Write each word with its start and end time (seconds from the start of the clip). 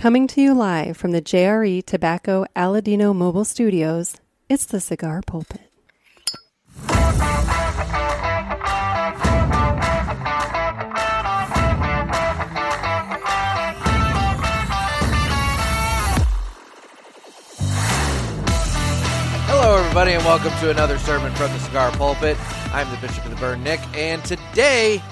Coming 0.00 0.26
to 0.28 0.40
you 0.40 0.54
live 0.54 0.96
from 0.96 1.10
the 1.10 1.20
JRE 1.20 1.84
Tobacco 1.84 2.46
Aladino 2.56 3.14
Mobile 3.14 3.44
Studios, 3.44 4.16
it's 4.48 4.64
the 4.64 4.80
Cigar 4.80 5.20
Pulpit. 5.20 5.60
Hello, 19.44 19.76
everybody, 19.76 20.12
and 20.12 20.24
welcome 20.24 20.52
to 20.60 20.70
another 20.70 20.98
sermon 21.00 21.30
from 21.34 21.52
the 21.52 21.58
Cigar 21.58 21.90
Pulpit. 21.90 22.38
I'm 22.72 22.90
the 22.90 22.96
Bishop 23.06 23.26
of 23.26 23.32
the 23.32 23.36
Burn, 23.36 23.62
Nick, 23.62 23.80
and 23.94 24.24
today 24.24 25.02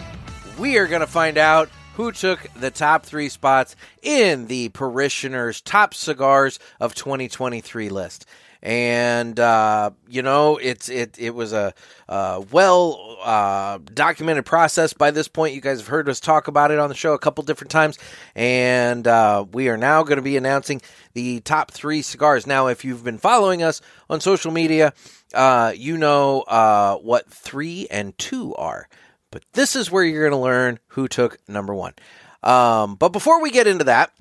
we 0.59 0.79
are 0.79 0.87
going 0.87 1.03
to 1.03 1.07
find 1.07 1.37
out 1.37 1.69
who 1.99 2.13
took 2.13 2.47
the 2.55 2.71
top 2.71 3.05
three 3.05 3.29
spots 3.29 3.75
in 4.03 4.47
the 4.47 4.69
Parishioners' 4.69 5.61
Top 5.61 5.93
Cigars 5.93 6.61
of 6.79 6.95
2023 6.95 7.89
list. 7.89 8.25
And 8.63 9.39
uh, 9.41 9.91
you 10.09 10.23
know, 10.23 10.59
it's 10.59 10.89
it 10.89 11.17
it 11.19 11.35
was 11.35 11.53
a 11.53 11.75
uh, 12.09 12.45
well 12.53 13.19
uh, 13.21 13.79
documented 13.95 14.47
process 14.47 14.93
by 14.93 15.11
this 15.11 15.27
point. 15.27 15.55
You 15.55 15.61
guys 15.61 15.79
have 15.79 15.89
heard 15.89 16.09
us 16.09 16.21
talk 16.21 16.47
about 16.47 16.71
it 16.71 16.79
on 16.79 16.89
the 16.89 16.95
show 16.95 17.15
a 17.15 17.19
couple 17.19 17.43
different 17.43 17.73
times, 17.73 17.99
and 18.37 19.07
uh, 19.07 19.45
we 19.53 19.69
are 19.69 19.77
now 19.77 20.05
going 20.05 20.17
to 20.17 20.23
be 20.23 20.37
announcing 20.37 20.81
the 21.15 21.41
top 21.41 21.73
three 21.73 22.03
cigars. 22.03 22.47
Now, 22.47 22.69
if 22.69 22.85
you've 22.85 23.03
been 23.03 23.19
following 23.19 23.65
us 23.65 23.81
on 24.09 24.21
social 24.21 24.53
media, 24.53 24.93
uh, 25.35 25.73
you 25.75 25.97
know 25.97 26.43
uh, 26.43 26.97
what 26.97 27.29
three 27.29 27.89
and 27.91 28.17
two 28.19 28.55
are. 28.55 28.89
But 29.31 29.45
this 29.53 29.77
is 29.77 29.91
where 29.91 30.05
you're 30.05 30.29
going 30.29 30.39
to 30.39 30.45
learn 30.45 30.79
who 30.89 31.09
took 31.09 31.39
number 31.49 31.75
one. 31.75 31.95
Um, 32.43 32.95
but 32.95 33.11
before 33.11 33.43
we 33.43 33.51
get 33.51 33.67
into 33.67 33.85
that, 33.85 34.13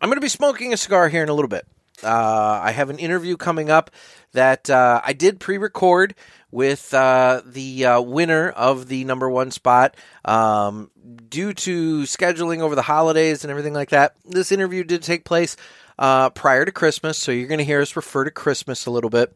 I'm 0.00 0.08
going 0.08 0.16
to 0.16 0.20
be 0.20 0.28
smoking 0.28 0.72
a 0.72 0.76
cigar 0.76 1.08
here 1.08 1.22
in 1.22 1.28
a 1.28 1.34
little 1.34 1.48
bit. 1.48 1.66
Uh, 2.02 2.60
I 2.62 2.72
have 2.72 2.90
an 2.90 2.98
interview 2.98 3.36
coming 3.36 3.70
up 3.70 3.90
that 4.32 4.68
uh, 4.68 5.00
I 5.02 5.12
did 5.14 5.40
pre 5.40 5.56
record 5.56 6.14
with 6.50 6.92
uh, 6.92 7.42
the 7.44 7.86
uh, 7.86 8.00
winner 8.00 8.50
of 8.50 8.88
the 8.88 9.04
number 9.04 9.30
one 9.30 9.50
spot. 9.50 9.96
Um, 10.24 10.90
due 11.28 11.52
to 11.54 12.02
scheduling 12.02 12.60
over 12.60 12.74
the 12.74 12.82
holidays 12.82 13.44
and 13.44 13.50
everything 13.50 13.72
like 13.72 13.90
that, 13.90 14.14
this 14.24 14.52
interview 14.52 14.84
did 14.84 15.02
take 15.02 15.24
place 15.24 15.56
uh, 15.98 16.30
prior 16.30 16.64
to 16.64 16.72
Christmas. 16.72 17.16
So 17.16 17.32
you're 17.32 17.48
going 17.48 17.58
to 17.58 17.64
hear 17.64 17.80
us 17.80 17.96
refer 17.96 18.24
to 18.24 18.30
Christmas 18.30 18.86
a 18.86 18.90
little 18.90 19.10
bit 19.10 19.34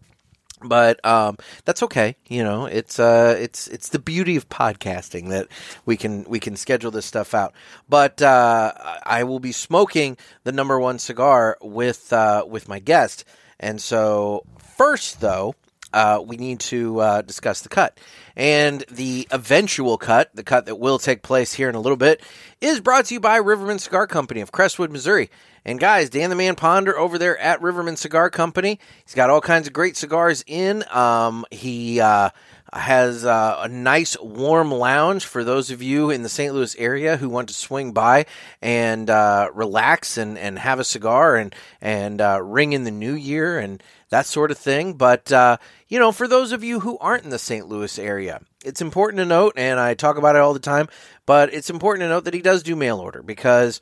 but 0.62 1.05
um, 1.05 1.36
that's 1.64 1.83
okay. 1.84 2.16
You 2.28 2.44
know, 2.44 2.66
it's 2.66 2.98
uh, 2.98 3.36
it's 3.39 3.69
it's 3.69 3.89
the 3.89 3.98
beauty 3.98 4.36
of 4.36 4.48
podcasting 4.48 5.30
that 5.30 5.48
we 5.86 5.97
can 5.97 6.25
we 6.25 6.41
can 6.41 6.56
schedule 6.56 6.91
this 6.91 7.06
stuff 7.06 7.34
out. 7.34 7.55
But 7.89 8.20
uh, 8.22 8.72
I 9.05 9.25
will 9.25 9.41
be 9.41 9.53
smoking 9.53 10.16
the 10.44 10.53
number 10.53 10.78
one 10.78 10.98
cigar 10.98 11.56
with 11.61 12.12
uh, 12.12 12.44
with 12.48 12.69
my 12.69 12.78
guest, 12.78 13.25
and 13.58 13.81
so 13.81 14.44
first 14.77 15.20
though. 15.20 15.55
Uh, 15.92 16.22
we 16.25 16.36
need 16.36 16.61
to 16.61 17.00
uh, 17.00 17.20
discuss 17.22 17.62
the 17.62 17.69
cut. 17.69 17.98
And 18.36 18.84
the 18.92 19.27
eventual 19.33 19.98
cut, 19.98 20.31
the 20.33 20.44
cut 20.44 20.66
that 20.66 20.77
will 20.77 21.00
take 21.00 21.22
place 21.22 21.53
here 21.53 21.69
in 21.69 21.75
a 21.75 21.81
little 21.81 21.97
bit, 21.97 22.22
is 22.61 22.81
brought 22.81 23.06
to 23.06 23.14
you 23.14 23.19
by 23.19 23.41
Rivermen 23.41 23.81
Cigar 23.81 24.06
Company 24.06 24.41
of 24.41 24.53
Crestwood, 24.53 24.92
Missouri. 24.92 25.31
And 25.64 25.78
guys, 25.78 26.11
Dan 26.11 26.30
the 26.30 26.36
Man 26.36 26.55
Ponder 26.55 26.98
over 26.98 27.19
there 27.19 27.36
at 27.39 27.61
Rivermen 27.61 27.98
Cigar 27.98 28.30
Company, 28.30 28.78
he's 29.05 29.14
got 29.14 29.30
all 29.30 29.41
kinds 29.41 29.66
of 29.66 29.72
great 29.72 29.97
cigars 29.97 30.42
in. 30.47 30.84
Um, 30.91 31.44
he 31.50 32.00
uh, 32.00 32.30
has 32.72 33.25
uh, 33.25 33.58
a 33.62 33.69
nice 33.69 34.16
warm 34.20 34.70
lounge 34.70 35.25
for 35.25 35.44
those 35.44 35.70
of 35.70 35.83
you 35.83 36.11
in 36.11 36.22
the 36.22 36.28
St. 36.28 36.55
Louis 36.55 36.75
area 36.77 37.16
who 37.16 37.28
want 37.28 37.48
to 37.48 37.55
swing 37.55 37.92
by 37.92 38.27
and 38.62 39.11
uh, 39.11 39.50
relax 39.53 40.16
and, 40.16 40.38
and 40.38 40.58
have 40.58 40.78
a 40.78 40.84
cigar 40.84 41.36
and 41.36 41.55
and 41.81 42.20
uh, 42.20 42.41
ring 42.42 42.72
in 42.72 42.84
the 42.84 42.91
new 42.91 43.14
year 43.14 43.58
and 43.58 43.83
that 44.11 44.27
sort 44.27 44.50
of 44.50 44.58
thing. 44.58 44.94
But 44.94 45.33
uh, 45.33 45.56
you 45.88 45.98
know, 45.98 46.12
for 46.12 46.28
those 46.28 46.53
of 46.53 46.62
you 46.62 46.81
who 46.81 46.97
aren't 46.98 47.25
in 47.25 47.31
the 47.31 47.38
St. 47.38 47.69
Louis 47.69 47.98
area, 47.98 48.41
it's 48.64 48.81
important 48.81 49.19
to 49.19 49.26
note, 49.26 49.54
and 49.56 49.81
I 49.81 49.94
talk 49.94 50.16
about 50.16 50.37
it 50.37 50.41
all 50.41 50.54
the 50.54 50.60
time, 50.60 50.88
but 51.26 51.53
it's 51.53 51.70
important 51.70 52.04
to 52.04 52.09
note 52.09 52.25
that 52.25 52.34
he 52.34 52.43
does 52.43 52.62
do 52.62 52.76
mail 52.76 52.99
order 52.99 53.22
because 53.22 53.81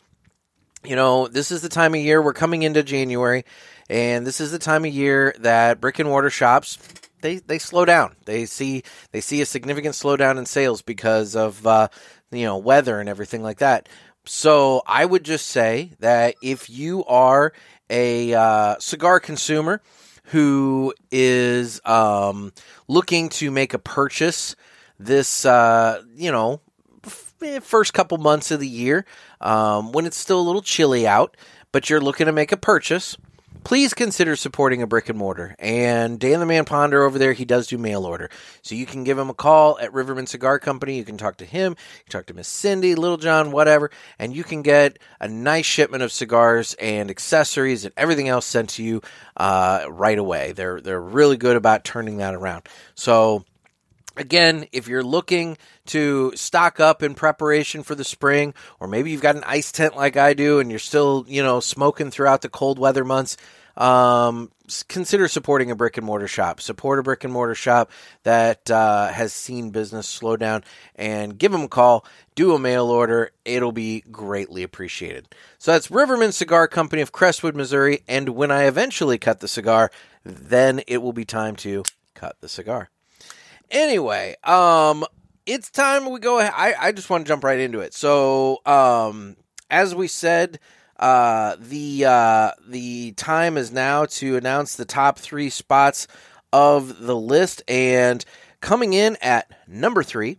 you 0.84 0.96
know, 0.96 1.28
this 1.28 1.50
is 1.50 1.62
the 1.62 1.68
time 1.68 1.94
of 1.94 2.00
year 2.00 2.22
we're 2.22 2.32
coming 2.32 2.62
into 2.62 2.82
January, 2.82 3.44
and 3.90 4.26
this 4.26 4.40
is 4.40 4.50
the 4.52 4.58
time 4.58 4.84
of 4.84 4.92
year 4.92 5.34
that 5.40 5.80
brick 5.80 5.98
and 5.98 6.08
mortar 6.08 6.30
shops 6.30 6.78
they 7.20 7.36
they 7.36 7.58
slow 7.58 7.84
down. 7.84 8.14
They 8.24 8.46
see 8.46 8.82
they 9.12 9.20
see 9.20 9.40
a 9.40 9.46
significant 9.46 9.94
slowdown 9.94 10.38
in 10.38 10.46
sales 10.46 10.82
because 10.82 11.34
of 11.34 11.66
uh, 11.66 11.88
you 12.30 12.44
know 12.44 12.58
weather 12.58 13.00
and 13.00 13.08
everything 13.08 13.42
like 13.42 13.58
that. 13.58 13.88
So 14.24 14.82
I 14.86 15.04
would 15.04 15.24
just 15.24 15.48
say 15.48 15.92
that 16.00 16.34
if 16.42 16.68
you 16.68 17.04
are 17.06 17.52
a 17.90 18.34
uh, 18.34 18.76
cigar 18.78 19.20
consumer 19.20 19.80
who 20.24 20.92
is 21.10 21.80
um, 21.84 22.52
looking 22.86 23.30
to 23.30 23.50
make 23.50 23.72
a 23.72 23.78
purchase 23.78 24.54
this 24.98 25.44
uh, 25.44 26.02
you 26.14 26.30
know 26.30 26.60
first 27.60 27.94
couple 27.94 28.18
months 28.18 28.50
of 28.50 28.60
the 28.60 28.68
year 28.68 29.04
um, 29.40 29.92
when 29.92 30.06
it's 30.06 30.16
still 30.16 30.40
a 30.40 30.42
little 30.42 30.62
chilly 30.62 31.06
out, 31.06 31.36
but 31.72 31.88
you're 31.90 32.00
looking 32.00 32.26
to 32.26 32.32
make 32.32 32.52
a 32.52 32.56
purchase, 32.56 33.16
please 33.64 33.92
consider 33.92 34.36
supporting 34.36 34.82
a 34.82 34.86
brick 34.86 35.08
and 35.08 35.18
mortar. 35.18 35.54
And 35.58 36.18
Dan 36.18 36.40
the 36.40 36.46
Man 36.46 36.64
Ponder 36.64 37.02
over 37.02 37.18
there, 37.18 37.32
he 37.32 37.44
does 37.44 37.66
do 37.66 37.78
mail 37.78 38.04
order. 38.04 38.30
So 38.62 38.74
you 38.74 38.86
can 38.86 39.04
give 39.04 39.18
him 39.18 39.30
a 39.30 39.34
call 39.34 39.78
at 39.78 39.92
Rivermen 39.92 40.28
Cigar 40.28 40.58
Company. 40.58 40.96
You 40.96 41.04
can 41.04 41.18
talk 41.18 41.36
to 41.38 41.44
him, 41.44 41.72
you 41.72 42.04
can 42.04 42.20
talk 42.20 42.26
to 42.26 42.34
Miss 42.34 42.48
Cindy, 42.48 42.94
Little 42.94 43.16
John, 43.16 43.52
whatever, 43.52 43.90
and 44.18 44.34
you 44.34 44.44
can 44.44 44.62
get 44.62 44.98
a 45.20 45.28
nice 45.28 45.66
shipment 45.66 46.02
of 46.02 46.12
cigars 46.12 46.74
and 46.74 47.10
accessories 47.10 47.84
and 47.84 47.92
everything 47.96 48.28
else 48.28 48.46
sent 48.46 48.70
to 48.70 48.82
you 48.82 49.02
uh, 49.36 49.84
right 49.88 50.18
away. 50.18 50.52
They're 50.52 50.80
they're 50.80 51.00
really 51.00 51.36
good 51.36 51.56
about 51.56 51.84
turning 51.84 52.18
that 52.18 52.34
around. 52.34 52.68
So 52.94 53.44
Again, 54.18 54.66
if 54.72 54.88
you're 54.88 55.04
looking 55.04 55.56
to 55.86 56.32
stock 56.34 56.80
up 56.80 57.04
in 57.04 57.14
preparation 57.14 57.84
for 57.84 57.94
the 57.94 58.02
spring, 58.02 58.52
or 58.80 58.88
maybe 58.88 59.12
you've 59.12 59.22
got 59.22 59.36
an 59.36 59.44
ice 59.46 59.70
tent 59.70 59.94
like 59.94 60.16
I 60.16 60.34
do 60.34 60.58
and 60.58 60.70
you're 60.70 60.80
still, 60.80 61.24
you 61.28 61.40
know, 61.40 61.60
smoking 61.60 62.10
throughout 62.10 62.42
the 62.42 62.48
cold 62.48 62.80
weather 62.80 63.04
months, 63.04 63.36
um, 63.76 64.50
consider 64.88 65.28
supporting 65.28 65.70
a 65.70 65.76
brick 65.76 65.96
and 65.98 66.04
mortar 66.04 66.26
shop. 66.26 66.60
Support 66.60 66.98
a 66.98 67.04
brick 67.04 67.22
and 67.22 67.32
mortar 67.32 67.54
shop 67.54 67.92
that 68.24 68.68
uh, 68.68 69.06
has 69.06 69.32
seen 69.32 69.70
business 69.70 70.08
slow 70.08 70.36
down 70.36 70.64
and 70.96 71.38
give 71.38 71.52
them 71.52 71.62
a 71.62 71.68
call, 71.68 72.04
do 72.34 72.54
a 72.54 72.58
mail 72.58 72.86
order. 72.86 73.30
It'll 73.44 73.70
be 73.70 74.00
greatly 74.10 74.64
appreciated. 74.64 75.28
So 75.58 75.70
that's 75.70 75.88
Rivermen 75.88 76.32
Cigar 76.32 76.66
Company 76.66 77.02
of 77.02 77.12
Crestwood, 77.12 77.54
Missouri. 77.54 78.02
And 78.08 78.30
when 78.30 78.50
I 78.50 78.64
eventually 78.64 79.16
cut 79.16 79.38
the 79.38 79.46
cigar, 79.46 79.92
then 80.24 80.82
it 80.88 80.98
will 81.02 81.12
be 81.12 81.24
time 81.24 81.54
to 81.56 81.84
cut 82.14 82.36
the 82.40 82.48
cigar. 82.48 82.90
Anyway, 83.70 84.34
um, 84.44 85.04
it's 85.44 85.70
time 85.70 86.10
we 86.10 86.20
go. 86.20 86.38
I 86.40 86.74
I 86.78 86.92
just 86.92 87.10
want 87.10 87.24
to 87.24 87.28
jump 87.28 87.44
right 87.44 87.58
into 87.58 87.80
it. 87.80 87.92
So, 87.94 88.60
um, 88.64 89.36
as 89.70 89.94
we 89.94 90.08
said, 90.08 90.58
uh, 90.98 91.56
the 91.60 92.04
uh, 92.06 92.50
the 92.66 93.12
time 93.12 93.56
is 93.56 93.70
now 93.70 94.06
to 94.06 94.36
announce 94.36 94.76
the 94.76 94.84
top 94.84 95.18
three 95.18 95.50
spots 95.50 96.08
of 96.52 97.00
the 97.00 97.16
list, 97.16 97.62
and 97.68 98.24
coming 98.60 98.94
in 98.94 99.16
at 99.20 99.50
number 99.66 100.02
three, 100.02 100.38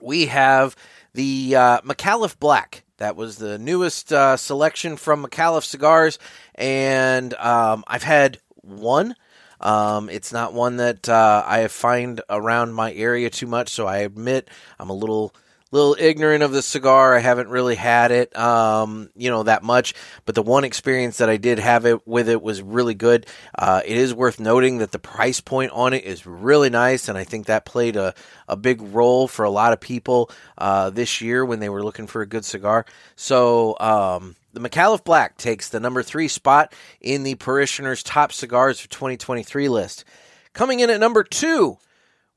we 0.00 0.26
have 0.26 0.76
the 1.14 1.56
uh, 1.56 1.80
Micallef 1.80 2.38
Black. 2.38 2.84
That 2.98 3.16
was 3.16 3.36
the 3.36 3.58
newest 3.58 4.12
uh, 4.12 4.36
selection 4.36 4.96
from 4.96 5.24
Micallef 5.24 5.64
Cigars, 5.64 6.18
and 6.54 7.32
um, 7.34 7.82
I've 7.86 8.02
had 8.02 8.38
one 8.56 9.14
um, 9.60 10.08
it's 10.08 10.32
not 10.32 10.52
one 10.52 10.76
that 10.78 11.08
uh, 11.08 11.44
I 11.46 11.68
find 11.68 12.20
around 12.28 12.72
my 12.72 12.92
area 12.92 13.30
too 13.30 13.46
much, 13.46 13.70
so 13.70 13.86
I 13.86 13.98
admit 13.98 14.48
I'm 14.78 14.90
a 14.90 14.94
little 14.94 15.34
little 15.72 15.96
ignorant 15.98 16.42
of 16.42 16.52
the 16.52 16.62
cigar. 16.62 17.16
I 17.16 17.18
haven't 17.18 17.48
really 17.48 17.74
had 17.74 18.10
it, 18.10 18.36
um, 18.36 19.10
you 19.16 19.30
know, 19.30 19.42
that 19.42 19.62
much. 19.62 19.94
But 20.24 20.34
the 20.34 20.42
one 20.42 20.64
experience 20.64 21.18
that 21.18 21.28
I 21.28 21.36
did 21.36 21.58
have 21.58 21.86
it 21.86 22.06
with 22.06 22.28
it 22.28 22.40
was 22.40 22.62
really 22.62 22.94
good. 22.94 23.26
Uh, 23.56 23.82
it 23.84 23.96
is 23.96 24.14
worth 24.14 24.38
noting 24.38 24.78
that 24.78 24.92
the 24.92 24.98
price 24.98 25.40
point 25.40 25.72
on 25.72 25.92
it 25.92 26.04
is 26.04 26.26
really 26.26 26.70
nice, 26.70 27.08
and 27.08 27.18
I 27.18 27.24
think 27.24 27.46
that 27.46 27.64
played 27.64 27.96
a, 27.96 28.14
a 28.48 28.56
big 28.56 28.80
role 28.80 29.28
for 29.28 29.44
a 29.44 29.50
lot 29.50 29.72
of 29.72 29.80
people 29.80 30.30
uh, 30.56 30.90
this 30.90 31.20
year 31.20 31.44
when 31.44 31.60
they 31.60 31.68
were 31.68 31.82
looking 31.82 32.06
for 32.06 32.22
a 32.22 32.26
good 32.26 32.44
cigar. 32.44 32.86
So, 33.16 33.76
um, 33.80 34.36
the 34.56 34.66
Micallef 34.66 35.04
Black 35.04 35.36
takes 35.36 35.68
the 35.68 35.80
number 35.80 36.02
three 36.02 36.28
spot 36.28 36.72
in 37.02 37.24
the 37.24 37.34
Parishioners' 37.34 38.02
Top 38.02 38.32
Cigars 38.32 38.80
for 38.80 38.88
2023 38.88 39.68
list. 39.68 40.06
Coming 40.54 40.80
in 40.80 40.88
at 40.88 40.98
number 40.98 41.22
two, 41.22 41.76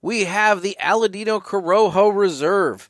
we 0.01 0.25
have 0.25 0.61
the 0.61 0.75
Aladino 0.81 1.41
Corojo 1.41 2.13
Reserve. 2.13 2.89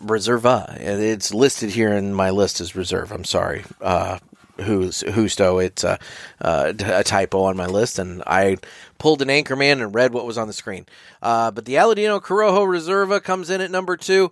Reserva. 0.00 0.76
It's 0.78 1.34
listed 1.34 1.70
here 1.70 1.92
in 1.92 2.14
my 2.14 2.30
list 2.30 2.60
as 2.60 2.76
reserve. 2.76 3.10
I'm 3.10 3.24
sorry. 3.24 3.64
Uh, 3.80 4.20
who's 4.60 5.02
Husto. 5.02 5.64
It's 5.64 5.82
a, 5.82 5.98
uh, 6.40 6.72
a, 6.78 7.02
typo 7.02 7.42
on 7.42 7.56
my 7.56 7.66
list, 7.66 7.98
and 7.98 8.22
I 8.24 8.58
pulled 8.98 9.20
an 9.20 9.28
Anchorman 9.28 9.82
and 9.82 9.94
read 9.94 10.12
what 10.12 10.26
was 10.26 10.38
on 10.38 10.46
the 10.46 10.52
screen. 10.52 10.86
Uh, 11.20 11.50
but 11.50 11.64
the 11.64 11.74
Aladino 11.74 12.22
Corojo 12.22 12.66
Reserva 12.66 13.20
comes 13.20 13.50
in 13.50 13.60
at 13.60 13.70
number 13.70 13.96
two. 13.96 14.30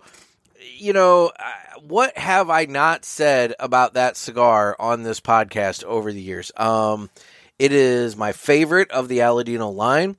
You 0.77 0.93
know, 0.93 1.31
what 1.81 2.17
have 2.17 2.49
I 2.49 2.65
not 2.65 3.05
said 3.05 3.53
about 3.59 3.93
that 3.93 4.17
cigar 4.17 4.75
on 4.79 5.03
this 5.03 5.19
podcast 5.19 5.83
over 5.83 6.11
the 6.11 6.21
years? 6.21 6.51
Um, 6.57 7.09
it 7.57 7.71
is 7.71 8.15
my 8.15 8.31
favorite 8.31 8.91
of 8.91 9.07
the 9.07 9.19
Aladino 9.19 9.73
line. 9.73 10.15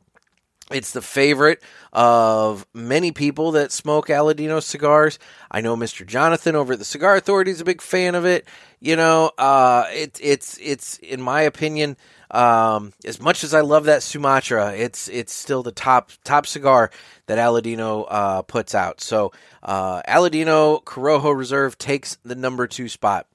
It's 0.70 0.92
the 0.92 1.02
favorite 1.02 1.62
of 1.92 2.64
many 2.72 3.10
people 3.10 3.52
that 3.52 3.72
smoke 3.72 4.06
Aladino 4.06 4.62
cigars. 4.62 5.18
I 5.50 5.60
know 5.60 5.76
Mr. 5.76 6.06
Jonathan 6.06 6.54
over 6.54 6.74
at 6.74 6.78
the 6.78 6.84
Cigar 6.84 7.16
Authority 7.16 7.50
is 7.50 7.60
a 7.60 7.64
big 7.64 7.80
fan 7.80 8.14
of 8.14 8.24
it. 8.24 8.46
You 8.78 8.94
know, 8.94 9.32
uh, 9.36 9.86
it, 9.90 10.18
it's 10.22 10.58
it's 10.58 10.98
in 10.98 11.20
my 11.20 11.42
opinion, 11.42 11.96
um, 12.30 12.92
as 13.04 13.20
much 13.20 13.42
as 13.42 13.54
I 13.54 13.60
love 13.60 13.84
that 13.84 14.02
Sumatra, 14.02 14.72
it's 14.74 15.08
it's 15.08 15.32
still 15.32 15.62
the 15.62 15.72
top 15.72 16.10
top 16.24 16.46
cigar 16.46 16.90
that 17.26 17.38
Aladino 17.38 18.06
uh, 18.08 18.42
puts 18.42 18.74
out. 18.74 19.00
So 19.00 19.32
uh, 19.62 20.02
Aladino 20.02 20.82
Corojo 20.84 21.36
Reserve 21.36 21.76
takes 21.78 22.16
the 22.24 22.34
number 22.34 22.66
two 22.66 22.88
spot, 22.88 23.26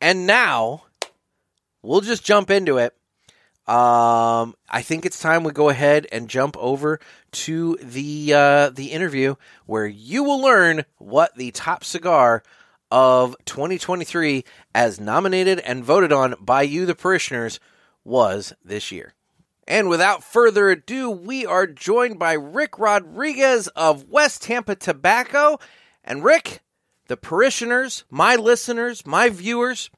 and 0.00 0.26
now 0.26 0.84
we'll 1.82 2.00
just 2.00 2.24
jump 2.24 2.50
into 2.50 2.78
it. 2.78 2.94
Um, 3.66 4.56
I 4.68 4.82
think 4.82 5.06
it's 5.06 5.20
time 5.20 5.44
we 5.44 5.52
go 5.52 5.68
ahead 5.68 6.06
and 6.10 6.28
jump 6.28 6.56
over 6.58 6.98
to 7.32 7.76
the 7.80 8.34
uh, 8.34 8.70
the 8.70 8.92
interview 8.92 9.34
where 9.66 9.86
you 9.86 10.22
will 10.24 10.40
learn 10.40 10.84
what 10.98 11.34
the 11.36 11.50
top 11.52 11.84
cigar 11.84 12.42
of 12.90 13.34
2023, 13.46 14.44
as 14.74 15.00
nominated 15.00 15.58
and 15.60 15.82
voted 15.82 16.12
on 16.12 16.34
by 16.38 16.60
you, 16.60 16.84
the 16.84 16.94
parishioners, 16.94 17.58
was 18.04 18.52
this 18.64 18.92
year. 18.92 19.14
And 19.66 19.88
without 19.88 20.24
further 20.24 20.70
ado, 20.70 21.10
we 21.10 21.46
are 21.46 21.66
joined 21.66 22.18
by 22.18 22.32
Rick 22.32 22.78
Rodriguez 22.78 23.68
of 23.68 24.08
West 24.08 24.42
Tampa 24.42 24.74
Tobacco. 24.74 25.58
And 26.02 26.24
Rick, 26.24 26.60
the 27.06 27.16
parishioners, 27.16 28.04
my 28.10 28.34
listeners, 28.36 29.06
my 29.06 29.28
viewers, 29.28 29.88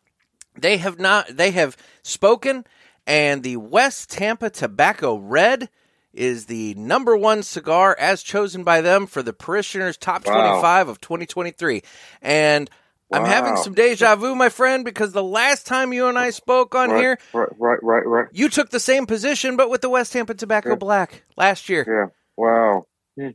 they 0.56 0.76
have 0.76 0.98
not 0.98 1.36
they 1.36 1.50
have 1.52 1.76
spoken 2.02 2.64
and 3.06 3.42
the 3.42 3.56
West 3.56 4.10
Tampa 4.10 4.50
Tobacco 4.50 5.16
Red 5.16 5.68
is 6.12 6.46
the 6.46 6.74
number 6.74 7.16
one 7.16 7.42
cigar 7.42 7.96
as 7.98 8.22
chosen 8.22 8.64
by 8.64 8.80
them 8.80 9.06
for 9.06 9.22
the 9.22 9.32
parishioners 9.32 9.96
top 9.96 10.26
Wow. 10.26 10.60
25 10.60 10.88
of 10.88 11.00
2023. 11.00 11.82
And 12.22 12.70
I'm 13.12 13.24
having 13.24 13.56
some 13.56 13.74
deja 13.74 14.16
vu, 14.16 14.34
my 14.34 14.48
friend, 14.48 14.84
because 14.84 15.12
the 15.12 15.22
last 15.22 15.66
time 15.66 15.92
you 15.92 16.08
and 16.08 16.18
I 16.18 16.30
spoke 16.30 16.74
on 16.74 16.90
right, 16.90 17.00
here, 17.00 17.18
Right, 17.32 17.48
right, 17.58 17.78
right, 17.82 18.06
right. 18.06 18.26
you 18.32 18.48
took 18.48 18.70
the 18.70 18.80
same 18.80 19.06
position, 19.06 19.56
but 19.56 19.70
with 19.70 19.82
the 19.82 19.90
West 19.90 20.12
Tampa 20.12 20.34
Tobacco 20.34 20.70
Yeah. 20.70 20.74
Black 20.76 21.22
last 21.36 21.68
year. 21.68 21.84
Yeah. 21.86 22.12
Wow. 22.36 22.86
Hmm. 23.18 23.30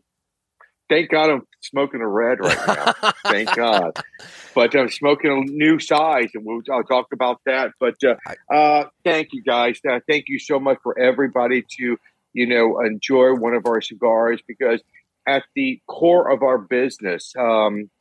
Thank 0.89 1.11
God 1.11 1.29
I'm 1.29 1.43
smoking 1.61 2.01
a 2.01 2.07
red 2.07 2.39
right 2.39 2.67
now. 2.67 3.11
Thank 3.27 3.55
God. 3.55 3.95
But 4.55 4.75
I'm 4.75 4.89
smoking 4.89 5.31
a 5.31 5.51
new 5.51 5.79
size, 5.79 6.29
and 6.33 6.43
we'll 6.43 6.61
I'll 6.71 6.83
talk 6.83 7.07
about 7.13 7.39
that. 7.45 7.71
But 7.79 7.95
uh, 8.03 8.15
uh, 8.53 8.85
thank 9.05 9.29
you 9.31 9.43
guys. 9.43 9.79
Uh, 9.87 9.99
thank 10.07 10.25
you 10.27 10.39
so 10.39 10.59
much 10.59 10.79
for 10.81 10.97
everybody 10.99 11.63
to 11.77 11.97
you 12.33 12.47
know 12.47 12.79
enjoy 12.81 13.35
one 13.35 13.53
of 13.53 13.67
our 13.67 13.81
cigars 13.81 14.41
because 14.47 14.81
at 15.27 15.43
the 15.55 15.79
core 15.87 16.29
of 16.31 16.41
our 16.41 16.57
business, 16.57 17.33
um, 17.37 17.91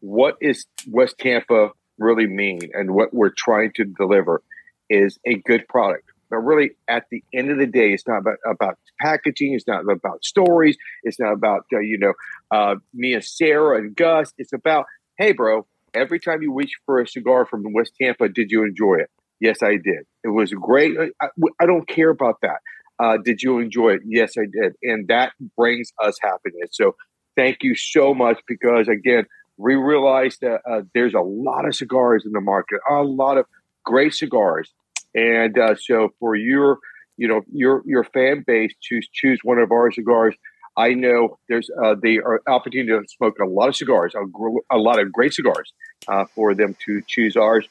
what 0.00 0.36
is 0.40 0.66
West 0.88 1.16
Tampa 1.18 1.70
really 1.98 2.26
mean, 2.26 2.60
and 2.74 2.94
what 2.94 3.14
we're 3.14 3.32
trying 3.36 3.72
to 3.76 3.84
deliver 3.84 4.42
is 4.88 5.18
a 5.26 5.36
good 5.36 5.66
product. 5.68 6.10
But 6.28 6.38
really, 6.38 6.72
at 6.88 7.04
the 7.10 7.22
end 7.32 7.50
of 7.50 7.58
the 7.58 7.66
day, 7.66 7.92
it's 7.92 8.06
not 8.06 8.18
about, 8.18 8.38
about 8.46 8.78
packaging. 9.00 9.54
It's 9.54 9.66
not 9.66 9.88
about 9.88 10.24
stories. 10.24 10.76
It's 11.04 11.20
not 11.20 11.32
about 11.32 11.66
uh, 11.72 11.78
you 11.78 11.98
know 11.98 12.14
uh, 12.50 12.76
me 12.92 13.14
and 13.14 13.24
Sarah 13.24 13.78
and 13.78 13.94
Gus. 13.94 14.32
It's 14.38 14.52
about 14.52 14.86
hey, 15.18 15.32
bro. 15.32 15.66
Every 15.94 16.20
time 16.20 16.42
you 16.42 16.52
reach 16.52 16.72
for 16.84 17.00
a 17.00 17.08
cigar 17.08 17.46
from 17.46 17.72
West 17.72 17.92
Tampa, 18.00 18.28
did 18.28 18.50
you 18.50 18.64
enjoy 18.64 18.96
it? 18.96 19.10
Yes, 19.40 19.62
I 19.62 19.76
did. 19.76 20.04
It 20.24 20.28
was 20.28 20.52
great. 20.52 20.94
I, 21.22 21.28
I 21.58 21.66
don't 21.66 21.88
care 21.88 22.10
about 22.10 22.40
that. 22.42 22.58
Uh, 22.98 23.16
did 23.22 23.42
you 23.42 23.60
enjoy 23.60 23.90
it? 23.94 24.02
Yes, 24.04 24.34
I 24.36 24.44
did, 24.44 24.74
and 24.82 25.08
that 25.08 25.32
brings 25.56 25.92
us 26.02 26.18
happiness. 26.20 26.70
So, 26.72 26.96
thank 27.36 27.58
you 27.62 27.74
so 27.74 28.14
much 28.14 28.40
because 28.48 28.88
again, 28.88 29.26
we 29.56 29.74
realized 29.74 30.40
that 30.42 30.60
uh, 30.68 30.82
there's 30.94 31.14
a 31.14 31.20
lot 31.20 31.66
of 31.66 31.74
cigars 31.74 32.24
in 32.26 32.32
the 32.32 32.40
market, 32.40 32.80
a 32.88 33.02
lot 33.02 33.38
of 33.38 33.46
great 33.84 34.14
cigars, 34.14 34.72
and 35.14 35.58
uh, 35.58 35.74
so 35.76 36.10
for 36.20 36.34
your, 36.34 36.78
you 37.16 37.28
know, 37.28 37.42
your 37.52 37.82
your 37.86 38.04
fan 38.04 38.44
base 38.46 38.72
to 38.88 39.00
choose 39.12 39.40
one 39.42 39.58
of 39.58 39.72
our 39.72 39.90
cigars, 39.90 40.34
I 40.76 40.94
know 40.94 41.38
there's 41.48 41.70
uh, 41.82 41.94
the 42.00 42.20
opportunity 42.46 42.90
to 42.90 43.02
smoke 43.08 43.36
a 43.40 43.46
lot 43.46 43.68
of 43.68 43.76
cigars, 43.76 44.14
a, 44.14 44.26
gr- 44.26 44.58
a 44.70 44.76
lot 44.76 44.98
of 44.98 45.10
great 45.10 45.32
cigars, 45.32 45.72
uh, 46.08 46.26
for 46.34 46.54
them 46.54 46.76
to 46.86 47.02
choose 47.06 47.36
ours. 47.36 47.66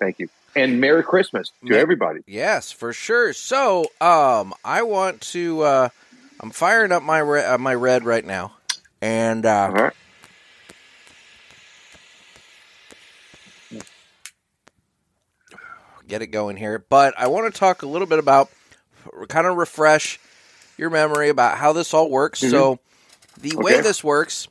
Thank 0.00 0.18
you, 0.18 0.28
and 0.56 0.80
Merry 0.80 1.04
Christmas 1.04 1.52
to 1.66 1.78
everybody. 1.78 2.20
Yes, 2.26 2.72
for 2.72 2.92
sure. 2.92 3.32
So, 3.32 3.86
um, 4.00 4.52
I 4.64 4.82
want 4.82 5.20
to. 5.32 5.62
Uh, 5.62 5.88
I'm 6.40 6.50
firing 6.50 6.90
up 6.90 7.02
my 7.02 7.18
re- 7.18 7.44
uh, 7.44 7.58
my 7.58 7.74
red 7.74 8.04
right 8.04 8.24
now, 8.24 8.54
and 9.00 9.46
uh, 9.46 9.66
All 9.66 9.72
right. 9.74 9.92
Get 16.10 16.22
it 16.22 16.26
going 16.28 16.56
here. 16.56 16.84
But 16.88 17.14
I 17.16 17.28
want 17.28 17.52
to 17.52 17.58
talk 17.58 17.82
a 17.82 17.86
little 17.86 18.06
bit 18.06 18.18
about, 18.18 18.50
kind 19.28 19.46
of 19.46 19.56
refresh 19.56 20.18
your 20.76 20.90
memory 20.90 21.28
about 21.28 21.56
how 21.58 21.72
this 21.72 21.94
all 21.94 22.10
works. 22.10 22.40
So, 22.40 22.78
the 23.40 23.56
way 23.56 23.72
this 23.82 24.04
works 24.04 24.48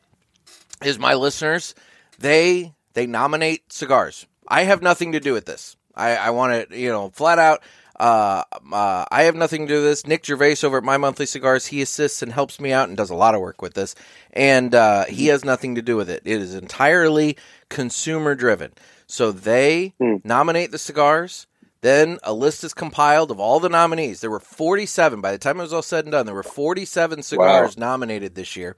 is 0.84 0.98
my 0.98 1.14
listeners 1.14 1.76
they 2.18 2.74
they 2.94 3.06
nominate 3.06 3.72
cigars. 3.72 4.26
I 4.48 4.64
have 4.64 4.82
nothing 4.82 5.12
to 5.14 5.20
do 5.20 5.34
with 5.34 5.46
this. 5.46 5.76
I, 5.96 6.16
I 6.16 6.30
want 6.32 6.70
to 6.70 6.78
you 6.78 6.90
know 6.90 7.10
flat 7.10 7.40
out. 7.40 7.62
Uh, 8.00 8.44
uh, 8.72 9.04
I 9.12 9.24
have 9.24 9.36
nothing 9.36 9.68
to 9.68 9.74
do 9.74 9.76
with 9.82 9.84
this. 9.84 10.08
Nick 10.08 10.26
Gervais 10.26 10.56
over 10.64 10.78
at 10.78 10.84
My 10.86 10.96
Monthly 10.96 11.26
Cigars, 11.26 11.66
he 11.68 11.82
assists 11.82 12.22
and 12.22 12.32
helps 12.32 12.58
me 12.60 12.72
out 12.72 12.88
and 12.88 12.98
does 12.98 13.10
a 13.10 13.16
lot 13.16 13.36
of 13.36 13.42
work 13.42 13.62
with 13.62 13.74
this. 13.74 13.94
And 14.32 14.74
uh, 14.74 15.04
he 15.06 15.28
has 15.28 15.44
nothing 15.44 15.76
to 15.76 15.82
do 15.82 15.98
with 15.98 16.10
it. 16.10 16.22
It 16.24 16.42
is 16.42 16.56
entirely 16.56 17.36
consumer 17.68 18.36
driven. 18.36 18.72
So 19.08 19.34
they 19.34 19.94
Hmm. 20.00 20.16
nominate 20.24 20.72
the 20.72 20.78
cigars. 20.78 21.46
Then 21.82 22.20
a 22.24 22.34
list 22.34 22.64
is 22.64 22.74
compiled 22.74 23.32
of 23.32 23.40
all 23.40 23.60
the 23.60 23.70
nominees. 23.70 24.22
There 24.22 24.32
were 24.32 24.40
47. 24.40 25.22
By 25.22 25.32
the 25.32 25.38
time 25.38 25.60
it 25.60 25.64
was 25.64 25.74
all 25.74 25.82
said 25.82 26.06
and 26.06 26.12
done, 26.12 26.26
there 26.26 26.36
were 26.36 26.44
47 26.44 27.24
cigars 27.24 27.78
nominated 27.78 28.36
this 28.36 28.56
year. 28.56 28.76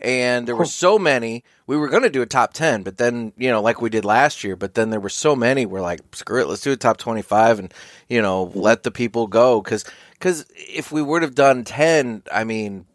And 0.00 0.46
there 0.48 0.56
were 0.56 0.64
so 0.66 0.98
many. 0.98 1.44
We 1.66 1.76
were 1.76 1.88
going 1.88 2.02
to 2.02 2.10
do 2.10 2.22
a 2.22 2.26
top 2.26 2.52
10, 2.52 2.82
but 2.82 2.98
then, 2.98 3.32
you 3.38 3.50
know, 3.50 3.62
like 3.62 3.80
we 3.80 3.90
did 3.90 4.04
last 4.04 4.44
year, 4.44 4.56
but 4.56 4.74
then 4.74 4.90
there 4.90 5.00
were 5.00 5.08
so 5.08 5.36
many. 5.36 5.66
We're 5.66 5.80
like, 5.80 6.00
screw 6.14 6.42
it, 6.42 6.48
let's 6.48 6.62
do 6.62 6.72
a 6.72 6.76
top 6.76 6.98
25 6.98 7.60
and, 7.60 7.74
you 8.08 8.20
know, 8.22 8.50
let 8.54 8.82
the 8.82 8.90
people 8.90 9.26
go. 9.28 9.60
Because 9.62 9.84
cause 10.20 10.46
if 10.56 10.92
we 10.92 11.02
would 11.02 11.22
have 11.22 11.34
done 11.34 11.64
10, 11.64 12.24
I 12.32 12.44
mean, 12.44 12.86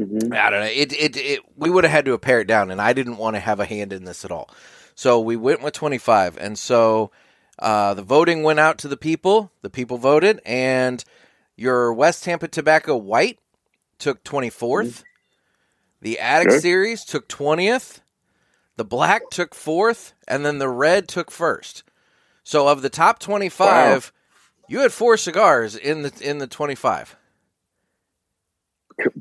Mhm. 0.00 0.34
I 0.36 0.50
don't 0.50 0.60
know. 0.60 0.66
It, 0.66 0.92
it, 0.92 1.16
it, 1.16 1.40
we 1.56 1.70
would 1.70 1.84
have 1.84 1.90
had 1.92 2.04
to 2.06 2.18
pare 2.18 2.40
it 2.40 2.48
down, 2.48 2.70
and 2.70 2.80
I 2.80 2.92
didn't 2.92 3.16
want 3.16 3.36
to 3.36 3.40
have 3.40 3.60
a 3.60 3.64
hand 3.64 3.92
in 3.92 4.04
this 4.04 4.24
at 4.24 4.32
all. 4.32 4.50
So 4.94 5.20
we 5.20 5.36
went 5.36 5.62
with 5.62 5.74
25. 5.74 6.36
And 6.38 6.58
so 6.58 7.12
uh, 7.58 7.94
the 7.94 8.02
voting 8.02 8.42
went 8.42 8.60
out 8.60 8.78
to 8.78 8.88
the 8.88 8.96
people. 8.96 9.52
The 9.62 9.70
people 9.70 9.98
voted, 9.98 10.40
and 10.44 11.04
your 11.56 11.92
West 11.92 12.24
Tampa 12.24 12.48
Tobacco 12.48 12.96
White 12.96 13.38
took 13.98 14.24
24th. 14.24 15.02
The 16.00 16.18
Attic 16.18 16.48
Good. 16.48 16.62
Series 16.62 17.04
took 17.04 17.28
20th. 17.28 18.00
The 18.76 18.84
Black 18.84 19.30
took 19.30 19.54
4th. 19.54 20.12
And 20.28 20.44
then 20.44 20.58
the 20.58 20.68
Red 20.68 21.08
took 21.08 21.30
1st. 21.30 21.82
So 22.42 22.68
of 22.68 22.82
the 22.82 22.90
top 22.90 23.20
25, 23.20 24.12
you 24.68 24.80
had 24.80 24.92
four 24.92 25.16
cigars 25.16 25.76
in 25.76 26.02
the 26.02 26.12
in 26.22 26.38
the 26.38 26.46
25. 26.46 27.16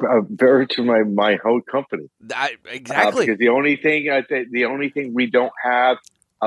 Uh, 0.07 0.21
very 0.29 0.67
to 0.67 0.83
my 0.83 1.01
my 1.01 1.35
whole 1.43 1.59
company. 1.59 2.07
I, 2.35 2.57
Uh, 2.63 2.69
exactly. 2.69 3.25
because 3.25 3.39
the 3.39 3.49
only 3.49 3.75
thing 3.75 4.07
I 4.07 4.21
think 4.21 4.51
the 4.51 4.65
only 4.65 4.89
thing 4.89 5.15
we 5.15 5.25
don't 5.25 5.53
have 5.63 5.97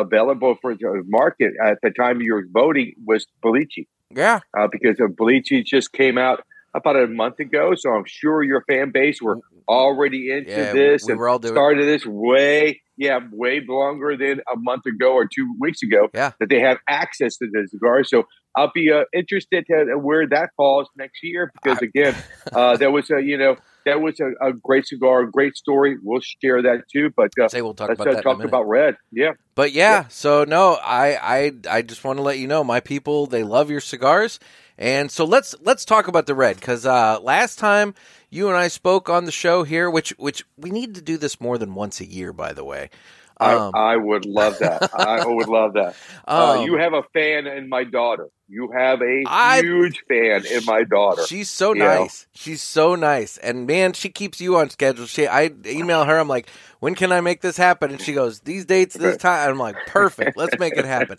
available 0.01 0.57
for 0.61 0.75
the 0.75 1.03
market 1.07 1.53
at 1.63 1.79
the 1.83 1.91
time 1.91 2.21
you 2.21 2.35
were 2.35 2.47
voting 2.51 2.95
was 3.07 3.27
Belici. 3.45 3.87
yeah. 4.15 4.41
Uh, 4.59 4.69
because 4.71 4.97
Belici 4.99 5.65
just 5.65 5.93
came 5.93 6.19
out 6.19 6.45
about 6.75 6.97
a 6.97 7.07
month 7.07 7.39
ago, 7.41 7.73
so 7.75 7.91
I'm 7.91 8.05
sure 8.07 8.43
your 8.43 8.63
fan 8.69 8.91
base 8.93 9.21
were 9.23 9.39
already 9.69 10.31
into 10.31 10.51
Yeah, 10.51 10.73
this 10.73 11.07
we 11.07 11.13
and 11.13 11.19
were 11.19 11.29
all 11.29 11.39
doing 11.39 11.55
started 11.55 11.87
this 11.87 12.05
way, 12.05 12.83
yeah, 12.99 13.21
way 13.33 13.63
longer 13.67 14.17
than 14.17 14.41
a 14.53 14.57
month 14.59 14.85
ago 14.87 15.13
or 15.15 15.27
two 15.27 15.55
weeks 15.59 15.83
ago. 15.83 16.09
Yeah. 16.15 16.33
that 16.39 16.51
they 16.51 16.61
have 16.61 16.79
access 16.89 17.39
to 17.39 17.49
the 17.51 17.67
cigars. 17.71 18.11
So 18.11 18.25
I'll 18.57 18.71
be 18.75 18.93
uh, 18.93 19.05
interested 19.15 19.65
to 19.71 19.97
where 19.99 20.27
that 20.29 20.51
falls 20.57 20.89
next 20.97 21.21
year 21.23 21.51
because 21.63 21.79
again, 21.81 22.15
uh, 22.53 22.77
that 22.77 22.93
was 22.93 23.11
a 23.11 23.21
you 23.23 23.39
know 23.39 23.57
that 23.87 24.01
was 24.03 24.21
a, 24.21 24.49
a 24.49 24.53
great 24.53 24.87
cigar, 24.87 25.23
a 25.23 25.31
great 25.31 25.57
story. 25.57 25.97
We'll 26.03 26.21
share 26.21 26.61
that 26.63 26.83
too. 26.93 27.11
But 27.17 27.31
uh, 27.43 27.49
Say 27.49 27.63
we'll 27.63 27.75
talk 27.75 27.89
let's 27.89 28.01
about 28.01 28.13
uh, 28.13 28.17
that. 28.17 28.23
talk 28.23 28.45
about 28.45 28.69
red. 28.69 28.97
Yeah, 29.11 29.33
But 29.55 29.73
yeah, 29.73 30.09
so 30.09 30.45
no, 30.45 30.75
I, 30.83 31.17
I 31.23 31.53
I 31.79 31.83
just 31.83 32.05
want 32.05 32.19
to 32.19 32.23
let 32.23 32.39
you 32.39 32.47
know, 32.47 32.63
my 32.63 32.81
people, 32.81 33.27
they 33.27 33.43
love 33.43 33.71
your 33.71 33.81
cigars, 33.81 34.39
and 34.77 35.11
so 35.11 35.25
let's 35.25 35.55
let's 35.63 35.85
talk 35.85 36.09
about 36.09 36.27
the 36.27 36.35
red 36.35 36.57
because 36.57 36.85
uh, 36.85 37.19
last 37.21 37.59
time 37.59 37.95
you 38.31 38.49
and 38.49 38.57
I 38.57 38.69
spoke 38.69 39.09
on 39.09 39.25
the 39.25 39.33
show 39.33 39.63
here, 39.63 39.91
which 39.91 40.11
which 40.19 40.45
we 40.59 40.71
need 40.71 40.95
to 40.97 41.01
do 41.03 41.17
this 41.17 41.41
more 41.41 41.57
than 41.57 41.75
once 41.75 42.01
a 42.01 42.07
year, 42.07 42.33
by 42.33 42.53
the 42.53 42.65
way. 42.65 42.91
Um, 43.39 43.73
I, 43.75 43.93
I 43.93 43.97
would 43.97 44.25
love 44.25 44.59
that. 44.61 44.91
I 44.95 45.23
would 45.27 45.49
love 45.49 45.75
that. 45.75 45.95
Uh, 46.27 46.59
um, 46.61 46.67
you 46.67 46.79
have 46.79 46.95
a 46.95 47.03
fan 47.13 47.47
in 47.47 47.69
my 47.69 47.85
daughter. 47.85 48.29
You 48.49 48.71
have 48.73 49.03
a 49.03 49.25
I- 49.27 49.61
huge 49.61 50.03
fan 50.09 50.47
in 50.47 50.65
my 50.65 50.85
daughter. 50.85 51.23
She's 51.27 51.51
so 51.51 51.75
you 51.75 51.81
know. 51.81 52.03
nice. 52.03 52.27
She's 52.33 52.63
so 52.63 52.95
nice. 52.95 53.37
And 53.39 53.67
man, 53.67 53.93
she 53.93 54.09
keeps 54.09 54.41
you 54.41 54.57
on 54.57 54.71
schedule. 54.71 55.07
She 55.07 55.27
I 55.27 55.51
email 55.67 56.05
her, 56.05 56.17
I'm 56.19 56.29
like, 56.29 56.49
when 56.81 56.95
can 56.95 57.13
I 57.13 57.21
make 57.21 57.41
this 57.41 57.57
happen? 57.57 57.91
And 57.91 58.01
she 58.01 58.13
goes, 58.13 58.41
These 58.41 58.65
dates, 58.65 58.95
this 58.95 59.17
time. 59.17 59.51
I'm 59.51 59.59
like, 59.59 59.77
perfect. 59.87 60.37
Let's 60.37 60.59
make 60.59 60.77
it 60.77 60.85
happen. 60.85 61.19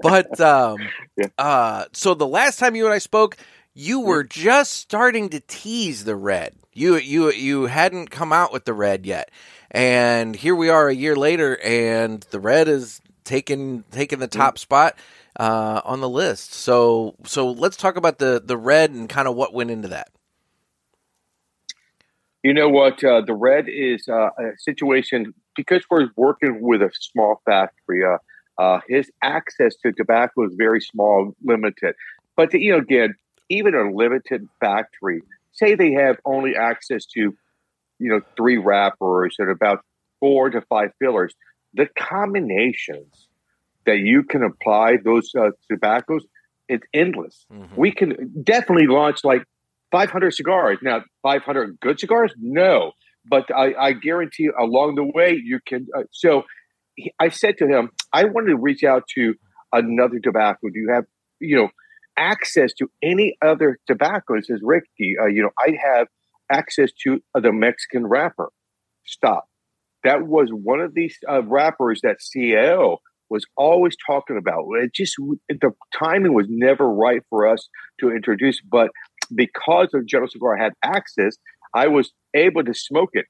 But 0.00 0.40
um 0.40 0.78
Yeah. 1.16 1.26
uh 1.38 1.84
so 1.92 2.14
the 2.14 2.26
last 2.26 2.58
time 2.58 2.74
you 2.76 2.84
and 2.86 2.94
I 2.94 2.98
spoke, 2.98 3.36
you 3.74 4.00
were 4.00 4.24
just 4.24 4.72
starting 4.74 5.28
to 5.30 5.40
tease 5.40 6.04
the 6.04 6.16
red. 6.16 6.54
You 6.72 6.96
you 6.96 7.30
you 7.32 7.66
hadn't 7.66 8.10
come 8.10 8.32
out 8.32 8.52
with 8.52 8.64
the 8.64 8.72
red 8.72 9.06
yet. 9.06 9.30
And 9.74 10.36
here 10.36 10.54
we 10.54 10.68
are 10.68 10.88
a 10.88 10.94
year 10.94 11.16
later 11.16 11.58
and 11.60 12.22
the 12.30 12.38
red 12.38 12.68
is 12.68 13.00
taking 13.24 13.82
taking 13.90 14.20
the 14.20 14.28
top 14.28 14.56
spot 14.56 14.96
uh, 15.38 15.80
on 15.84 16.00
the 16.00 16.08
list. 16.08 16.54
So 16.54 17.16
so 17.24 17.50
let's 17.50 17.76
talk 17.76 17.96
about 17.96 18.18
the 18.18 18.40
the 18.42 18.56
red 18.56 18.92
and 18.92 19.08
kind 19.08 19.26
of 19.26 19.34
what 19.34 19.52
went 19.52 19.70
into 19.70 19.88
that. 19.88 20.10
You 22.44 22.54
know 22.54 22.68
what? 22.68 23.02
Uh, 23.02 23.22
the 23.22 23.34
red 23.34 23.68
is 23.68 24.06
uh, 24.06 24.28
a 24.38 24.52
situation 24.58 25.34
because 25.56 25.82
we're 25.90 26.08
working 26.14 26.60
with 26.60 26.82
a 26.82 26.90
small 27.00 27.40
factory. 27.44 28.04
Uh, 28.04 28.18
uh, 28.62 28.80
his 28.86 29.10
access 29.22 29.74
to 29.76 29.92
tobacco 29.92 30.46
is 30.46 30.54
very 30.56 30.80
small, 30.80 31.34
limited. 31.42 31.96
But 32.36 32.52
you 32.52 32.72
know, 32.72 32.78
again, 32.78 33.14
even 33.48 33.74
a 33.74 33.90
limited 33.90 34.46
factory, 34.60 35.22
say 35.52 35.74
they 35.74 35.92
have 35.92 36.18
only 36.24 36.54
access 36.54 37.06
to, 37.06 37.34
you 37.98 38.10
know, 38.10 38.20
three 38.36 38.56
wrappers 38.56 39.36
and 39.38 39.50
about 39.50 39.84
four 40.20 40.50
to 40.50 40.60
five 40.62 40.90
fillers. 40.98 41.34
The 41.74 41.86
combinations 41.98 43.28
that 43.86 43.98
you 43.98 44.22
can 44.22 44.42
apply 44.42 44.96
those 45.04 45.30
uh, 45.38 45.50
tobaccos, 45.70 46.24
it's 46.68 46.84
endless. 46.94 47.46
Mhm. 47.52 47.76
We 47.76 47.92
can 47.92 48.32
definitely 48.42 48.86
launch 48.86 49.24
like 49.24 49.42
500 49.90 50.32
cigars. 50.32 50.78
Now, 50.82 51.02
500 51.22 51.78
good 51.80 52.00
cigars? 52.00 52.32
No. 52.38 52.92
But 53.26 53.44
I, 53.54 53.74
I 53.74 53.92
guarantee 53.92 54.48
along 54.58 54.96
the 54.96 55.04
way, 55.04 55.40
you 55.42 55.60
can. 55.66 55.86
Uh, 55.96 56.02
so 56.10 56.44
he, 56.94 57.12
I 57.18 57.28
said 57.28 57.58
to 57.58 57.66
him, 57.66 57.90
I 58.12 58.24
wanted 58.24 58.48
to 58.48 58.56
reach 58.56 58.84
out 58.84 59.04
to 59.16 59.34
another 59.72 60.18
tobacco. 60.22 60.68
Do 60.68 60.78
you 60.78 60.90
have, 60.94 61.04
you 61.40 61.56
know, 61.56 61.68
access 62.16 62.72
to 62.74 62.90
any 63.02 63.36
other 63.42 63.78
tobacco? 63.86 64.34
He 64.36 64.42
says, 64.42 64.60
Ricky, 64.62 65.16
uh, 65.20 65.26
you 65.26 65.42
know, 65.42 65.50
I 65.58 65.76
have 65.82 66.08
access 66.50 66.90
to 67.04 67.22
the 67.34 67.52
Mexican 67.52 68.06
wrapper. 68.06 68.50
Stop. 69.06 69.48
That 70.02 70.26
was 70.26 70.50
one 70.50 70.80
of 70.80 70.94
these 70.94 71.18
uh, 71.28 71.42
wrappers 71.42 72.00
that 72.02 72.18
CAO 72.18 72.98
was 73.30 73.46
always 73.56 73.96
talking 74.06 74.36
about. 74.36 74.66
It 74.74 74.92
just, 74.92 75.16
the 75.48 75.72
timing 75.98 76.34
was 76.34 76.46
never 76.48 76.88
right 76.88 77.22
for 77.30 77.48
us 77.48 77.68
to 78.00 78.10
introduce, 78.10 78.60
but 78.60 78.90
because 79.34 79.88
of 79.94 80.06
General 80.06 80.28
Cigar 80.28 80.56
had 80.56 80.72
access, 80.82 81.36
I 81.74 81.88
was 81.88 82.12
able 82.34 82.64
to 82.64 82.74
smoke 82.74 83.10
it 83.14 83.26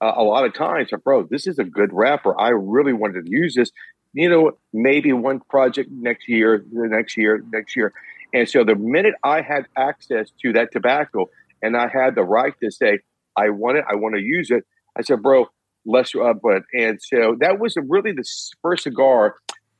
uh, 0.00 0.12
a 0.14 0.22
lot 0.22 0.44
of 0.44 0.54
times. 0.54 0.90
Bro, 1.04 1.28
this 1.30 1.46
is 1.46 1.58
a 1.58 1.64
good 1.64 1.90
wrapper. 1.92 2.38
I 2.38 2.50
really 2.50 2.92
wanted 2.92 3.24
to 3.26 3.30
use 3.30 3.54
this. 3.54 3.70
You 4.12 4.28
know, 4.28 4.52
maybe 4.72 5.12
one 5.12 5.40
project 5.40 5.90
next 5.90 6.28
year, 6.28 6.64
the 6.72 6.88
next 6.88 7.16
year, 7.16 7.42
next 7.52 7.76
year. 7.76 7.92
And 8.32 8.48
so 8.48 8.64
the 8.64 8.74
minute 8.74 9.14
I 9.22 9.40
had 9.40 9.66
access 9.76 10.30
to 10.42 10.52
that 10.52 10.72
tobacco 10.72 11.28
and 11.62 11.76
I 11.76 11.88
had 11.88 12.14
the 12.14 12.22
right 12.22 12.54
to 12.62 12.70
say, 12.70 13.00
I 13.36 13.50
want 13.50 13.78
it, 13.78 13.84
I 13.88 13.94
want 13.94 14.14
to 14.14 14.20
use 14.20 14.50
it, 14.50 14.64
I 14.96 15.02
said, 15.02 15.22
bro, 15.22 15.46
let's, 15.86 16.14
uh, 16.14 16.34
but, 16.34 16.62
and 16.72 16.98
so 17.02 17.36
that 17.40 17.58
was 17.58 17.76
really 17.88 18.12
the 18.12 18.24
first 18.62 18.84
cigar 18.84 19.36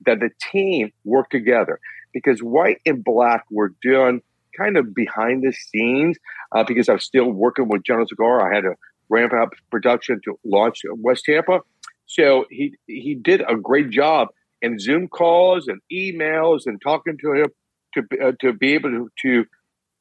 that 0.06 0.20
the 0.20 0.30
team 0.50 0.92
worked 1.04 1.32
together 1.32 1.78
because 2.12 2.40
white 2.40 2.78
and 2.87 3.04
black 3.04 3.44
were 3.50 3.72
done 3.82 4.20
kind 4.56 4.76
of 4.76 4.94
behind 4.94 5.42
the 5.42 5.52
scenes 5.52 6.16
uh, 6.52 6.64
because 6.64 6.88
I 6.88 6.94
was 6.94 7.04
still 7.04 7.30
working 7.30 7.68
with 7.68 7.84
General 7.84 8.06
Cigar. 8.06 8.50
I 8.50 8.54
had 8.54 8.62
to 8.62 8.75
ramp 9.08 9.32
up 9.32 9.50
production 9.70 10.20
to 10.25 10.38
launch 10.44 10.80
West 10.84 11.25
Tampa. 11.25 11.60
So 12.06 12.46
he 12.50 12.75
he 12.87 13.14
did 13.14 13.42
a 13.46 13.56
great 13.56 13.90
job 13.90 14.28
in 14.62 14.78
Zoom 14.78 15.08
calls 15.08 15.68
and 15.68 15.80
emails 15.92 16.62
and 16.66 16.80
talking 16.82 17.16
to 17.22 17.32
him 17.32 17.46
to 17.94 18.28
uh, 18.28 18.32
to 18.40 18.52
be 18.52 18.75
able 18.75 18.90
to, 18.90 19.10
to 19.22 19.44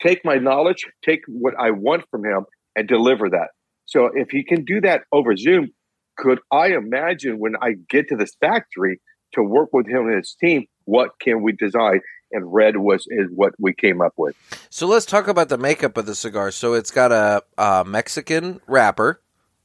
take 0.01 0.23
my 0.23 0.35
knowledge, 0.35 0.85
take 1.03 1.21
what 1.27 1.53
I 1.59 1.71
want 1.71 2.03
from 2.09 2.25
him, 2.25 2.45
and 2.75 2.87
deliver 2.87 3.29
that. 3.29 3.49
So 3.85 4.09
if 4.13 4.29
he 4.29 4.43
can 4.43 4.65
do 4.65 4.81
that 4.81 5.01
over 5.11 5.35
Zoom, 5.35 5.69
could 6.17 6.39
I 6.51 6.67
imagine 6.67 7.39
when 7.39 7.55
I 7.61 7.75
get 7.89 8.09
to 8.09 8.15
this 8.15 8.35
factory 8.39 8.99
to 9.33 9.43
work 9.43 9.69
with 9.73 9.87
him 9.87 10.07
and 10.07 10.17
his 10.17 10.35
team? 10.39 10.65
What 10.85 11.11
can 11.19 11.41
we 11.41 11.53
design? 11.53 12.01
And 12.31 12.53
red 12.53 12.77
was 12.77 13.07
is 13.09 13.27
what 13.33 13.53
we 13.57 13.73
came 13.73 14.01
up 14.01 14.13
with. 14.17 14.35
So 14.69 14.85
let's 14.85 15.05
talk 15.05 15.27
about 15.27 15.49
the 15.49 15.57
makeup 15.57 15.97
of 15.97 16.05
the 16.05 16.13
cigar. 16.13 16.51
So 16.51 16.73
it's 16.73 16.91
got 16.91 17.11
a, 17.11 17.43
a 17.57 17.83
Mexican 17.85 18.61
wrapper, 18.67 19.21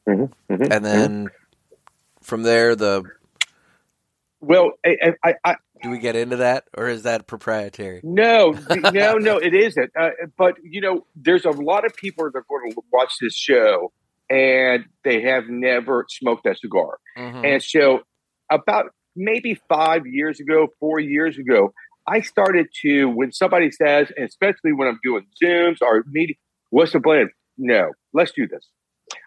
Mhm, 0.09 0.31
mhm, 0.51 0.71
and 0.71 0.85
then 0.85 1.31
from 2.21 2.43
there, 2.43 2.75
the 2.77 3.05
Well, 4.41 4.73
I, 4.85 5.15
I, 5.23 5.35
I, 5.45 5.57
do 5.85 5.91
we 5.91 5.99
get 5.99 6.17
into 6.17 6.37
that, 6.37 6.65
or 6.77 6.89
is 6.89 7.03
that 7.03 7.27
proprietary? 7.27 8.01
no, 8.03 8.53
no, 8.93 9.15
no, 9.15 9.37
it 9.37 9.55
isn't. 9.55 9.91
Uh, 9.99 10.09
but 10.37 10.55
you 10.63 10.81
know, 10.81 11.07
there's 11.15 11.45
a 11.45 11.51
lot 11.51 11.85
of 11.85 11.95
people 11.95 12.25
that 12.25 12.39
are 12.39 12.45
going 12.49 12.73
to 12.73 12.81
watch 12.91 13.13
this 13.21 13.37
show, 13.37 13.93
and 14.31 14.87
they 15.05 15.23
have 15.23 15.45
never 15.49 16.07
smoked 16.09 16.47
a 16.47 16.57
cigar. 16.57 16.99
Mhm. 17.19 17.55
And 17.55 17.63
so, 17.63 18.01
about 18.51 18.87
maybe 19.15 19.61
five 19.69 20.07
years 20.07 20.41
ago, 20.41 20.69
four 20.81 20.99
years 20.99 21.39
ago, 21.39 21.75
I 22.07 22.21
started 22.21 22.69
to, 22.83 23.07
when 23.07 23.33
somebody 23.33 23.71
says, 23.71 24.11
and 24.17 24.27
especially 24.27 24.73
when 24.73 24.89
I'm 24.89 24.99
doing 25.03 25.27
Zooms 25.43 25.79
or 25.83 26.03
meeting, 26.11 26.37
what's 26.71 26.93
the 26.93 27.01
plan? 27.01 27.31
No, 27.59 27.93
let's 28.13 28.33
do 28.33 28.49
this. 28.49 28.67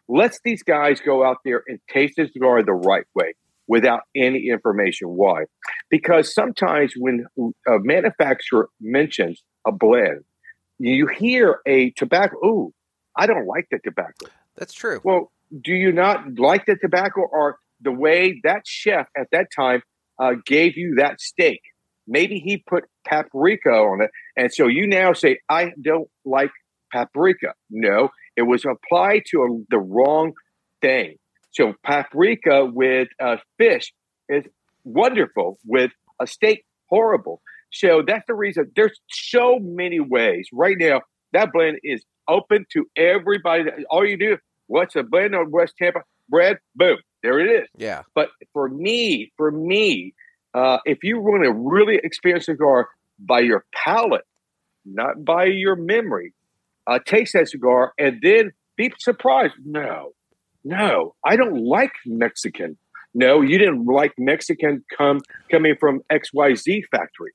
Let's 0.10 0.40
these 0.44 0.64
guys 0.64 1.00
go 1.02 1.24
out 1.24 1.38
there 1.46 1.64
and 1.68 1.80
taste 1.88 2.16
the 2.18 2.28
cigar 2.28 2.64
the 2.64 2.74
right 2.74 3.06
way 3.14 3.36
without 3.68 4.02
any 4.16 4.48
information. 4.48 5.10
Why? 5.10 5.46
Because 5.90 6.34
sometimes 6.34 6.94
when 6.98 7.26
a 7.68 7.80
manufacturer 7.80 8.70
mentions 8.80 9.44
a 9.66 9.72
blend, 9.72 10.24
you 10.80 11.08
hear 11.08 11.60
a 11.68 11.92
tobacco, 11.92 12.38
ooh, 12.46 12.74
I 13.16 13.26
don't 13.26 13.48
like 13.48 13.68
the 13.72 13.80
tobacco. 13.84 14.28
That's 14.56 14.74
true. 14.74 15.02
Well, 15.04 15.32
do 15.64 15.74
you 15.74 15.92
not 15.92 16.38
like 16.38 16.66
the 16.66 16.76
tobacco 16.76 17.22
or 17.22 17.58
the 17.82 17.92
way 17.92 18.42
that 18.44 18.62
chef 18.66 19.08
at 19.18 19.28
that 19.32 19.48
time 19.56 19.82
uh, 20.20 20.34
gave 20.46 20.78
you 20.78 20.96
that 21.00 21.20
steak? 21.20 21.62
Maybe 22.08 22.40
he 22.40 22.58
put 22.58 22.86
paprika 23.06 23.70
on 23.70 24.02
it. 24.02 24.12
And 24.36 24.54
so 24.54 24.68
you 24.68 24.88
now 24.88 25.14
say, 25.14 25.40
I 25.50 25.74
don't 25.82 26.08
like 26.26 26.52
paprika. 26.92 27.54
No, 27.70 28.10
it 28.36 28.44
was 28.44 28.66
applied 28.66 29.24
to 29.32 29.42
a, 29.42 29.48
the 29.70 29.80
wrong 29.80 30.34
thing. 30.82 31.18
So 31.52 31.74
paprika 31.84 32.66
with 32.66 33.08
uh, 33.22 33.38
fish 33.58 33.94
is 34.30 34.44
wonderful, 34.84 35.58
with 35.66 35.92
a 36.20 36.28
steak, 36.28 36.66
horrible. 36.90 37.42
So 37.72 38.04
that's 38.06 38.26
the 38.28 38.34
reason. 38.34 38.72
There's 38.76 39.00
so 39.10 39.60
many 39.60 40.00
ways. 40.00 40.48
Right 40.54 40.78
now, 40.78 41.02
that 41.34 41.52
blend 41.52 41.80
is 41.84 42.04
open 42.28 42.66
to 42.74 42.86
everybody. 42.96 43.64
All 43.90 44.06
you 44.06 44.18
do, 44.18 44.38
what's 44.68 44.96
a 44.96 45.04
blend 45.04 45.36
on 45.36 45.52
West 45.52 45.74
Tampa? 45.78 46.02
Bread, 46.30 46.58
boom, 46.76 46.98
there 47.24 47.40
it 47.40 47.64
is. 47.64 47.70
Yeah. 47.78 48.04
But 48.14 48.30
for 48.54 48.68
me, 48.68 49.32
for 49.38 49.52
me, 49.52 50.14
uh, 50.54 50.80
if 50.86 51.00
you 51.04 51.20
want 51.20 51.44
to 51.44 51.52
really 51.52 52.00
experience 52.04 52.46
cigar 52.46 52.90
by 53.20 53.40
your 53.40 53.66
palate, 53.74 54.26
not 54.86 55.24
by 55.24 55.46
your 55.46 55.76
memory, 55.76 56.34
uh, 56.86 57.00
taste 57.06 57.34
that 57.34 57.50
cigar 57.50 57.94
and 57.98 58.20
then 58.22 58.52
be 58.78 58.94
surprised. 59.00 59.54
No, 59.66 60.14
no, 60.68 61.16
I 61.26 61.36
don't 61.36 61.58
like 61.64 61.94
Mexican. 62.06 62.78
No, 63.14 63.42
you 63.42 63.58
didn't 63.58 63.86
like 63.86 64.14
Mexican 64.18 64.84
come 64.98 65.22
coming 65.52 65.76
from 65.80 66.02
XYZ 66.12 66.82
factory. 66.92 67.32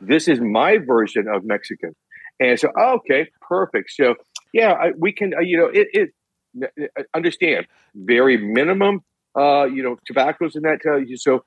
This 0.00 0.28
is 0.28 0.40
my 0.40 0.78
version 0.78 1.26
of 1.28 1.44
Mexican. 1.44 1.92
And 2.38 2.58
so, 2.58 2.68
okay, 2.96 3.28
perfect. 3.40 3.90
So, 3.92 4.14
yeah, 4.52 4.72
I, 4.72 4.92
we 4.96 5.12
can, 5.12 5.34
uh, 5.34 5.40
you 5.40 5.56
know, 5.58 5.70
it, 5.72 5.88
it 5.92 6.10
understand 7.14 7.66
very 7.94 8.36
minimum, 8.36 9.00
uh, 9.38 9.64
you 9.64 9.82
know, 9.82 9.96
tobaccos 10.06 10.56
in 10.56 10.62
that. 10.62 10.78
Uh, 10.86 11.00
so, 11.16 11.44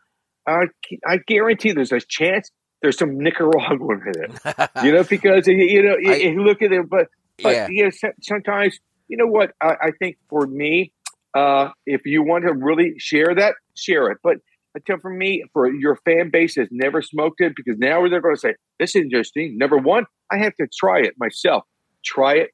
I, 0.47 0.65
I 1.05 1.17
guarantee 1.27 1.71
there's 1.73 1.91
a 1.91 1.99
chance 1.99 2.49
there's 2.81 2.97
some 2.97 3.17
Nicaraguan 3.19 4.01
in 4.07 4.23
it. 4.23 4.69
You 4.83 4.91
know, 4.93 5.03
because 5.03 5.47
you- 5.47 5.55
you 5.57 5.83
know, 5.83 5.95
I- 6.11 6.15
you 6.15 6.43
look 6.43 6.61
at 6.61 6.71
it, 6.71 6.89
but 6.89 7.07
but 7.43 7.53
yeah. 7.55 7.67
yeah, 7.69 7.89
so- 7.91 8.13
sometimes 8.21 8.79
you 9.07 9.17
know 9.17 9.27
what 9.27 9.51
I, 9.61 9.75
I 9.87 9.91
think 9.99 10.17
for 10.29 10.45
me, 10.47 10.91
uh, 11.35 11.69
if 11.85 12.01
you 12.05 12.23
want 12.23 12.45
to 12.45 12.53
really 12.53 12.93
share 12.97 13.33
that, 13.35 13.55
share 13.75 14.09
it. 14.11 14.17
But 14.23 14.37
until 14.75 14.97
for 14.99 15.11
me, 15.11 15.43
for 15.53 15.71
your 15.71 15.97
fan 16.05 16.29
base 16.31 16.55
has 16.55 16.67
never 16.71 17.01
smoked 17.01 17.41
it, 17.41 17.53
because 17.55 17.79
now 17.79 18.07
they're 18.07 18.21
going 18.21 18.35
to 18.35 18.39
say 18.39 18.55
this 18.79 18.95
is 18.95 19.03
interesting. 19.03 19.57
Number 19.57 19.77
one, 19.77 20.05
I 20.31 20.37
have 20.37 20.55
to 20.57 20.67
try 20.79 20.99
it 20.99 21.15
myself. 21.17 21.63
Try 22.05 22.35
it, 22.35 22.51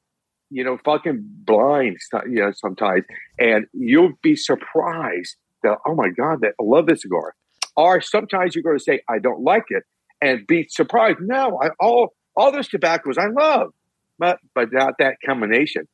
you 0.50 0.64
know, 0.64 0.76
fucking 0.84 1.24
blind, 1.44 1.98
you 2.28 2.40
know, 2.40 2.52
sometimes, 2.52 3.04
and 3.38 3.66
you'll 3.72 4.14
be 4.22 4.34
surprised 4.34 5.36
that, 5.62 5.78
oh 5.86 5.94
my 5.94 6.08
God, 6.08 6.40
that, 6.40 6.54
I 6.60 6.64
love 6.64 6.86
this 6.86 7.02
cigar. 7.02 7.34
Or 7.76 8.00
sometimes 8.00 8.54
you're 8.54 8.64
going 8.64 8.76
to 8.76 8.82
say, 8.82 9.02
I 9.08 9.20
don't 9.20 9.44
like 9.44 9.66
it 9.68 9.84
and 10.20 10.44
be 10.46 10.66
surprised. 10.68 11.18
No, 11.20 11.60
I, 11.62 11.68
all, 11.78 12.14
all 12.36 12.50
those 12.50 12.68
tobaccos 12.68 13.18
I 13.18 13.28
love, 13.28 13.72
but, 14.18 14.38
but 14.52 14.72
not 14.72 14.94
that 14.98 15.14
combination. 15.24 15.86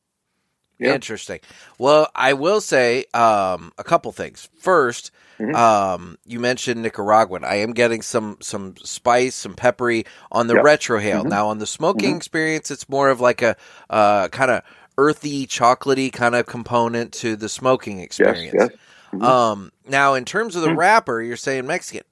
Interesting. 0.91 1.39
Well, 1.77 2.09
I 2.15 2.33
will 2.33 2.61
say 2.61 3.05
um, 3.13 3.71
a 3.77 3.83
couple 3.83 4.11
things. 4.11 4.49
1st 4.61 5.11
mm-hmm. 5.39 5.55
um, 5.55 6.17
you 6.25 6.39
mentioned 6.39 6.83
Nicaraguan. 6.83 7.43
I 7.43 7.55
am 7.55 7.73
getting 7.73 8.01
some 8.01 8.37
some 8.41 8.75
spice, 8.77 9.35
some 9.35 9.53
peppery 9.53 10.05
on 10.31 10.47
the 10.47 10.55
yep. 10.55 10.63
retrohale. 10.63 11.21
Mm-hmm. 11.21 11.29
Now, 11.29 11.47
on 11.47 11.59
the 11.59 11.67
smoking 11.67 12.09
mm-hmm. 12.09 12.17
experience, 12.17 12.71
it's 12.71 12.89
more 12.89 13.09
of 13.09 13.21
like 13.21 13.41
a 13.41 13.55
uh, 13.89 14.27
kind 14.29 14.51
of 14.51 14.63
earthy, 14.97 15.47
chocolatey 15.47 16.11
kind 16.11 16.35
of 16.35 16.45
component 16.45 17.13
to 17.13 17.35
the 17.35 17.49
smoking 17.49 17.99
experience. 17.99 18.53
Yes, 18.53 18.69
yes. 18.71 18.79
Mm-hmm. 19.13 19.23
Um, 19.23 19.71
now, 19.87 20.15
in 20.15 20.25
terms 20.25 20.55
of 20.55 20.61
the 20.61 20.69
mm-hmm. 20.69 20.79
wrapper, 20.79 21.21
you're 21.21 21.37
saying 21.37 21.67
Mexican. 21.67 22.03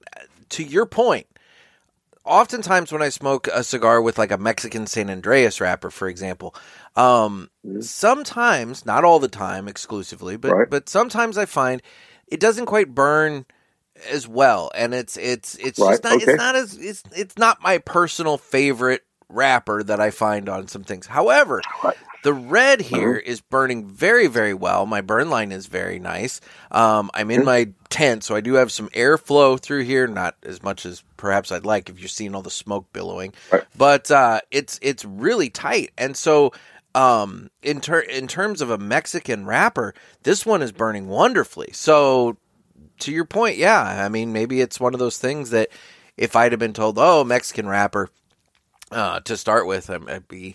To 0.50 0.62
your 0.62 0.84
point, 0.84 1.26
oftentimes 2.24 2.92
when 2.92 3.02
I 3.02 3.08
smoke 3.08 3.48
a 3.48 3.64
cigar 3.64 4.00
with 4.00 4.18
like 4.18 4.30
a 4.30 4.38
Mexican 4.38 4.86
San 4.86 5.10
Andreas 5.10 5.60
wrapper, 5.60 5.90
for 5.90 6.08
example, 6.08 6.54
um, 6.96 7.50
mm-hmm. 7.66 7.80
sometimes, 7.80 8.86
not 8.86 9.04
all 9.04 9.18
the 9.18 9.28
time 9.28 9.68
exclusively, 9.68 10.36
but 10.36 10.52
right. 10.52 10.70
but 10.70 10.88
sometimes 10.88 11.38
I 11.38 11.46
find 11.46 11.82
it 12.28 12.40
doesn't 12.40 12.66
quite 12.66 12.94
burn 12.94 13.46
as 14.10 14.26
well, 14.26 14.70
and 14.74 14.94
it's 14.94 15.16
it's 15.16 15.54
it's 15.56 15.78
right. 15.78 15.90
just 15.90 16.04
not 16.04 16.14
okay. 16.14 16.24
it's 16.32 16.38
not 16.38 16.56
as 16.56 16.78
it's 16.78 17.02
it's 17.14 17.38
not 17.38 17.62
my 17.62 17.78
personal 17.78 18.38
favorite 18.38 19.02
wrapper 19.28 19.82
that 19.82 20.00
I 20.00 20.10
find 20.10 20.48
on 20.48 20.68
some 20.68 20.84
things. 20.84 21.06
However, 21.06 21.62
right. 21.82 21.96
The 22.22 22.32
red 22.32 22.78
mm-hmm. 22.78 22.94
here 22.94 23.16
is 23.16 23.40
burning 23.40 23.86
very, 23.86 24.28
very 24.28 24.54
well. 24.54 24.86
My 24.86 25.00
burn 25.00 25.28
line 25.28 25.52
is 25.52 25.66
very 25.66 25.98
nice. 25.98 26.40
Um, 26.70 27.10
I'm 27.14 27.30
in 27.30 27.44
my 27.44 27.70
tent, 27.90 28.24
so 28.24 28.34
I 28.36 28.40
do 28.40 28.54
have 28.54 28.70
some 28.70 28.88
airflow 28.90 29.58
through 29.58 29.82
here. 29.82 30.06
Not 30.06 30.36
as 30.44 30.62
much 30.62 30.86
as 30.86 31.02
perhaps 31.16 31.50
I'd 31.50 31.66
like 31.66 31.88
if 31.88 31.98
you're 31.98 32.08
seeing 32.08 32.34
all 32.34 32.42
the 32.42 32.50
smoke 32.50 32.92
billowing, 32.92 33.34
right. 33.50 33.64
but 33.76 34.10
uh, 34.10 34.40
it's 34.50 34.78
it's 34.82 35.04
really 35.04 35.50
tight. 35.50 35.90
And 35.98 36.16
so, 36.16 36.52
um, 36.94 37.50
in 37.62 37.80
ter- 37.80 38.00
in 38.00 38.28
terms 38.28 38.60
of 38.60 38.70
a 38.70 38.78
Mexican 38.78 39.44
wrapper, 39.44 39.92
this 40.22 40.46
one 40.46 40.62
is 40.62 40.70
burning 40.70 41.08
wonderfully. 41.08 41.70
So, 41.72 42.36
to 43.00 43.12
your 43.12 43.24
point, 43.24 43.56
yeah, 43.56 44.04
I 44.04 44.08
mean, 44.08 44.32
maybe 44.32 44.60
it's 44.60 44.78
one 44.78 44.94
of 44.94 45.00
those 45.00 45.18
things 45.18 45.50
that 45.50 45.70
if 46.16 46.36
I'd 46.36 46.52
have 46.52 46.60
been 46.60 46.72
told, 46.72 46.98
oh, 46.98 47.24
Mexican 47.24 47.66
wrapper 47.66 48.10
uh, 48.92 49.20
to 49.20 49.36
start 49.36 49.66
with, 49.66 49.90
I'd 49.90 50.28
be 50.28 50.54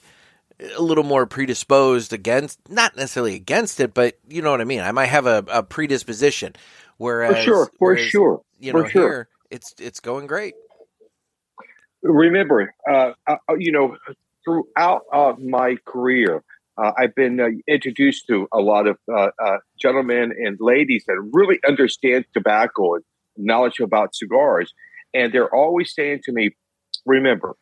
a 0.76 0.82
little 0.82 1.04
more 1.04 1.26
predisposed 1.26 2.14
against, 2.14 2.60
not 2.70 2.96
necessarily 2.96 3.36
against 3.36 3.80
it, 3.80 3.94
but 3.94 4.18
you 4.28 4.42
know 4.42 4.52
what 4.52 4.62
I 4.62 4.66
mean. 4.66 4.82
I 4.82 4.92
might 4.92 5.08
have 5.08 5.26
a, 5.26 5.44
a 5.50 5.64
predisposition. 5.64 6.56
Whereas, 6.98 7.36
for 7.36 7.42
sure, 7.44 7.66
for 7.66 7.72
whereas, 7.94 8.06
sure, 8.08 8.42
you 8.60 8.74
know, 8.74 8.84
for 8.84 8.90
sure. 8.90 9.02
here 9.02 9.30
it's 9.52 9.76
it's 9.80 10.00
going 10.00 10.28
great. 10.28 10.56
Remember, 12.04 12.74
uh, 12.90 13.12
uh, 13.28 13.36
you 13.58 13.72
know, 13.72 13.98
throughout 14.46 15.02
uh, 15.12 15.34
my 15.40 15.78
career, 15.86 16.44
uh, 16.78 16.92
I've 16.98 17.16
been 17.16 17.40
uh, 17.40 17.50
introduced 17.68 18.28
to 18.28 18.48
a 18.54 18.60
lot 18.60 18.88
of 18.88 18.98
uh, 19.14 19.30
gentlemen 19.80 20.32
and 20.32 20.58
ladies 20.60 21.04
that 21.08 21.18
really 21.34 21.60
understand 21.68 22.26
tobacco 22.34 22.96
and 22.96 23.04
knowledge 23.36 23.80
about 23.80 24.16
cigars, 24.16 24.74
and 25.14 25.34
they're 25.34 25.54
always 25.54 25.94
saying 25.94 26.22
to 26.24 26.32
me, 26.32 26.52
"Remember, 27.06 27.56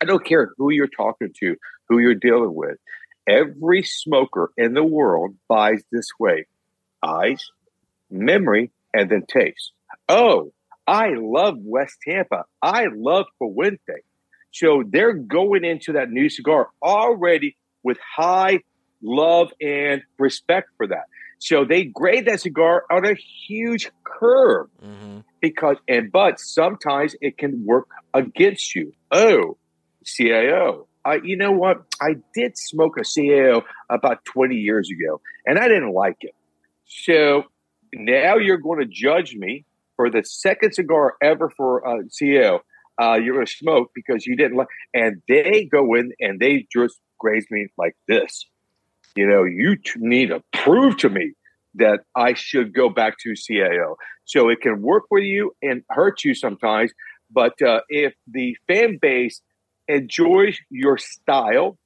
I 0.00 0.04
don't 0.04 0.24
care 0.24 0.52
who 0.56 0.70
you're 0.70 0.88
talking 0.88 1.32
to, 1.40 1.56
who 1.90 1.98
you're 1.98 2.14
dealing 2.14 2.54
with. 2.54 2.78
Every 3.28 3.82
smoker 3.82 4.50
in 4.56 4.72
the 4.72 4.84
world 4.84 5.34
buys 5.48 5.82
this 5.92 6.08
way 6.18 6.46
eyes, 7.02 7.50
memory, 8.10 8.70
and 8.94 9.10
then 9.10 9.24
taste. 9.26 9.72
Oh, 10.08 10.52
I 10.86 11.10
love 11.16 11.56
West 11.58 11.98
Tampa. 12.06 12.44
I 12.62 12.86
love 12.94 13.26
Fuente. 13.38 14.02
So 14.52 14.82
they're 14.86 15.14
going 15.14 15.64
into 15.64 15.92
that 15.92 16.10
new 16.10 16.28
cigar 16.28 16.68
already 16.82 17.56
with 17.82 17.98
high 18.16 18.60
love 19.02 19.52
and 19.60 20.02
respect 20.18 20.70
for 20.76 20.88
that. 20.88 21.04
So 21.38 21.64
they 21.64 21.84
grade 21.84 22.26
that 22.26 22.40
cigar 22.40 22.84
on 22.90 23.06
a 23.06 23.14
huge 23.14 23.90
curve 24.04 24.68
mm-hmm. 24.84 25.20
because, 25.40 25.76
and 25.88 26.12
but 26.12 26.38
sometimes 26.38 27.16
it 27.20 27.38
can 27.38 27.64
work 27.64 27.88
against 28.12 28.74
you. 28.74 28.92
Oh, 29.10 29.56
CAO. 30.04 30.86
Uh, 31.10 31.18
you 31.24 31.36
know 31.36 31.50
what? 31.50 31.82
I 32.00 32.16
did 32.34 32.56
smoke 32.56 32.96
a 32.96 33.00
CAO 33.00 33.62
about 33.88 34.24
20 34.26 34.54
years 34.54 34.90
ago, 34.90 35.20
and 35.44 35.58
I 35.58 35.66
didn't 35.66 35.92
like 35.92 36.18
it. 36.20 36.34
So 36.86 37.44
now 37.92 38.36
you're 38.36 38.58
going 38.58 38.78
to 38.78 38.86
judge 38.86 39.34
me 39.34 39.64
for 39.96 40.08
the 40.08 40.22
second 40.22 40.74
cigar 40.74 41.14
ever 41.20 41.50
for 41.50 41.86
uh, 41.86 42.02
CAO. 42.02 42.60
Uh, 43.00 43.14
you're 43.14 43.34
going 43.34 43.46
to 43.46 43.52
smoke 43.52 43.90
because 43.94 44.24
you 44.24 44.36
didn't 44.36 44.56
like, 44.56 44.68
and 44.94 45.20
they 45.26 45.64
go 45.64 45.94
in 45.94 46.12
and 46.20 46.38
they 46.38 46.66
just 46.72 47.00
graze 47.18 47.46
me 47.50 47.66
like 47.76 47.96
this. 48.06 48.46
You 49.16 49.26
know, 49.26 49.42
you 49.42 49.76
t- 49.76 49.92
need 49.96 50.28
to 50.28 50.42
prove 50.52 50.96
to 50.98 51.08
me 51.08 51.32
that 51.74 52.00
I 52.14 52.34
should 52.34 52.72
go 52.72 52.88
back 52.88 53.18
to 53.20 53.30
CAO. 53.30 53.96
So 54.26 54.48
it 54.48 54.60
can 54.60 54.82
work 54.82 55.04
with 55.10 55.24
you 55.24 55.56
and 55.60 55.82
hurt 55.90 56.24
you 56.24 56.34
sometimes. 56.34 56.92
But 57.32 57.60
uh, 57.62 57.80
if 57.88 58.14
the 58.28 58.56
fan 58.68 58.98
base 59.00 59.40
enjoy 59.90 60.54
your 60.70 60.98
style 60.98 61.78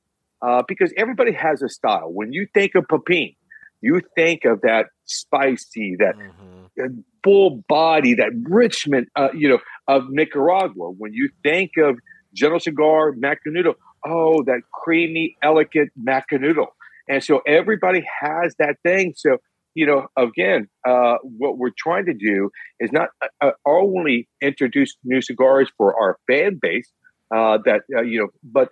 uh, 0.43 0.63
because 0.67 0.93
everybody 0.97 1.33
has 1.33 1.63
a 1.63 1.69
style. 1.69 2.13
When 2.13 2.33
you 2.33 2.47
think 2.53 2.75
of 2.75 2.87
Pepin, 2.89 3.35
you 3.81 4.01
think 4.17 4.45
of 4.45 4.63
that 4.63 4.87
spicy, 5.05 5.97
that 5.99 6.15
mm-hmm. 6.17 7.01
full 7.23 7.63
body, 7.69 8.15
that 8.15 8.31
Richmond, 8.45 9.09
uh, 9.17 9.29
you 9.35 9.49
know, 9.49 9.59
of 9.89 10.05
Nicaragua. 10.09 10.91
When 10.91 11.13
you 11.13 11.31
think 11.43 11.73
of 11.79 11.99
General 12.35 12.61
Cigar, 12.61 13.13
Macanudo, 13.13 13.75
oh, 14.05 14.43
that 14.45 14.63
creamy, 14.73 15.37
elegant 15.43 15.91
Macanudo. 15.99 16.67
And 17.09 17.23
so 17.23 17.41
everybody 17.47 18.05
has 18.21 18.55
that 18.59 18.77
thing. 18.83 19.15
So, 19.17 19.39
you 19.75 19.87
know, 19.87 20.07
again, 20.17 20.69
uh, 20.87 21.17
what 21.23 21.59
we're 21.59 21.73
trying 21.77 22.07
to 22.07 22.15
do 22.15 22.51
is 22.81 22.93
not 22.93 23.09
uh, 23.23 23.27
uh 23.41 23.51
only 23.67 24.29
introduce 24.41 24.97
new 25.05 25.21
cigars 25.21 25.71
for 25.77 25.95
our 25.95 26.19
fan 26.27 26.59
base, 26.61 26.91
uh, 27.35 27.59
that 27.65 27.83
uh, 27.97 28.03
you 28.03 28.21
know, 28.21 28.29
but 28.43 28.69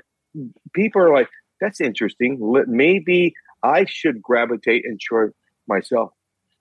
people 0.73 1.03
are 1.03 1.13
like, 1.13 1.29
that's 1.61 1.81
interesting. 1.81 2.31
Maybe 2.67 3.35
I 3.63 3.85
should 3.87 4.23
gravitate 4.23 4.85
and 4.85 5.01
try 5.01 5.27
myself. 5.67 6.13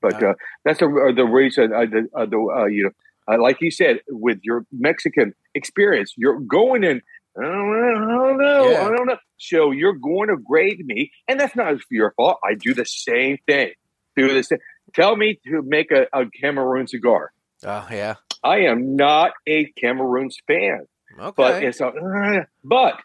But 0.01 0.21
uh, 0.23 0.33
that's 0.65 0.79
the, 0.79 0.87
uh, 0.87 1.15
the 1.15 1.25
reason. 1.25 1.73
Uh, 1.73 1.85
the, 1.85 2.07
uh, 2.17 2.25
the 2.25 2.69
you 2.71 2.91
know, 3.27 3.35
like 3.37 3.61
you 3.61 3.71
said, 3.71 3.99
with 4.09 4.39
your 4.41 4.65
Mexican 4.71 5.33
experience, 5.53 6.13
you're 6.17 6.39
going 6.39 6.83
in. 6.83 7.01
I 7.37 7.43
don't 7.43 8.37
know. 8.37 8.69
Yeah. 8.69 8.87
I 8.87 8.89
don't 8.89 9.05
know. 9.05 9.17
So 9.37 9.71
you're 9.71 9.93
going 9.93 10.29
to 10.29 10.37
grade 10.37 10.85
me, 10.85 11.11
and 11.27 11.39
that's 11.39 11.55
not 11.55 11.75
your 11.89 12.13
fault. 12.17 12.39
I 12.43 12.55
do 12.55 12.73
the 12.73 12.85
same 12.85 13.37
thing. 13.47 13.71
Do 14.17 14.33
the 14.33 14.43
same. 14.43 14.59
Tell 14.93 15.15
me 15.15 15.39
to 15.45 15.61
make 15.61 15.91
a, 15.91 16.07
a 16.11 16.25
Cameroon 16.41 16.87
cigar. 16.87 17.31
Oh 17.63 17.87
yeah. 17.89 18.15
I 18.43 18.61
am 18.61 18.95
not 18.95 19.31
a 19.47 19.71
Cameroons 19.79 20.37
fan. 20.47 20.87
Okay. 21.19 21.33
But 21.35 21.81
a, 21.81 22.47
but 22.63 22.95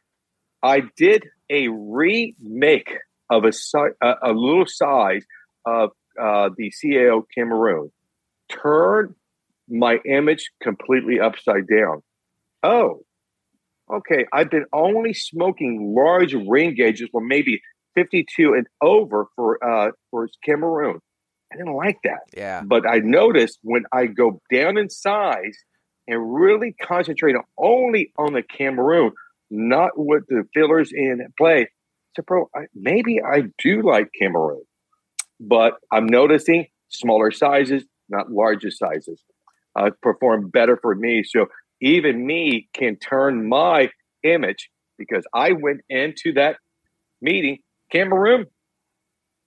I 0.62 0.82
did 0.96 1.24
a 1.50 1.68
remake 1.68 2.92
of 3.30 3.44
a 3.44 3.52
a, 4.02 4.14
a 4.22 4.32
little 4.32 4.66
size 4.66 5.24
of 5.64 5.90
uh, 6.20 6.50
the 6.56 6.72
CAO 6.82 7.22
Cameroon. 7.36 7.90
Turn 8.48 9.14
my 9.68 9.98
image 10.06 10.50
completely 10.62 11.20
upside 11.20 11.66
down. 11.66 12.02
Oh, 12.62 13.00
okay. 13.92 14.26
I've 14.32 14.50
been 14.50 14.66
only 14.72 15.12
smoking 15.12 15.94
large 15.96 16.34
ring 16.34 16.74
gauges, 16.76 17.08
well, 17.12 17.24
maybe 17.24 17.60
52 17.94 18.54
and 18.54 18.66
over 18.80 19.26
for 19.34 19.62
uh, 19.64 19.90
for 20.10 20.28
Cameroon. 20.44 21.00
I 21.52 21.56
didn't 21.56 21.74
like 21.74 21.98
that. 22.04 22.20
Yeah. 22.36 22.62
But 22.64 22.88
I 22.88 22.98
noticed 22.98 23.58
when 23.62 23.84
I 23.92 24.06
go 24.06 24.40
down 24.52 24.78
in 24.78 24.90
size 24.90 25.58
and 26.08 26.34
really 26.34 26.72
concentrate 26.72 27.36
only 27.58 28.12
on 28.16 28.32
the 28.32 28.42
Cameroon, 28.42 29.12
not 29.50 29.90
what 29.98 30.22
the 30.28 30.46
fillers 30.54 30.92
in 30.92 31.26
play. 31.36 31.68
So, 32.14 32.22
bro, 32.22 32.48
I, 32.54 32.66
maybe 32.74 33.20
I 33.22 33.44
do 33.62 33.82
like 33.82 34.10
Cameroon, 34.18 34.62
but 35.40 35.74
I'm 35.92 36.06
noticing 36.06 36.66
smaller 36.88 37.30
sizes, 37.30 37.84
not 38.08 38.30
larger 38.30 38.70
sizes, 38.70 39.20
uh, 39.74 39.90
perform 40.02 40.48
better 40.48 40.78
for 40.80 40.94
me. 40.94 41.24
So 41.24 41.46
even 41.80 42.24
me 42.24 42.68
can 42.72 42.96
turn 42.96 43.48
my 43.48 43.90
image 44.22 44.70
because 44.96 45.24
I 45.34 45.52
went 45.52 45.82
into 45.88 46.32
that 46.34 46.56
meeting. 47.20 47.58
Cameroon, 47.92 48.46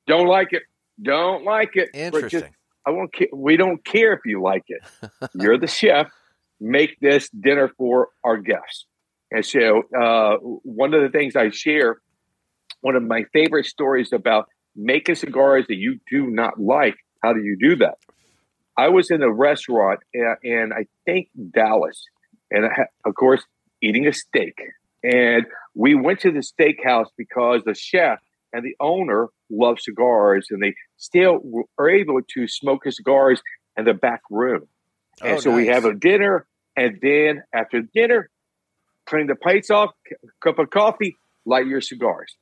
don't 0.08 0.28
like 0.28 0.54
it. 0.54 0.64
Don't 1.02 1.44
like 1.44 1.76
it. 1.76 1.90
Interesting. 1.94 2.42
Just, 2.42 2.52
I 2.86 2.92
won't. 2.92 3.14
We 3.34 3.58
don't 3.58 3.84
care 3.84 4.14
if 4.14 4.22
you 4.26 4.42
like 4.42 4.66
it. 4.68 4.82
You're 5.34 5.58
the 5.58 5.68
chef 5.68 6.12
make 6.60 7.00
this 7.00 7.30
dinner 7.30 7.72
for 7.78 8.10
our 8.24 8.38
guests. 8.38 8.86
And 9.32 9.46
so, 9.46 9.84
uh, 10.00 10.38
one 10.38 10.94
of 10.94 11.02
the 11.02 11.10
things 11.10 11.36
I 11.36 11.50
share, 11.52 11.98
one 12.82 12.96
of 12.96 13.04
my 13.04 13.26
favorite 13.32 13.66
stories 13.66 14.12
about 14.12 14.48
making 14.76 15.16
cigars 15.16 15.66
that 15.68 15.76
you 15.76 16.00
do 16.10 16.28
not 16.28 16.60
like. 16.60 16.96
How 17.22 17.34
do 17.34 17.42
you 17.42 17.58
do 17.60 17.76
that? 17.78 17.96
I 18.78 18.88
was 18.88 19.12
in 19.12 19.22
a 19.22 19.32
restaurant, 19.32 20.00
and, 20.14 20.38
and 20.44 20.74
I 20.74 20.86
think 21.06 21.28
Dallas, 21.54 22.02
and 22.50 22.66
I, 22.66 22.86
of 23.06 23.14
course, 23.16 23.44
eating 23.82 24.08
a 24.08 24.14
steak. 24.14 24.58
And 25.04 25.46
we 25.76 25.96
went 25.96 26.22
to 26.22 26.32
the 26.32 26.40
steakhouse 26.40 27.08
because 27.18 27.62
the 27.66 27.74
chef 27.76 28.20
and 28.54 28.64
the 28.64 28.76
owner 28.80 29.28
love 29.50 29.80
cigars, 29.80 30.48
and 30.50 30.64
they 30.64 30.74
still 30.98 31.42
are 31.78 31.90
able 31.90 32.22
to 32.36 32.48
smoke 32.48 32.86
his 32.86 32.98
cigars 32.98 33.42
in 33.78 33.86
the 33.86 33.94
back 33.94 34.22
room. 34.30 34.68
And 35.22 35.38
Oh, 35.38 35.40
so 35.40 35.52
we 35.56 35.68
have 35.68 35.86
a 35.86 35.94
dinner, 35.94 36.48
and 36.80 36.98
then 37.02 37.44
after 37.54 37.82
dinner, 37.82 38.30
clean 39.06 39.28
the 39.28 39.36
plates 39.36 39.70
off, 39.70 39.92
cup 40.42 40.60
of 40.60 40.70
coffee, 40.70 41.18
light 41.46 41.68
your 41.68 41.82
cigars. 41.82 42.38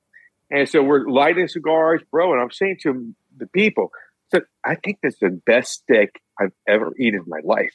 And 0.51 0.69
so 0.69 0.83
we're 0.83 1.09
lighting 1.09 1.47
cigars, 1.47 2.01
bro. 2.11 2.33
And 2.33 2.41
I'm 2.41 2.51
saying 2.51 2.77
to 2.83 3.15
the 3.35 3.47
people, 3.47 3.89
so 4.29 4.41
I 4.63 4.75
think 4.75 4.99
that's 5.01 5.17
the 5.19 5.41
best 5.47 5.71
steak 5.71 6.09
I've 6.39 6.51
ever 6.67 6.93
eaten 6.99 7.21
in 7.21 7.25
my 7.27 7.39
life. 7.43 7.73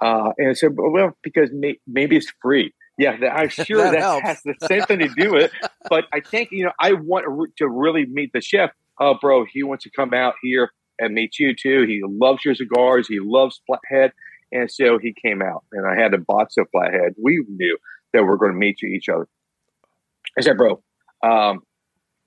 Uh, 0.00 0.32
and 0.38 0.56
so, 0.56 0.70
well, 0.74 1.14
because 1.22 1.50
may, 1.52 1.76
maybe 1.86 2.16
it's 2.16 2.32
free. 2.40 2.72
Yeah, 2.96 3.12
I'm 3.30 3.48
sure 3.50 3.82
That 3.82 3.92
that, 3.92 4.22
has 4.22 4.42
the 4.42 4.54
same 4.66 4.82
thing 4.82 5.00
to 5.00 5.08
do 5.08 5.32
with 5.32 5.44
it. 5.44 5.70
But 5.90 6.04
I 6.12 6.20
think, 6.20 6.50
you 6.52 6.64
know, 6.64 6.72
I 6.80 6.92
want 6.92 7.26
to 7.58 7.68
really 7.68 8.06
meet 8.06 8.32
the 8.32 8.40
chef. 8.40 8.70
Oh, 8.98 9.18
bro, 9.20 9.44
he 9.44 9.62
wants 9.62 9.84
to 9.84 9.90
come 9.90 10.14
out 10.14 10.34
here 10.42 10.70
and 10.98 11.12
meet 11.12 11.38
you 11.38 11.54
too. 11.54 11.84
He 11.86 12.00
loves 12.04 12.44
your 12.44 12.54
cigars. 12.54 13.08
He 13.08 13.18
loves 13.20 13.60
Flathead. 13.66 14.12
And 14.52 14.70
so 14.70 14.98
he 14.98 15.14
came 15.14 15.42
out 15.42 15.64
and 15.72 15.86
I 15.86 16.00
had 16.00 16.14
a 16.14 16.18
box 16.18 16.56
of 16.58 16.68
Flathead. 16.70 17.14
We 17.20 17.42
knew 17.48 17.78
that 18.12 18.22
we 18.22 18.28
are 18.28 18.36
going 18.36 18.52
to 18.52 18.58
meet 18.58 18.82
each 18.82 19.08
other. 19.08 19.26
I 20.38 20.42
said, 20.42 20.56
bro, 20.56 20.82
um, 21.22 21.62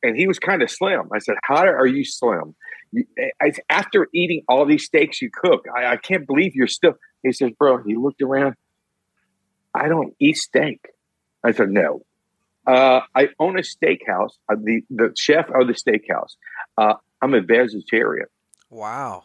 and 0.04 0.16
he 0.16 0.28
was 0.28 0.40
kind 0.40 0.62
of 0.62 0.70
slim. 0.70 1.10
I 1.14 1.20
said, 1.20 1.36
how 1.44 1.66
are 1.66 1.88
you 1.88 2.04
slim? 2.04 2.56
You, 2.92 3.06
I, 3.42 3.52
after 3.70 4.08
eating 4.14 4.44
all 4.48 4.66
these 4.66 4.86
steaks 4.86 5.22
you 5.22 5.30
cook, 5.34 5.66
I, 5.76 5.86
I 5.94 5.98
can't 5.98 6.28
believe 6.28 6.56
you're 6.56 6.68
still. 6.68 6.94
He 7.24 7.32
says, 7.32 7.52
bro, 7.58 7.82
he 7.84 7.96
looked 7.96 8.22
around. 8.22 8.56
I 9.74 9.88
don't 9.88 10.14
eat 10.20 10.38
steak. 10.38 10.80
I 11.44 11.52
said, 11.52 11.70
no. 11.70 12.02
Uh, 12.66 13.02
I 13.14 13.30
own 13.40 13.58
a 13.58 13.62
steakhouse. 13.62 14.32
I'm 14.50 14.64
the, 14.64 14.82
the 14.90 15.14
chef 15.16 15.50
of 15.50 15.68
the 15.68 15.74
steakhouse. 15.74 16.36
Uh, 16.78 16.96
I'm 17.22 17.34
a 17.34 17.42
vegetarian. 17.42 18.28
Wow. 18.70 19.24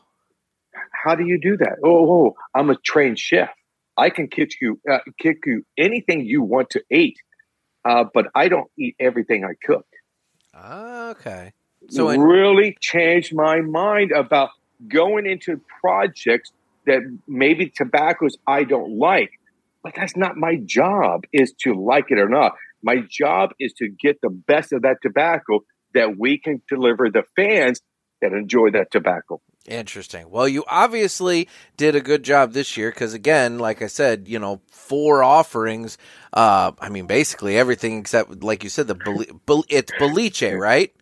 How 1.03 1.15
do 1.15 1.25
you 1.25 1.39
do 1.41 1.57
that? 1.59 1.79
Oh, 1.85 2.13
oh, 2.13 2.35
I'm 2.55 2.71
a 2.71 2.77
trained 2.77 3.19
chef. 3.19 3.51
I 3.97 4.11
can 4.11 4.29
kick 4.29 4.51
you, 4.61 4.81
uh, 4.91 4.99
kick 5.19 5.39
you 5.47 5.65
anything 5.77 6.25
you 6.25 6.43
want 6.43 6.71
to 6.71 6.83
eat, 6.91 7.17
uh, 7.85 8.05
but 8.13 8.27
I 8.35 8.49
don't 8.49 8.71
eat 8.79 8.97
everything 8.99 9.45
I 9.45 9.55
cook. 9.65 9.87
Okay. 10.55 11.53
So 11.89 12.09
it 12.11 12.19
really 12.19 12.77
changed 12.81 13.35
my 13.35 13.61
mind 13.61 14.13
about 14.13 14.51
going 14.87 15.27
into 15.27 15.61
projects 15.81 16.53
that 16.87 17.01
maybe 17.27 17.73
tobaccos 17.75 18.37
I 18.47 18.65
don't 18.65 18.99
like, 18.99 19.31
but 19.83 19.95
that's 19.97 20.17
not 20.17 20.37
my 20.37 20.57
job. 20.57 21.25
Is 21.33 21.53
to 21.61 21.75
like 21.75 22.07
it 22.11 22.19
or 22.19 22.29
not. 22.29 22.53
My 22.83 22.97
job 23.09 23.51
is 23.59 23.73
to 23.75 23.89
get 23.89 24.21
the 24.23 24.31
best 24.31 24.73
of 24.73 24.83
that 24.83 24.99
tobacco 25.03 25.65
that 25.95 26.17
we 26.19 26.39
can 26.39 26.63
deliver 26.69 27.11
the 27.11 27.25
fans 27.37 27.81
that 28.23 28.33
enjoy 28.33 28.71
that 28.73 28.91
tobacco. 28.91 29.41
Interesting. 29.71 30.31
Well, 30.31 30.49
you 30.49 30.65
obviously 30.69 31.49
did 31.77 31.95
a 31.95 32.01
good 32.01 32.25
job 32.25 32.53
this 32.53 32.77
year 32.77 32.91
because, 32.91 33.15
again, 33.15 33.59
like 33.61 33.83
I 33.83 33.87
said, 33.87 34.27
you 34.29 34.39
know, 34.41 34.61
four 34.69 35.23
offerings. 35.23 35.97
Uh, 36.33 36.73
I 36.81 36.89
mean, 36.89 37.07
basically 37.07 37.57
everything 37.57 37.99
except, 38.01 38.43
like 38.43 38.65
you 38.65 38.71
said, 38.71 38.89
the 38.89 38.97
Bel- 38.97 39.65
it's 39.69 39.93
Boliche, 39.93 40.59
right? 40.59 40.93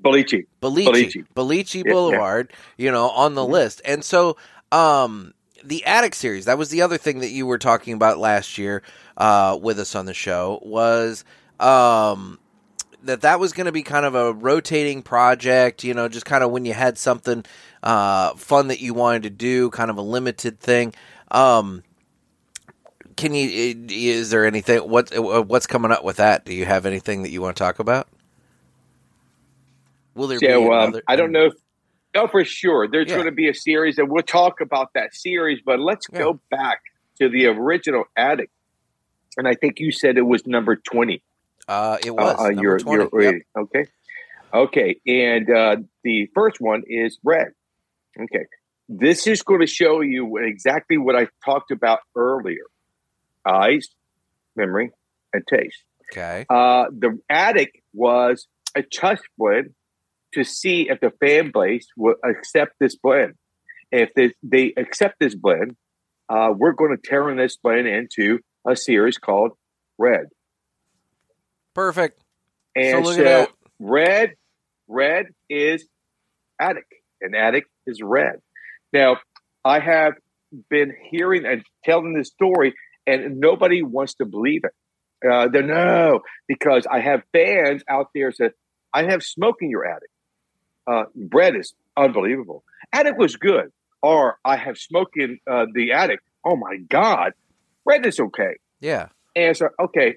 Belichi. 0.00 0.46
Boliche, 0.62 1.12
Boliche. 1.12 1.26
Boliche 1.34 1.82
Yeah, 1.82 1.82
yeah. 1.84 1.88
Boulevard. 1.88 2.52
You 2.76 2.92
know, 2.92 3.08
on 3.10 3.34
the 3.34 3.42
Mhm. 3.42 3.50
list, 3.50 3.82
and 3.86 4.04
so 4.04 4.36
um, 4.70 5.32
the 5.64 5.84
Attic 5.86 6.14
series. 6.14 6.44
That 6.44 6.58
was 6.58 6.68
the 6.68 6.82
other 6.82 6.98
thing 6.98 7.20
that 7.20 7.30
you 7.30 7.46
were 7.46 7.58
talking 7.58 7.94
about 7.94 8.18
last 8.18 8.58
year 8.58 8.82
uh, 9.16 9.58
with 9.60 9.78
us 9.80 9.94
on 9.94 10.06
the 10.06 10.14
show 10.14 10.60
was. 10.62 11.24
Um, 11.58 12.38
that 13.06 13.22
that 13.22 13.40
was 13.40 13.52
going 13.52 13.66
to 13.66 13.72
be 13.72 13.82
kind 13.82 14.04
of 14.04 14.14
a 14.14 14.32
rotating 14.32 15.02
project, 15.02 15.84
you 15.84 15.94
know, 15.94 16.08
just 16.08 16.26
kind 16.26 16.44
of 16.44 16.50
when 16.50 16.64
you 16.64 16.72
had 16.74 16.98
something 16.98 17.44
uh, 17.82 18.34
fun 18.34 18.68
that 18.68 18.80
you 18.80 18.94
wanted 18.94 19.22
to 19.24 19.30
do, 19.30 19.70
kind 19.70 19.90
of 19.90 19.96
a 19.96 20.02
limited 20.02 20.60
thing. 20.60 20.94
Um, 21.30 21.82
can 23.16 23.34
you? 23.34 23.48
Is 23.88 24.30
there 24.30 24.44
anything? 24.44 24.80
What 24.88 25.10
what's 25.46 25.66
coming 25.66 25.90
up 25.90 26.04
with 26.04 26.16
that? 26.16 26.44
Do 26.44 26.52
you 26.54 26.66
have 26.66 26.84
anything 26.86 27.22
that 27.22 27.30
you 27.30 27.40
want 27.40 27.56
to 27.56 27.62
talk 27.62 27.78
about? 27.78 28.08
Will 30.14 30.28
there 30.28 30.40
be 30.40 30.46
So 30.46 30.72
um, 30.72 30.82
another? 30.84 31.02
I 31.08 31.16
don't 31.16 31.32
know. 31.32 31.46
If, 31.46 31.54
no, 32.14 32.26
for 32.26 32.44
sure. 32.44 32.88
There's 32.88 33.08
Yeah. 33.08 33.14
going 33.16 33.26
to 33.26 33.32
be 33.32 33.48
a 33.48 33.54
series, 33.54 33.98
and 33.98 34.10
we'll 34.10 34.22
talk 34.22 34.60
about 34.60 34.92
that 34.94 35.14
series. 35.14 35.60
But 35.64 35.80
let's 35.80 36.06
Yeah. 36.12 36.20
go 36.20 36.40
back 36.50 36.80
to 37.18 37.28
the 37.28 37.46
original 37.46 38.04
Attic, 38.16 38.50
and 39.36 39.46
I 39.48 39.54
think 39.54 39.80
you 39.80 39.92
said 39.92 40.18
it 40.18 40.22
was 40.22 40.46
number 40.46 40.76
twenty. 40.76 41.22
Uh, 41.68 41.98
it 42.04 42.14
was 42.14 42.36
uh, 42.38 42.48
number 42.48 42.62
your, 42.62 42.78
20. 42.78 43.10
your 43.12 43.22
Yep. 43.22 43.42
Okay. 43.58 43.84
Okay. 44.54 44.96
And 45.06 45.50
uh, 45.50 45.76
the 46.04 46.28
first 46.34 46.60
one 46.60 46.82
is 46.86 47.18
red. 47.24 47.48
Okay. 48.18 48.46
This 48.88 49.26
is 49.26 49.42
going 49.42 49.60
to 49.60 49.66
show 49.66 50.00
you 50.00 50.38
exactly 50.38 50.96
what 50.96 51.16
I 51.16 51.26
talked 51.44 51.70
about 51.70 52.00
earlier 52.14 52.64
eyes, 53.44 53.88
memory, 54.54 54.90
and 55.32 55.42
taste. 55.48 55.82
Okay. 56.12 56.46
Uh, 56.48 56.84
the 56.90 57.18
attic 57.28 57.82
was 57.92 58.46
a 58.76 58.82
test 58.82 59.22
blend 59.36 59.74
to 60.34 60.44
see 60.44 60.88
if 60.88 61.00
the 61.00 61.10
fan 61.20 61.50
base 61.52 61.86
will 61.96 62.16
accept 62.24 62.74
this 62.78 62.96
blend. 62.96 63.34
If 63.90 64.10
they, 64.14 64.32
they 64.42 64.72
accept 64.76 65.16
this 65.18 65.34
blend, 65.34 65.76
uh, 66.28 66.50
we're 66.56 66.72
going 66.72 66.96
to 66.96 67.02
turn 67.02 67.36
this 67.36 67.56
blend 67.56 67.86
into 67.86 68.40
a 68.68 68.76
series 68.76 69.18
called 69.18 69.52
Red. 69.98 70.26
Perfect. 71.76 72.24
And 72.74 73.04
so 73.04 73.10
look 73.10 73.16
so, 73.16 73.20
at 73.20 73.24
that. 73.24 73.50
red, 73.78 74.30
red 74.88 75.26
is 75.50 75.86
attic, 76.58 76.86
and 77.20 77.36
attic 77.36 77.66
is 77.86 78.00
red. 78.02 78.40
Now, 78.94 79.18
I 79.62 79.80
have 79.80 80.14
been 80.70 80.94
hearing 81.10 81.44
and 81.44 81.62
telling 81.84 82.14
this 82.14 82.28
story, 82.28 82.74
and 83.06 83.40
nobody 83.40 83.82
wants 83.82 84.14
to 84.14 84.24
believe 84.24 84.62
it. 84.64 85.30
Uh, 85.30 85.48
they 85.48 85.60
no, 85.60 86.20
because 86.48 86.86
I 86.90 87.00
have 87.00 87.22
fans 87.34 87.82
out 87.90 88.08
there 88.14 88.32
said, 88.32 88.52
"I 88.94 89.02
have 89.04 89.22
smoke 89.22 89.56
in 89.60 89.68
your 89.68 89.86
attic." 89.86 90.08
Uh, 90.86 91.04
bread 91.14 91.56
is 91.56 91.74
unbelievable. 91.94 92.64
Attic 92.90 93.18
was 93.18 93.36
good, 93.36 93.70
or 94.02 94.38
I 94.46 94.56
have 94.56 94.78
smoke 94.78 95.10
in 95.16 95.40
uh, 95.50 95.66
the 95.74 95.92
attic. 95.92 96.20
Oh 96.42 96.56
my 96.56 96.78
god, 96.88 97.34
bread 97.84 98.06
is 98.06 98.18
okay. 98.18 98.56
Yeah. 98.80 99.08
And 99.34 99.54
so, 99.54 99.68
okay, 99.78 100.16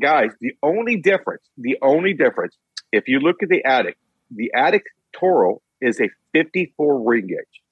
guys, 0.00 0.30
the 0.40 0.54
only 0.62 0.96
difference, 0.96 1.42
the 1.56 1.78
only 1.82 2.14
difference, 2.14 2.56
if 2.92 3.08
you 3.08 3.20
look 3.20 3.42
at 3.42 3.48
the 3.48 3.64
attic, 3.64 3.96
the 4.30 4.52
attic 4.54 4.84
Toro 5.12 5.60
is 5.80 6.00
a 6.00 6.08
54 6.32 7.02
ring 7.02 7.26
gauge. 7.28 7.62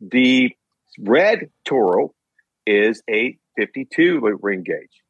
The 0.00 0.52
red 0.98 1.50
Toro 1.64 2.14
is 2.66 3.02
a 3.08 3.38
52 3.56 4.38
ring 4.42 4.62
gauge. 4.62 5.02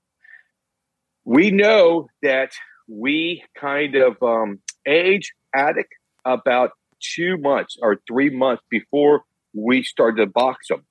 We 1.24 1.50
know 1.50 2.08
that 2.22 2.52
we 2.88 3.42
kind 3.58 3.96
of 3.96 4.22
um, 4.22 4.60
age 4.86 5.32
attic 5.54 5.88
about 6.24 6.70
two 7.00 7.36
months 7.38 7.76
or 7.80 8.00
three 8.06 8.30
months 8.30 8.62
before 8.70 9.22
we 9.52 9.82
started 9.82 10.24
to 10.24 10.26
box 10.26 10.68
them. 10.68 10.84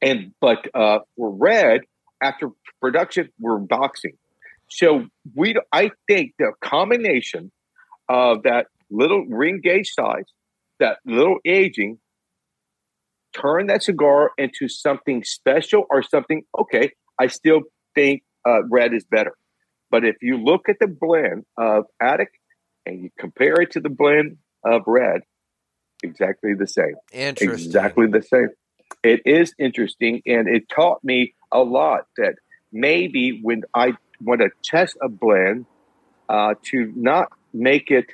And 0.00 0.32
but 0.40 0.66
uh, 0.74 1.00
for 1.16 1.30
red, 1.30 1.82
after 2.20 2.50
production, 2.80 3.30
we're 3.40 3.58
boxing. 3.58 4.16
So 4.68 5.06
we, 5.34 5.54
I 5.72 5.90
think 6.06 6.32
the 6.38 6.52
combination 6.62 7.50
of 8.08 8.42
that 8.44 8.66
little 8.90 9.24
ring 9.26 9.60
gauge 9.62 9.90
size, 9.92 10.24
that 10.78 10.98
little 11.04 11.38
aging, 11.44 11.98
turn 13.34 13.66
that 13.66 13.82
cigar 13.82 14.32
into 14.38 14.68
something 14.68 15.24
special 15.24 15.84
or 15.90 16.02
something. 16.02 16.42
Okay, 16.58 16.92
I 17.18 17.26
still 17.28 17.62
think 17.94 18.22
uh, 18.46 18.64
red 18.70 18.94
is 18.94 19.04
better. 19.04 19.32
But 19.90 20.04
if 20.04 20.16
you 20.20 20.36
look 20.36 20.68
at 20.68 20.76
the 20.80 20.86
blend 20.86 21.44
of 21.56 21.84
Attic 22.00 22.30
and 22.84 23.02
you 23.02 23.10
compare 23.18 23.60
it 23.60 23.72
to 23.72 23.80
the 23.80 23.88
blend 23.88 24.36
of 24.64 24.82
red, 24.86 25.22
exactly 26.02 26.54
the 26.54 26.66
same. 26.66 26.94
Interesting. 27.12 27.66
Exactly 27.66 28.06
the 28.06 28.22
same. 28.22 28.48
It 29.02 29.22
is 29.24 29.54
interesting, 29.58 30.22
and 30.26 30.48
it 30.48 30.68
taught 30.68 31.02
me 31.04 31.34
a 31.52 31.60
lot 31.60 32.02
that 32.16 32.34
maybe 32.72 33.40
when 33.42 33.62
I 33.74 33.92
want 34.20 34.40
to 34.40 34.50
test 34.64 34.96
a 35.02 35.08
blend, 35.08 35.66
uh, 36.28 36.54
to 36.64 36.92
not 36.96 37.28
make 37.52 37.90
it, 37.90 38.06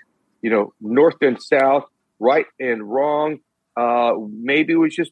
you 0.42 0.50
know, 0.50 0.72
north 0.80 1.16
and 1.20 1.40
south, 1.42 1.84
right 2.20 2.46
and 2.60 2.82
wrong. 2.88 3.38
Uh, 3.76 4.12
maybe 4.30 4.74
we 4.76 4.88
just 4.88 5.10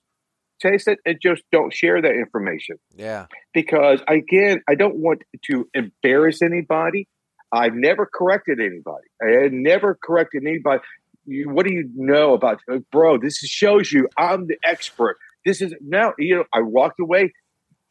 taste 0.61 0.87
it 0.87 0.99
and 1.05 1.19
just 1.21 1.43
don't 1.51 1.73
share 1.75 2.01
that 2.01 2.13
information 2.13 2.77
Yeah. 2.95 3.27
because 3.53 4.01
again, 4.07 4.63
I 4.69 4.77
don't 4.77 4.97
want 4.97 5.23
to 5.51 5.69
embarrass 5.75 6.41
anybody. 6.43 7.09
I've 7.51 7.75
never 7.75 8.07
corrected 8.07 8.61
anybody. 8.61 9.09
I 9.21 9.43
had 9.43 9.53
never 9.53 9.99
corrected 10.01 10.45
anybody. 10.47 10.81
you, 11.27 11.51
what 11.51 11.67
do 11.67 11.73
you 11.75 11.91
know 11.97 12.35
about, 12.35 12.61
bro? 12.93 13.19
This 13.19 13.39
shows 13.39 13.91
you 13.93 14.09
I'm 14.17 14.47
the 14.47 14.57
expert. 14.65 15.19
This 15.45 15.61
is 15.61 15.75
now, 15.81 16.13
you 16.19 16.37
know, 16.37 16.45
I 16.55 16.61
walked 16.63 17.01
away. 17.01 17.33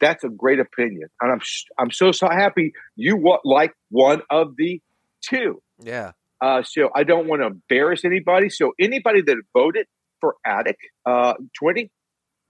That's 0.02 0.22
a 0.24 0.28
great 0.28 0.60
opinion, 0.60 1.08
and 1.22 1.32
I'm 1.32 1.40
I'm 1.78 1.90
so 1.90 2.12
so 2.12 2.28
happy 2.28 2.72
you 2.96 3.16
want 3.16 3.40
like 3.44 3.72
one 3.88 4.20
of 4.28 4.56
the 4.58 4.82
two. 5.22 5.62
Yeah. 5.82 6.12
Uh, 6.42 6.62
so 6.64 6.90
I 6.94 7.04
don't 7.04 7.28
want 7.28 7.40
to 7.40 7.46
embarrass 7.46 8.04
anybody. 8.04 8.50
So 8.50 8.72
anybody 8.78 9.22
that 9.22 9.36
voted 9.54 9.86
for 10.20 10.34
Attic 10.44 10.76
uh, 11.06 11.34
20 11.58 11.90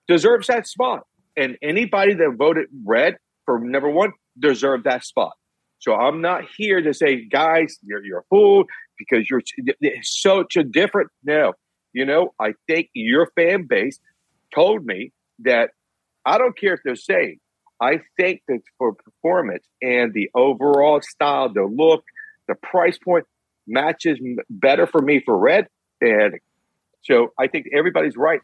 deserves 0.08 0.46
that 0.46 0.66
spot. 0.66 1.06
And 1.36 1.56
anybody 1.62 2.14
that 2.14 2.34
voted 2.38 2.68
red 2.86 3.16
for 3.44 3.58
number 3.58 3.90
one 3.90 4.12
deserve 4.38 4.84
that 4.84 5.04
spot. 5.04 5.32
So 5.78 5.94
I'm 5.94 6.20
not 6.20 6.44
here 6.56 6.80
to 6.80 6.94
say, 6.94 7.26
guys, 7.26 7.78
you're, 7.82 8.04
you're 8.04 8.20
a 8.20 8.24
fool 8.30 8.64
because 8.98 9.28
you're 9.28 9.42
such 10.02 10.56
a 10.56 10.62
different. 10.62 11.10
No, 11.24 11.54
you 11.92 12.04
know, 12.04 12.32
I 12.40 12.54
think 12.68 12.88
your 12.94 13.28
fan 13.34 13.66
base 13.68 13.98
told 14.54 14.84
me 14.84 15.12
that 15.40 15.70
I 16.24 16.38
don't 16.38 16.56
care 16.56 16.74
if 16.74 16.80
they're 16.84 16.94
saying. 16.94 17.40
I 17.82 17.98
think 18.16 18.42
that 18.46 18.60
for 18.78 18.94
performance 18.94 19.66
and 19.82 20.14
the 20.14 20.30
overall 20.36 21.00
style, 21.02 21.52
the 21.52 21.64
look, 21.64 22.04
the 22.46 22.54
price 22.54 22.96
point 22.96 23.24
matches 23.66 24.20
better 24.48 24.86
for 24.86 25.02
me 25.02 25.20
for 25.24 25.36
red 25.36 25.66
than 26.00 26.38
so 27.02 27.32
I 27.38 27.46
think 27.48 27.68
everybody's 27.72 28.16
right. 28.16 28.40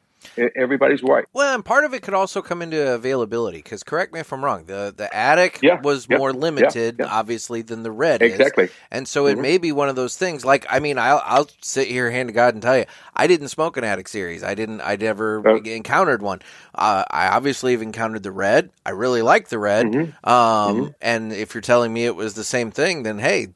Everybody's 0.57 1.03
right. 1.03 1.27
Well, 1.33 1.55
and 1.55 1.65
part 1.65 1.85
of 1.85 1.95
it 1.95 2.03
could 2.03 2.15
also 2.15 2.43
come 2.43 2.61
into 2.61 2.95
availability 2.95 3.59
because 3.59 3.85
correct 3.85 4.13
me 4.13 4.19
if 4.19 4.33
I'm 4.33 4.45
wrong. 4.45 4.65
The 4.65 4.93
the 4.97 5.15
attic 5.15 5.61
yeah, 5.63 5.81
was 5.81 6.09
yeah, 6.11 6.19
more 6.19 6.33
limited, 6.33 6.97
yeah, 6.99 7.07
obviously, 7.07 7.63
than 7.63 7.85
the 7.85 7.93
red 7.93 8.21
exactly. 8.23 8.65
Is. 8.65 8.71
And 8.91 9.07
so 9.07 9.27
it 9.27 9.35
mm-hmm. 9.35 9.43
may 9.43 9.59
be 9.59 9.71
one 9.71 9.89
of 9.89 9.95
those 9.95 10.17
things. 10.17 10.45
Like, 10.45 10.67
I 10.69 10.81
mean, 10.81 10.99
I'll, 10.99 11.23
I'll 11.25 11.49
sit 11.61 11.87
here, 11.87 12.11
hand 12.11 12.29
to 12.31 12.33
God, 12.33 12.55
and 12.55 12.63
tell 12.63 12.77
you, 12.77 12.85
I 13.15 13.29
didn't 13.29 13.49
smoke 13.49 13.77
an 13.77 13.85
attic 13.85 14.09
series. 14.09 14.43
I 14.43 14.55
didn't. 14.55 14.81
I 14.81 14.97
never 14.97 15.49
oh. 15.49 15.57
encountered 15.59 16.21
one. 16.21 16.41
Uh, 16.75 17.05
I 17.09 17.29
obviously 17.29 17.73
have 17.73 17.83
encountered 17.83 18.25
the 18.25 18.33
red. 18.33 18.71
I 18.85 18.91
really 18.91 19.23
like 19.23 19.49
the 19.49 19.59
red. 19.61 19.87
Mm-hmm. 19.87 20.29
Um, 20.29 20.77
mm-hmm. 20.77 20.91
and 21.01 21.33
if 21.33 21.55
you're 21.55 21.61
telling 21.63 21.93
me 21.93 22.07
it 22.07 22.17
was 22.17 22.35
the 22.35 22.45
same 22.45 22.73
thing, 22.73 23.05
then 23.05 23.19
hey, 23.19 23.49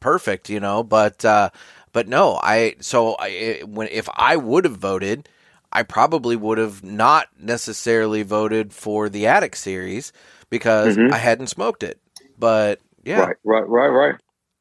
perfect. 0.00 0.48
You 0.48 0.60
know, 0.60 0.82
but. 0.82 1.22
Uh, 1.22 1.50
but 1.92 2.08
no, 2.08 2.38
I 2.42 2.76
so 2.80 3.16
I 3.18 3.62
when 3.66 3.88
if 3.88 4.08
I 4.14 4.36
would 4.36 4.64
have 4.64 4.76
voted, 4.76 5.28
I 5.72 5.82
probably 5.82 6.36
would 6.36 6.58
have 6.58 6.82
not 6.82 7.28
necessarily 7.38 8.22
voted 8.22 8.72
for 8.72 9.08
the 9.08 9.26
Attic 9.26 9.56
series 9.56 10.12
because 10.50 10.96
mm-hmm. 10.96 11.12
I 11.12 11.18
hadn't 11.18 11.48
smoked 11.48 11.82
it. 11.82 12.00
But 12.38 12.80
yeah, 13.04 13.20
right, 13.20 13.36
right, 13.44 13.68
right, 13.68 13.88
right. 13.88 14.14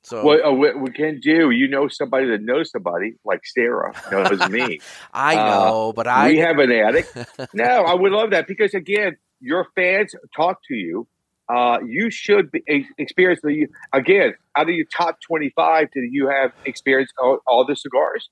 So 0.03 0.23
what, 0.23 0.45
uh, 0.45 0.53
what 0.53 0.79
we 0.79 0.89
can 0.91 1.19
do, 1.19 1.51
you 1.51 1.67
know, 1.67 1.89
somebody 1.89 2.27
that 2.27 2.41
knows 2.41 2.71
somebody 2.71 3.15
like 3.25 3.41
Sarah 3.45 3.91
knows 4.09 4.47
me. 4.49 4.79
I 5.13 5.35
know, 5.35 5.89
uh, 5.89 5.91
but 5.91 6.07
I 6.07 6.29
we 6.29 6.37
have 6.37 6.59
an 6.59 6.71
attic. 6.71 7.07
no, 7.53 7.65
I 7.65 7.93
would 7.93 8.13
love 8.13 8.29
that 8.31 8.47
because 8.47 8.73
again, 8.73 9.17
your 9.41 9.67
fans 9.75 10.15
talk 10.33 10.59
to 10.69 10.75
you 10.75 11.07
uh, 11.49 11.79
you 11.85 12.09
should 12.09 12.51
be, 12.51 12.61
experience 12.97 13.39
the 13.43 13.67
again 13.93 14.33
out 14.57 14.69
of 14.69 14.75
your 14.75 14.85
top 14.95 15.17
25 15.25 15.87
do 15.93 16.01
you 16.01 16.27
have 16.29 16.51
experienced 16.65 17.13
all, 17.21 17.39
all, 17.47 17.65
the 17.65 17.75
cigars 17.75 18.29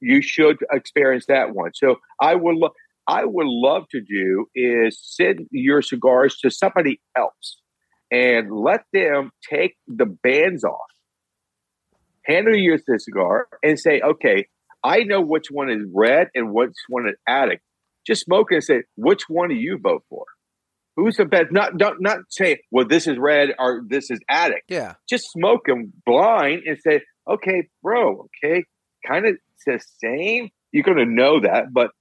you 0.00 0.22
should 0.22 0.58
experience 0.72 1.26
that 1.26 1.54
one. 1.54 1.72
So 1.74 1.96
i 2.20 2.34
would 2.34 2.56
lo- 2.56 2.74
i 3.06 3.24
would 3.24 3.46
love 3.46 3.84
to 3.90 4.00
do 4.00 4.46
is 4.54 4.98
send 5.00 5.46
your 5.50 5.82
cigars 5.82 6.38
to 6.38 6.50
somebody 6.50 7.00
else 7.16 7.60
and 8.10 8.50
let 8.52 8.84
them 8.92 9.30
take 9.48 9.76
the 9.86 10.06
bands 10.06 10.64
off 10.64 10.90
handle 12.24 12.54
you 12.56 12.78
the 12.86 12.98
cigar 12.98 13.48
and 13.62 13.78
say 13.78 14.00
okay 14.00 14.46
i 14.84 14.98
know 15.02 15.20
which 15.20 15.46
one 15.50 15.70
is 15.70 15.82
red 15.94 16.28
and 16.34 16.52
which 16.52 16.72
one 16.88 17.08
is 17.08 17.14
attic. 17.26 17.60
Just 18.06 18.24
smoke 18.24 18.52
and 18.52 18.62
say 18.62 18.82
which 18.96 19.22
one 19.28 19.50
do 19.50 19.54
you 19.54 19.78
vote 19.82 20.04
for 20.08 20.24
Who's 20.98 21.16
the 21.16 21.26
best? 21.26 21.52
Not 21.52 21.78
don't 21.78 22.02
not 22.02 22.18
say, 22.28 22.58
well, 22.72 22.84
this 22.84 23.06
is 23.06 23.18
red 23.18 23.50
or 23.56 23.82
this 23.86 24.10
is 24.10 24.18
attic. 24.28 24.64
Yeah. 24.66 24.94
Just 25.08 25.30
smoke 25.30 25.66
them 25.66 25.92
blind 26.04 26.62
and 26.66 26.76
say, 26.84 27.02
okay, 27.30 27.68
bro, 27.84 28.26
okay, 28.44 28.64
kind 29.06 29.24
of 29.24 29.36
the 29.64 29.80
same. 30.02 30.48
You're 30.72 30.82
gonna 30.82 31.04
know 31.06 31.38
that, 31.38 31.72
but 31.72 31.92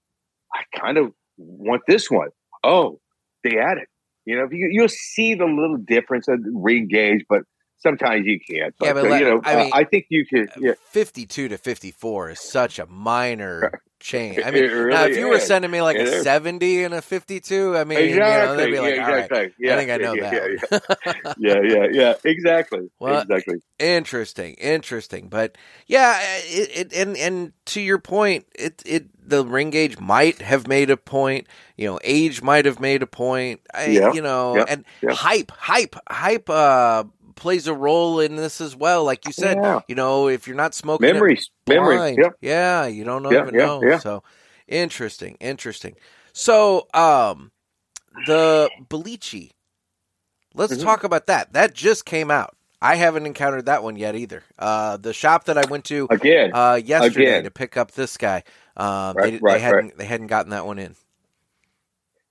I 0.52 0.64
kind 0.76 0.98
of 0.98 1.12
want 1.38 1.84
this 1.88 2.10
one. 2.10 2.30
Oh, 2.64 3.00
the 3.44 3.60
attic. 3.60 3.88
You 4.26 4.38
know, 4.38 4.48
you, 4.52 4.70
you'll 4.72 4.90
see 4.90 5.36
the 5.36 5.46
little 5.46 5.78
difference 5.78 6.28
of 6.28 6.40
ring 6.52 6.88
gauge, 6.90 7.24
but 7.30 7.44
sometimes 7.78 8.26
you 8.26 8.40
can't. 8.40 8.74
But, 8.80 8.86
yeah, 8.86 8.94
but 8.94 9.12
uh, 9.12 9.16
you 9.16 9.26
know, 9.26 9.42
I, 9.44 9.56
mean, 9.56 9.72
I 9.74 9.84
think 9.84 10.08
you 10.10 10.26
could. 10.26 10.50
Yeah. 10.58 10.74
Fifty-two 10.90 11.50
to 11.50 11.58
fifty-four 11.60 12.32
is 12.32 12.40
such 12.40 12.80
a 12.80 12.88
minor 12.88 13.84
change. 14.00 14.40
I 14.44 14.52
mean, 14.52 14.64
really 14.64 14.90
now, 14.90 15.06
if 15.06 15.16
you 15.18 15.28
is. 15.28 15.32
were 15.32 15.40
sending 15.40 15.72
me 15.72 15.82
like 15.82 15.98
it 15.98 16.08
a 16.08 16.12
is. 16.16 16.24
70 16.24 16.84
and 16.84 16.94
a 16.94 17.02
52, 17.02 17.76
I 17.78 17.84
mean, 17.84 17.98
Exactly. 18.00 18.12
you 18.12 18.20
know, 18.20 18.56
they'd 18.56 18.72
be 18.72 18.80
like, 18.80 18.96
yeah, 18.96 19.08
right, 19.08 19.24
exactly. 19.26 19.54
Yeah, 19.60 19.74
I 19.74 19.78
think 19.78 19.92
I 19.92 19.98
know 19.98 20.14
yeah, 20.14 20.30
that. 20.30 21.36
Yeah, 21.38 21.56
yeah, 21.62 21.62
yeah, 21.64 21.88
yeah, 21.92 22.14
exactly. 22.24 22.90
Well, 23.00 23.22
exactly. 23.22 23.56
Interesting, 23.80 24.56
interesting. 24.56 25.30
But 25.30 25.58
yeah, 25.88 26.20
it, 26.46 26.92
it, 26.92 26.94
and 26.94 27.16
and 27.18 27.54
to 27.68 27.82
your 27.82 28.00
point, 28.00 28.46
it 28.56 28.82
it 28.86 29.08
the 29.28 29.46
ring 29.46 29.70
gauge 29.70 30.00
might 30.00 30.42
have 30.42 30.68
made 30.68 30.90
a 30.90 30.98
point. 30.98 31.48
You 31.76 31.88
know, 31.92 32.00
age 32.04 32.42
might 32.42 32.66
have 32.66 32.80
made 32.80 33.04
a 33.04 33.08
point. 33.08 33.62
I, 33.74 33.88
Yeah, 33.88 34.14
You 34.14 34.22
know, 34.22 34.58
yeah, 34.58 34.66
and 34.68 34.86
hype, 35.10 35.52
hype, 35.52 35.96
hype. 36.10 36.50
Uh, 36.50 37.04
plays 37.38 37.68
a 37.68 37.74
role 37.74 38.20
in 38.20 38.36
this 38.36 38.60
as 38.60 38.76
well. 38.76 39.06
Like 39.06 39.26
you 39.26 39.32
said, 39.32 39.58
Yeah. 39.64 39.80
you 39.88 39.96
know, 39.96 40.28
if 40.28 40.48
you're 40.48 40.58
not 40.58 40.74
smoking 40.76 41.08
Memories, 41.14 41.50
memories. 41.68 42.18
Yeah. 42.18 42.30
yeah, 42.42 42.86
you 42.88 43.04
don't 43.06 43.24
know, 43.24 43.32
Yeah, 43.32 43.42
even 43.44 43.56
yeah, 43.56 43.66
know. 43.66 43.98
So 44.00 44.24
interesting, 44.68 45.38
interesting. 45.40 45.96
So, 46.34 46.88
um, 46.94 47.52
the 48.28 48.70
Belici. 48.90 49.52
Let's 50.54 50.74
Mhm. 50.74 50.84
talk 50.84 51.04
about 51.04 51.28
that. 51.28 51.54
That 51.54 51.74
just 51.74 52.06
came 52.06 52.32
out. 52.32 52.56
I 52.82 52.96
haven't 52.96 53.26
encountered 53.26 53.66
that 53.66 53.82
one 53.84 53.96
yet 53.96 54.16
either. 54.16 54.44
Uh, 54.60 54.98
the 54.98 55.14
shop 55.14 55.46
that 55.46 55.58
I 55.58 55.64
went 55.70 55.86
to 55.86 56.08
Again, 56.12 56.52
uh, 56.54 56.80
yesterday 56.84 57.24
Again. 57.24 57.44
to 57.46 57.52
pick 57.52 57.76
up 57.78 57.92
this 57.92 58.18
guy, 58.18 58.44
um, 58.76 59.16
Right, 59.16 59.32
they, 59.34 59.38
right, 59.40 59.54
they 59.54 59.60
hadn't 59.60 59.98
they 59.98 60.06
hadn't 60.06 60.28
gotten 60.28 60.52
that 60.52 60.66
one 60.66 60.78
in. 60.80 60.96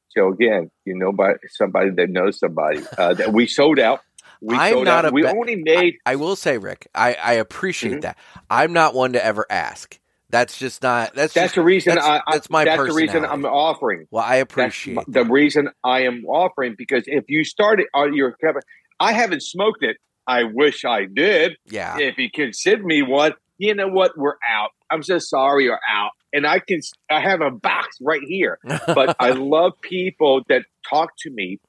so 0.09 0.29
again, 0.29 0.71
you 0.85 0.97
know, 0.97 1.13
by 1.13 1.35
somebody 1.51 1.91
that 1.91 2.11
knows 2.11 2.39
somebody 2.39 2.83
uh, 2.97 3.15
that 3.15 3.33
we 3.33 3.47
sold 3.47 3.79
out. 3.79 4.01
We 4.41 4.57
I'm 4.57 4.85
not 4.85 5.05
out. 5.05 5.11
a 5.11 5.15
we 5.15 5.25
only 5.25 5.57
made. 5.57 5.97
I 6.05 6.17
will 6.17 6.37
say, 6.37 6.59
Rick, 6.59 6.89
I, 6.95 7.15
I 7.15 7.33
appreciate 7.35 7.99
Mhm. 7.99 8.01
that. 8.03 8.19
I'm 8.51 8.73
not 8.73 8.95
one 8.95 9.13
to 9.15 9.25
ever 9.25 9.47
ask. 9.51 9.99
That's 10.29 10.59
just 10.59 10.83
not. 10.83 11.15
That's 11.15 11.35
That's 11.35 11.47
just, 11.47 11.55
the 11.55 11.63
reason. 11.63 11.95
that's, 11.95 12.07
I, 12.07 12.17
I, 12.17 12.23
that's 12.33 12.51
my 12.51 12.65
That's 12.65 12.85
the 12.87 12.93
reason. 12.93 13.25
I'm 13.25 13.45
offering. 13.45 14.07
Well, 14.11 14.25
I 14.25 14.37
appreciate 14.37 14.99
the 15.09 15.25
reason 15.25 15.71
I 15.85 16.01
am 16.03 16.25
offering 16.27 16.75
because 16.77 17.05
if 17.07 17.25
you 17.29 17.45
started 17.45 17.87
on 17.95 18.13
your 18.15 18.37
cover, 18.45 18.61
I 18.99 19.13
haven't 19.13 19.43
smoked 19.43 19.83
it. 19.83 19.97
I 20.27 20.43
wish 20.43 20.85
I 20.85 21.05
did. 21.05 21.57
Yeah, 21.67 21.99
If 21.99 22.19
you 22.19 22.29
can 22.31 22.53
send 22.53 22.83
me 22.83 23.03
one, 23.03 23.35
you 23.59 23.75
know 23.75 23.87
what? 23.89 24.19
We're 24.19 24.35
out. 24.51 24.71
I'm 24.91 25.05
so 25.05 25.19
sorry 25.19 25.65
you're 25.65 25.79
out. 25.89 26.11
And 26.33 26.45
I 26.47 26.59
can, 26.59 26.81
I 27.09 27.21
have 27.21 27.41
a 27.41 27.51
box 27.53 27.97
right 28.01 28.21
here. 28.27 28.59
But 28.89 29.15
I 29.21 29.31
love 29.31 29.73
people 29.83 30.43
that 30.49 30.63
talk 30.91 31.11
to 31.21 31.31
me. 31.31 31.61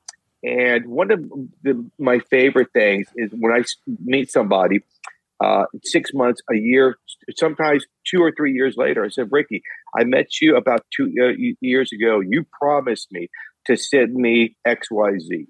And 0.48 0.88
one 0.88 1.12
of 1.12 1.20
the, 1.62 1.90
my 2.00 2.20
favorite 2.30 2.70
things 2.72 3.08
is 3.18 3.32
when 3.38 3.52
I 3.52 3.64
meet 3.86 4.32
somebody, 4.32 4.80
uh, 5.44 5.66
six 5.84 6.12
months, 6.14 6.42
a 6.50 6.56
year, 6.56 6.98
sometimes 7.36 7.86
two 8.10 8.22
or 8.22 8.32
three 8.32 8.54
years 8.54 8.76
later, 8.78 9.04
I 9.04 9.10
said, 9.10 9.28
Ricky, 9.30 9.62
I 9.94 10.06
met 10.06 10.40
you 10.42 10.56
about 10.56 10.86
two 10.96 11.12
uh, 11.22 11.34
years 11.60 11.92
ago. 11.92 12.22
You 12.22 12.46
promised 12.62 13.12
me 13.12 13.28
to 13.66 13.76
send 13.76 14.14
me 14.14 14.56
XYZ. 14.66 15.48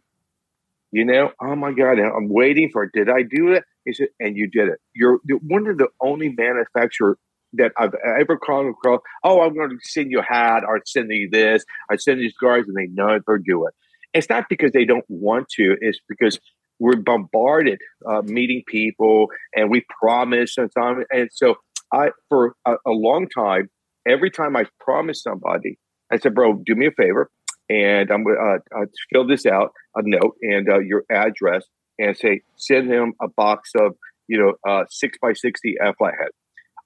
You 0.91 1.05
know, 1.05 1.29
oh 1.39 1.55
my 1.55 1.73
God, 1.73 1.99
I'm 1.99 2.29
waiting 2.29 2.71
for 2.73 2.85
it. 2.85 2.91
Did 2.93 3.07
I 3.07 3.21
do 3.21 3.51
it? 3.51 3.65
He 3.85 3.93
said, 3.93 4.07
and 4.19 4.35
you 4.35 4.49
did 4.49 4.69
it. 4.69 4.79
You're 4.95 5.19
one 5.43 5.67
of 5.67 5.77
the 5.77 5.89
only 6.01 6.33
manufacturer 6.35 7.19
that 7.53 7.71
I've 7.77 7.93
ever 8.19 8.37
come 8.37 8.69
across. 8.69 9.01
Oh, 9.23 9.41
I'm 9.41 9.53
going 9.53 9.69
to 9.69 9.77
send 9.83 10.11
you 10.11 10.21
a 10.21 10.23
hat 10.23 10.63
or 10.67 10.81
send 10.85 11.09
you 11.11 11.29
this. 11.31 11.63
I 11.91 11.97
send 11.97 12.19
you 12.19 12.31
cigars, 12.31 12.65
and 12.67 12.75
they 12.75 12.87
never 12.87 13.37
do 13.37 13.67
it. 13.67 13.75
It's 14.17 14.29
not 14.29 14.45
because 14.49 14.71
they 14.71 14.85
don't 14.85 15.05
want 15.07 15.49
to. 15.57 15.75
It's 15.79 15.99
because 16.07 16.39
we're 16.79 16.97
bombarded 16.97 17.79
uh, 18.07 18.21
meeting 18.23 18.63
people, 18.67 19.27
and 19.55 19.69
we 19.69 19.85
promise 19.99 20.57
and 20.57 20.69
so. 20.71 21.03
And 21.09 21.29
so, 21.31 21.55
I 21.93 22.09
for 22.29 22.55
a, 22.65 22.73
a 22.85 22.91
long 22.91 23.27
time, 23.29 23.69
every 24.07 24.31
time 24.31 24.55
I 24.55 24.65
promised 24.79 25.23
somebody, 25.23 25.77
I 26.11 26.17
said, 26.17 26.35
"Bro, 26.35 26.63
do 26.65 26.75
me 26.75 26.87
a 26.87 26.91
favor." 26.91 27.29
And 27.69 28.09
I'm 28.11 28.23
going 28.23 28.37
to 28.37 28.77
uh, 28.77 28.81
uh, 28.81 28.85
fill 29.11 29.27
this 29.27 29.45
out, 29.45 29.71
a 29.93 30.01
note, 30.01 30.35
and 30.41 30.69
uh, 30.69 30.79
your 30.79 31.03
address, 31.11 31.65
and 31.99 32.15
say, 32.15 32.41
send 32.55 32.89
them 32.89 33.11
a 33.21 33.27
box 33.27 33.71
of, 33.77 33.95
you 34.27 34.39
know, 34.39 34.53
uh, 34.69 34.85
six 34.89 35.17
by 35.21 35.33
60 35.33 35.75
flathead. 35.97 36.29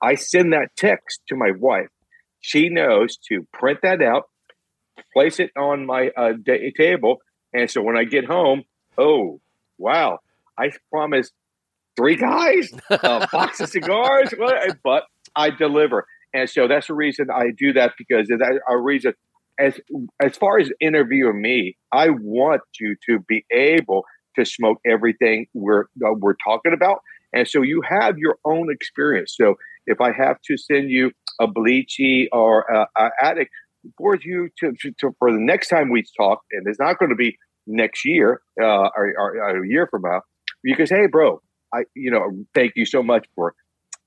I 0.02 0.16
send 0.16 0.54
that 0.54 0.70
text 0.76 1.22
to 1.28 1.36
my 1.36 1.52
wife. 1.52 1.90
She 2.40 2.70
knows 2.70 3.18
to 3.30 3.48
print 3.54 3.80
that 3.84 4.02
out, 4.02 4.24
place 5.14 5.40
it 5.40 5.52
on 5.58 5.86
my 5.86 6.10
uh, 6.18 6.34
da- 6.42 6.72
table. 6.72 7.18
And 7.54 7.70
so 7.70 7.82
when 7.82 7.98
I 7.98 8.04
get 8.04 8.26
home, 8.26 8.64
oh, 8.98 9.42
wow, 9.78 10.20
I 10.58 10.72
promised 10.92 11.34
three 11.98 12.16
guys 12.16 12.72
a 12.90 13.28
box 13.32 13.60
of 13.60 13.70
cigars, 13.70 14.34
but 14.84 15.04
I 15.36 15.50
deliver. 15.50 16.06
And 16.34 16.50
so 16.50 16.68
that's 16.68 16.88
the 16.88 16.94
reason 16.94 17.28
I 17.30 17.52
do 17.58 17.74
that 17.74 17.94
because 17.98 18.28
that 18.28 18.62
a 18.68 18.78
reason 18.78 19.14
as 19.60 19.80
as 20.24 20.38
far 20.38 20.60
as 20.60 20.72
interviewing 20.80 21.42
me, 21.42 21.78
I 21.92 22.10
want 22.10 22.62
you 22.80 22.96
to 23.10 23.20
be 23.28 23.46
able 23.52 24.06
to 24.38 24.46
smoke 24.46 24.80
everything 24.86 25.48
we're 25.54 25.84
uh, 26.06 26.14
we're 26.18 26.36
talking 26.44 26.74
about, 26.74 27.00
and 27.34 27.48
so 27.48 27.62
you 27.62 27.82
have 27.88 28.18
your 28.18 28.38
own 28.46 28.72
experience. 28.72 29.36
So 29.36 29.56
if 29.86 30.00
I 30.00 30.12
have 30.14 30.38
to 30.46 30.58
send 30.58 30.90
you 30.90 31.12
a 31.40 31.48
bleachy 31.48 32.28
or 32.32 32.62
a, 32.62 32.88
a 32.98 33.10
attic 33.22 33.50
for 33.98 34.16
you 34.16 34.50
to, 34.60 34.74
to, 34.82 34.92
to, 35.00 35.16
for 35.20 35.32
the 35.32 35.40
next 35.40 35.70
time 35.70 35.90
we 35.90 36.04
talk, 36.18 36.40
and 36.52 36.66
it's 36.68 36.80
not 36.80 37.00
going 37.00 37.10
to 37.10 37.16
be 37.16 37.38
next 37.68 38.06
year 38.06 38.42
uh, 38.62 38.66
or, 38.66 39.14
or, 39.18 39.64
a 39.64 39.68
year 39.68 39.88
from 39.90 40.02
now, 40.04 40.22
you 40.64 40.76
can 40.76 40.88
say, 40.88 40.98
"Hey, 40.98 41.08
bro, 41.08 41.42
I 41.74 41.84
you 41.96 42.12
know 42.12 42.46
thank 42.54 42.74
you 42.76 42.86
so 42.86 43.04
much 43.04 43.26
for 43.36 43.54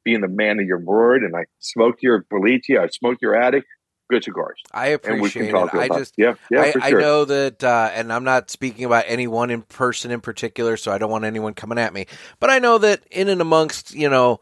being 0.05 0.21
the 0.21 0.29
man 0.29 0.59
of 0.61 0.67
your 0.67 0.81
word, 0.81 1.23
and 1.23 1.35
I 1.37 1.45
smoked 1.61 2.03
your 2.03 2.25
Boliche, 2.33 2.79
I 2.79 2.89
smoked 2.89 3.23
your 3.23 3.35
attic." 3.35 3.65
good 4.11 4.25
cigars. 4.25 4.61
I 4.73 4.89
appreciate 4.89 5.55
it. 5.55 5.75
I 5.75 5.89
just, 5.89 6.15
yeah, 6.17 6.35
yeah, 6.51 6.61
I, 6.61 6.71
sure. 6.73 6.83
I 6.83 6.91
know 6.91 7.25
that, 7.25 7.65
uh, 7.65 7.91
and 7.95 8.13
I'm 8.13 8.25
not 8.25 8.51
speaking 8.51 8.85
about 8.85 9.05
any 9.07 9.27
one 9.27 9.51
in 9.51 9.63
person 9.63 10.11
in 10.11 10.21
particular, 10.21 10.77
so 10.77 10.93
I 10.93 10.99
don't 10.99 11.11
want 11.11 11.25
anyone 11.25 11.55
coming 11.55 11.79
at 11.79 11.93
me. 11.93 12.07
But 12.41 12.51
I 12.51 12.59
know 12.59 12.79
that 12.79 13.05
in 13.11 13.29
and 13.29 13.41
amongst, 13.41 13.95
you 13.95 14.09
know, 14.09 14.41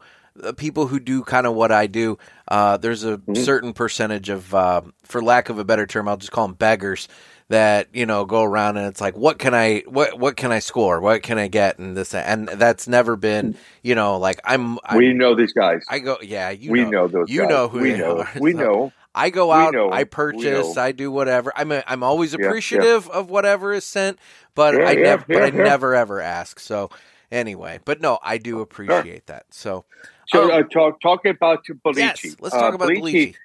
people 0.57 0.87
who 0.87 0.99
do 0.99 1.23
kind 1.23 1.45
of 1.47 1.53
what 1.53 1.71
I 1.71 1.87
do, 1.87 2.17
uh, 2.47 2.77
there's 2.77 3.03
a 3.03 3.17
mm-hmm. 3.17 3.35
certain 3.35 3.73
percentage 3.73 4.29
of, 4.29 4.53
uh, 4.53 4.81
for 5.03 5.21
lack 5.21 5.49
of 5.49 5.59
a 5.59 5.63
better 5.63 5.85
term, 5.85 6.07
I'll 6.07 6.17
just 6.17 6.31
call 6.31 6.47
them 6.47 6.55
beggars 6.55 7.07
that 7.49 7.87
you 7.93 8.05
know 8.05 8.25
go 8.25 8.41
around 8.41 8.77
and 8.77 8.87
it's 8.87 9.01
like 9.01 9.17
what 9.17 9.37
can 9.37 9.53
i 9.53 9.83
what 9.85 10.17
what 10.17 10.37
can 10.37 10.51
i 10.51 10.59
score 10.59 11.01
what 11.01 11.21
can 11.21 11.37
i 11.37 11.47
get 11.47 11.77
and 11.77 11.95
this 11.95 12.13
and 12.13 12.47
that's 12.47 12.87
never 12.87 13.15
been 13.15 13.55
you 13.81 13.95
know 13.95 14.17
like 14.17 14.39
i'm, 14.45 14.79
I'm 14.85 14.97
we 14.97 15.13
know 15.13 15.35
these 15.35 15.53
guys 15.53 15.83
i 15.89 15.99
go 15.99 16.17
yeah 16.21 16.49
you 16.51 16.71
we 16.71 16.83
know, 16.83 16.89
know 16.89 17.07
those 17.09 17.29
you 17.29 17.41
guys. 17.41 17.49
know 17.49 17.67
who 17.67 17.79
we 17.81 17.93
know 17.93 18.19
are. 18.21 18.29
we 18.39 18.53
know 18.53 18.91
I 19.15 19.29
go 19.29 19.51
out, 19.51 19.75
I 19.75 20.05
purchase, 20.05 20.75
I 20.75 20.91
do 20.91 21.11
whatever. 21.11 21.53
I'm 21.55 21.71
a, 21.71 21.83
I'm 21.85 22.01
always 22.01 22.33
appreciative 22.33 23.05
yeah, 23.05 23.13
yeah. 23.13 23.19
of 23.19 23.29
whatever 23.29 23.71
is 23.71 23.85
sent, 23.85 24.17
but 24.55 24.73
yeah, 24.73 24.87
I 24.87 24.95
never 24.95 25.25
but 25.27 25.43
I 25.43 25.49
never 25.51 25.93
ever 25.93 26.19
ask. 26.19 26.59
So 26.59 26.89
anyway, 27.31 27.79
but 27.85 28.01
no, 28.01 28.17
I 28.23 28.39
do 28.39 28.61
appreciate 28.61 29.05
sure. 29.05 29.21
that. 29.27 29.45
So 29.51 29.85
so 30.33 30.51
um, 30.51 30.51
uh, 30.51 30.63
talk 30.63 31.01
talking 31.01 31.31
about 31.31 31.59
Boliche. 31.85 31.97
Yes, 31.97 32.35
let's 32.39 32.55
talk 32.55 32.73
uh, 32.73 32.75
about 32.75 32.89
Boliche. 32.89 33.35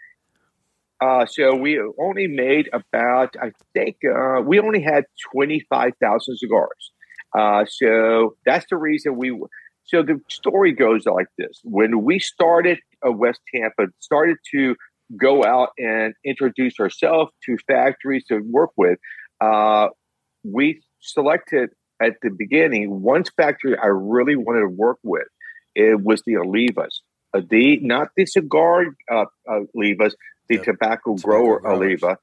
Uh, 1.01 1.27
so 1.27 1.55
we 1.55 1.81
only 2.01 2.27
made 2.27 2.69
about, 2.73 3.37
I 3.41 3.53
think, 3.73 3.99
uh, 4.05 4.41
we 4.41 4.59
only 4.59 4.83
had 4.83 5.05
25,000 5.33 6.37
cigars. 6.37 6.93
Uh, 7.37 7.65
so 7.69 8.37
that's 8.45 8.67
the 8.69 8.77
reason 8.77 9.17
we, 9.17 9.39
so 9.85 10.03
the 10.03 10.21
story 10.29 10.73
goes 10.73 11.07
like 11.07 11.29
this. 11.37 11.61
When 11.63 12.03
we 12.05 12.19
started 12.19 12.79
uh, 13.07 13.13
West 13.13 13.41
Tampa, 13.55 13.93
started 14.01 14.39
to 14.53 14.75
go 15.17 15.45
out 15.45 15.71
and 15.79 16.15
introduce 16.25 16.81
ourselves 16.81 17.31
to 17.47 17.57
factories 17.67 18.25
to 18.27 18.41
work 18.41 18.71
with, 18.77 18.99
uh, 19.41 19.89
we 20.43 20.83
selected 21.01 21.71
at 22.03 22.15
the 22.23 22.31
beginning 22.31 23.03
one 23.03 23.25
factory 23.37 23.77
I 23.77 23.87
really 23.87 24.37
wanted 24.37 24.61
to 24.61 24.69
work 24.69 24.99
with. 25.03 25.27
It 25.79 26.01
was 26.01 26.23
the 26.27 26.35
Olivas. 26.35 27.01
Uh, 27.35 27.43
the 27.49 27.79
not 27.81 28.09
the 28.17 28.27
cigar 28.27 28.87
uh, 29.11 29.27
uh, 29.49 29.61
Olivas, 29.77 30.15
the 30.49 30.57
yep. 30.57 30.65
tobacco, 30.65 31.15
tobacco 31.15 31.15
grower 31.17 31.61
growers. 31.61 32.03
Oliva, 32.03 32.19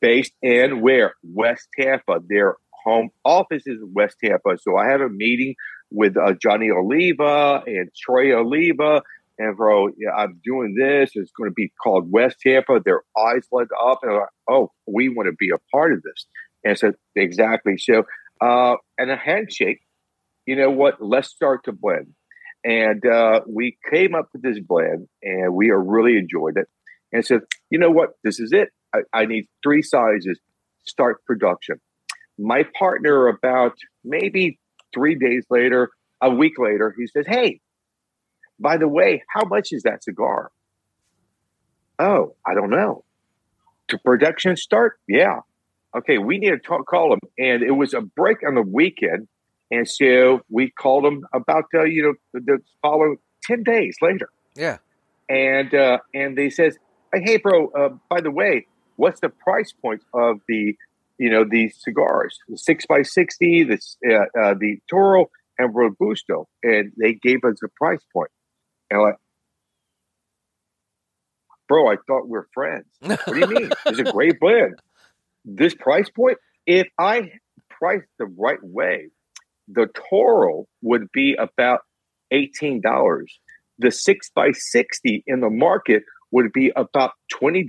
based 0.00 0.32
in 0.42 0.80
where 0.80 1.14
West 1.22 1.68
Tampa. 1.78 2.20
Their 2.28 2.56
home 2.84 3.10
office 3.24 3.62
is 3.66 3.78
West 3.94 4.16
Tampa. 4.22 4.58
So 4.60 4.76
I 4.76 4.86
had 4.86 5.00
a 5.00 5.08
meeting 5.08 5.54
with 5.90 6.16
uh, 6.16 6.34
Johnny 6.34 6.70
Oliva 6.70 7.62
and 7.66 7.90
Troy 7.94 8.36
Oliva 8.36 9.02
and 9.40 9.56
bro, 9.56 9.88
yeah, 9.96 10.10
I'm 10.14 10.38
doing 10.44 10.74
this. 10.78 11.12
It's 11.14 11.32
going 11.32 11.48
to 11.48 11.54
be 11.54 11.72
called 11.82 12.12
West 12.12 12.36
Tampa. 12.46 12.78
Their 12.84 13.02
eyes 13.18 13.46
lit 13.50 13.68
up, 13.82 14.00
and 14.02 14.12
like, 14.12 14.28
oh, 14.48 14.70
we 14.86 15.08
want 15.08 15.28
to 15.28 15.32
be 15.32 15.48
a 15.48 15.58
part 15.74 15.94
of 15.94 16.02
this. 16.02 16.26
And 16.62 16.78
so, 16.78 16.92
exactly. 17.16 17.78
So, 17.78 18.04
uh, 18.42 18.76
and 18.98 19.10
a 19.10 19.16
handshake. 19.16 19.80
You 20.46 20.56
know 20.56 20.70
what? 20.70 21.00
Let's 21.00 21.28
start 21.28 21.64
to 21.64 21.72
blend. 21.72 22.14
And 22.64 23.04
uh, 23.06 23.40
we 23.48 23.78
came 23.90 24.14
up 24.14 24.28
with 24.32 24.42
this 24.42 24.58
blend, 24.60 25.08
and 25.22 25.54
we 25.54 25.70
really 25.70 26.18
enjoyed 26.18 26.56
it. 26.56 26.68
And 27.12 27.24
said, 27.24 27.40
you 27.70 27.78
know 27.78 27.90
what? 27.90 28.10
This 28.22 28.38
is 28.38 28.52
it. 28.52 28.68
I, 28.94 29.00
I 29.12 29.26
need 29.26 29.48
three 29.62 29.82
sizes. 29.82 30.38
Start 30.84 31.24
production. 31.24 31.80
My 32.38 32.64
partner, 32.78 33.28
about 33.28 33.74
maybe 34.04 34.58
three 34.94 35.14
days 35.14 35.44
later, 35.50 35.90
a 36.20 36.30
week 36.30 36.54
later, 36.58 36.94
he 36.96 37.06
says, 37.06 37.26
"Hey, 37.26 37.60
by 38.60 38.76
the 38.76 38.88
way, 38.88 39.22
how 39.28 39.44
much 39.46 39.68
is 39.72 39.82
that 39.84 40.04
cigar? 40.04 40.50
Oh, 41.98 42.36
I 42.46 42.54
don't 42.54 42.70
know. 42.70 43.04
To 43.88 43.98
production 43.98 44.56
start? 44.56 44.98
Yeah. 45.08 45.40
Okay, 45.96 46.18
we 46.18 46.38
need 46.38 46.50
to 46.50 46.58
talk, 46.58 46.86
call 46.86 47.10
them. 47.10 47.18
And 47.38 47.62
it 47.62 47.72
was 47.72 47.94
a 47.94 48.00
break 48.00 48.38
on 48.46 48.54
the 48.54 48.62
weekend. 48.62 49.28
And 49.70 49.88
so 49.88 50.40
we 50.48 50.70
called 50.70 51.04
them 51.04 51.22
about, 51.32 51.64
uh, 51.74 51.84
you 51.84 52.02
know, 52.02 52.14
the, 52.32 52.40
the 52.40 52.58
following 52.82 53.16
10 53.44 53.62
days 53.62 53.96
later. 54.02 54.28
Yeah. 54.56 54.78
And, 55.28 55.74
uh, 55.74 55.98
and 56.12 56.36
they 56.36 56.50
says, 56.50 56.76
hey, 57.14 57.36
bro, 57.36 57.68
uh, 57.68 57.90
by 58.08 58.20
the 58.20 58.30
way, 58.30 58.66
what's 58.96 59.20
the 59.20 59.28
price 59.28 59.72
point 59.72 60.02
of 60.12 60.40
the, 60.48 60.76
you 61.18 61.30
know, 61.30 61.44
these 61.48 61.76
cigars? 61.80 62.38
The 62.48 62.58
6 62.58 62.86
by 62.86 63.02
60 63.02 63.64
the, 63.64 63.78
uh, 64.08 64.40
uh, 64.40 64.54
the 64.58 64.78
Toro, 64.88 65.30
and 65.60 65.74
Robusto. 65.74 66.48
And 66.62 66.92
they 66.98 67.14
gave 67.14 67.44
us 67.44 67.58
a 67.62 67.68
price 67.68 68.02
point. 68.12 68.30
And 68.90 69.02
like, 69.02 69.16
bro, 71.68 71.88
I 71.90 71.96
thought 72.06 72.28
we 72.28 72.38
are 72.38 72.48
friends. 72.52 72.86
What 73.00 73.26
do 73.26 73.38
you 73.38 73.46
mean? 73.46 73.70
it's 73.86 73.98
a 73.98 74.12
great 74.12 74.40
blend. 74.40 74.78
This 75.44 75.74
price 75.74 76.08
point, 76.10 76.38
if 76.66 76.88
I 76.98 77.32
priced 77.68 78.08
the 78.18 78.26
right 78.26 78.62
way, 78.62 79.08
the 79.72 79.88
Toro 80.08 80.66
would 80.82 81.10
be 81.12 81.34
about 81.34 81.80
$18. 82.32 82.80
The 83.78 83.90
6 83.90 84.30
by 84.34 84.50
60 84.52 85.24
in 85.26 85.40
the 85.40 85.50
market 85.50 86.02
would 86.30 86.52
be 86.52 86.72
about 86.76 87.12
$20. 87.40 87.64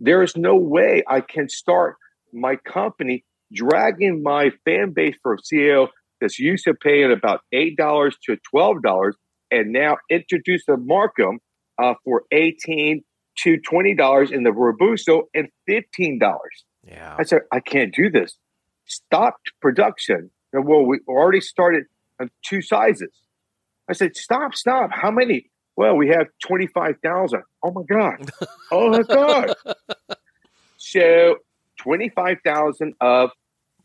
There 0.00 0.22
is 0.22 0.36
no 0.36 0.56
way 0.56 1.02
I 1.06 1.20
can 1.20 1.48
start 1.48 1.96
my 2.32 2.56
company 2.56 3.24
dragging 3.52 4.22
my 4.22 4.50
fan 4.64 4.92
base 4.92 5.14
for 5.22 5.36
CAO 5.36 5.88
that's 6.20 6.38
used 6.38 6.64
to 6.64 6.74
paying 6.74 7.12
about 7.12 7.40
$8 7.54 7.76
to 8.26 8.36
$12 8.54 9.12
and 9.50 9.72
now 9.72 9.96
introduce 10.10 10.64
the 10.66 10.76
Markham 10.76 11.38
uh, 11.80 11.94
for 12.04 12.24
18 12.32 13.02
to 13.38 13.58
$20 13.58 14.32
in 14.32 14.42
the 14.42 14.52
Robusto 14.52 15.24
and 15.34 15.48
$15. 15.68 16.18
Yeah. 16.86 17.16
I 17.18 17.22
said, 17.24 17.42
I 17.52 17.60
can't 17.60 17.94
do 17.94 18.10
this. 18.10 18.36
Stopped 18.86 19.52
production. 19.60 20.30
And 20.54 20.66
well, 20.66 20.82
we 20.82 21.00
already 21.08 21.40
started 21.40 21.84
on 22.20 22.30
two 22.42 22.62
sizes. 22.62 23.10
I 23.90 23.92
said, 23.92 24.16
stop, 24.16 24.54
stop. 24.54 24.90
How 24.92 25.10
many? 25.10 25.50
Well, 25.76 25.96
we 25.96 26.08
have 26.08 26.28
25,000. 26.46 27.42
Oh 27.62 27.72
my 27.72 27.82
God. 27.82 28.30
Oh 28.70 28.90
my 28.90 29.02
God. 29.02 29.54
so 30.78 31.36
25,000 31.80 32.94
of 33.00 33.30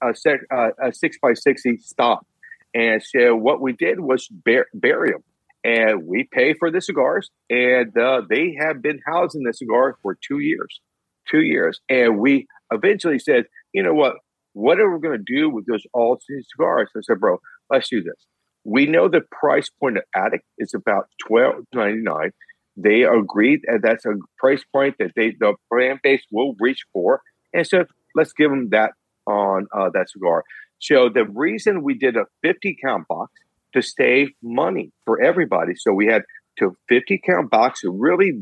a, 0.02 0.16
sec, 0.16 0.40
uh, 0.52 0.70
a 0.82 0.94
six 0.94 1.18
by 1.22 1.34
60 1.34 1.78
stop. 1.78 2.26
And 2.74 3.04
so 3.04 3.36
what 3.36 3.62
we 3.62 3.74
did 3.74 4.00
was 4.00 4.28
bur- 4.28 4.68
bury 4.74 5.12
them 5.12 5.24
and 5.64 6.08
we 6.08 6.28
pay 6.32 6.54
for 6.54 6.72
the 6.72 6.82
cigars, 6.82 7.30
and 7.50 7.96
uh, 7.98 8.22
they 8.30 8.56
have 8.60 8.82
been 8.82 9.00
housing 9.06 9.44
the 9.44 9.54
cigar 9.54 9.98
for 10.02 10.18
two 10.26 10.40
years, 10.40 10.80
two 11.30 11.42
years, 11.42 11.82
and 11.90 12.18
we 12.18 12.48
eventually 12.72 13.20
said, 13.20 13.46
you 13.74 13.84
know 13.84 13.94
what, 13.94 14.16
what 14.60 14.80
are 14.80 14.93
we 14.93 15.02
going 15.02 15.17
to 15.17 15.24
do 15.24 15.50
with 15.50 15.65
those 15.65 15.84
all 15.93 16.19
cigars? 16.19 16.89
I 16.95 17.00
said, 17.02 17.19
bro, 17.19 17.38
let's 17.69 17.89
do 17.89 18.04
this. 18.04 18.26
We 18.65 18.86
know 18.86 19.08
the 19.08 19.22
price 19.32 19.69
point 19.69 19.98
of 19.98 20.04
Attic 20.13 20.43
is 20.58 20.74
about 20.74 21.06
twelve 21.26 21.63
ninety 21.74 22.02
nine. 22.02 22.32
They 22.76 23.04
agreed 23.04 23.62
that 23.63 23.80
that's 23.82 24.06
a 24.06 24.15
price 24.38 24.63
point 24.74 24.95
that 25.00 25.12
they 25.15 25.32
the 25.39 25.56
brand 25.69 26.00
base 26.04 26.24
will 26.31 26.56
reach 26.60 26.84
for, 26.92 27.21
and 27.54 27.65
so 27.65 27.86
let's 28.15 28.34
give 28.34 28.50
them 28.50 28.69
that 28.71 28.92
on 29.25 29.67
uh, 29.73 29.90
that 29.94 30.10
cigar. 30.10 30.44
So 30.79 31.10
the 31.10 31.25
reason 31.25 31.84
we 31.84 31.94
did 31.98 32.17
a 32.17 32.25
fifty 32.42 32.77
count 32.84 33.08
box 33.08 33.31
to 33.73 33.81
save 33.81 34.29
money 34.44 34.92
for 35.06 35.21
everybody. 35.21 35.73
So 35.75 35.94
we 35.94 36.08
had 36.08 36.23
to 36.58 36.75
50 36.90 37.21
count 37.25 37.50
box, 37.50 37.84
a 37.84 37.90
really 37.90 38.34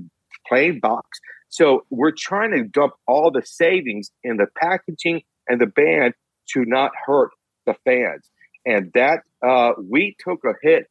plain 0.47 0.79
box. 0.79 1.19
So 1.49 1.85
we're 1.89 2.13
trying 2.17 2.51
to 2.51 2.63
dump 2.63 2.93
all 3.07 3.31
the 3.31 3.43
savings 3.45 4.11
in 4.23 4.37
the 4.37 4.47
packaging 4.59 5.21
and 5.47 5.59
the 5.59 5.67
band 5.67 6.13
to 6.53 6.65
not 6.65 6.91
hurt 7.05 7.31
the 7.65 7.75
fans. 7.85 8.29
And 8.65 8.91
that 8.93 9.21
uh, 9.45 9.73
we 9.81 10.15
took 10.19 10.39
a 10.45 10.53
hit 10.61 10.87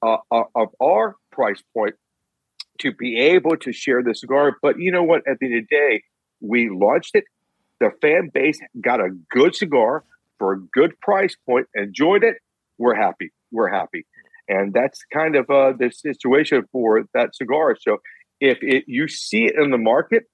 uh, 0.00 0.18
uh 0.30 0.44
of 0.54 0.68
our 0.80 1.16
price 1.32 1.62
point 1.74 1.94
to 2.80 2.92
be 2.92 3.18
able 3.18 3.56
to 3.56 3.72
share 3.72 4.02
the 4.02 4.14
cigar. 4.14 4.56
But 4.62 4.78
you 4.78 4.92
know 4.92 5.02
what? 5.02 5.22
At 5.28 5.38
the 5.40 5.46
end 5.46 5.56
of 5.56 5.64
the 5.68 5.76
day, 5.76 6.02
we 6.40 6.70
launched 6.70 7.14
it. 7.14 7.24
The 7.80 7.90
fan 8.00 8.30
base 8.32 8.60
got 8.80 9.00
a 9.00 9.10
good 9.30 9.54
cigar 9.54 10.04
for 10.38 10.52
a 10.52 10.60
good 10.60 10.98
price 11.00 11.36
point, 11.46 11.66
enjoyed 11.74 12.22
it. 12.22 12.36
We're 12.78 12.94
happy 12.94 13.32
we're 13.50 13.68
happy. 13.68 14.06
And 14.48 14.72
that's 14.72 15.04
kind 15.12 15.36
of 15.36 15.50
uh, 15.50 15.72
the 15.78 15.90
situation 15.90 16.62
for 16.72 17.04
that 17.14 17.34
cigar. 17.34 17.76
So 17.80 17.98
if 18.40 18.58
it, 18.62 18.84
you 18.86 19.08
see 19.08 19.44
it 19.44 19.54
in 19.60 19.70
the 19.70 19.78
market, 19.78 20.24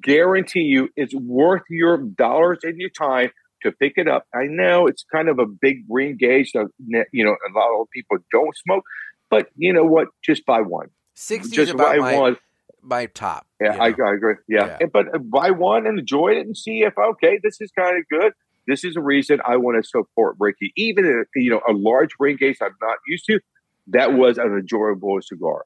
guarantee 0.00 0.60
you 0.60 0.88
it's 0.96 1.14
worth 1.14 1.62
your 1.68 1.98
dollars 1.98 2.58
and 2.62 2.78
your 2.78 2.90
time 2.90 3.30
to 3.62 3.72
pick 3.72 3.94
it 3.96 4.08
up. 4.08 4.26
I 4.34 4.44
know 4.44 4.86
it's 4.86 5.04
kind 5.12 5.28
of 5.28 5.38
a 5.38 5.46
big 5.46 5.84
re-engage. 5.88 6.52
You 6.54 7.24
know, 7.24 7.30
a 7.32 7.58
lot 7.58 7.80
of 7.80 7.88
people 7.90 8.18
don't 8.32 8.56
smoke, 8.56 8.84
but 9.30 9.48
you 9.56 9.72
know 9.72 9.84
what? 9.84 10.08
Just 10.24 10.44
buy 10.46 10.60
one. 10.60 10.88
Sixty 11.14 11.60
is 11.60 11.70
about 11.70 11.98
my, 11.98 12.18
one. 12.18 12.36
my 12.82 13.06
top. 13.06 13.46
Yeah, 13.60 13.76
I, 13.78 13.88
I, 13.88 14.14
agree. 14.14 14.34
Yeah, 14.48 14.78
yeah. 14.80 14.86
but 14.92 15.14
uh, 15.14 15.18
buy 15.18 15.50
one 15.50 15.86
and 15.86 15.98
enjoy 15.98 16.30
it 16.30 16.46
and 16.46 16.56
see 16.56 16.82
if 16.82 16.94
okay, 16.96 17.38
this 17.42 17.60
is 17.60 17.70
kind 17.70 17.98
of 17.98 18.04
good. 18.08 18.32
This 18.66 18.84
is 18.84 18.96
a 18.96 19.00
reason 19.00 19.40
I 19.44 19.56
want 19.56 19.82
to 19.82 19.88
support 19.88 20.36
Ricky, 20.38 20.72
even 20.76 21.24
you 21.34 21.50
know 21.50 21.60
a 21.68 21.72
large 21.72 22.10
ring 22.18 22.36
gauge 22.38 22.58
I'm 22.62 22.74
not 22.80 22.98
used 23.06 23.26
to. 23.26 23.40
That 23.88 24.14
was 24.14 24.38
an 24.38 24.56
enjoyable 24.56 25.18
cigar, 25.20 25.64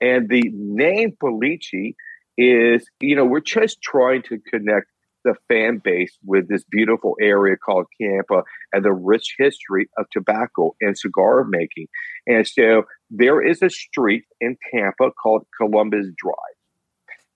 and 0.00 0.28
the 0.28 0.50
name 0.54 1.16
Boliche 1.20 1.94
is 2.38 2.88
you 3.00 3.16
know 3.16 3.24
we're 3.24 3.40
just 3.40 3.82
trying 3.82 4.22
to 4.22 4.38
connect 4.48 4.86
the 5.24 5.34
fan 5.48 5.80
base 5.82 6.16
with 6.24 6.48
this 6.48 6.64
beautiful 6.70 7.16
area 7.20 7.56
called 7.56 7.86
Tampa 8.00 8.44
and 8.72 8.84
the 8.84 8.92
rich 8.92 9.34
history 9.36 9.88
of 9.98 10.06
tobacco 10.10 10.74
and 10.80 10.96
cigar 10.96 11.44
making. 11.44 11.88
And 12.26 12.46
so 12.46 12.84
there 13.10 13.44
is 13.44 13.60
a 13.60 13.68
street 13.68 14.24
in 14.40 14.56
Tampa 14.72 15.10
called 15.20 15.46
Columbus 15.60 16.06
Drive. 16.16 16.56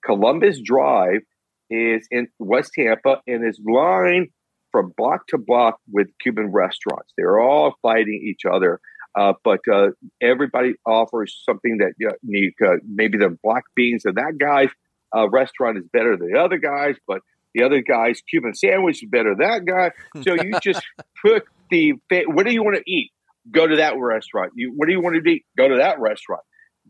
Columbus 0.04 0.60
Drive 0.64 1.22
is 1.68 2.06
in 2.10 2.28
West 2.38 2.72
Tampa 2.78 3.20
and 3.26 3.46
is 3.46 3.60
lined 3.66 4.28
from 4.70 4.92
block 4.96 5.26
to 5.28 5.38
block 5.38 5.78
with 5.90 6.06
Cuban 6.22 6.50
restaurants. 6.52 7.12
They're 7.18 7.40
all 7.40 7.74
fighting 7.82 8.22
each 8.24 8.44
other. 8.50 8.80
Uh, 9.14 9.34
but 9.44 9.60
uh, 9.70 9.88
everybody 10.22 10.72
offers 10.86 11.42
something 11.44 11.78
that 11.78 11.92
you 11.98 12.10
need. 12.22 12.52
Uh, 12.64 12.76
maybe 12.88 13.18
the 13.18 13.36
black 13.42 13.64
beans 13.76 14.06
of 14.06 14.14
that 14.14 14.38
guy's 14.40 14.70
uh, 15.16 15.28
restaurant 15.28 15.78
is 15.78 15.84
better 15.92 16.16
than 16.16 16.32
the 16.32 16.38
other 16.38 16.58
guys, 16.58 16.96
but 17.06 17.20
the 17.54 17.64
other 17.64 17.82
guy's 17.82 18.20
Cuban 18.22 18.54
sandwich 18.54 19.02
is 19.02 19.08
better 19.10 19.34
than 19.34 19.46
that 19.46 19.64
guy. 19.64 19.90
So 20.22 20.34
you 20.34 20.58
just 20.62 20.82
put 21.24 21.44
the 21.70 21.94
what 22.26 22.46
do 22.46 22.52
you 22.52 22.62
want 22.62 22.76
to 22.76 22.90
eat? 22.90 23.10
Go 23.50 23.66
to 23.66 23.76
that 23.76 23.98
restaurant. 23.98 24.52
You 24.54 24.72
what 24.76 24.86
do 24.86 24.92
you 24.92 25.00
want 25.00 25.22
to 25.22 25.30
eat? 25.30 25.44
Go 25.56 25.68
to 25.68 25.76
that 25.76 26.00
restaurant. 26.00 26.42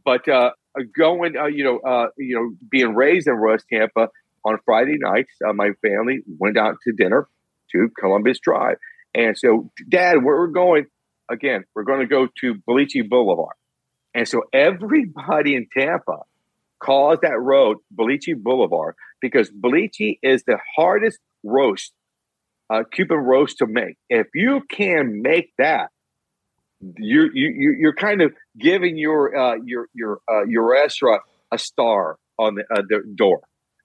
But 0.05 0.29
uh, 0.29 0.51
going, 0.97 1.37
uh, 1.37 1.47
you 1.47 1.65
know, 1.65 1.79
uh, 1.79 2.09
you 2.19 2.35
know, 2.35 2.57
being 2.71 2.95
raised 2.95 3.29
in 3.29 3.41
West 3.41 3.67
Tampa 3.73 4.09
on 4.45 4.59
Friday 4.65 4.97
nights, 4.99 5.31
uh, 5.47 5.53
my 5.53 5.71
family 5.83 6.21
went 6.39 6.59
out 6.59 6.77
to 6.85 6.93
dinner 6.93 7.29
to 7.73 7.89
Columbus 7.99 8.39
Drive, 8.41 8.77
and 9.15 9.37
so, 9.39 9.71
Dad, 9.89 10.17
where 10.25 10.37
we're 10.37 10.49
going 10.49 10.87
again, 11.31 11.65
we're 11.75 11.85
going 11.85 12.01
to 12.01 12.07
go 12.07 12.29
to 12.41 12.55
Boliche 12.69 13.09
Boulevard, 13.09 13.55
and 14.15 14.27
so 14.27 14.43
everybody 14.53 15.55
in 15.55 15.69
Tampa 15.77 16.19
calls 16.83 17.19
that 17.23 17.39
road 17.39 17.79
Boliche 17.95 18.37
Boulevard 18.37 18.95
because 19.21 19.51
Boliche 19.51 20.19
is 20.23 20.43
the 20.47 20.59
hardest 20.77 21.19
roast, 21.45 21.93
uh, 22.71 22.83
Cuban 22.93 23.19
roast 23.19 23.59
to 23.59 23.67
make. 23.67 23.97
If 24.09 24.27
you 24.35 24.63
can 24.69 25.23
make 25.23 25.53
that, 25.59 25.91
you 26.99 27.31
you 27.33 27.77
you're 27.79 27.95
kind 27.95 28.23
of 28.23 28.33
giving 28.59 28.99
your 28.99 29.37
uh, 29.37 29.57
your 29.65 29.87
your 29.95 30.21
uh, 30.31 30.45
your 30.49 30.69
restaurant 30.69 31.23
a 31.53 31.59
star 31.59 32.17
on 32.39 32.57
the, 32.57 32.63
uh, 32.63 32.83
the 32.89 33.03
door. 33.15 33.41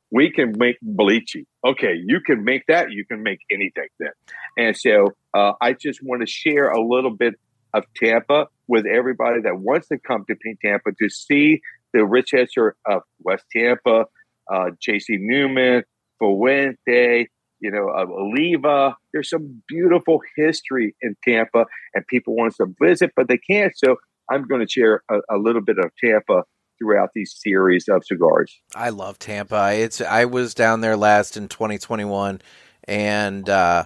We 0.09 0.31
can 0.31 0.53
make 0.57 0.77
Boliche. 0.81 1.45
Okay, 1.65 1.95
you 2.03 2.21
can 2.25 2.43
make 2.43 2.63
that. 2.69 2.91
You 2.91 3.05
can 3.05 3.23
make 3.23 3.39
anything 3.51 3.89
then. 3.99 4.11
And 4.57 4.75
so 4.75 5.09
uh, 5.33 5.53
I 5.61 5.73
just 5.73 5.99
want 6.01 6.21
to 6.21 6.27
share 6.27 6.69
a 6.69 6.81
little 6.81 7.11
bit 7.11 7.35
of 7.73 7.83
Tampa 7.95 8.47
with 8.67 8.85
everybody 8.85 9.41
that 9.41 9.57
wants 9.59 9.89
to 9.89 9.97
come 9.99 10.23
to 10.27 10.35
Tampa 10.63 10.91
to 10.97 11.09
see 11.09 11.61
the 11.93 12.05
rich 12.05 12.31
history 12.31 12.71
of 12.85 13.01
West 13.19 13.45
Tampa, 13.55 14.05
uh, 14.51 14.71
J.C. 14.81 15.17
Newman, 15.19 15.83
Fuente, 16.19 17.27
you 17.59 17.71
know, 17.71 17.89
of 17.89 18.09
Oliva. 18.09 18.95
There's 19.13 19.29
some 19.29 19.61
beautiful 19.67 20.21
history 20.35 20.95
in 21.01 21.15
Tampa, 21.23 21.65
and 21.93 22.05
people 22.07 22.35
want 22.35 22.55
to 22.55 22.67
visit, 22.81 23.11
but 23.15 23.27
they 23.27 23.37
can't. 23.37 23.73
So 23.75 23.95
I'm 24.29 24.47
going 24.47 24.61
to 24.61 24.69
share 24.69 25.03
a, 25.09 25.19
a 25.31 25.37
little 25.37 25.61
bit 25.61 25.77
of 25.77 25.91
Tampa 26.03 26.43
throughout 26.79 27.09
these 27.15 27.33
series 27.35 27.87
of 27.87 28.03
cigars. 28.05 28.55
I 28.75 28.89
love 28.89 29.17
Tampa. 29.19 29.73
It's 29.73 30.01
I 30.01 30.25
was 30.25 30.53
down 30.53 30.81
there 30.81 30.97
last 30.97 31.37
in 31.37 31.47
2021, 31.47 32.41
and 32.83 33.49
uh, 33.49 33.85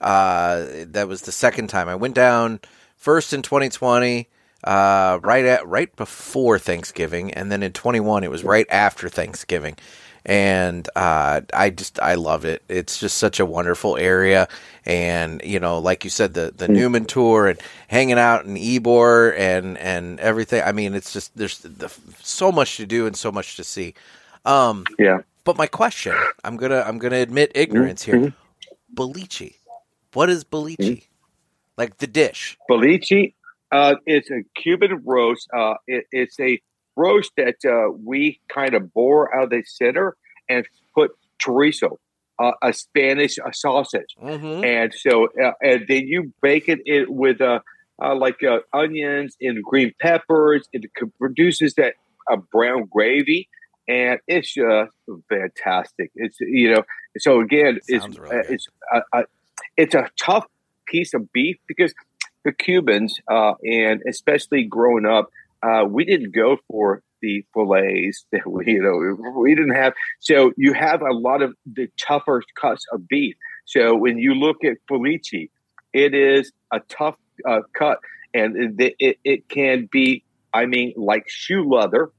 uh, 0.00 0.66
that 0.86 1.08
was 1.08 1.22
the 1.22 1.32
second 1.32 1.68
time 1.68 1.88
I 1.88 1.96
went 1.96 2.14
down. 2.14 2.60
First 2.96 3.32
in 3.32 3.42
2020 3.42 4.28
uh, 4.64 5.18
right 5.22 5.44
at 5.44 5.66
right 5.66 5.94
before 5.96 6.58
Thanksgiving, 6.58 7.32
and 7.32 7.50
then 7.50 7.62
in 7.62 7.72
21 7.72 8.24
it 8.24 8.30
was 8.30 8.44
right 8.44 8.66
after 8.70 9.08
Thanksgiving, 9.08 9.76
and 10.24 10.88
uh, 10.96 11.40
I 11.52 11.70
just 11.70 12.00
I 12.00 12.14
love 12.14 12.44
it. 12.44 12.62
It's 12.68 12.98
just 13.00 13.16
such 13.16 13.40
a 13.40 13.46
wonderful 13.46 13.96
area, 13.96 14.48
and 14.84 15.40
you 15.44 15.60
know, 15.60 15.78
like 15.78 16.04
you 16.04 16.10
said, 16.10 16.34
the 16.34 16.52
the 16.54 16.66
mm. 16.66 16.74
Newman 16.74 17.04
tour 17.06 17.48
and 17.48 17.60
hanging 17.88 18.18
out 18.18 18.44
in 18.44 18.54
Ybor 18.54 19.36
and 19.38 19.78
and 19.78 20.20
everything. 20.20 20.62
I 20.62 20.72
mean, 20.72 20.94
it's 20.94 21.12
just 21.12 21.36
there's 21.36 21.58
the, 21.58 21.92
so 22.22 22.52
much 22.52 22.76
to 22.76 22.86
do 22.86 23.06
and 23.06 23.16
so 23.16 23.32
much 23.32 23.56
to 23.56 23.64
see. 23.64 23.94
Um, 24.44 24.84
yeah. 24.98 25.20
But 25.44 25.56
my 25.56 25.66
question, 25.66 26.14
I'm 26.44 26.56
gonna 26.56 26.84
I'm 26.86 26.98
gonna 26.98 27.16
admit 27.16 27.52
ignorance 27.54 28.04
mm-hmm. 28.04 28.24
here. 28.24 28.34
Boliche, 28.94 29.54
what 30.12 30.28
is 30.28 30.44
Boliche? 30.44 30.76
Mm-hmm. 30.76 31.04
Like 31.78 31.96
the 31.96 32.06
dish. 32.06 32.58
Boliche 32.68 33.32
uh, 33.72 33.96
it's 34.06 34.30
a 34.30 34.42
Cuban 34.54 35.02
roast. 35.04 35.48
Uh, 35.56 35.74
it, 35.86 36.04
it's 36.10 36.38
a 36.40 36.60
roast 36.96 37.32
that 37.36 37.56
uh, 37.64 37.92
we 38.04 38.40
kind 38.52 38.74
of 38.74 38.92
bore 38.92 39.34
out 39.34 39.44
of 39.44 39.50
the 39.50 39.62
center 39.64 40.16
and 40.48 40.66
put 40.94 41.12
chorizo, 41.44 41.96
uh, 42.38 42.52
a 42.62 42.72
Spanish 42.72 43.38
a 43.38 43.52
sausage, 43.54 44.14
mm-hmm. 44.20 44.64
and 44.64 44.92
so 44.94 45.28
uh, 45.42 45.52
and 45.62 45.84
then 45.88 46.06
you 46.06 46.32
bake 46.42 46.68
it, 46.68 46.80
it 46.84 47.10
with 47.10 47.40
uh, 47.40 47.60
like 48.00 48.40
onions 48.72 49.36
and 49.40 49.62
green 49.62 49.92
peppers. 50.00 50.68
It 50.72 50.90
produces 51.18 51.74
that 51.74 51.94
brown 52.52 52.86
gravy, 52.90 53.48
and 53.88 54.18
it's 54.26 54.52
just 54.52 54.92
fantastic. 55.28 56.10
It's 56.14 56.38
you 56.40 56.74
know 56.74 56.82
so 57.18 57.40
again, 57.40 57.78
it's 57.86 58.18
really 58.18 58.36
it's 58.48 58.66
it's 59.76 59.94
a 59.94 60.08
tough 60.20 60.46
piece 60.86 61.14
of 61.14 61.32
beef 61.32 61.56
because 61.66 61.94
the 62.44 62.52
Cubans, 62.52 63.14
uh, 63.30 63.54
and 63.64 64.02
especially 64.08 64.64
growing 64.64 65.06
up, 65.06 65.30
uh, 65.62 65.84
we 65.88 66.04
didn't 66.04 66.34
go 66.34 66.56
for 66.68 67.02
the 67.20 67.44
fillets 67.52 68.24
that 68.32 68.46
we, 68.46 68.72
you 68.72 68.82
know, 68.82 69.40
we 69.40 69.54
didn't 69.54 69.74
have. 69.74 69.94
So 70.20 70.52
you 70.56 70.72
have 70.72 71.02
a 71.02 71.12
lot 71.12 71.42
of 71.42 71.54
the 71.66 71.88
tougher 71.98 72.42
cuts 72.54 72.84
of 72.92 73.06
beef. 73.08 73.36
So 73.66 73.94
when 73.94 74.18
you 74.18 74.34
look 74.34 74.64
at 74.64 74.78
Boliche, 74.90 75.50
it 75.92 76.14
is 76.14 76.52
a 76.72 76.80
tough 76.80 77.16
uh, 77.46 77.60
cut, 77.72 77.98
and 78.32 78.80
it, 78.80 78.94
it, 78.98 79.18
it 79.24 79.48
can 79.48 79.88
be, 79.90 80.24
I 80.52 80.66
mean, 80.66 80.94
like 80.96 81.28
shoe 81.28 81.64
leather. 81.64 82.10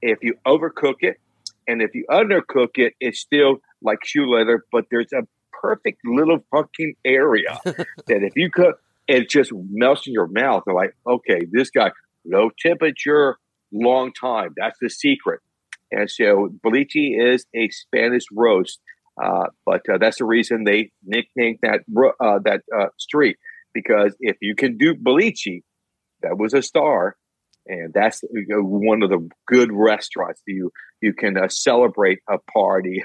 If 0.00 0.18
you 0.22 0.34
overcook 0.46 0.96
it, 1.00 1.18
and 1.66 1.82
if 1.82 1.94
you 1.94 2.06
undercook 2.10 2.76
it, 2.76 2.94
it's 3.00 3.20
still 3.20 3.58
like 3.82 4.04
shoe 4.04 4.30
leather. 4.30 4.64
But 4.70 4.86
there's 4.90 5.12
a 5.12 5.26
perfect 5.60 6.00
little 6.04 6.44
fucking 6.50 6.94
area 7.04 7.58
that 7.64 7.86
if 8.22 8.36
you 8.36 8.50
cook 8.50 8.80
it 9.08 9.30
just 9.30 9.50
melts 9.52 10.06
in 10.06 10.12
your 10.12 10.28
mouth. 10.28 10.62
They're 10.66 10.74
like, 10.74 10.94
okay, 11.06 11.40
this 11.50 11.70
guy, 11.70 11.90
low 12.24 12.50
temperature, 12.60 13.38
long 13.72 14.12
time. 14.12 14.54
That's 14.56 14.78
the 14.80 14.90
secret. 14.90 15.40
And 15.90 16.10
so 16.10 16.50
Boliche 16.64 17.32
is 17.32 17.46
a 17.56 17.70
Spanish 17.70 18.24
roast, 18.30 18.78
uh, 19.22 19.46
but 19.64 19.80
uh, 19.90 19.96
that's 19.98 20.18
the 20.18 20.26
reason 20.26 20.64
they 20.64 20.92
nicknamed 21.04 21.60
that 21.62 21.80
uh, 22.20 22.38
that 22.44 22.60
uh, 22.78 22.88
street 22.98 23.38
because 23.72 24.14
if 24.20 24.36
you 24.42 24.54
can 24.54 24.76
do 24.76 24.94
Boliche, 24.94 25.62
that 26.22 26.36
was 26.36 26.52
a 26.52 26.62
star, 26.62 27.16
and 27.66 27.92
that's 27.94 28.22
one 28.30 29.02
of 29.02 29.08
the 29.08 29.26
good 29.46 29.70
restaurants 29.72 30.42
you 30.46 30.70
you 31.00 31.14
can 31.14 31.38
uh, 31.38 31.48
celebrate 31.48 32.18
a 32.28 32.38
party 32.52 33.02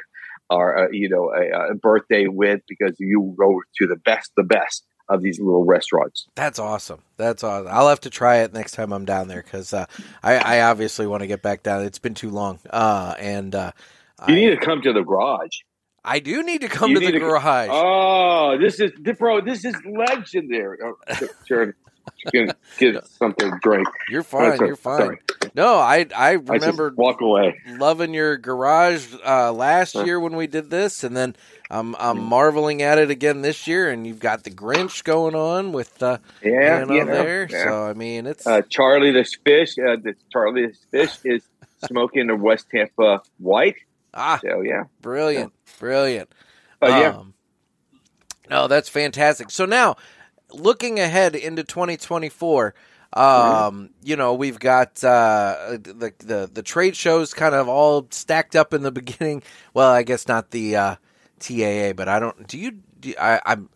or 0.50 0.78
uh, 0.78 0.88
you 0.92 1.08
know 1.08 1.32
a, 1.34 1.72
a 1.72 1.76
birthday 1.76 2.28
with 2.28 2.60
because 2.68 2.98
you 3.00 3.34
go 3.40 3.62
to 3.78 3.88
the 3.88 3.96
best, 3.96 4.32
the 4.36 4.44
best 4.44 4.86
of 5.10 5.22
these 5.22 5.40
little 5.40 5.66
restaurants. 5.66 6.28
That's 6.36 6.60
awesome. 6.60 7.02
That's 7.18 7.44
awesome. 7.44 7.68
I'll 7.70 7.90
have 7.90 8.02
to 8.02 8.10
try 8.10 8.38
it 8.38 8.54
next 8.54 8.72
time 8.74 8.94
I'm 8.94 9.06
down 9.06 9.28
there 9.28 9.44
because 9.44 9.74
uh, 9.74 9.86
I, 10.22 10.36
I, 10.38 10.62
obviously 10.62 11.08
want 11.08 11.22
to 11.22 11.28
get 11.28 11.42
back 11.42 11.64
down. 11.64 11.84
It's 11.84 12.00
been 12.00 12.14
too 12.14 12.30
long, 12.30 12.60
uh, 12.70 13.16
and 13.20 13.54
uh, 13.54 13.72
you 14.28 14.34
I, 14.34 14.36
need 14.36 14.50
to 14.52 14.58
come 14.58 14.82
to 14.82 14.94
the 14.94 15.04
garage. 15.04 15.60
I 16.06 16.20
do 16.20 16.44
need 16.44 16.62
to 16.62 16.70
come 16.70 16.92
you 16.92 17.00
to 17.00 17.06
the 17.06 17.12
to, 17.14 17.20
garage. 17.20 17.70
Oh, 17.72 18.58
this 18.60 18.80
is 18.80 18.92
bro. 19.18 19.42
This 19.42 19.66
is 19.66 19.76
legendary. 19.86 20.80
Oh, 20.84 20.96
sure 21.48 21.76
get, 22.32 22.58
get 22.78 23.08
something 23.08 23.52
drink. 23.62 23.88
You're 24.10 24.24
fine. 24.24 24.60
you're 24.60 24.76
fine. 24.76 24.98
Sorry. 25.00 25.20
No, 25.56 25.76
I 25.76 26.06
I 26.16 26.32
remember 26.34 26.90
I 26.90 26.94
walk 26.96 27.22
away 27.22 27.60
loving 27.68 28.14
your 28.14 28.38
garage 28.38 29.14
uh, 29.26 29.52
last 29.52 29.96
year 29.96 30.20
when 30.20 30.36
we 30.36 30.48
did 30.48 30.70
this, 30.70 31.04
and 31.04 31.16
then 31.16 31.36
I'm 31.70 31.96
I'm 31.96 32.18
mm. 32.18 32.24
marveling 32.24 32.82
at 32.82 32.98
it 32.98 33.12
again 33.12 33.42
this 33.42 33.68
year. 33.68 33.90
And 33.90 34.06
you've 34.08 34.20
got 34.20 34.44
the 34.44 34.52
Grinch 34.52 35.04
going 35.04 35.36
on 35.36 35.72
with 35.72 36.02
uh, 36.02 36.18
yeah, 36.42 36.82
you 36.82 36.86
know, 36.86 37.06
there. 37.06 37.48
Yeah. 37.50 37.64
So 37.64 37.84
I 37.86 37.94
mean, 37.94 38.26
it's 38.26 38.46
uh, 38.48 38.62
Charlie 38.70 39.12
the 39.12 39.24
fish. 39.46 39.78
Uh, 39.78 39.98
the 40.02 40.16
Charlie 40.32 40.68
the 40.68 40.78
fish 40.92 41.18
is 41.24 41.44
smoking 41.86 42.30
a 42.30 42.36
West 42.36 42.68
Tampa 42.72 43.22
White. 43.38 43.76
Ah, 44.14 44.40
So 44.42 44.62
yeah, 44.62 44.84
brilliant, 45.02 45.54
brilliant. 45.80 46.30
but 46.80 46.90
yeah, 46.90 47.18
Um, 47.18 47.34
no, 48.50 48.68
that's 48.68 48.90
fantastic. 48.90 49.50
So 49.50 49.66
now, 49.66 49.96
looking 50.54 51.00
ahead 51.00 51.36
into 51.36 51.64
2024, 51.64 52.74
um, 53.14 53.90
you 54.02 54.16
know, 54.16 54.34
we've 54.34 54.60
got 54.60 55.04
uh, 55.04 55.78
the 55.82 56.14
the 56.20 56.50
the 56.52 56.64
trade 56.64 56.96
shows 56.96 57.34
kind 57.34 57.54
of 57.54 57.68
all 57.68 58.08
stacked 58.10 58.56
up 58.56 58.74
in 58.74 58.82
the 58.82 58.92
beginning. 59.02 59.44
Well, 59.74 59.92
I 59.92 60.04
guess 60.04 60.28
not 60.28 60.52
the 60.52 60.76
uh, 60.76 60.96
TAA, 61.40 61.94
but 61.94 62.08
I 62.08 62.20
don't. 62.20 62.48
Do 62.48 62.58
you? 62.58 62.72
Do, 63.00 63.14
I, 63.20 63.42
I'm 63.46 63.70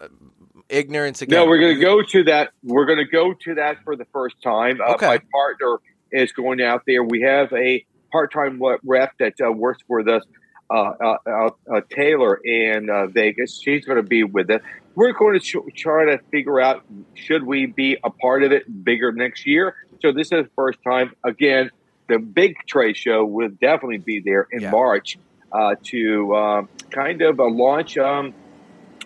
ignorance 0.69 1.21
again. 1.21 1.39
no, 1.39 1.45
we're 1.47 1.59
going 1.59 1.75
to 1.75 1.81
go 1.81 2.01
to 2.01 2.23
that. 2.25 2.51
We're 2.63 2.85
going 2.85 2.99
to 2.99 3.05
go 3.05 3.33
to 3.33 3.55
that 3.55 3.83
for 3.83 3.95
the 3.95 4.05
first 4.05 4.41
time. 4.41 4.81
Uh, 4.81 4.93
Okay. 4.93 5.07
My 5.07 5.21
partner 5.31 5.77
is 6.11 6.31
going 6.31 6.61
out 6.61 6.83
there. 6.87 7.03
We 7.03 7.21
have 7.21 7.51
a 7.53 7.85
part-time 8.11 8.61
rep 8.83 9.13
that 9.19 9.33
uh, 9.45 9.51
works 9.51 9.83
for 9.87 9.99
us, 10.09 10.23
uh, 10.69 10.73
uh, 10.73 11.17
uh, 11.25 11.49
uh, 11.71 11.81
Taylor 11.89 12.35
in 12.35 12.89
uh, 12.89 13.07
Vegas. 13.07 13.61
She's 13.61 13.85
going 13.85 13.97
to 13.97 14.03
be 14.03 14.23
with 14.23 14.49
us. 14.49 14.61
We're 14.97 15.13
going 15.13 15.39
to 15.39 15.71
try 15.75 16.05
to 16.05 16.17
figure 16.31 16.59
out 16.59 16.83
should 17.13 17.43
we 17.43 17.67
be 17.67 17.99
a 18.03 18.09
part 18.09 18.41
of 18.41 18.51
it 18.51 18.83
bigger 18.83 19.11
next 19.11 19.45
year. 19.45 19.75
So 20.01 20.11
this 20.11 20.31
is 20.31 20.45
the 20.45 20.49
first 20.55 20.79
time. 20.83 21.13
Again, 21.23 21.69
the 22.09 22.17
big 22.17 22.55
trade 22.65 22.97
show 22.97 23.23
will 23.23 23.49
definitely 23.49 23.99
be 23.99 24.21
there 24.21 24.47
in 24.51 24.63
Yeah. 24.63 24.71
March 24.71 25.19
uh, 25.51 25.75
to 25.83 26.35
um, 26.35 26.69
kind 26.89 27.21
of 27.21 27.39
uh, 27.39 27.47
launch 27.47 27.95
um, 27.99 28.33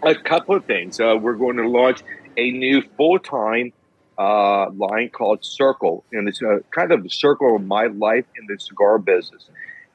a 0.02 0.16
couple 0.16 0.56
of 0.56 0.64
things. 0.64 0.98
Uh, 0.98 1.18
we're 1.20 1.34
going 1.34 1.58
to 1.58 1.68
launch 1.68 2.00
a 2.38 2.52
new 2.52 2.82
full-time 2.96 3.74
uh, 4.18 4.70
line 4.70 5.10
called 5.10 5.44
Circle, 5.44 6.06
and 6.14 6.30
it's 6.30 6.42
a 6.42 6.62
kind 6.74 6.94
of 6.94 7.04
a 7.04 7.10
circle 7.10 7.58
of 7.58 7.66
my 7.66 7.88
life 7.88 8.24
in 8.38 8.48
the 8.48 8.58
cigar 8.58 8.98
business. 8.98 9.44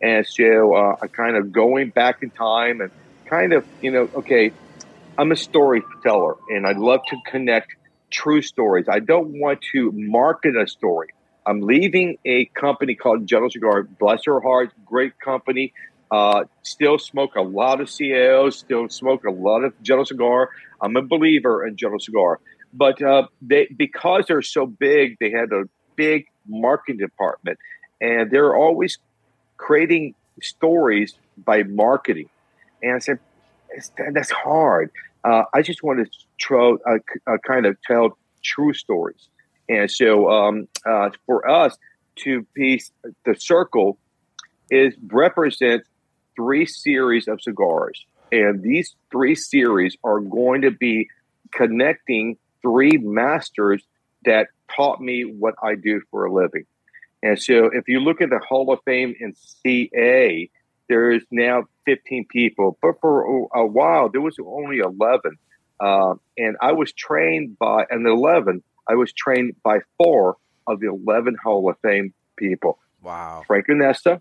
And 0.02 0.26
so 0.26 0.74
uh, 0.74 0.96
I 1.00 1.06
kind 1.06 1.36
of 1.38 1.52
going 1.52 1.88
back 1.88 2.22
in 2.22 2.28
time 2.28 2.82
and 2.82 2.90
kind 3.24 3.54
of, 3.54 3.64
you 3.80 3.90
know, 3.90 4.10
okay, 4.16 4.52
I'm 5.18 5.32
a 5.32 5.36
storyteller 5.36 6.36
and 6.48 6.66
I 6.66 6.72
love 6.72 7.00
to 7.08 7.16
connect 7.26 7.74
true 8.10 8.42
stories. 8.42 8.86
I 8.90 9.00
don't 9.00 9.40
want 9.40 9.62
to 9.72 9.90
market 9.92 10.56
a 10.56 10.66
story. 10.66 11.08
I'm 11.46 11.60
leaving 11.60 12.18
a 12.24 12.46
company 12.46 12.94
called 12.94 13.26
General 13.26 13.50
Cigar. 13.50 13.84
Bless 13.84 14.24
her 14.26 14.40
heart, 14.40 14.72
great 14.84 15.18
company. 15.18 15.72
Uh, 16.10 16.44
still 16.62 16.98
smoke 16.98 17.36
a 17.36 17.42
lot 17.42 17.80
of 17.80 17.88
CAOs, 17.88 18.54
still 18.54 18.88
smoke 18.88 19.24
a 19.24 19.30
lot 19.30 19.64
of 19.64 19.80
General 19.82 20.04
Cigar. 20.06 20.50
I'm 20.80 20.96
a 20.96 21.02
believer 21.02 21.66
in 21.66 21.76
General 21.76 22.00
Cigar. 22.00 22.40
But 22.72 23.00
uh, 23.02 23.28
they, 23.40 23.68
because 23.74 24.26
they're 24.28 24.42
so 24.42 24.66
big, 24.66 25.16
they 25.18 25.30
had 25.30 25.52
a 25.52 25.64
big 25.96 26.26
marketing 26.46 26.98
department, 26.98 27.58
and 28.00 28.30
they're 28.30 28.54
always 28.54 28.98
creating 29.56 30.14
stories 30.42 31.14
by 31.38 31.62
marketing. 31.62 32.28
And 32.82 32.96
I 32.96 32.98
said, 32.98 33.14
"It's- 33.14 33.25
that's 34.12 34.30
hard. 34.30 34.90
Uh, 35.24 35.44
I 35.54 35.62
just 35.62 35.82
want 35.82 36.06
to 36.06 36.10
c- 36.40 37.20
uh, 37.26 37.38
kind 37.46 37.66
of 37.66 37.76
tell 37.82 38.16
true 38.42 38.72
stories. 38.72 39.28
And 39.68 39.90
so 39.90 40.30
um, 40.30 40.68
uh, 40.84 41.10
for 41.26 41.48
us 41.48 41.76
to 42.16 42.46
be 42.54 42.82
the 43.24 43.34
circle 43.34 43.98
is 44.70 44.94
represents 45.08 45.88
three 46.36 46.66
series 46.66 47.28
of 47.28 47.40
cigars. 47.40 48.04
And 48.32 48.62
these 48.62 48.94
three 49.10 49.34
series 49.34 49.96
are 50.04 50.20
going 50.20 50.62
to 50.62 50.70
be 50.70 51.08
connecting 51.52 52.36
three 52.62 52.98
masters 52.98 53.82
that 54.24 54.48
taught 54.74 55.00
me 55.00 55.22
what 55.22 55.54
I 55.62 55.74
do 55.76 56.00
for 56.10 56.24
a 56.24 56.32
living. 56.32 56.64
And 57.22 57.40
so 57.40 57.66
if 57.66 57.88
you 57.88 58.00
look 58.00 58.20
at 58.20 58.30
the 58.30 58.38
Hall 58.38 58.72
of 58.72 58.80
Fame 58.84 59.14
in 59.18 59.34
CA, 59.34 60.50
there 60.88 61.10
is 61.10 61.22
now 61.30 61.64
15 61.86 62.26
people, 62.30 62.76
but 62.82 63.00
for 63.00 63.48
a 63.54 63.66
while 63.66 64.10
there 64.10 64.20
was 64.20 64.36
only 64.44 64.78
11. 64.78 65.38
Uh, 65.78 66.14
and 66.36 66.56
I 66.60 66.72
was 66.72 66.92
trained 66.92 67.58
by, 67.58 67.84
and 67.90 68.06
11, 68.06 68.62
I 68.88 68.94
was 68.94 69.12
trained 69.12 69.56
by 69.62 69.80
four 69.98 70.36
of 70.66 70.80
the 70.80 70.88
11 70.88 71.36
Hall 71.42 71.68
of 71.70 71.76
Fame 71.80 72.12
people. 72.36 72.78
Wow. 73.02 73.42
Frank 73.46 73.66
Llaneza, 73.68 74.20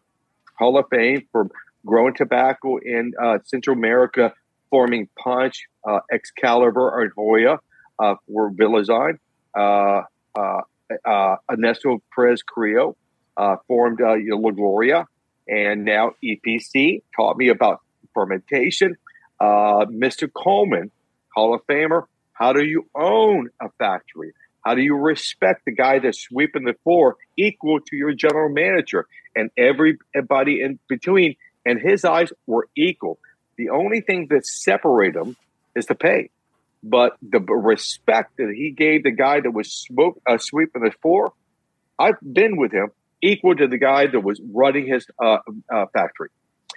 Hall 0.57 0.77
of 0.77 0.85
Fame 0.89 1.27
for 1.31 1.49
growing 1.85 2.13
tobacco 2.13 2.77
in 2.77 3.13
uh, 3.21 3.39
Central 3.43 3.75
America, 3.77 4.33
forming 4.69 5.07
Punch, 5.17 5.65
uh, 5.87 5.99
Excalibur, 6.11 7.01
and 7.01 7.11
Hoyo 7.15 7.59
uh, 7.99 8.15
for 8.27 8.51
Villazon. 8.51 9.19
Uh, 9.57 10.01
uh, 10.35 10.61
uh, 11.05 11.35
Ernesto 11.49 12.01
Perez 12.13 12.43
Carrillo 12.43 12.95
uh, 13.37 13.55
formed 13.67 14.01
uh, 14.01 14.15
La 14.17 14.51
Gloria, 14.51 15.07
and 15.47 15.85
now 15.85 16.11
EPC 16.23 17.01
taught 17.15 17.37
me 17.37 17.49
about 17.49 17.81
fermentation. 18.13 18.97
Uh, 19.39 19.85
Mr. 19.85 20.31
Coleman, 20.31 20.91
Hall 21.33 21.53
of 21.53 21.65
Famer, 21.67 22.03
how 22.33 22.53
do 22.53 22.63
you 22.63 22.87
own 22.95 23.49
a 23.61 23.69
factory? 23.77 24.33
How 24.65 24.73
do 24.73 24.81
you 24.81 24.95
respect 24.95 25.65
the 25.65 25.71
guy 25.71 25.99
that's 25.99 26.19
sweeping 26.19 26.63
the 26.63 26.75
floor 26.83 27.17
equal 27.37 27.79
to 27.81 27.95
your 27.95 28.13
general 28.13 28.49
manager? 28.49 29.07
And 29.35 29.51
everybody 29.57 30.61
in 30.61 30.79
between, 30.87 31.35
and 31.65 31.79
his 31.79 32.03
eyes 32.03 32.31
were 32.47 32.67
equal. 32.75 33.19
The 33.57 33.69
only 33.69 34.01
thing 34.01 34.27
that 34.31 34.45
separated 34.45 35.15
them 35.15 35.37
is 35.75 35.85
the 35.85 35.95
pay. 35.95 36.29
But 36.83 37.15
the 37.21 37.39
respect 37.39 38.37
that 38.37 38.53
he 38.55 38.71
gave 38.71 39.03
the 39.03 39.11
guy 39.11 39.39
that 39.39 39.51
was 39.51 39.71
smoke, 39.71 40.21
uh, 40.27 40.37
sweeping 40.37 40.83
the 40.83 40.91
floor, 41.01 41.33
I've 41.97 42.19
been 42.21 42.57
with 42.57 42.71
him 42.71 42.91
equal 43.21 43.55
to 43.55 43.67
the 43.67 43.77
guy 43.77 44.07
that 44.07 44.19
was 44.19 44.41
running 44.53 44.87
his 44.87 45.07
uh, 45.23 45.37
uh, 45.73 45.85
factory. 45.93 46.29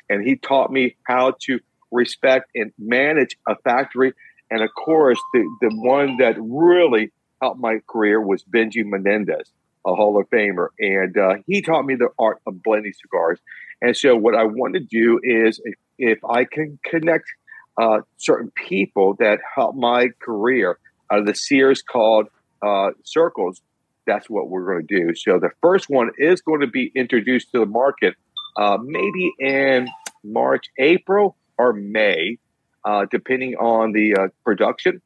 And 0.08 0.26
he 0.26 0.36
taught 0.36 0.70
me 0.70 0.96
how 1.04 1.34
to 1.42 1.60
respect 1.90 2.50
and 2.54 2.72
manage 2.78 3.36
a 3.46 3.56
factory. 3.56 4.12
And 4.50 4.62
of 4.62 4.70
course, 4.74 5.18
the, 5.32 5.40
the 5.60 5.70
one 5.74 6.16
that 6.18 6.36
really 6.38 7.12
helped 7.42 7.60
my 7.60 7.80
career 7.88 8.20
was 8.20 8.42
Benji 8.44 8.84
Menendez, 8.84 9.50
a 9.86 9.94
Hall 9.94 10.18
of 10.18 10.28
Famer. 10.30 10.68
And 10.78 11.16
uh, 11.16 11.34
he 11.46 11.62
taught 11.62 11.84
me 11.84 11.94
the 11.94 12.08
art 12.18 12.40
of 12.46 12.62
blending 12.62 12.94
cigars. 12.94 13.38
And 13.80 13.96
so, 13.96 14.16
what 14.16 14.34
I 14.34 14.44
want 14.44 14.74
to 14.74 14.80
do 14.80 15.20
is 15.22 15.60
if, 15.64 15.74
if 15.98 16.24
I 16.24 16.44
can 16.44 16.78
connect 16.84 17.26
uh, 17.80 18.00
certain 18.16 18.50
people 18.50 19.14
that 19.20 19.38
help 19.54 19.76
my 19.76 20.08
career, 20.20 20.78
uh, 21.10 21.20
the 21.22 21.34
Sears 21.34 21.82
called 21.82 22.26
uh, 22.60 22.90
Circles, 23.04 23.60
that's 24.08 24.28
what 24.28 24.48
we're 24.48 24.64
going 24.64 24.86
to 24.86 25.06
do. 25.06 25.14
So, 25.14 25.38
the 25.38 25.50
first 25.62 25.88
one 25.88 26.10
is 26.18 26.40
going 26.40 26.62
to 26.62 26.66
be 26.66 26.90
introduced 26.96 27.52
to 27.52 27.60
the 27.60 27.66
market 27.66 28.14
uh, 28.58 28.78
maybe 28.82 29.32
in 29.38 29.88
March, 30.24 30.66
April, 30.78 31.36
or 31.56 31.72
May, 31.72 32.38
uh, 32.84 33.06
depending 33.10 33.54
on 33.54 33.92
the 33.92 34.14
uh, 34.14 34.28
production. 34.44 35.00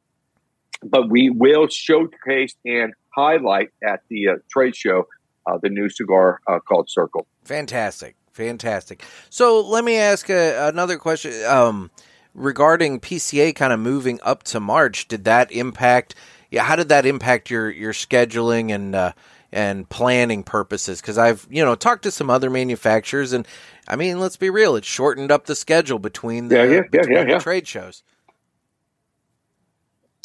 But 0.81 1.09
we 1.09 1.29
will 1.29 1.67
showcase 1.67 2.55
and 2.65 2.93
highlight 3.15 3.69
at 3.83 4.01
the 4.09 4.29
uh, 4.29 4.33
trade 4.49 4.75
show 4.75 5.07
uh, 5.45 5.57
the 5.61 5.69
new 5.69 5.89
cigar 5.89 6.39
uh, 6.47 6.59
called 6.59 6.89
Circle. 6.89 7.27
Fantastic, 7.43 8.15
fantastic. 8.31 9.03
So 9.29 9.61
let 9.61 9.83
me 9.83 9.97
ask 9.97 10.29
a, 10.29 10.67
another 10.67 10.97
question 10.97 11.33
um, 11.45 11.91
regarding 12.33 12.99
PCA 12.99 13.55
kind 13.55 13.71
of 13.71 13.79
moving 13.79 14.19
up 14.23 14.43
to 14.43 14.59
March. 14.59 15.07
Did 15.07 15.25
that 15.25 15.51
impact? 15.51 16.15
Yeah, 16.53 16.61
how 16.61 16.75
did 16.75 16.89
that 16.89 17.07
impact 17.07 17.49
your 17.49 17.71
your 17.71 17.93
scheduling 17.93 18.71
and 18.71 18.93
uh, 18.93 19.13
and 19.51 19.89
planning 19.89 20.43
purposes? 20.43 21.01
Because 21.01 21.17
I've 21.17 21.47
you 21.49 21.65
know 21.65 21.73
talked 21.73 22.03
to 22.03 22.11
some 22.11 22.29
other 22.29 22.51
manufacturers, 22.51 23.33
and 23.33 23.47
I 23.87 23.95
mean, 23.95 24.19
let's 24.19 24.37
be 24.37 24.51
real, 24.51 24.75
it 24.75 24.85
shortened 24.85 25.31
up 25.31 25.47
the 25.47 25.55
schedule 25.55 25.97
between 25.97 26.49
the, 26.49 26.55
Yeah, 26.57 26.63
yeah, 26.65 26.81
between 26.91 27.27
yeah, 27.27 27.37
the 27.37 27.39
trade 27.39 27.67
shows. 27.67 28.03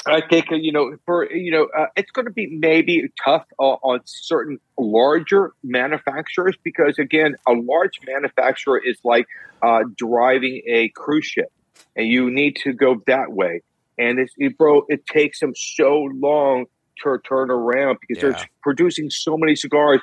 I 0.05 0.21
think 0.21 0.53
uh, 0.53 0.57
you 0.57 0.71
know 0.71 0.99
for 1.07 1.33
you 1.33 1.51
know 1.51 1.69
uh, 1.75 1.87
it's 1.97 2.11
going 2.11 2.27
to 2.27 2.31
be 2.31 2.47
maybe 2.47 3.09
tough 3.25 3.47
uh, 3.59 3.63
on 3.63 4.01
certain 4.05 4.59
larger 4.79 5.55
manufacturers 5.65 6.59
because 6.63 6.99
again 6.99 7.37
a 7.47 7.53
large 7.53 8.01
manufacturer 8.07 8.79
is 8.79 8.99
like 9.03 9.27
uh, 9.63 9.85
driving 9.97 10.61
a 10.67 10.91
cruise 10.91 11.25
ship 11.25 11.51
and 11.97 12.07
you 12.07 12.31
need 12.31 12.57
to 12.57 12.75
go 12.75 13.03
that 13.07 13.33
way 13.33 13.63
and 13.99 14.19
it's 14.19 14.33
it, 14.37 14.57
bro 14.57 14.83
it 14.89 15.07
takes 15.07 15.41
them 15.41 15.53
so 15.55 16.09
long 16.15 16.67
to 17.03 17.17
turn 17.29 17.51
around 17.51 17.99
because 18.07 18.23
Yeah. 18.23 18.31
they're 18.31 18.49
producing 18.63 19.11
so 19.11 19.37
many 19.37 19.55
cigars 19.55 20.01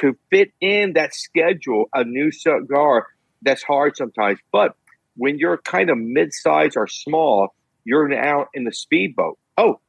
to 0.00 0.16
fit 0.30 0.50
in 0.60 0.92
that 0.94 1.14
schedule 1.14 1.86
a 1.94 2.04
new 2.04 2.30
cigar 2.30 3.06
that's 3.42 3.62
hard 3.62 3.96
sometimes 3.96 4.38
but 4.52 4.76
when 5.16 5.38
you're 5.38 5.58
kind 5.58 5.90
of 5.90 5.98
mid-size 5.98 6.72
or 6.76 6.86
small 6.86 7.54
you're 7.88 8.06
now 8.08 8.46
in 8.52 8.64
the 8.64 8.72
speedboat. 8.72 9.38
Oh, 9.56 9.80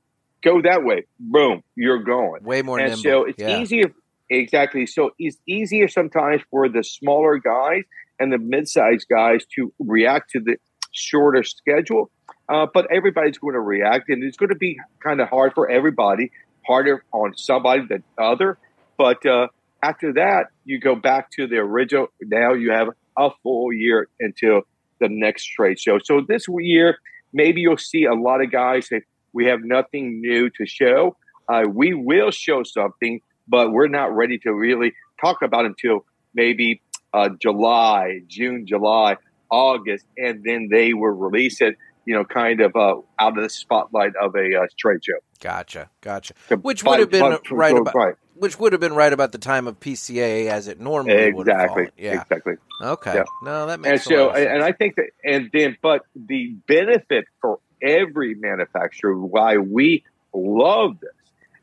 go 0.42 0.62
that 0.62 0.86
way. 0.86 1.06
Boom, 1.20 1.64
you're 1.76 2.02
going. 2.02 2.44
Way 2.44 2.62
more 2.62 2.80
and 2.80 2.92
nimble. 2.92 3.04
so 3.04 3.24
it's 3.26 3.40
yeah. 3.42 3.60
easier. 3.60 3.92
Exactly. 4.30 4.86
So 4.86 5.12
it's 5.20 5.36
easier 5.46 5.90
sometimes 5.90 6.42
for 6.50 6.70
the 6.70 6.82
smaller 6.82 7.40
guys 7.40 7.84
and 8.18 8.32
the 8.32 8.38
mid-sized 8.38 9.08
guys 9.10 9.42
to 9.56 9.74
react 9.80 10.30
to 10.32 10.40
the 10.40 10.56
shorter 10.94 11.44
schedule. 11.44 12.10
Uh, 12.50 12.66
but 12.74 12.88
everybody's 12.92 13.38
going 13.38 13.54
to 13.54 13.60
react, 13.60 14.10
and 14.10 14.24
it's 14.24 14.38
going 14.38 14.50
to 14.50 14.56
be 14.56 14.78
kind 15.04 15.22
of 15.22 15.30
hard 15.30 15.54
for 15.54 15.70
everybody. 15.70 16.32
Harder 16.68 17.04
on 17.12 17.38
somebody 17.38 17.84
than 17.88 18.04
other. 18.18 18.58
But 18.98 19.26
uh, 19.26 19.48
after 19.82 20.14
that, 20.14 20.48
you 20.66 20.80
go 20.80 20.96
back 20.96 21.32
to 21.32 21.48
the 21.48 21.58
original. 21.58 22.08
Now 22.22 22.54
you 22.54 22.72
have 22.72 22.90
a 23.18 23.30
full 23.44 23.72
year 23.72 24.08
until 24.20 24.62
the 25.00 25.08
next 25.10 25.46
trade 25.46 25.80
show. 25.80 26.00
So 26.04 26.22
this 26.28 26.46
year, 26.50 26.98
maybe 27.34 27.62
you'll 27.62 27.78
see 27.78 28.06
a 28.06 28.14
lot 28.14 28.44
of 28.44 28.52
guys 28.52 28.88
say, 28.88 29.02
we 29.32 29.46
have 29.46 29.60
nothing 29.64 30.22
new 30.22 30.50
to 30.50 30.66
show. 30.66 31.16
Uh, 31.48 31.64
we 31.72 31.94
will 31.94 32.32
show 32.32 32.64
something, 32.64 33.22
but 33.48 33.72
we're 33.72 33.88
not 33.88 34.16
ready 34.16 34.38
to 34.40 34.54
really 34.54 34.94
talk 35.22 35.42
about 35.42 35.66
until 35.66 36.06
maybe 36.34 36.82
uh, 37.14 37.30
July, 37.42 38.22
June, 38.28 38.66
July, 38.68 39.18
August, 39.50 40.06
and 40.18 40.44
then 40.44 40.70
they 40.72 40.94
will 40.94 41.10
release 41.10 41.62
it. 41.62 41.76
You 42.10 42.16
know, 42.16 42.26
kind 42.26 42.60
of 42.60 42.76
uh, 42.76 42.96
out 43.20 43.38
of 43.38 43.44
the 43.44 43.50
spotlight 43.52 44.14
of 44.20 44.34
a 44.36 44.62
uh, 44.62 44.66
trade 44.80 45.06
show. 45.06 45.20
Gotcha, 45.40 45.92
gotcha. 46.02 46.34
Which 46.62 46.84
would 46.84 47.00
have 47.00 47.12
been 47.12 47.38
right 47.52 47.78
about 47.78 47.94
right. 47.94 48.16
which 48.34 48.60
would 48.60 48.74
have 48.74 48.82
been 48.82 48.96
right 48.96 49.14
about 49.14 49.32
the 49.32 49.38
time 49.38 49.68
of 49.68 49.80
PCA 49.80 50.48
as 50.48 50.68
it 50.68 50.80
normally 50.80 51.14
exactly, 51.14 51.36
would 51.36 51.48
have 51.48 51.92
Yeah, 51.98 52.22
exactly. 52.22 52.54
Okay, 52.82 53.14
yeah. 53.14 53.24
no, 53.44 53.68
that 53.68 53.80
makes 53.80 54.06
sense. 54.06 54.08
and 54.08 54.18
so, 54.18 54.32
and 54.32 54.64
I 54.64 54.72
think 54.72 54.96
that, 54.96 55.12
and 55.24 55.52
then, 55.54 55.78
but 55.84 56.02
the 56.16 56.56
benefit 56.68 57.26
for 57.42 57.60
every 57.80 58.34
manufacturer, 58.34 59.16
why 59.16 59.58
we 59.58 60.04
love 60.34 61.00
this, 61.00 61.12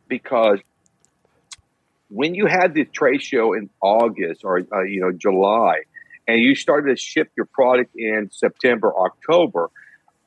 because 0.07 0.61
when 2.09 2.37
you 2.37 2.47
had 2.47 2.73
the 2.73 2.85
trade 2.85 3.21
show 3.21 3.53
in 3.53 3.69
August 3.81 4.43
or 4.45 4.61
uh, 4.73 4.83
you 4.83 5.01
know 5.01 5.11
July, 5.11 5.81
and 6.29 6.41
you 6.41 6.55
started 6.55 6.97
to 6.97 7.01
ship 7.01 7.31
your 7.37 7.47
product 7.47 7.93
in 7.97 8.31
September, 8.33 8.93
October, 8.97 9.71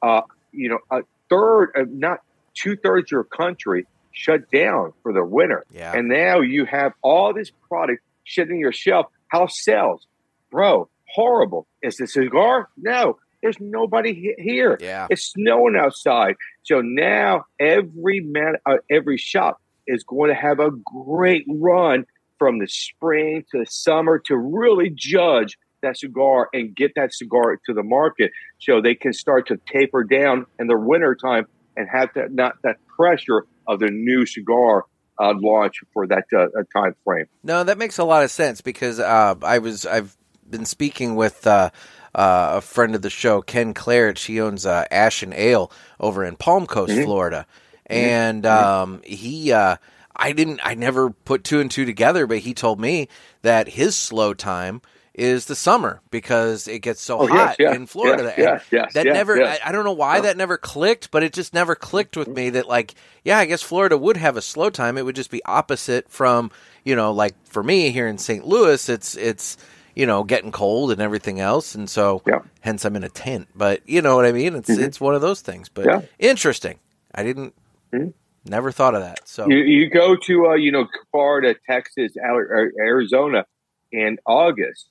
uh, 0.02 0.22
you 0.52 0.70
know 0.70 0.80
a 0.92 1.04
third, 1.30 1.72
uh, 1.76 1.86
not 1.90 2.20
two 2.54 2.76
thirds 2.76 3.08
of 3.08 3.12
your 3.12 3.24
country 3.24 3.86
shut 4.12 4.50
down 4.52 4.94
for 5.04 5.14
the 5.14 5.24
winter, 5.24 5.66
yeah. 5.72 5.94
and 5.96 6.08
now 6.08 6.40
you 6.40 6.66
have 6.66 6.94
all 7.02 7.34
this 7.34 7.52
product 7.68 8.02
sitting 8.26 8.60
your 8.60 8.74
shelf. 8.74 9.08
House 9.28 9.64
sales, 9.64 10.08
bro, 10.50 10.90
horrible. 11.14 11.68
Is 11.84 11.98
the 11.98 12.08
cigar? 12.08 12.68
No, 12.78 13.20
there's 13.42 13.58
nobody 13.60 14.34
here. 14.38 14.78
Yeah. 14.82 15.08
It's 15.10 15.32
snowing 15.34 15.76
outside. 15.80 16.36
So 16.64 16.82
now 16.82 17.46
every 17.60 18.20
man, 18.20 18.56
uh, 18.66 18.78
every 18.90 19.18
shop 19.18 19.62
is 19.88 20.04
going 20.04 20.30
to 20.30 20.36
have 20.36 20.60
a 20.60 20.72
great 20.72 21.46
run 21.48 22.06
from 22.38 22.60
the 22.60 22.68
spring 22.68 23.46
to 23.52 23.60
the 23.60 23.66
summer 23.66 24.20
to 24.26 24.38
really 24.38 24.90
judge 24.90 25.58
that 25.82 25.98
cigar 25.98 26.50
and 26.54 26.76
get 26.76 26.94
that 26.96 27.14
cigar 27.14 27.60
to 27.66 27.74
the 27.74 27.84
market 27.84 28.32
so 28.60 28.82
they 28.82 28.96
can 28.96 29.14
start 29.14 29.48
to 29.48 29.60
taper 29.72 30.04
down 30.04 30.46
in 30.60 30.68
the 30.68 30.78
winter 30.78 31.16
time 31.16 31.46
and 31.76 31.88
have 31.92 32.10
that 32.16 32.32
not 32.32 32.56
that 32.64 32.78
pressure 32.88 33.46
of 33.68 33.80
the 33.80 33.90
new 33.90 34.26
cigar 34.26 34.86
uh, 35.20 35.34
launch 35.36 35.82
for 35.94 36.08
that 36.08 36.26
uh, 36.36 36.48
time 36.76 36.96
frame. 37.04 37.26
No, 37.44 37.64
that 37.64 37.78
makes 37.78 37.98
a 37.98 38.04
lot 38.04 38.24
of 38.24 38.32
sense 38.32 38.62
because 38.62 39.00
uh, 39.00 39.36
I 39.42 39.60
was 39.60 39.86
I've 39.86 40.16
been 40.50 40.66
speaking 40.66 41.16
with 41.16 41.46
uh, 41.46 41.70
uh, 42.16 42.54
a 42.56 42.62
friend 42.62 42.96
of 42.96 43.02
the 43.02 43.10
show, 43.10 43.42
Ken 43.42 43.74
Claret. 43.74 44.18
She 44.18 44.42
owns 44.42 44.66
uh, 44.66 44.86
Ash 44.90 45.22
and 45.24 45.34
Ale 45.34 45.72
over 46.00 46.24
in 46.24 46.36
Palm 46.36 46.66
Coast, 46.66 46.92
mm-hmm. 46.92 47.04
Florida, 47.04 47.46
mm-hmm. 47.90 48.10
and 48.10 48.46
um, 48.46 49.02
he. 49.04 49.52
Uh, 49.52 49.78
I 50.16 50.34
didn't. 50.34 50.60
I 50.64 50.74
never 50.74 51.12
put 51.12 51.46
two 51.46 51.62
and 51.62 51.72
two 51.72 51.86
together, 51.86 52.28
but 52.28 52.40
he 52.40 52.54
told 52.54 52.80
me 52.80 53.08
that 53.42 53.70
his 53.70 53.96
slow 53.96 54.34
time 54.34 54.82
is 55.14 55.46
the 55.46 55.56
summer 55.56 56.02
because 56.12 56.68
it 56.68 56.80
gets 56.80 57.02
so 57.02 57.20
oh, 57.20 57.28
hot 57.28 57.56
yes, 57.60 57.72
yeah, 57.72 57.76
in 57.76 57.86
Florida. 57.86 58.34
Yes, 58.72 58.94
that 58.94 59.06
never. 59.06 59.44
I, 59.44 59.60
I, 59.66 59.72
don't 59.72 59.84
know 59.84 59.92
why 59.92 60.22
that 60.22 60.38
never 60.38 60.58
clicked, 60.58 61.12
but 61.12 61.24
it 61.24 61.34
just 61.34 61.54
never 61.54 61.76
clicked 61.76 62.16
with 62.16 62.28
me. 62.28 62.52
That 62.52 62.68
like, 62.68 62.96
yeah, 63.24 63.38
I 63.38 63.46
guess 63.46 63.62
Florida 63.62 63.98
would 63.98 64.18
have 64.18 64.38
a 64.38 64.42
slow 64.42 64.70
time. 64.70 64.98
It 64.98 65.06
would 65.06 65.16
just 65.16 65.32
be 65.32 65.44
opposite 65.46 66.10
from 66.10 66.52
you 66.84 66.96
know, 66.96 67.12
like 67.12 67.36
for 67.46 67.64
me 67.64 67.92
here 67.92 68.08
in 68.08 68.18
St. 68.18 68.46
Louis, 68.46 68.90
it's 68.90 69.16
it's 69.16 69.58
you 69.96 70.06
know, 70.06 70.24
getting 70.24 70.52
cold 70.52 70.92
and 70.92 71.02
everything 71.02 71.40
else, 71.40 71.76
and 71.76 71.90
so 71.90 72.22
yeah. 72.26 72.40
hence 72.62 72.86
I'm 72.86 72.96
in 72.96 73.04
a 73.04 73.10
tent. 73.10 73.50
But 73.54 73.82
you 73.88 74.02
know 74.02 74.16
what 74.16 74.26
I 74.26 74.32
mean? 74.32 74.56
It's 74.56 74.70
mm-hmm. 74.70 74.82
it's 74.82 75.02
one 75.02 75.16
of 75.16 75.22
those 75.22 75.42
things. 75.42 75.68
But 75.70 75.86
yeah. 75.86 76.02
interesting. 76.18 76.80
I 77.14 77.24
didn't 77.24 77.54
mm-hmm. 77.94 78.10
never 78.46 78.72
thought 78.72 78.96
of 78.96 79.02
that. 79.02 79.28
So 79.28 79.50
you, 79.50 79.58
you 79.58 79.90
go 79.90 80.16
to 80.16 80.48
uh, 80.48 80.54
you 80.54 80.72
know 80.72 80.88
Florida, 81.12 81.56
Texas, 81.70 82.14
Arizona 82.18 83.46
in 83.92 84.18
August. 84.26 84.88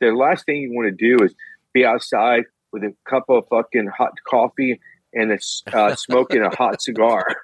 The 0.00 0.12
last 0.12 0.46
thing 0.46 0.62
you 0.62 0.72
want 0.72 0.96
to 0.96 1.16
do 1.16 1.24
is 1.24 1.34
be 1.72 1.84
outside 1.84 2.44
with 2.72 2.84
a 2.84 2.94
cup 3.08 3.24
of 3.28 3.44
fucking 3.50 3.88
hot 3.96 4.12
coffee 4.28 4.80
and 5.12 5.32
a, 5.32 5.38
uh, 5.76 5.94
smoking 5.96 6.42
a 6.42 6.54
hot 6.54 6.82
cigar 6.82 7.26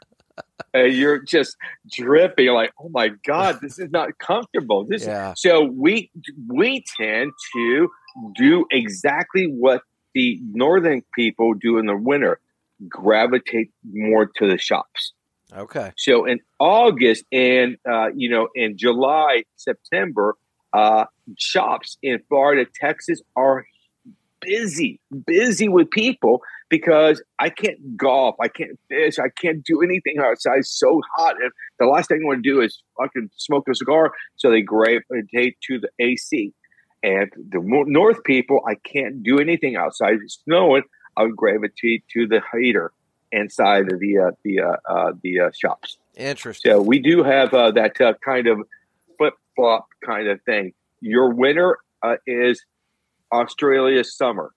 and 0.75 0.93
you're 0.93 1.23
just 1.23 1.57
dripping. 1.91 2.47
You're 2.47 2.55
like, 2.55 2.73
oh 2.81 2.89
my 2.89 3.11
god, 3.27 3.61
this 3.61 3.79
is 3.79 3.91
not 3.91 4.19
comfortable. 4.19 4.85
This 4.85 5.07
yeah. 5.07 5.35
so 5.37 5.65
we 5.65 6.11
we 6.49 6.85
tend 6.99 7.33
to 7.55 7.89
do 8.35 8.67
exactly 8.71 9.47
what 9.47 9.83
the 10.15 10.39
northern 10.53 11.03
people 11.15 11.55
do 11.55 11.79
in 11.79 11.87
the 11.87 11.97
winter, 11.97 12.41
gravitate 12.89 13.71
more 13.85 14.27
to 14.37 14.49
the 14.49 14.59
shops. 14.59 15.13
Okay. 15.53 15.93
So 15.97 16.25
in 16.25 16.41
August 16.59 17.25
and 17.33 17.77
uh, 17.89 18.09
you 18.15 18.29
know 18.29 18.49
in 18.55 18.77
July, 18.77 19.45
September, 19.57 20.37
uh, 20.75 21.05
shops 21.39 21.97
in 22.03 22.21
Florida, 22.29 22.69
Texas 22.79 23.23
are 23.37 23.65
busy, 24.41 25.01
busy 25.27 25.69
with 25.69 25.91
people 25.91 26.43
because 26.69 27.23
I 27.39 27.51
can't 27.51 27.97
golf, 27.97 28.35
I 28.41 28.49
can't 28.49 28.79
fish, 28.89 29.19
I 29.19 29.29
can't 29.41 29.65
do 29.65 29.83
anything 29.83 30.19
outside. 30.19 30.59
It's 30.59 30.79
so 30.79 31.01
hot. 31.17 31.37
And 31.41 31.53
the 31.79 31.87
last 31.87 32.09
thing 32.09 32.21
I 32.23 32.27
want 32.27 32.43
to 32.43 32.51
do 32.51 32.61
is 32.61 32.83
fucking 33.01 33.31
smoke 33.37 33.69
a 33.69 33.75
cigar. 33.75 34.13
So 34.37 34.51
they 34.51 34.63
gravitate 34.63 35.57
to 35.69 35.79
the 35.79 35.89
AC. 35.99 36.53
And 37.03 37.31
the 37.37 37.61
North 37.63 38.25
people, 38.25 38.61
I 38.69 38.75
can't 38.75 39.23
do 39.23 39.39
anything 39.39 39.77
outside. 39.77 40.15
It's 40.23 40.41
snowing. 40.45 40.83
I 41.17 41.23
would 41.23 41.37
gravitate 41.37 42.05
to 42.15 42.27
the 42.27 42.41
heater 42.53 42.93
inside 43.31 43.93
of 43.93 44.01
the 44.01 44.19
uh, 44.19 44.31
the 44.43 44.61
uh, 44.61 44.77
uh, 44.89 45.13
the 45.23 45.41
uh, 45.41 45.51
shops. 45.57 45.99
Interesting. 46.17 46.73
So 46.73 46.81
we 46.81 46.99
do 46.99 47.23
have 47.23 47.53
uh, 47.53 47.73
that 47.73 48.01
uh, 48.01 48.15
kind 48.25 48.47
of 48.47 48.61
flip 49.19 49.35
flop 49.55 49.87
kind 50.05 50.29
of 50.29 50.41
thing. 50.43 50.73
Your 51.01 51.33
winter 51.33 51.79
is 52.27 52.65
Australia's 53.33 54.17
summer. 54.17 54.53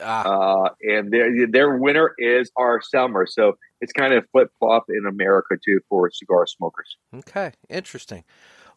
Ah. 0.00 0.22
Uh, 0.24 0.68
and 0.82 1.12
their 1.12 1.46
their 1.46 1.76
winter 1.76 2.14
is 2.16 2.50
our 2.56 2.80
summer, 2.80 3.26
so 3.26 3.58
it's 3.80 3.92
kind 3.92 4.14
of 4.14 4.24
flip 4.32 4.50
flop 4.58 4.84
in 4.88 5.06
America 5.06 5.56
too 5.62 5.80
for 5.88 6.10
cigar 6.10 6.46
smokers. 6.46 6.96
Okay, 7.14 7.52
interesting. 7.68 8.24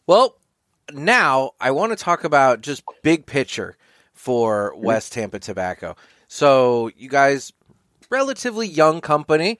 Well, 0.06 0.36
now 0.92 1.52
I 1.60 1.70
want 1.70 1.92
to 1.92 1.96
talk 1.96 2.24
about 2.24 2.60
just 2.60 2.82
big 3.02 3.24
picture 3.24 3.76
for 4.12 4.72
mm-hmm. 4.72 4.84
West 4.84 5.12
Tampa 5.12 5.38
Tobacco. 5.38 5.96
So 6.28 6.90
you 6.96 7.08
guys, 7.08 7.52
relatively 8.10 8.68
young 8.68 9.00
company. 9.00 9.58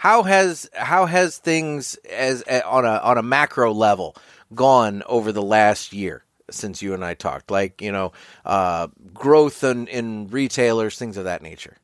How 0.00 0.22
has 0.22 0.70
how 0.72 1.04
has 1.04 1.36
things 1.36 1.94
as 2.10 2.42
on 2.64 2.86
a 2.86 2.96
on 3.02 3.18
a 3.18 3.22
macro 3.22 3.74
level 3.74 4.16
gone 4.54 5.02
over 5.04 5.30
the 5.30 5.42
last 5.42 5.92
year? 5.92 6.24
since 6.50 6.80
you 6.82 6.94
and 6.94 7.04
I 7.04 7.12
talked, 7.14 7.50
like 7.50 7.82
you 7.82 7.92
know, 7.92 8.12
uh, 8.44 8.88
growth 9.12 9.62
in, 9.62 9.86
in 9.86 10.28
retailers, 10.28 10.98
things 10.98 11.16
of 11.16 11.24
that 11.24 11.42
nature. 11.42 11.76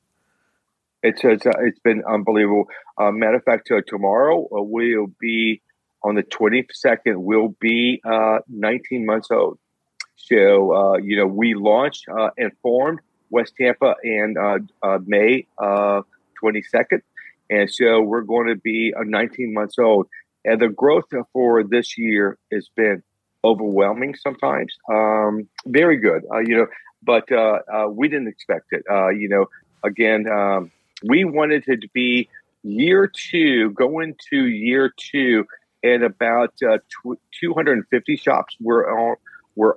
It's 1.03 1.21
it's, 1.23 1.45
uh, 1.45 1.51
it's 1.61 1.79
been 1.81 2.03
unbelievable. 2.09 2.65
Uh, 2.99 3.11
matter 3.11 3.37
of 3.37 3.45
fact, 3.45 3.71
uh, 3.71 3.83
tomorrow 3.87 4.45
uh, 4.45 4.63
we'll 4.63 5.13
be 5.21 5.61
on 6.03 6.15
the 6.15 6.23
twenty 6.23 6.67
second. 6.73 7.23
We'll 7.23 7.55
be 7.61 8.01
uh, 8.03 8.39
nineteen 8.49 9.05
months 9.05 9.29
old. 9.31 9.59
So 10.17 10.97
you 10.97 11.19
know, 11.19 11.27
we 11.27 11.53
launched 11.53 12.07
and 12.09 12.51
formed 12.63 13.01
West 13.29 13.53
Tampa 13.61 13.95
in 14.03 14.35
May 15.05 15.47
twenty 16.41 16.63
second, 16.63 17.03
and 17.51 17.71
so 17.71 18.01
we're 18.01 18.23
going 18.23 18.49
to 18.49 18.57
be 18.57 18.95
uh, 18.99 19.03
nineteen 19.05 19.53
months 19.55 19.79
old. 19.79 20.09
And 20.45 20.61
the 20.61 20.69
growth 20.69 21.13
for 21.33 21.65
this 21.65 21.99
year 21.99 22.39
has 22.53 22.69
been 22.77 23.03
overwhelming 23.47 24.15
sometimes. 24.15 24.77
Um, 24.91 25.49
very 25.67 25.97
good, 25.97 26.25
uh, 26.33 26.39
you 26.39 26.57
know, 26.57 26.67
but 27.03 27.31
uh, 27.31 27.59
uh, 27.73 27.89
we 27.89 28.09
didn't 28.09 28.29
expect 28.29 28.67
it. 28.73 28.85
Uh, 28.91 29.09
you 29.09 29.29
know, 29.29 29.47
again, 29.85 30.27
um, 30.29 30.71
we 31.05 31.25
wanted 31.25 31.65
it 31.69 31.81
to 31.83 31.89
be 31.93 32.29
year 32.63 33.07
two, 33.07 33.71
going 33.71 34.17
to 34.31 34.47
year 34.47 34.93
two, 34.97 35.47
and 35.83 36.03
about 36.03 36.55
uh, 36.63 36.79
tw- 36.79 37.21
250 37.41 38.17
shops. 38.17 38.57
We're 38.61 38.91
all, 38.91 39.17
we're 39.55 39.77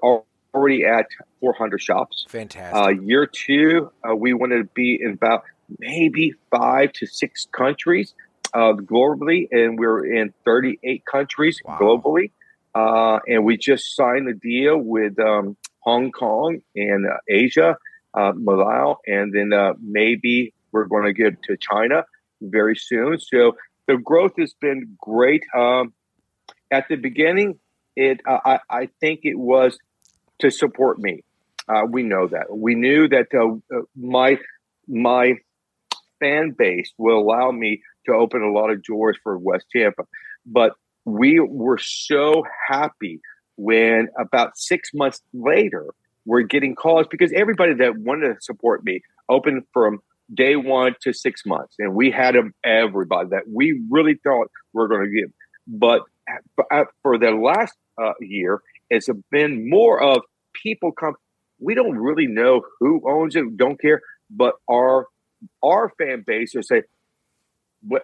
already 0.54 0.86
at 0.86 1.06
400 1.40 1.82
shops. 1.82 2.26
Fantastic. 2.30 2.76
Uh, 2.76 2.90
year 2.90 3.28
two, 3.28 3.92
we 4.16 4.34
wanted 4.34 4.58
to 4.58 4.70
be 4.74 5.00
in 5.00 5.12
about 5.12 5.44
maybe 5.78 6.34
five 6.52 6.94
to 6.94 7.06
six 7.06 7.48
countries 7.52 8.14
globally, 8.56 9.48
and 9.52 9.78
we're 9.78 10.06
in 10.06 10.34
38 10.46 11.04
countries 11.06 11.62
wow. 11.64 11.78
globally. 11.80 12.32
Uh, 12.74 13.20
and 13.28 13.44
we 13.44 13.58
just 13.58 13.96
signed 13.96 14.30
a 14.30 14.34
deal 14.34 14.78
with 14.78 15.20
um, 15.20 15.58
Hong 15.80 16.12
Kong 16.12 16.62
and 16.76 17.08
uh, 17.08 17.18
Asia, 17.28 17.78
uh, 18.14 18.32
Malaysia, 18.36 18.96
and 19.08 19.34
then 19.34 19.54
uh, 19.54 19.74
maybe 19.82 20.54
we're 20.72 20.86
going 20.86 21.06
to 21.06 21.14
get 21.14 21.42
to 21.44 21.58
China 21.58 22.04
very 22.42 22.76
soon. 22.76 23.20
So 23.20 23.58
the 23.88 23.98
growth 23.98 24.34
has 24.38 24.54
been 24.54 24.98
great. 25.02 25.44
Um, 25.56 25.94
at 26.72 26.88
the 26.90 26.96
beginning, 26.96 27.60
it 27.96 28.22
uh, 28.28 28.38
I, 28.46 28.60
I 28.70 28.90
think 29.00 29.22
it 29.24 29.38
was 29.38 29.78
to 30.40 30.52
support 30.52 31.00
me. 31.00 31.24
Uh, 31.68 31.86
we 31.90 32.04
know 32.04 32.28
that. 32.28 32.56
We 32.56 32.76
knew 32.76 33.08
that 33.08 33.28
uh, 33.34 33.56
uh, 33.76 33.82
my 33.96 34.38
my 34.88 35.36
fan 36.20 36.56
base 36.58 36.92
will 36.98 37.20
allow 37.20 37.52
me 37.52 37.82
to 38.06 38.14
open 38.14 38.42
a 38.42 38.52
lot 38.52 38.70
of 38.70 38.84
doors 38.84 39.18
for 39.24 39.38
West 39.38 39.66
Tampa, 39.76 40.04
but 40.46 40.74
we 41.06 41.40
were 41.40 41.78
so 41.78 42.44
happy 42.68 43.20
when 43.58 44.08
about 44.18 44.58
six 44.58 44.92
months 44.94 45.22
later 45.34 45.94
we're 46.26 46.42
getting 46.42 46.76
calls 46.76 47.08
because 47.10 47.32
everybody 47.34 47.74
that 47.74 47.98
wanted 47.98 48.28
to 48.28 48.42
support 48.42 48.84
me 48.84 49.02
opened 49.30 49.64
from 49.74 50.00
day 50.34 50.56
one 50.56 50.94
to 51.02 51.14
six 51.14 51.46
months, 51.46 51.76
and 51.80 51.96
we 51.96 52.12
had 52.12 52.36
them 52.36 52.54
everybody 52.64 53.30
that 53.30 53.44
we 53.52 53.82
really 53.90 54.20
thought 54.24 54.48
we 54.74 54.84
are 54.84 54.88
going 54.88 55.06
to 55.06 55.22
give. 55.22 55.32
But 55.68 56.02
for 57.02 57.18
the 57.18 57.32
last 57.32 57.74
uh, 58.02 58.14
year, 58.20 58.62
it's 58.90 59.10
been 59.32 59.70
more 59.70 60.02
of 60.02 60.22
people 60.62 60.92
come. 60.92 61.16
We 61.60 61.76
don't 61.76 61.98
really 61.98 62.28
know 62.28 62.62
who 62.80 63.02
owns 63.10 63.36
it, 63.36 63.58
don't 63.58 63.80
care, 63.80 64.02
but 64.30 64.56
our 64.70 65.08
our 65.64 65.92
fan 65.98 66.24
base 66.26 66.54
will 66.54 66.64
say, 66.64 66.84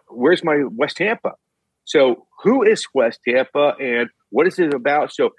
"Where's 0.10 0.44
my 0.44 0.64
West 0.70 0.98
Tampa?" 0.98 1.34
So, 1.86 2.28
who 2.44 2.64
is 2.64 2.86
West 2.94 3.22
Tampa, 3.28 3.76
and 3.80 4.10
what 4.30 4.48
is 4.48 4.60
it 4.60 4.74
about? 4.74 5.14
So, 5.14 5.32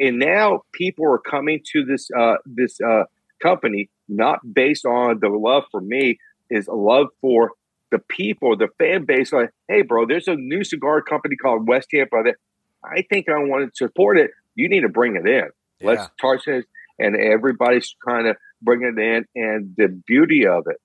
and 0.00 0.18
now 0.18 0.62
people 0.72 1.06
are 1.06 1.18
coming 1.18 1.60
to 1.72 1.84
this 1.84 2.08
uh, 2.16 2.36
this 2.44 2.80
uh, 2.80 3.04
company 3.42 3.88
not 4.08 4.40
based 4.52 4.84
on 4.84 5.18
the 5.20 5.28
love 5.28 5.64
for 5.70 5.80
me, 5.80 6.18
is 6.50 6.68
a 6.68 6.74
love 6.74 7.06
for 7.20 7.52
the 7.90 7.98
people, 7.98 8.56
the 8.56 8.68
fan 8.78 9.04
base. 9.04 9.32
Like, 9.32 9.50
hey, 9.68 9.82
bro, 9.82 10.06
there's 10.06 10.28
a 10.28 10.34
new 10.34 10.64
cigar 10.64 11.02
company 11.02 11.36
called 11.36 11.68
West 11.68 11.88
Tampa 11.92 12.22
that 12.24 12.36
I 12.84 13.02
think 13.02 13.28
I 13.28 13.38
want 13.38 13.72
to 13.72 13.76
support 13.76 14.18
it. 14.18 14.30
You 14.54 14.68
need 14.68 14.80
to 14.80 14.88
bring 14.88 15.16
it 15.16 15.26
in. 15.26 15.50
Yeah. 15.80 15.86
Let's 15.86 16.08
touch 16.20 16.46
it. 16.46 16.66
And 16.98 17.16
everybody's 17.16 17.94
trying 18.02 18.24
to 18.24 18.34
bring 18.60 18.82
it 18.82 19.00
in. 19.00 19.24
And 19.34 19.74
the 19.76 19.88
beauty 20.06 20.46
of 20.46 20.64
it 20.66 20.76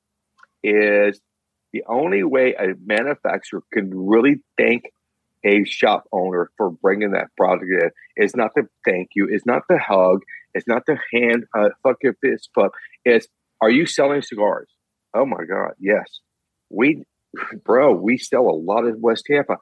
is 0.63 1.19
the 1.73 1.83
only 1.87 2.23
way 2.23 2.53
a 2.53 2.73
manufacturer 2.85 3.61
can 3.73 3.91
really 3.93 4.37
thank 4.57 4.83
a 5.45 5.63
shop 5.65 6.05
owner 6.11 6.49
for 6.57 6.71
bringing 6.71 7.11
that 7.11 7.27
product 7.37 7.65
in 7.69 7.91
is 8.17 8.35
not 8.35 8.51
to 8.57 8.63
thank 8.85 9.09
you, 9.15 9.27
it's 9.29 9.45
not 9.45 9.63
the 9.69 9.77
hug, 9.77 10.21
it's 10.53 10.67
not 10.67 10.83
the 10.85 10.97
hand 11.13 11.45
uh, 11.57 11.69
fuck 11.83 11.97
your 12.01 12.15
fist 12.21 12.49
pump. 12.55 12.73
It's 13.05 13.27
are 13.61 13.69
you 13.69 13.85
selling 13.85 14.21
cigars? 14.21 14.69
Oh 15.13 15.25
my 15.25 15.43
God, 15.49 15.71
yes. 15.79 16.05
We, 16.69 17.03
bro, 17.63 17.93
we 17.93 18.17
sell 18.17 18.47
a 18.47 18.57
lot 18.57 18.85
of 18.85 18.97
West 18.99 19.25
Tampa. 19.29 19.57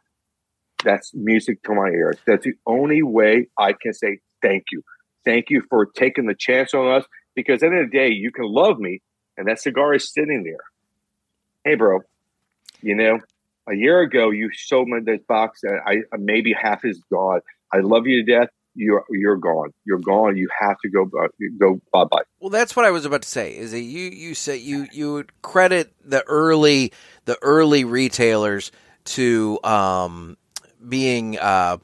That's 0.84 1.12
music 1.14 1.64
to 1.64 1.74
my 1.74 1.90
ears. 1.90 2.18
That's 2.28 2.46
the 2.46 2.56
only 2.66 3.02
way 3.04 3.48
I 3.58 3.74
can 3.74 3.94
say 3.94 4.20
thank 4.42 4.66
you. 4.72 4.82
Thank 5.24 5.50
you 5.50 5.64
for 5.70 5.86
taking 5.86 6.28
the 6.28 6.36
chance 6.38 6.74
on 6.74 6.88
us 6.92 7.06
because 7.36 7.64
at 7.64 7.72
the 7.72 7.76
end 7.76 7.86
of 7.86 7.92
the 7.92 7.98
day, 7.98 8.10
you 8.10 8.32
can 8.32 8.46
love 8.46 8.80
me 8.80 9.02
and 9.38 9.48
that 9.48 9.62
cigar 9.62 9.94
is 9.94 10.14
sitting 10.14 10.44
there. 10.44 10.64
Hey, 11.66 11.76
bro, 11.76 12.00
you 12.82 12.96
know, 12.96 13.20
a 13.68 13.76
year 13.76 14.00
ago 14.02 14.30
you 14.30 14.52
sold 14.54 14.88
me 14.88 15.00
this 15.04 15.22
box 15.28 15.64
and 15.64 15.80
I 15.86 16.18
maybe 16.18 16.54
half 16.54 16.86
is 16.86 17.02
gone. 17.12 17.42
I 17.74 17.80
love 17.80 18.08
you 18.08 18.24
to 18.24 18.32
death 18.32 18.50
you're 18.76 19.06
you're 19.10 19.38
gone. 19.38 19.74
You're 19.86 20.00
gone. 20.00 20.38
You 20.38 20.50
have 20.60 20.78
to 20.84 20.90
go 20.90 21.10
uh, 21.18 21.28
go 21.58 21.80
bye 21.92 22.04
bye. 22.04 22.24
Well, 22.40 22.50
that's 22.50 22.76
what 22.76 22.86
I 22.86 22.92
was 22.92 23.06
about 23.06 23.24
to 23.24 23.30
say. 23.30 23.56
Is 23.58 23.72
that 23.72 23.82
you 23.82 24.10
you 24.10 24.36
say 24.36 24.58
you 24.58 24.88
you 24.92 25.14
would 25.14 25.42
credit 25.42 25.94
the 26.04 26.24
early 26.24 26.92
the 27.24 27.38
early 27.42 27.86
retailers 27.86 28.72
to 29.06 29.60
um, 29.64 30.38
being 30.88 31.40
uh, 31.40 31.78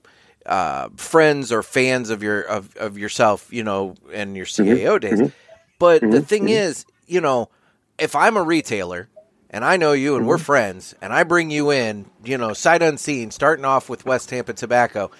uh, 0.45 0.89
friends 0.97 1.51
or 1.51 1.63
fans 1.63 2.09
of 2.09 2.21
your 2.21 2.41
of, 2.41 2.75
of 2.75 2.97
yourself, 2.97 3.51
you 3.51 3.63
know, 3.63 3.95
and 4.13 4.35
your 4.35 4.45
CAO 4.45 4.65
mm-hmm. 4.65 4.97
days. 4.97 5.19
Mm-hmm. 5.19 5.35
But 5.79 6.01
mm-hmm. 6.01 6.11
the 6.11 6.21
thing 6.21 6.43
mm-hmm. 6.43 6.49
is, 6.49 6.85
you 7.07 7.21
know, 7.21 7.49
if 7.97 8.15
I'm 8.15 8.37
a 8.37 8.43
retailer 8.43 9.07
and 9.51 9.63
I 9.63 9.77
know 9.77 9.91
you 9.91 10.15
and 10.15 10.25
we're 10.25 10.37
mm-hmm. 10.37 10.45
friends, 10.45 10.95
and 11.01 11.13
I 11.13 11.23
bring 11.23 11.51
you 11.51 11.71
in, 11.71 12.09
you 12.23 12.39
know, 12.39 12.53
sight 12.53 12.81
unseen, 12.81 13.29
starting 13.29 13.65
off 13.65 13.89
with 13.89 14.05
West 14.05 14.29
Tampa 14.29 14.53
Tobacco, 14.53 15.11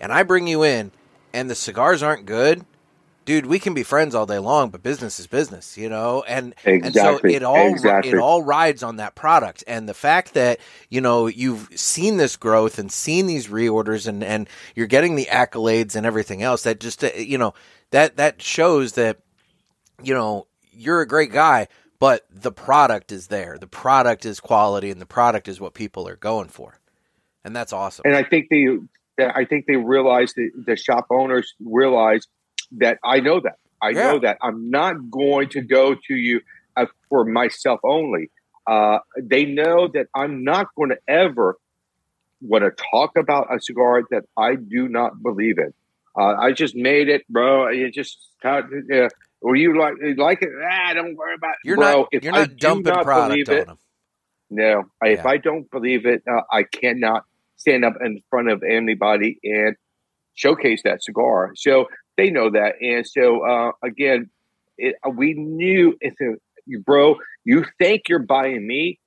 and 0.00 0.12
I 0.12 0.24
bring 0.24 0.46
you 0.46 0.62
in 0.64 0.92
and 1.32 1.48
the 1.48 1.54
cigars 1.54 2.02
aren't 2.02 2.26
good, 2.26 2.64
dude, 3.28 3.44
we 3.44 3.58
can 3.58 3.74
be 3.74 3.82
friends 3.82 4.14
all 4.14 4.24
day 4.24 4.38
long, 4.38 4.70
but 4.70 4.82
business 4.82 5.20
is 5.20 5.26
business, 5.26 5.76
you 5.76 5.88
know? 5.88 6.24
And 6.26 6.54
exactly. 6.64 6.86
and 6.86 6.94
so 6.94 7.20
it 7.28 7.42
all 7.42 7.68
exactly. 7.68 8.12
it 8.12 8.18
all 8.18 8.42
rides 8.42 8.82
on 8.82 8.96
that 8.96 9.14
product. 9.14 9.62
And 9.66 9.88
the 9.88 9.94
fact 9.94 10.34
that, 10.34 10.58
you 10.88 11.02
know, 11.02 11.26
you've 11.26 11.68
seen 11.78 12.16
this 12.16 12.36
growth 12.36 12.78
and 12.78 12.90
seen 12.90 13.26
these 13.26 13.48
reorders 13.48 14.08
and 14.08 14.24
and 14.24 14.48
you're 14.74 14.86
getting 14.86 15.14
the 15.14 15.26
accolades 15.26 15.94
and 15.94 16.06
everything 16.06 16.42
else 16.42 16.62
that 16.62 16.80
just 16.80 17.04
uh, 17.04 17.10
you 17.16 17.36
know, 17.36 17.52
that 17.90 18.16
that 18.16 18.40
shows 18.40 18.92
that 18.92 19.18
you 20.02 20.14
know, 20.14 20.46
you're 20.72 21.02
a 21.02 21.06
great 21.06 21.32
guy, 21.32 21.68
but 21.98 22.26
the 22.30 22.52
product 22.52 23.12
is 23.12 23.28
there. 23.28 23.58
The 23.58 23.66
product 23.66 24.24
is 24.24 24.40
quality 24.40 24.90
and 24.90 25.00
the 25.00 25.06
product 25.06 25.48
is 25.48 25.60
what 25.60 25.74
people 25.74 26.06
are 26.08 26.16
going 26.16 26.48
for. 26.48 26.78
And 27.44 27.54
that's 27.54 27.72
awesome. 27.72 28.02
And 28.04 28.14
I 28.14 28.22
think 28.22 28.48
they, 28.50 28.66
I 29.18 29.44
think 29.44 29.66
they 29.66 29.76
realize 29.76 30.34
that 30.34 30.50
the 30.66 30.76
shop 30.76 31.06
owners 31.10 31.54
realize 31.60 32.26
that 32.72 32.98
I 33.04 33.20
know 33.20 33.40
that. 33.40 33.58
I 33.80 33.90
yeah. 33.90 34.02
know 34.02 34.18
that. 34.20 34.38
I'm 34.42 34.70
not 34.70 35.10
going 35.10 35.50
to 35.50 35.60
go 35.60 35.94
to 35.94 36.14
you 36.14 36.40
uh, 36.76 36.86
for 37.08 37.24
myself 37.24 37.80
only. 37.84 38.30
Uh, 38.66 38.98
they 39.20 39.44
know 39.44 39.88
that 39.88 40.06
I'm 40.14 40.44
not 40.44 40.68
going 40.76 40.90
to 40.90 40.98
ever 41.08 41.56
want 42.40 42.64
to 42.64 42.84
talk 42.90 43.16
about 43.16 43.54
a 43.54 43.60
cigar 43.60 44.02
that 44.10 44.24
I 44.36 44.56
do 44.56 44.88
not 44.88 45.22
believe 45.22 45.58
in. 45.58 45.72
Uh, 46.16 46.34
I 46.36 46.52
just 46.52 46.74
made 46.74 47.08
it, 47.08 47.26
bro. 47.28 47.68
You 47.70 47.90
just 47.90 48.18
uh, 48.44 48.62
or 49.40 49.56
you 49.56 49.78
like 49.78 49.94
like 50.16 50.42
it? 50.42 50.50
Ah, 50.70 50.92
don't 50.94 51.16
worry 51.16 51.34
about 51.34 51.50
it, 51.50 51.68
you're 51.68 51.76
bro. 51.76 52.00
Not, 52.00 52.08
if 52.12 52.24
you're 52.24 52.32
not 52.32 52.56
dumping 52.56 52.92
not 52.92 53.04
product 53.04 53.48
on 53.48 53.56
it, 53.56 53.66
them. 53.66 53.78
No, 54.50 54.84
yeah. 55.04 55.10
if 55.10 55.26
I 55.26 55.36
don't 55.36 55.70
believe 55.70 56.06
it, 56.06 56.22
uh, 56.30 56.40
I 56.50 56.62
cannot 56.62 57.24
stand 57.56 57.84
up 57.84 57.94
in 58.02 58.22
front 58.30 58.50
of 58.50 58.62
anybody 58.62 59.38
and 59.44 59.76
showcase 60.34 60.82
that 60.84 61.02
cigar. 61.02 61.52
So 61.56 61.86
they 62.16 62.30
know 62.30 62.50
that. 62.50 62.74
And 62.80 63.06
so, 63.06 63.44
uh, 63.44 63.72
again, 63.82 64.30
it, 64.78 64.94
uh, 65.04 65.10
we 65.10 65.34
knew 65.34 65.96
if 66.00 66.14
you, 66.66 66.80
bro, 66.80 67.16
you 67.44 67.64
think 67.78 68.08
you're 68.08 68.20
buying 68.20 68.66
me. 68.66 69.00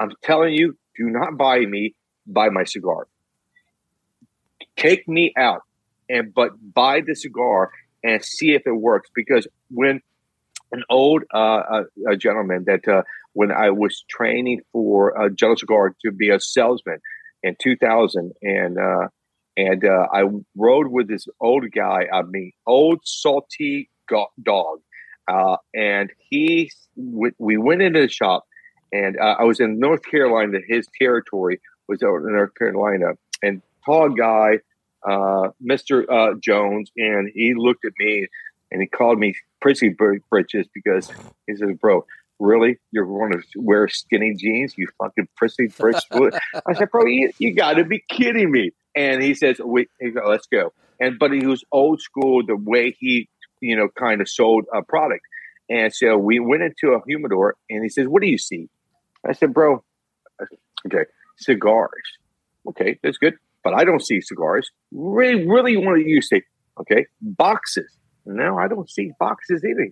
I'm 0.00 0.12
telling 0.22 0.54
you, 0.54 0.76
do 0.96 1.04
not 1.10 1.36
buy 1.36 1.60
me, 1.60 1.94
buy 2.26 2.48
my 2.48 2.64
cigar. 2.64 3.06
Take 4.76 5.06
me 5.08 5.32
out 5.36 5.62
and 6.08 6.32
but 6.32 6.52
buy 6.74 7.02
the 7.06 7.14
cigar 7.14 7.70
and 8.04 8.24
see 8.24 8.52
if 8.52 8.62
it 8.66 8.72
works. 8.72 9.10
Because 9.14 9.46
when 9.70 10.00
an 10.72 10.82
old 10.90 11.22
uh, 11.34 11.62
a, 11.70 12.12
a 12.12 12.16
gentleman 12.16 12.64
that 12.66 12.86
uh, 12.86 13.02
when 13.32 13.50
I 13.50 13.70
was 13.70 14.04
training 14.08 14.60
for 14.72 15.10
a 15.20 15.30
General 15.30 15.56
Cigar 15.56 15.94
to 16.04 16.12
be 16.12 16.30
a 16.30 16.40
salesman, 16.40 16.98
in 17.42 17.56
2000, 17.60 18.32
and 18.42 18.78
uh, 18.78 19.08
and 19.56 19.84
uh, 19.84 20.06
I 20.12 20.24
rode 20.56 20.88
with 20.88 21.08
this 21.08 21.26
old 21.40 21.64
guy. 21.72 22.06
I 22.12 22.22
mean, 22.22 22.52
old 22.66 23.00
salty 23.04 23.90
dog, 24.42 24.80
uh, 25.30 25.56
and 25.74 26.10
he 26.18 26.70
w- 26.96 27.34
we 27.38 27.56
went 27.56 27.82
into 27.82 28.00
the 28.00 28.08
shop, 28.08 28.44
and 28.92 29.18
uh, 29.18 29.36
I 29.38 29.44
was 29.44 29.60
in 29.60 29.78
North 29.78 30.02
Carolina. 30.02 30.58
His 30.66 30.86
territory 30.98 31.60
was 31.88 32.02
out 32.02 32.16
in 32.16 32.32
North 32.32 32.54
Carolina, 32.54 33.12
and 33.42 33.62
tall 33.84 34.10
guy, 34.10 34.60
uh, 35.08 35.50
Mister 35.60 36.10
uh, 36.10 36.34
Jones, 36.40 36.90
and 36.96 37.30
he 37.34 37.54
looked 37.56 37.84
at 37.84 37.92
me 37.98 38.26
and 38.70 38.80
he 38.82 38.86
called 38.86 39.18
me 39.18 39.34
prissy 39.60 39.88
britches 40.30 40.66
because 40.74 41.10
he 41.46 41.56
said, 41.56 41.80
"Bro, 41.80 42.04
really? 42.38 42.78
You're 42.92 43.06
going 43.06 43.32
to 43.32 43.42
wear 43.56 43.88
skinny 43.88 44.34
jeans? 44.34 44.74
You 44.76 44.88
fucking 44.98 45.28
prissy 45.36 45.68
bitch. 45.68 46.38
I 46.66 46.74
said, 46.74 46.90
bro, 46.90 47.06
you, 47.06 47.32
you 47.38 47.54
got 47.54 47.74
to 47.74 47.84
be 47.84 48.04
kidding 48.08 48.50
me. 48.50 48.72
And 48.94 49.22
he 49.22 49.34
says, 49.34 49.58
goes, 49.58 49.86
let's 50.26 50.46
go. 50.46 50.72
And, 51.00 51.18
but 51.18 51.32
he 51.32 51.46
was 51.46 51.64
old 51.70 52.00
school 52.00 52.44
the 52.44 52.56
way 52.56 52.96
he, 52.98 53.28
you 53.60 53.76
know, 53.76 53.88
kind 53.88 54.20
of 54.20 54.28
sold 54.28 54.66
a 54.72 54.82
product. 54.82 55.24
And 55.68 55.94
so 55.94 56.16
we 56.16 56.40
went 56.40 56.62
into 56.62 56.94
a 56.94 57.00
humidor 57.06 57.56
and 57.68 57.82
he 57.82 57.88
says, 57.88 58.08
what 58.08 58.22
do 58.22 58.28
you 58.28 58.38
see? 58.38 58.68
I 59.26 59.32
said, 59.32 59.52
bro, 59.52 59.84
okay, 60.86 61.04
cigars. 61.36 61.90
Okay, 62.68 62.98
that's 63.02 63.18
good. 63.18 63.34
But 63.68 63.78
I 63.78 63.84
don't 63.84 64.02
see 64.02 64.22
cigars. 64.22 64.70
Really, 64.92 65.46
really 65.46 65.76
what 65.76 65.96
do 65.96 66.00
you 66.00 66.22
see? 66.22 66.40
Okay, 66.80 67.04
boxes. 67.20 67.98
No, 68.24 68.56
I 68.56 68.66
don't 68.66 68.90
see 68.90 69.10
boxes 69.20 69.62
either. 69.62 69.90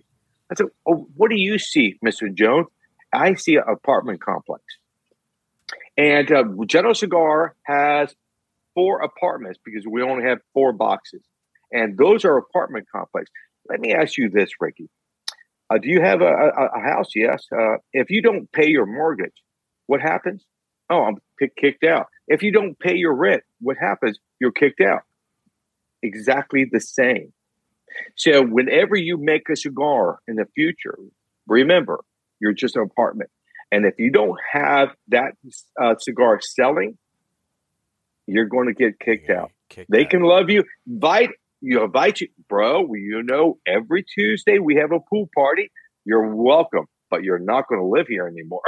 I 0.51 0.55
said, 0.55 0.65
oh, 0.87 1.07
what 1.15 1.29
do 1.29 1.35
you 1.37 1.59
see, 1.59 1.99
Mr. 2.03 2.33
Jones? 2.33 2.65
I 3.13 3.35
see 3.35 3.55
an 3.55 3.65
apartment 3.71 4.19
complex. 4.19 4.63
And 5.95 6.31
uh, 6.31 6.43
General 6.65 6.95
Cigar 6.95 7.55
has 7.67 8.15
four 8.73 9.01
apartments 9.03 9.59
because 9.63 9.85
we 9.87 10.01
only 10.01 10.23
have 10.23 10.39
four 10.55 10.73
boxes. 10.73 11.21
And 11.71 11.95
those 11.99 12.25
are 12.25 12.35
apartment 12.35 12.87
complex. 12.91 13.29
Let 13.69 13.79
me 13.79 13.93
ask 13.93 14.17
you 14.17 14.31
this, 14.31 14.49
Ricky. 14.59 14.89
Uh, 15.69 15.77
do 15.77 15.87
you 15.87 16.01
have 16.01 16.21
a, 16.21 16.25
a, 16.25 16.65
a 16.77 16.81
house? 16.81 17.09
Yes. 17.13 17.45
Uh, 17.51 17.77
if 17.93 18.09
you 18.09 18.23
don't 18.23 18.51
pay 18.51 18.69
your 18.69 18.87
mortgage, 18.87 19.43
what 19.85 20.01
happens? 20.01 20.43
Oh, 20.89 21.03
I'm 21.03 21.17
kicked 21.59 21.83
out. 21.83 22.07
If 22.27 22.43
you 22.43 22.51
don't 22.51 22.77
pay 22.77 22.95
your 22.95 23.13
rent, 23.15 23.43
what 23.61 23.77
happens? 23.79 24.19
You're 24.39 24.51
kicked 24.51 24.81
out. 24.81 25.01
exactly 26.03 26.65
the 26.71 26.79
same. 26.79 27.33
So 28.15 28.43
whenever 28.43 28.95
you 28.95 29.17
make 29.17 29.49
a 29.49 29.55
cigar 29.55 30.19
in 30.27 30.35
the 30.35 30.45
future, 30.55 30.97
remember 31.47 32.03
you're 32.39 32.53
just 32.53 32.75
an 32.75 32.83
apartment, 32.83 33.29
and 33.71 33.85
if 33.85 33.95
you 33.97 34.11
don't 34.11 34.37
have 34.51 34.89
that 35.09 35.31
uh, 35.81 35.95
cigar 35.99 36.39
selling, 36.41 36.97
you're 38.27 38.45
going 38.45 38.67
to 38.67 38.73
get 38.73 38.99
kicked 38.99 39.29
out. 39.29 39.51
Kick 39.69 39.87
They 39.89 40.03
that. 40.03 40.09
can 40.11 40.21
love 40.21 40.49
you. 40.49 40.63
Invite 40.85 41.31
you 41.61 41.83
invite 41.83 42.21
you, 42.21 42.27
bro. 42.47 42.93
You 42.93 43.23
know, 43.23 43.57
every 43.65 44.03
Tuesday 44.03 44.59
we 44.59 44.75
have 44.75 44.91
a 44.91 44.99
pool 44.99 45.27
party. 45.35 45.71
You're 46.05 46.35
welcome, 46.35 46.85
but 47.09 47.23
you're 47.23 47.39
not 47.39 47.67
going 47.67 47.81
to 47.81 47.87
live 47.87 48.07
here 48.07 48.27
anymore. 48.27 48.61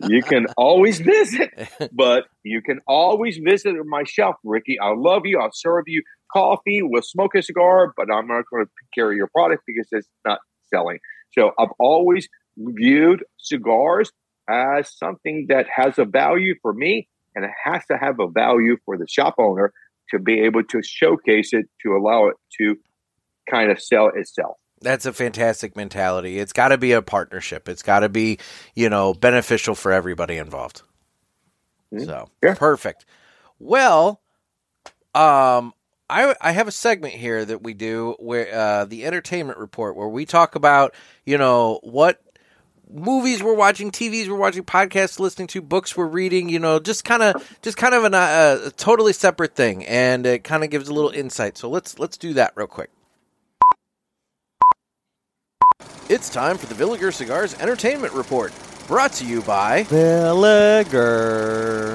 you 0.08 0.22
can 0.22 0.46
always 0.56 1.00
visit, 1.00 1.50
but 1.92 2.24
you 2.42 2.62
can 2.62 2.80
always 2.86 3.38
visit 3.38 3.74
my 3.86 4.04
shelf, 4.04 4.36
Ricky. 4.44 4.78
I 4.80 4.94
love 4.96 5.22
you. 5.24 5.38
I'll 5.38 5.50
serve 5.52 5.84
you 5.86 6.02
coffee. 6.32 6.80
We'll 6.82 7.02
smoke 7.02 7.34
a 7.34 7.42
cigar, 7.42 7.92
but 7.96 8.12
I'm 8.12 8.26
not 8.26 8.44
going 8.50 8.66
to 8.66 8.70
carry 8.94 9.16
your 9.16 9.28
product 9.28 9.64
because 9.66 9.88
it's 9.92 10.08
not 10.24 10.38
selling. 10.72 10.98
So 11.32 11.52
I've 11.58 11.72
always 11.78 12.28
viewed 12.56 13.24
cigars 13.38 14.10
as 14.48 14.96
something 14.96 15.46
that 15.48 15.66
has 15.74 15.98
a 15.98 16.04
value 16.04 16.54
for 16.62 16.72
me, 16.72 17.08
and 17.34 17.44
it 17.44 17.50
has 17.64 17.84
to 17.90 17.98
have 17.98 18.18
a 18.20 18.28
value 18.28 18.76
for 18.84 18.96
the 18.96 19.06
shop 19.08 19.34
owner 19.38 19.72
to 20.10 20.18
be 20.18 20.40
able 20.40 20.64
to 20.64 20.82
showcase 20.82 21.52
it 21.52 21.66
to 21.82 21.92
allow 21.92 22.28
it 22.28 22.36
to 22.58 22.76
kind 23.50 23.70
of 23.70 23.80
sell 23.80 24.10
itself. 24.14 24.56
That's 24.80 25.06
a 25.06 25.12
fantastic 25.12 25.76
mentality. 25.76 26.38
It's 26.38 26.52
got 26.52 26.68
to 26.68 26.78
be 26.78 26.92
a 26.92 27.02
partnership. 27.02 27.68
It's 27.68 27.82
got 27.82 28.00
to 28.00 28.08
be, 28.08 28.38
you 28.74 28.88
know, 28.88 29.12
beneficial 29.14 29.74
for 29.74 29.92
everybody 29.92 30.36
involved. 30.36 30.82
Mhm. 31.92 32.06
So, 32.06 32.28
Yeah. 32.42 32.54
perfect. 32.54 33.04
Well, 33.58 34.20
um 35.14 35.72
I 36.10 36.34
I 36.40 36.52
have 36.52 36.68
a 36.68 36.72
segment 36.72 37.14
here 37.14 37.44
that 37.44 37.62
we 37.62 37.74
do 37.74 38.14
where 38.18 38.54
uh 38.54 38.84
the 38.84 39.04
entertainment 39.04 39.58
report 39.58 39.96
where 39.96 40.08
we 40.08 40.24
talk 40.26 40.54
about, 40.54 40.94
you 41.26 41.38
know, 41.38 41.80
what 41.82 42.20
movies 42.90 43.42
we're 43.42 43.54
watching, 43.54 43.90
TVs 43.90 44.28
we're 44.28 44.36
watching, 44.36 44.62
podcasts 44.64 45.18
listening 45.18 45.48
to, 45.48 45.60
books 45.60 45.96
we're 45.96 46.06
reading, 46.06 46.48
you 46.48 46.58
know, 46.58 46.78
just 46.78 47.04
kind 47.04 47.22
of 47.22 47.58
just 47.62 47.76
kind 47.76 47.94
of 47.94 48.04
an, 48.04 48.14
uh, 48.14 48.58
a 48.66 48.70
totally 48.70 49.12
separate 49.12 49.54
thing 49.54 49.84
and 49.86 50.24
it 50.24 50.44
kind 50.44 50.62
of 50.64 50.70
gives 50.70 50.88
a 50.88 50.94
little 50.94 51.10
insight. 51.10 51.58
So 51.58 51.68
let's 51.68 51.98
let's 51.98 52.16
do 52.16 52.34
that 52.34 52.52
real 52.54 52.66
quick. 52.66 52.90
It's 56.08 56.30
time 56.30 56.56
for 56.56 56.64
the 56.64 56.74
Villiger 56.74 57.12
Cigars 57.12 57.52
Entertainment 57.60 58.14
Report, 58.14 58.50
brought 58.86 59.12
to 59.12 59.26
you 59.26 59.42
by 59.42 59.82
Villiger. 59.84 60.80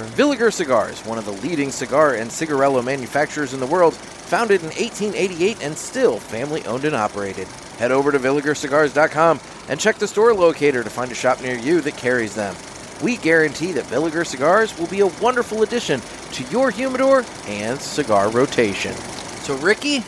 Villiger 0.10 0.54
Cigars, 0.54 1.04
one 1.04 1.18
of 1.18 1.26
the 1.26 1.32
leading 1.32 1.72
cigar 1.72 2.14
and 2.14 2.30
cigarello 2.30 2.86
manufacturers 2.86 3.56
in 3.56 3.60
the 3.60 3.66
world, 3.66 3.96
founded 3.96 4.62
in 4.62 4.68
1888 4.68 5.64
and 5.64 5.76
still 5.76 6.20
family 6.20 6.64
owned 6.66 6.86
and 6.86 6.96
operated. 6.96 7.48
Head 7.80 7.92
over 7.92 8.12
to 8.12 8.20
villigercigars.com 8.20 9.40
and 9.68 9.80
check 9.80 9.96
the 9.96 10.08
store 10.08 10.36
locator 10.36 10.84
to 10.84 10.92
find 10.92 11.12
a 11.12 11.16
shop 11.16 11.42
near 11.42 11.56
you 11.56 11.82
that 11.82 11.98
carries 11.98 12.36
them. 12.36 12.56
We 13.02 13.18
guarantee 13.18 13.72
that 13.72 13.86
Villiger 13.86 14.28
Cigars 14.28 14.78
will 14.78 14.86
be 14.86 15.00
a 15.00 15.08
wonderful 15.08 15.64
addition 15.64 16.02
to 16.34 16.44
your 16.52 16.70
humidor 16.70 17.26
and 17.48 17.82
cigar 17.82 18.30
rotation. 18.30 18.94
So, 19.42 19.56
Ricky, 19.56 20.04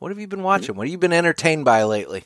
what 0.00 0.08
have 0.08 0.18
you 0.18 0.26
been 0.26 0.42
watching? 0.42 0.74
What 0.74 0.88
have 0.88 0.92
you 0.92 0.98
been 0.98 1.12
entertained 1.12 1.64
by 1.64 1.84
lately? 1.84 2.24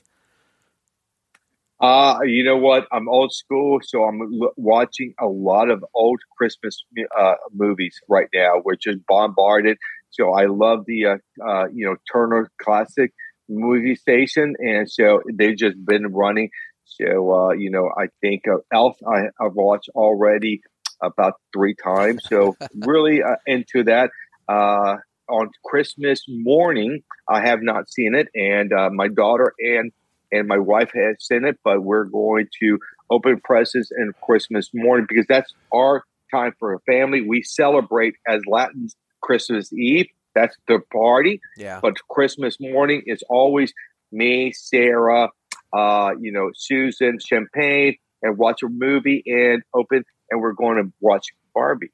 Uh, 1.81 2.20
you 2.25 2.45
know 2.45 2.57
what? 2.57 2.87
I'm 2.93 3.09
old 3.09 3.33
school, 3.33 3.81
so 3.83 4.05
I'm 4.05 4.20
l- 4.20 4.53
watching 4.57 5.12
a 5.20 5.27
lot 5.27 5.70
of 5.70 5.85
old 5.95 6.20
Christmas 6.37 6.85
uh, 7.18 7.35
movies 7.53 8.01
right 8.09 8.29
now. 8.33 8.62
We're 8.64 8.77
just 8.77 8.99
bombarded. 9.09 9.77
So 10.11 10.33
I 10.33 10.47
love 10.47 10.85
the 10.87 11.07
uh, 11.07 11.16
uh, 11.47 11.66
you 11.72 11.85
know 11.87 11.97
Turner 12.11 12.51
Classic 12.62 13.12
movie 13.49 13.97
station, 13.97 14.55
and 14.61 14.91
so 14.91 15.20
they've 15.35 15.57
just 15.57 15.77
been 15.85 16.07
running. 16.12 16.51
So 16.85 17.33
uh, 17.33 17.53
you 17.53 17.70
know, 17.70 17.91
I 17.99 18.07
think 18.20 18.43
uh, 18.49 18.59
Elf 18.72 18.97
I, 19.07 19.25
I've 19.45 19.55
watched 19.55 19.89
already 19.97 20.61
about 21.03 21.35
three 21.53 21.75
times. 21.75 22.22
So 22.29 22.57
really 22.75 23.22
uh, 23.22 23.37
into 23.47 23.85
that. 23.85 24.11
Uh, 24.49 24.97
on 25.27 25.49
Christmas 25.64 26.22
morning, 26.29 27.01
I 27.29 27.41
have 27.41 27.61
not 27.62 27.89
seen 27.89 28.14
it, 28.14 28.29
and 28.35 28.72
uh, 28.72 28.91
my 28.93 29.09
daughter 29.09 29.55
and 29.59 29.91
and 30.35 30.49
my 30.49 30.59
wife 30.59 30.91
has 30.95 31.16
seen 31.20 31.45
it, 31.45 31.59
but 31.64 31.82
we're 31.82 32.05
going 32.05 32.49
to 32.61 32.78
open 33.11 33.41
presses 33.41 33.91
and 33.97 34.12
Christmas 34.26 34.70
morning 34.74 35.07
because 35.09 35.26
that's 35.28 35.53
our 35.72 36.03
time 36.30 36.53
for 36.59 36.74
a 36.74 36.80
family. 36.80 37.20
We 37.20 37.43
celebrate 37.43 38.14
as 38.26 38.41
Latins 38.47 38.97
Christmas 39.22 39.72
Eve. 39.72 40.07
That's 40.35 40.57
the 40.66 40.80
party, 40.93 41.41
Yeah. 41.57 41.78
but 41.80 41.95
Christmas 42.11 42.57
morning 42.61 43.03
is 43.07 43.22
always 43.30 43.72
me, 44.11 44.53
Sarah, 44.53 45.28
uh, 45.72 46.11
you 46.20 46.32
know, 46.32 46.51
Susan, 46.55 47.18
champagne, 47.24 47.97
and 48.22 48.37
watch 48.37 48.62
a 48.64 48.68
movie 48.68 49.22
and 49.26 49.62
open, 49.74 50.05
and 50.30 50.41
we're 50.41 50.53
going 50.55 50.76
to 50.82 50.93
watch 51.01 51.26
Barbie. 51.55 51.93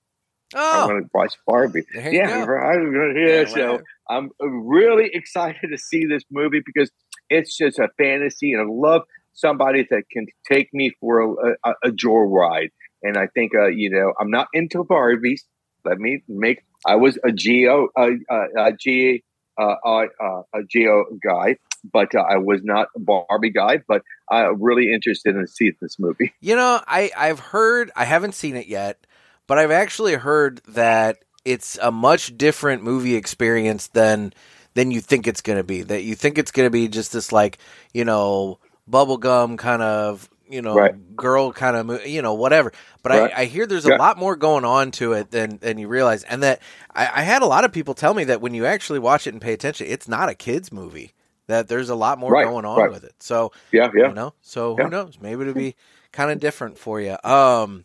I'm 0.55 0.85
Oh, 0.85 0.89
going 0.89 1.03
to 1.05 1.11
watch 1.15 1.35
Barbie. 1.47 1.85
Yeah, 1.95 2.45
go. 2.45 2.47
right. 2.47 3.17
Yeah, 3.17 3.45
so. 3.45 3.81
I'm 4.09 4.31
really 4.41 5.11
excited 5.15 5.69
to 5.71 5.79
see 5.79 6.07
this 6.07 6.25
movie 6.31 6.63
because 6.65 6.91
it's 7.31 7.57
just 7.57 7.79
a 7.79 7.89
fantasy, 7.97 8.53
and 8.53 8.63
I 8.63 8.65
love 8.69 9.03
somebody 9.33 9.87
that 9.91 10.05
can 10.11 10.27
take 10.49 10.69
me 10.73 10.93
for 11.01 11.21
a, 11.21 11.55
a, 11.65 11.75
a 11.85 11.91
joyride. 11.91 12.71
And 13.03 13.17
I 13.17 13.29
think, 13.29 13.53
uh, 13.55 13.69
you 13.69 13.91
know, 13.91 14.13
I'm 14.21 14.31
not 14.31 14.49
into 14.53 14.85
Barbies. 14.85 15.43
Let 15.85 15.99
me 15.99 16.23
make. 16.29 16.63
I 16.87 16.97
was 16.97 17.19
a 17.25 17.33
Geo, 17.33 17.89
a 17.97 18.73
G, 18.79 19.23
uh, 19.59 19.75
uh, 19.85 20.05
uh, 20.23 20.43
a 20.55 20.63
Geo 20.69 21.05
guy, 21.23 21.57
but 21.91 22.15
uh, 22.15 22.21
I 22.21 22.37
was 22.37 22.61
not 22.63 22.89
a 22.95 23.01
Barbie 23.01 23.51
guy. 23.51 23.81
But 23.89 24.03
I'm 24.31 24.63
really 24.63 24.93
interested 24.93 25.37
in 25.37 25.47
seeing 25.47 25.77
this 25.81 25.99
movie. 25.99 26.35
You 26.41 26.57
know, 26.57 26.81
I 26.87 27.11
I've 27.17 27.41
heard 27.41 27.91
I 27.97 28.05
haven't 28.05 28.35
seen 28.35 28.57
it 28.57 28.67
yet, 28.67 29.07
but 29.47 29.59
I've 29.59 29.71
actually 29.71 30.15
heard 30.15 30.61
that 30.69 31.25
it's 31.45 31.79
a 31.81 31.91
much 31.91 32.37
different 32.37 32.83
movie 32.83 33.15
experience 33.15 33.89
than 33.89 34.35
than 34.75 34.91
you 34.91 35.01
think 35.01 35.27
it's 35.27 35.41
going 35.43 35.59
to 35.59 35.65
be. 35.65 35.83
That 35.83 36.03
you 36.05 36.15
think 36.15 36.39
it's 36.39 36.53
going 36.53 36.67
to 36.67 36.71
be 36.71 36.89
just 36.89 37.13
this 37.13 37.33
like, 37.33 37.59
you 37.95 38.05
know, 38.05 38.59
bubblegum 38.91 39.59
kind 39.59 39.83
of, 39.83 40.31
you 40.49 40.63
know, 40.63 40.79
Right. 40.79 40.95
girl 41.17 41.53
kind 41.53 41.77
of, 41.77 42.07
you 42.07 42.23
know, 42.23 42.35
whatever. 42.35 42.73
But 43.03 43.13
Right. 43.13 43.33
I, 43.37 43.43
I 43.43 43.45
hear 43.47 43.67
there's 43.67 43.85
Yeah. 43.85 43.95
a 43.95 43.97
lot 43.97 44.19
more 44.19 44.37
going 44.37 44.65
on 44.65 44.91
to 44.93 45.13
it 45.15 45.31
than 45.31 45.59
than 45.59 45.79
you 45.79 45.89
realize, 45.89 46.25
and 46.25 46.43
that 46.43 46.61
I, 46.95 47.07
I 47.07 47.23
had 47.23 47.43
a 47.43 47.47
lot 47.47 47.65
of 47.65 47.73
people 47.73 47.95
tell 47.95 48.15
me 48.15 48.25
that 48.25 48.41
when 48.41 48.55
you 48.55 48.67
actually 48.67 48.99
watch 49.01 49.27
it 49.27 49.35
and 49.35 49.43
pay 49.43 49.53
attention, 49.53 49.87
it's 49.89 50.09
not 50.09 50.29
a 50.29 50.35
kids 50.35 50.73
movie. 50.73 51.13
That 51.49 51.69
there's 51.69 51.91
a 51.91 51.97
lot 51.97 52.19
more 52.19 52.35
Right, 52.35 52.37
going 52.37 52.65
on 52.65 52.89
with 52.89 53.05
it. 53.05 53.15
So 53.21 53.53
Yeah, 53.73 53.91
yeah. 53.95 54.09
you 54.09 54.15
know 54.15 54.35
so 54.41 54.77
Yeah. 54.79 54.79
who 54.79 54.89
knows 54.89 55.19
maybe 55.21 55.43
it'll 55.43 55.55
be 55.55 55.77
kind 56.13 56.31
of 56.31 56.41
different 56.41 56.79
for 56.79 57.01
you 57.01 57.17
um 57.25 57.85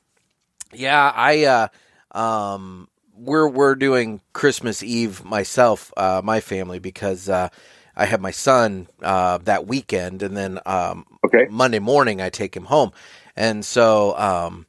yeah 0.74 1.12
i 1.16 1.44
uh 1.46 1.68
um 2.18 2.88
we're 3.18 3.48
we're 3.50 3.76
doing 3.76 4.22
christmas 4.34 4.84
eve 4.84 5.26
myself 5.26 5.94
uh 5.98 6.22
my 6.24 6.40
family 6.42 6.80
because 6.80 7.30
uh 7.30 7.50
i 7.96 8.06
have 8.06 8.22
my 8.22 8.32
son 8.32 8.88
uh 9.04 9.38
that 9.40 9.68
weekend 9.68 10.24
and 10.24 10.38
then 10.38 10.60
um 10.66 11.06
Okay. 11.26 11.46
monday 11.48 11.80
morning 11.80 12.22
i 12.22 12.30
take 12.30 12.56
him 12.56 12.66
home 12.66 12.92
and 13.36 13.66
so 13.66 14.18
um 14.18 14.66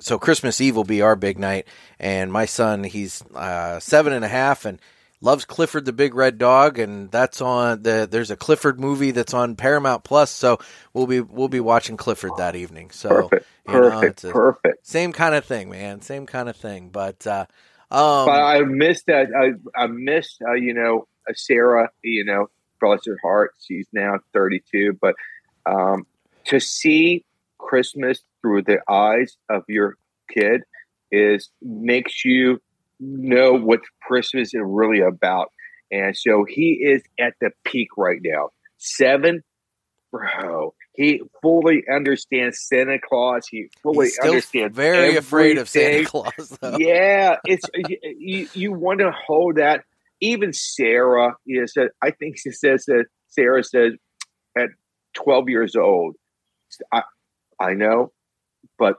so 0.00 0.18
christmas 0.18 0.60
eve 0.60 0.76
will 0.76 0.84
be 0.84 1.02
our 1.02 1.16
big 1.16 1.38
night 1.38 1.66
and 2.00 2.32
my 2.32 2.46
son 2.46 2.84
he's 2.84 3.22
uh 3.34 3.80
seven 3.80 4.12
and 4.12 4.24
a 4.24 4.28
half 4.28 4.64
and 4.64 4.80
loves 5.22 5.44
Clifford 5.46 5.84
the 5.86 5.92
Big 5.92 6.14
Red 6.14 6.38
Dog, 6.38 6.78
and 6.78 7.10
that's 7.10 7.40
on 7.40 7.82
the. 7.82 8.08
There's 8.10 8.30
a 8.30 8.36
Clifford 8.36 8.80
movie 8.80 9.12
that's 9.12 9.34
on 9.34 9.56
Paramount 9.56 10.04
Plus, 10.04 10.30
so 10.30 10.58
we'll 10.94 11.06
be 11.08 11.20
we'll 11.20 11.48
be 11.48 11.60
watching 11.60 11.96
Clifford 11.96 12.36
that 12.36 12.56
evening. 12.56 12.90
So 12.90 13.32
Perfect. 13.32 13.46
you 13.66 13.80
know, 13.80 14.04
Perfect. 14.04 14.06
it's 14.06 14.24
a- 14.24 14.36
perfect. 14.36 14.78
same 14.82 15.12
kind 15.12 15.34
of 15.34 15.44
thing, 15.44 15.70
man. 15.70 16.02
Same 16.02 16.26
kind 16.26 16.48
of 16.48 16.56
thing. 16.56 16.90
But 16.90 17.26
uh, 17.26 17.46
um, 17.90 18.26
but 18.26 18.42
I 18.42 18.62
missed 18.62 19.06
that. 19.06 19.28
I, 19.36 19.80
I 19.80 19.86
missed, 19.86 20.42
uh, 20.46 20.54
you 20.54 20.74
know, 20.74 21.06
uh, 21.28 21.32
Sarah, 21.34 21.90
you 22.02 22.24
know, 22.24 22.48
bless 22.80 23.06
her 23.06 23.18
heart. 23.22 23.52
She's 23.66 23.86
now 23.92 24.18
32. 24.32 24.98
But 25.00 25.14
um, 25.66 26.06
to 26.46 26.60
see 26.60 27.24
Christmas 27.58 28.20
through 28.42 28.62
the 28.62 28.78
eyes 28.90 29.36
of 29.48 29.64
your 29.68 29.96
kid 30.32 30.62
is 31.12 31.50
makes 31.62 32.24
you 32.24 32.60
know 32.98 33.54
what 33.54 33.80
Christmas 34.02 34.54
is 34.54 34.60
really 34.64 35.00
about. 35.00 35.52
And 35.90 36.16
so 36.16 36.44
he 36.44 36.80
is 36.82 37.02
at 37.18 37.34
the 37.40 37.50
peak 37.64 37.88
right 37.96 38.20
now. 38.22 38.50
Seven, 38.78 39.44
bro. 40.10 40.74
He 40.96 41.20
fully 41.42 41.84
understands 41.92 42.58
Santa 42.60 42.98
Claus. 42.98 43.46
He 43.50 43.68
fully 43.82 44.10
understands. 44.22 44.74
very 44.74 45.16
afraid 45.16 45.58
of 45.58 45.68
Santa 45.68 46.04
Claus. 46.04 46.56
Though. 46.60 46.76
yeah, 46.78 47.36
it's 47.44 47.64
you, 48.18 48.48
you 48.54 48.72
want 48.72 49.00
to 49.00 49.12
hold 49.12 49.56
that. 49.56 49.84
Even 50.20 50.52
Sarah 50.52 51.34
is. 51.46 51.76
a- 51.76 51.90
I 52.02 52.10
think 52.10 52.38
she 52.38 52.50
says 52.50 52.84
that 52.86 53.06
Sarah 53.28 53.62
says 53.62 53.92
at 54.56 54.68
12 55.14 55.48
years 55.50 55.76
old. 55.76 56.16
I 56.92 57.02
I 57.60 57.74
know, 57.74 58.12
but 58.78 58.96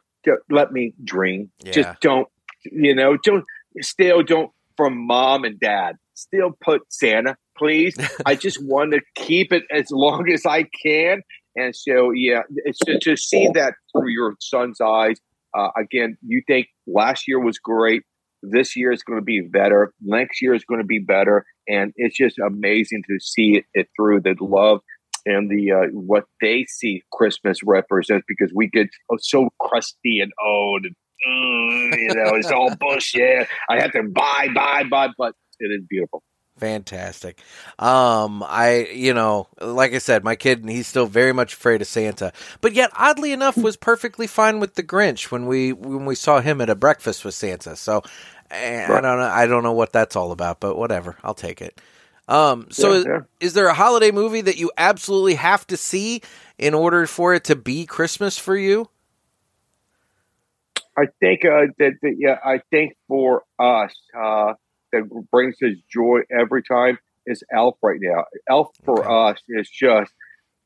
let 0.50 0.72
me 0.72 0.94
dream. 1.04 1.52
Yeah. 1.64 1.72
Just 1.72 2.00
don't. 2.02 2.28
You 2.64 2.94
know, 2.96 3.18
don't 3.18 3.46
still 3.82 4.24
don't 4.24 4.52
from 4.76 5.06
mom 5.08 5.44
and 5.44 5.60
dad. 5.60 5.96
still 6.14 6.52
put 6.64 6.82
Santa, 6.90 7.36
please. 7.58 7.96
I 8.26 8.36
just 8.36 8.64
want 8.64 8.94
to 8.94 9.02
keep 9.16 9.52
it 9.52 9.64
as 9.72 9.90
long 9.92 10.30
as 10.32 10.46
I 10.46 10.64
can. 10.84 11.22
And 11.58 11.76
so, 11.76 12.12
yeah, 12.12 12.42
it's 12.66 12.78
to, 12.80 13.00
to 13.00 13.18
see 13.18 13.50
that 13.56 13.74
through 13.92 14.12
your 14.12 14.36
son's 14.40 14.80
eyes. 14.80 15.18
Uh, 15.58 15.70
again, 15.76 16.18
you 16.22 16.44
think 16.46 16.68
last 16.86 17.28
year 17.28 17.40
was 17.40 17.58
great. 17.58 18.04
This 18.44 18.76
year 18.76 18.92
is 18.92 19.02
going 19.02 19.20
to 19.20 19.26
be 19.26 19.42
better. 19.42 19.92
Next 20.00 20.40
year 20.42 20.54
is 20.54 20.64
going 20.64 20.82
to 20.82 20.86
be 20.86 21.00
better. 21.00 21.46
And 21.68 21.94
it's 21.96 22.16
just 22.16 22.38
amazing 22.38 23.02
to 23.10 23.20
see 23.20 23.58
it, 23.58 23.66
it 23.74 23.88
through 23.98 24.22
the 24.22 24.36
love 24.40 24.82
and 25.26 25.50
the 25.50 25.72
uh, 25.72 25.88
what 25.92 26.26
they 26.42 26.66
see 26.70 27.04
Christmas 27.12 27.60
represents 27.64 28.26
because 28.28 28.52
we 28.56 28.70
get 28.70 28.88
so 29.20 29.50
crusty 29.60 30.20
and 30.22 30.32
old 30.44 30.86
and 30.86 30.96
mm, 31.28 31.98
you 31.98 32.16
know 32.16 32.36
it's 32.36 32.52
all 32.52 32.74
bullshit. 32.80 33.48
I 33.70 33.82
have 33.82 33.92
to 33.92 34.04
buy, 34.04 34.48
buy, 34.54 34.84
buy, 34.90 35.10
but 35.18 35.34
it 35.60 35.68
is 35.68 35.84
beautiful. 35.90 36.24
Fantastic. 36.58 37.40
Um, 37.78 38.44
I, 38.44 38.88
you 38.92 39.14
know, 39.14 39.48
like 39.62 39.94
I 39.94 40.00
said, 40.00 40.24
my 40.24 40.36
kid, 40.36 40.68
he's 40.68 40.88
still 40.88 41.06
very 41.06 41.34
much 41.34 41.54
afraid 41.54 41.82
of 41.82 41.88
Santa, 41.88 42.34
but 42.62 42.74
yet, 42.74 42.90
oddly 42.98 43.32
enough, 43.32 43.58
was 43.58 43.78
perfectly 43.78 44.26
fine 44.26 44.60
with 44.60 44.74
the 44.74 44.82
Grinch 44.82 45.30
when 45.30 45.46
we 45.46 45.72
when 45.72 46.06
we 46.06 46.16
saw 46.16 46.40
him 46.42 46.60
at 46.60 46.70
a 46.70 46.76
breakfast 46.76 47.24
with 47.24 47.36
Santa. 47.36 47.76
So, 47.76 48.02
eh, 48.50 48.86
I 48.86 49.02
don't 49.02 49.20
know, 49.20 49.30
I 49.32 49.46
don't 49.46 49.62
know 49.62 49.74
what 49.74 49.94
that's 49.94 50.16
all 50.16 50.32
about, 50.32 50.60
but 50.60 50.78
whatever, 50.78 51.16
I'll 51.24 51.36
take 51.36 51.62
it. 51.62 51.80
Um, 52.28 52.68
so 52.72 52.94
yeah, 52.94 53.04
yeah. 53.06 53.18
Is, 53.18 53.24
is 53.40 53.54
there 53.54 53.68
a 53.68 53.74
holiday 53.74 54.12
movie 54.12 54.42
that 54.42 54.58
you 54.58 54.72
absolutely 54.78 55.36
have 55.36 55.66
to 55.68 55.78
see 55.78 56.22
in 56.58 56.74
order 56.74 57.06
for 57.06 57.36
it 57.36 57.44
to 57.46 57.56
be 57.56 57.86
Christmas 57.86 58.38
for 58.38 58.58
you? 58.58 58.90
I 60.98 61.06
think 61.20 61.46
uh, 61.46 61.68
that, 61.78 61.94
that 62.02 62.16
yeah, 62.18 62.40
I 62.44 62.62
think 62.72 62.96
for 63.08 63.44
us, 63.60 63.94
uh, 64.20 64.54
that 64.92 65.04
brings 65.32 65.56
us 65.62 65.74
joy 65.92 66.22
every 66.32 66.64
time 66.64 66.98
is 67.26 67.44
Elf 67.54 67.78
right 67.82 68.00
now. 68.02 68.26
Elf 68.50 68.70
for 68.84 69.00
okay. 69.00 69.38
us 69.38 69.44
is 69.50 69.70
just 69.70 70.12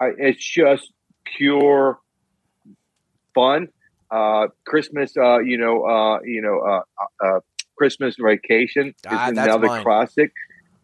it's 0.01 0.43
just 0.43 0.91
pure 1.25 1.99
fun. 3.33 3.67
Uh, 4.09 4.47
Christmas, 4.65 5.15
uh, 5.15 5.39
you 5.39 5.57
know, 5.57 5.85
uh, 5.85 6.19
you 6.23 6.41
know, 6.41 6.59
uh, 6.59 7.25
uh, 7.25 7.39
Christmas 7.77 8.15
Vacation 8.19 8.93
ah, 9.07 9.25
is 9.25 9.37
another 9.37 9.67
mine. 9.67 9.83
classic. 9.83 10.31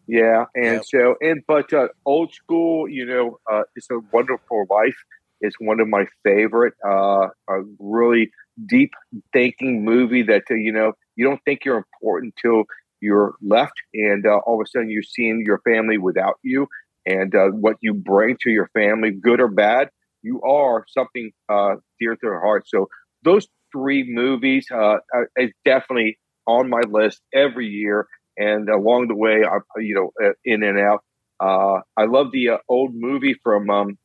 Yeah, 0.06 0.46
and 0.54 0.64
yep. 0.64 0.84
so 0.86 1.16
and 1.20 1.42
but 1.46 1.72
uh, 1.72 1.88
old 2.06 2.32
school, 2.32 2.88
you 2.88 3.04
know, 3.04 3.38
uh, 3.50 3.62
it's 3.76 3.90
a 3.90 3.98
Wonderful 4.10 4.66
Life 4.70 4.96
It's 5.42 5.56
one 5.60 5.80
of 5.80 5.88
my 5.88 6.06
favorite. 6.24 6.74
uh, 6.84 7.28
a 7.50 7.62
really 7.78 8.30
deep 8.66 8.92
thinking 9.32 9.84
movie 9.84 10.22
that 10.22 10.44
you 10.48 10.72
know 10.72 10.92
you 11.14 11.26
don't 11.26 11.40
think 11.44 11.64
you're 11.64 11.76
important 11.76 12.34
till 12.40 12.64
you're 13.00 13.34
left, 13.42 13.74
and 13.94 14.26
uh, 14.26 14.38
all 14.46 14.60
of 14.60 14.66
a 14.66 14.68
sudden 14.68 14.90
you're 14.90 15.02
seeing 15.02 15.42
your 15.46 15.60
family 15.60 15.98
without 15.98 16.36
you, 16.42 16.68
and 17.06 17.34
uh, 17.34 17.48
what 17.48 17.76
you 17.80 17.94
bring 17.94 18.36
to 18.42 18.50
your 18.50 18.68
family, 18.74 19.10
good 19.10 19.40
or 19.40 19.48
bad, 19.48 19.90
you 20.22 20.40
are 20.42 20.84
something 20.88 21.30
uh, 21.48 21.76
dear 22.00 22.14
to 22.14 22.20
their 22.22 22.40
heart. 22.40 22.68
So 22.68 22.88
those 23.22 23.46
three 23.72 24.04
movies 24.06 24.66
uh, 24.70 24.96
is 25.36 25.50
definitely 25.64 26.18
on 26.46 26.68
my 26.68 26.80
list 26.88 27.20
every 27.32 27.66
year, 27.66 28.06
and 28.36 28.68
along 28.68 29.08
the 29.08 29.14
way, 29.14 29.44
I 29.44 29.58
you 29.78 29.94
know 29.94 30.26
uh, 30.26 30.32
in 30.44 30.62
and 30.62 30.78
out. 30.78 31.04
Uh, 31.40 31.80
I 31.96 32.06
love 32.06 32.32
the 32.32 32.50
uh, 32.50 32.58
old 32.68 32.94
movie 32.94 33.36
from 33.42 33.70
um, 33.70 33.98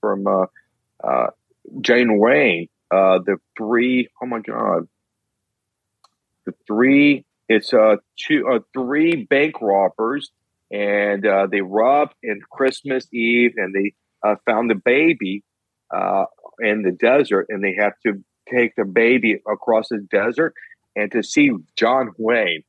from 0.00 0.46
John 1.80 2.18
Wayne, 2.18 2.68
the 2.90 3.36
three. 3.56 4.08
Oh 4.22 4.26
my 4.26 4.40
god, 4.40 4.88
the 6.46 6.54
three 6.66 7.24
it's 7.48 7.72
uh, 7.72 7.96
two, 8.16 8.46
uh, 8.50 8.60
three 8.72 9.24
bank 9.24 9.60
robbers, 9.60 10.30
and 10.70 11.26
uh, 11.26 11.46
they 11.50 11.60
robbed 11.60 12.14
in 12.22 12.40
Christmas 12.50 13.06
Eve, 13.12 13.54
and 13.56 13.74
they 13.74 13.92
uh, 14.22 14.36
found 14.46 14.70
the 14.70 14.74
baby 14.74 15.42
uh, 15.94 16.24
in 16.60 16.82
the 16.82 16.92
desert, 16.92 17.46
and 17.48 17.62
they 17.62 17.76
have 17.78 17.92
to 18.06 18.24
take 18.50 18.74
the 18.76 18.84
baby 18.84 19.40
across 19.50 19.88
the 19.88 20.06
desert, 20.10 20.54
and 20.96 21.10
to 21.12 21.22
see 21.22 21.50
John 21.76 22.10
Wayne 22.18 22.62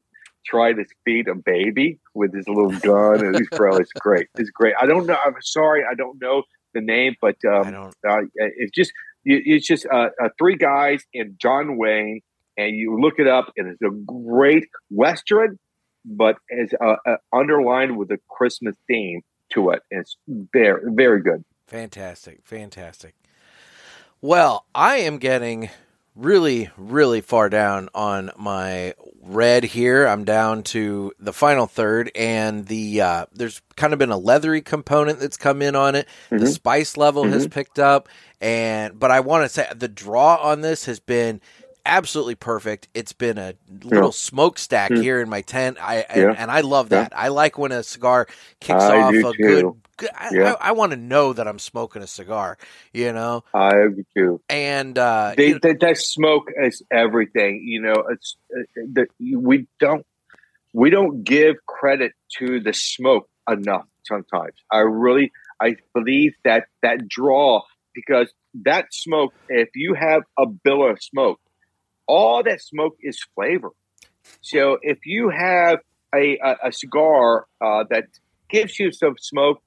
try 0.45 0.73
to 0.73 0.85
feed 1.03 1.27
a 1.27 1.35
baby 1.35 1.99
with 2.13 2.33
his 2.33 2.47
little 2.47 2.71
gun, 2.79 3.25
and 3.25 3.35
he's 3.35 3.49
bro, 3.49 3.77
it's 3.77 3.91
great. 3.93 4.27
It's 4.37 4.49
great. 4.49 4.75
I 4.79 4.85
don't 4.85 5.05
know. 5.05 5.17
I'm 5.25 5.35
sorry, 5.41 5.83
I 5.89 5.95
don't 5.95 6.21
know 6.21 6.43
the 6.73 6.81
name, 6.81 7.15
but 7.21 7.37
um, 7.47 7.91
uh, 8.07 8.17
it's 8.35 8.71
just 8.71 8.91
it's 9.23 9.65
just 9.65 9.87
uh, 9.91 10.09
uh, 10.21 10.29
three 10.37 10.55
guys 10.55 11.03
and 11.13 11.35
John 11.39 11.77
Wayne 11.77 12.21
and 12.57 12.75
you 12.75 12.99
look 12.99 13.15
it 13.19 13.27
up, 13.27 13.51
and 13.57 13.67
it's 13.67 13.81
a 13.81 13.89
great 13.89 14.67
western, 14.89 15.59
but 16.05 16.37
it's 16.49 16.73
uh, 16.73 16.95
uh, 17.05 17.17
underlined 17.33 17.97
with 17.97 18.11
a 18.11 18.19
Christmas 18.29 18.75
theme 18.87 19.21
to 19.51 19.71
it. 19.71 19.81
And 19.91 20.01
it's 20.01 20.17
very, 20.27 20.81
very 20.93 21.21
good. 21.21 21.43
Fantastic, 21.67 22.41
fantastic. 22.43 23.15
Well, 24.21 24.65
I 24.73 24.97
am 24.97 25.17
getting 25.17 25.69
really, 26.15 26.69
really 26.77 27.21
far 27.21 27.49
down 27.49 27.89
on 27.93 28.31
my 28.37 28.93
red 29.21 29.63
here. 29.63 30.07
I'm 30.07 30.23
down 30.23 30.63
to 30.63 31.11
the 31.19 31.33
final 31.33 31.67
third, 31.67 32.11
and 32.15 32.65
the 32.65 33.01
uh, 33.01 33.25
there's 33.33 33.61
kind 33.75 33.93
of 33.93 33.99
been 33.99 34.11
a 34.11 34.17
leathery 34.17 34.61
component 34.61 35.19
that's 35.19 35.37
come 35.37 35.61
in 35.61 35.75
on 35.75 35.95
it. 35.95 36.07
Mm-hmm. 36.29 36.37
The 36.37 36.47
spice 36.47 36.97
level 36.97 37.23
mm-hmm. 37.23 37.33
has 37.33 37.47
picked 37.47 37.79
up, 37.79 38.07
and 38.39 38.97
but 38.97 39.11
I 39.11 39.19
want 39.19 39.43
to 39.43 39.49
say 39.49 39.67
the 39.75 39.87
draw 39.87 40.35
on 40.37 40.61
this 40.61 40.85
has 40.85 40.99
been 40.99 41.41
absolutely 41.85 42.35
perfect. 42.35 42.87
It's 42.93 43.13
been 43.13 43.37
a 43.37 43.53
little 43.83 44.07
yeah. 44.07 44.11
smokestack 44.11 44.91
mm. 44.91 45.01
here 45.01 45.21
in 45.21 45.29
my 45.29 45.41
tent. 45.41 45.77
I 45.79 45.97
and, 46.09 46.21
yeah. 46.21 46.35
and 46.37 46.51
I 46.51 46.61
love 46.61 46.89
that. 46.89 47.11
Yeah. 47.11 47.19
I 47.19 47.27
like 47.29 47.57
when 47.57 47.71
a 47.71 47.83
cigar 47.83 48.27
kicks 48.59 48.83
I 48.83 49.01
off 49.01 49.13
a 49.13 49.33
too. 49.33 49.81
good. 49.97 50.11
I, 50.13 50.29
I, 50.37 50.55
I 50.59 50.71
want 50.73 50.91
to 50.91 50.97
know 50.97 51.31
that 51.31 51.47
I'm 51.47 51.59
smoking 51.59 52.01
a 52.01 52.07
cigar. 52.07 52.57
You 52.91 53.13
know, 53.13 53.43
I 53.53 53.71
do 53.71 54.05
too. 54.15 54.41
And 54.49 54.97
uh, 54.97 55.33
they, 55.37 55.49
you 55.49 55.59
know, 55.63 55.73
that 55.79 55.97
smoke 55.97 56.51
is 56.61 56.81
everything. 56.91 57.63
You 57.65 57.81
know, 57.81 58.03
it's 58.11 58.35
uh, 58.53 58.63
the, 58.75 59.07
we 59.19 59.67
don't 59.79 60.05
we 60.73 60.89
don't 60.89 61.23
give 61.23 61.55
credit 61.65 62.13
to 62.39 62.59
the 62.59 62.73
smoke 62.73 63.29
enough. 63.49 63.85
Sometimes 64.05 64.55
I 64.71 64.79
really 64.79 65.31
I 65.61 65.77
believe 65.93 66.33
that 66.43 66.65
that 66.81 67.07
draw 67.07 67.61
because 67.93 68.33
that 68.65 68.93
smoke. 68.93 69.33
If 69.47 69.69
you 69.75 69.93
have 69.93 70.23
a 70.37 70.45
bill 70.45 70.89
of 70.89 71.01
smoke 71.01 71.39
all 72.07 72.43
that 72.43 72.61
smoke 72.61 72.97
is 73.01 73.19
flavor. 73.35 73.69
So 74.41 74.77
if 74.81 75.05
you 75.05 75.29
have 75.29 75.79
a, 76.13 76.37
a, 76.37 76.67
a 76.67 76.71
cigar 76.71 77.45
uh, 77.61 77.85
that 77.89 78.05
gives 78.49 78.79
you 78.79 78.91
some 78.91 79.15
smoke, 79.19 79.61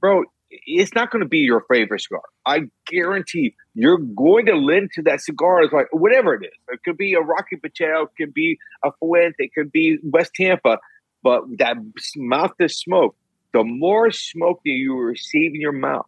bro, 0.00 0.24
it's 0.50 0.94
not 0.94 1.10
going 1.10 1.22
to 1.22 1.28
be 1.28 1.38
your 1.38 1.64
favorite 1.70 2.00
cigar. 2.00 2.22
I 2.46 2.62
guarantee 2.86 3.54
you're 3.74 3.98
going 3.98 4.46
to 4.46 4.54
lend 4.54 4.90
to 4.94 5.02
that 5.02 5.20
cigar 5.20 5.62
as 5.62 5.72
like 5.72 5.88
whatever 5.92 6.34
it 6.34 6.44
is. 6.44 6.52
It 6.68 6.80
could 6.84 6.96
be 6.96 7.14
a 7.14 7.20
Rocky 7.20 7.56
Patel, 7.56 8.04
it 8.04 8.10
could 8.16 8.32
be 8.32 8.58
a 8.82 8.90
Fuente, 8.98 9.34
it 9.38 9.50
could 9.54 9.70
be 9.70 9.98
West 10.02 10.32
Tampa, 10.34 10.78
but 11.22 11.42
that 11.58 11.76
mouth 12.16 12.52
of 12.60 12.72
smoke, 12.72 13.16
the 13.52 13.64
more 13.64 14.10
smoke 14.10 14.60
that 14.64 14.70
you 14.70 14.96
receive 14.96 15.54
in 15.54 15.60
your 15.60 15.72
mouth, 15.72 16.06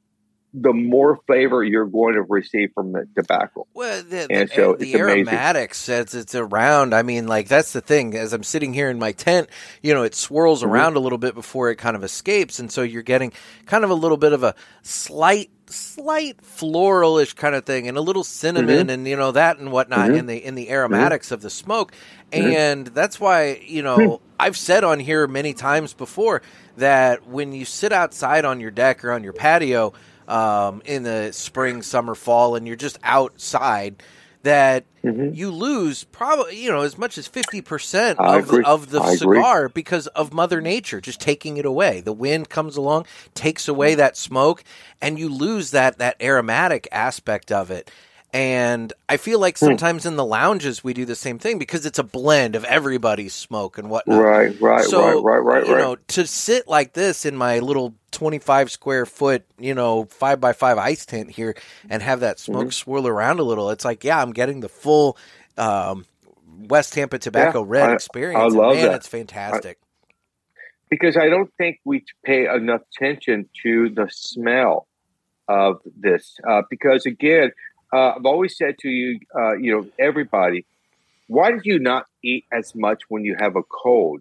the 0.52 0.72
more 0.72 1.20
flavor 1.26 1.62
you're 1.62 1.86
going 1.86 2.14
to 2.14 2.22
receive 2.22 2.70
from 2.74 2.92
the 2.92 3.06
tobacco. 3.14 3.66
Well, 3.72 4.02
the, 4.02 4.26
and 4.30 4.50
so 4.50 4.74
the 4.74 4.94
aromatics 4.96 5.88
as 5.88 6.14
it's 6.14 6.34
around. 6.34 6.94
I 6.94 7.02
mean, 7.02 7.28
like 7.28 7.48
that's 7.48 7.72
the 7.72 7.80
thing. 7.80 8.16
As 8.16 8.32
I'm 8.32 8.42
sitting 8.42 8.74
here 8.74 8.90
in 8.90 8.98
my 8.98 9.12
tent, 9.12 9.48
you 9.82 9.94
know, 9.94 10.02
it 10.02 10.14
swirls 10.14 10.62
mm-hmm. 10.62 10.72
around 10.72 10.96
a 10.96 11.00
little 11.00 11.18
bit 11.18 11.34
before 11.34 11.70
it 11.70 11.76
kind 11.76 11.94
of 11.94 12.02
escapes, 12.02 12.58
and 12.58 12.70
so 12.70 12.82
you're 12.82 13.02
getting 13.02 13.32
kind 13.66 13.84
of 13.84 13.90
a 13.90 13.94
little 13.94 14.16
bit 14.16 14.32
of 14.32 14.42
a 14.42 14.54
slight 14.82 15.50
slight 15.72 16.36
floralish 16.42 17.36
kind 17.36 17.54
of 17.54 17.64
thing 17.64 17.86
and 17.86 17.96
a 17.96 18.00
little 18.00 18.24
cinnamon 18.24 18.78
mm-hmm. 18.78 18.90
and 18.90 19.06
you 19.06 19.16
know 19.16 19.30
that 19.30 19.58
and 19.58 19.70
whatnot 19.70 20.08
mm-hmm. 20.08 20.16
in 20.16 20.26
the 20.26 20.44
in 20.44 20.56
the 20.56 20.68
aromatics 20.68 21.26
mm-hmm. 21.26 21.34
of 21.34 21.42
the 21.42 21.50
smoke 21.50 21.92
mm-hmm. 22.32 22.50
and 22.50 22.86
that's 22.88 23.20
why 23.20 23.62
you 23.64 23.80
know 23.80 24.16
hmm. 24.16 24.24
i've 24.40 24.56
said 24.56 24.82
on 24.82 24.98
here 24.98 25.28
many 25.28 25.54
times 25.54 25.94
before 25.94 26.42
that 26.76 27.24
when 27.26 27.52
you 27.52 27.64
sit 27.64 27.92
outside 27.92 28.44
on 28.44 28.58
your 28.58 28.72
deck 28.72 29.04
or 29.04 29.12
on 29.12 29.22
your 29.22 29.32
patio 29.32 29.92
um, 30.30 30.82
in 30.84 31.02
the 31.02 31.32
spring, 31.32 31.82
summer, 31.82 32.14
fall, 32.14 32.54
and 32.54 32.66
you're 32.66 32.76
just 32.76 32.98
outside, 33.02 34.02
that 34.42 34.84
mm-hmm. 35.04 35.34
you 35.34 35.50
lose 35.50 36.04
probably 36.04 36.62
you 36.62 36.70
know 36.70 36.80
as 36.80 36.96
much 36.96 37.18
as 37.18 37.26
fifty 37.26 37.60
percent 37.60 38.18
of 38.18 38.50
of 38.64 38.90
the 38.90 39.00
I 39.00 39.16
cigar 39.16 39.64
agree. 39.64 39.72
because 39.74 40.06
of 40.08 40.32
Mother 40.32 40.60
Nature 40.60 41.00
just 41.00 41.20
taking 41.20 41.58
it 41.58 41.66
away. 41.66 42.00
The 42.00 42.12
wind 42.12 42.48
comes 42.48 42.76
along, 42.76 43.06
takes 43.34 43.68
away 43.68 43.94
that 43.96 44.16
smoke, 44.16 44.64
and 45.02 45.18
you 45.18 45.28
lose 45.28 45.72
that 45.72 45.98
that 45.98 46.16
aromatic 46.22 46.88
aspect 46.90 47.52
of 47.52 47.70
it. 47.70 47.90
And 48.32 48.92
I 49.08 49.16
feel 49.16 49.40
like 49.40 49.58
hmm. 49.58 49.66
sometimes 49.66 50.06
in 50.06 50.14
the 50.16 50.24
lounges 50.24 50.84
we 50.84 50.94
do 50.94 51.04
the 51.04 51.16
same 51.16 51.38
thing 51.38 51.58
because 51.58 51.84
it's 51.84 51.98
a 51.98 52.04
blend 52.04 52.54
of 52.54 52.64
everybody's 52.64 53.34
smoke 53.34 53.76
and 53.76 53.90
whatnot. 53.90 54.22
Right, 54.22 54.60
right, 54.60 54.84
so, 54.84 55.20
right, 55.20 55.38
right, 55.38 55.62
right. 55.62 55.66
You 55.66 55.76
know, 55.76 55.96
to 55.96 56.26
sit 56.26 56.68
like 56.68 56.92
this 56.92 57.26
in 57.26 57.34
my 57.36 57.58
little 57.58 57.94
twenty-five 58.12 58.70
square 58.70 59.04
foot, 59.04 59.44
you 59.58 59.74
know, 59.74 60.04
five 60.04 60.40
by 60.40 60.52
five 60.52 60.78
ice 60.78 61.04
tent 61.06 61.30
here 61.30 61.56
and 61.88 62.02
have 62.02 62.20
that 62.20 62.38
smoke 62.38 62.60
mm-hmm. 62.60 62.70
swirl 62.70 63.08
around 63.08 63.40
a 63.40 63.42
little, 63.42 63.70
it's 63.70 63.84
like, 63.84 64.04
yeah, 64.04 64.22
I'm 64.22 64.32
getting 64.32 64.60
the 64.60 64.68
full 64.68 65.16
um, 65.58 66.04
West 66.68 66.92
Tampa 66.92 67.18
Tobacco 67.18 67.62
yeah, 67.62 67.68
Red 67.68 67.90
I, 67.90 67.94
experience. 67.94 68.54
I 68.54 68.56
love 68.56 68.72
and 68.72 68.80
man, 68.80 68.88
that. 68.90 68.96
it's 68.96 69.08
fantastic. 69.08 69.78
because 70.90 71.16
I 71.16 71.28
don't 71.28 71.50
think 71.56 71.78
we 71.84 72.04
pay 72.24 72.46
enough 72.46 72.82
attention 72.94 73.48
to 73.62 73.88
the 73.90 74.08
smell 74.10 74.86
of 75.48 75.80
this. 75.96 76.36
Uh, 76.46 76.62
because 76.68 77.06
again, 77.06 77.52
uh, 77.92 78.12
I've 78.16 78.26
always 78.26 78.56
said 78.56 78.78
to 78.80 78.88
you, 78.88 79.20
uh, 79.38 79.56
you 79.56 79.72
know, 79.72 79.86
everybody, 79.98 80.64
why 81.26 81.52
do 81.52 81.60
you 81.64 81.78
not 81.78 82.06
eat 82.24 82.44
as 82.52 82.74
much 82.74 83.02
when 83.08 83.24
you 83.24 83.36
have 83.38 83.56
a 83.56 83.62
cold? 83.62 84.20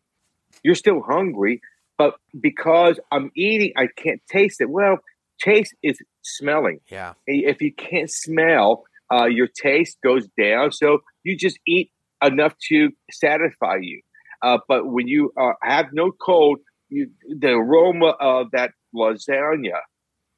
You're 0.63 0.75
still 0.75 1.01
hungry, 1.01 1.61
but 1.97 2.15
because 2.39 2.99
I'm 3.11 3.31
eating, 3.35 3.73
I 3.77 3.87
can't 3.87 4.21
taste 4.29 4.61
it. 4.61 4.69
Well, 4.69 4.99
taste 5.39 5.75
is 5.83 5.99
smelling. 6.21 6.81
Yeah. 6.89 7.13
If 7.25 7.61
you 7.61 7.73
can't 7.73 8.11
smell, 8.11 8.83
uh, 9.11 9.25
your 9.25 9.47
taste 9.47 9.97
goes 10.03 10.27
down. 10.39 10.71
So 10.71 10.99
you 11.23 11.35
just 11.37 11.59
eat 11.67 11.91
enough 12.23 12.53
to 12.69 12.89
satisfy 13.11 13.77
you. 13.81 14.01
Uh, 14.41 14.59
but 14.67 14.87
when 14.87 15.07
you 15.07 15.33
uh, 15.39 15.53
have 15.61 15.87
no 15.93 16.11
cold, 16.11 16.59
you, 16.89 17.11
the 17.27 17.49
aroma 17.49 18.15
of 18.19 18.51
that 18.51 18.71
lasagna, 18.95 19.79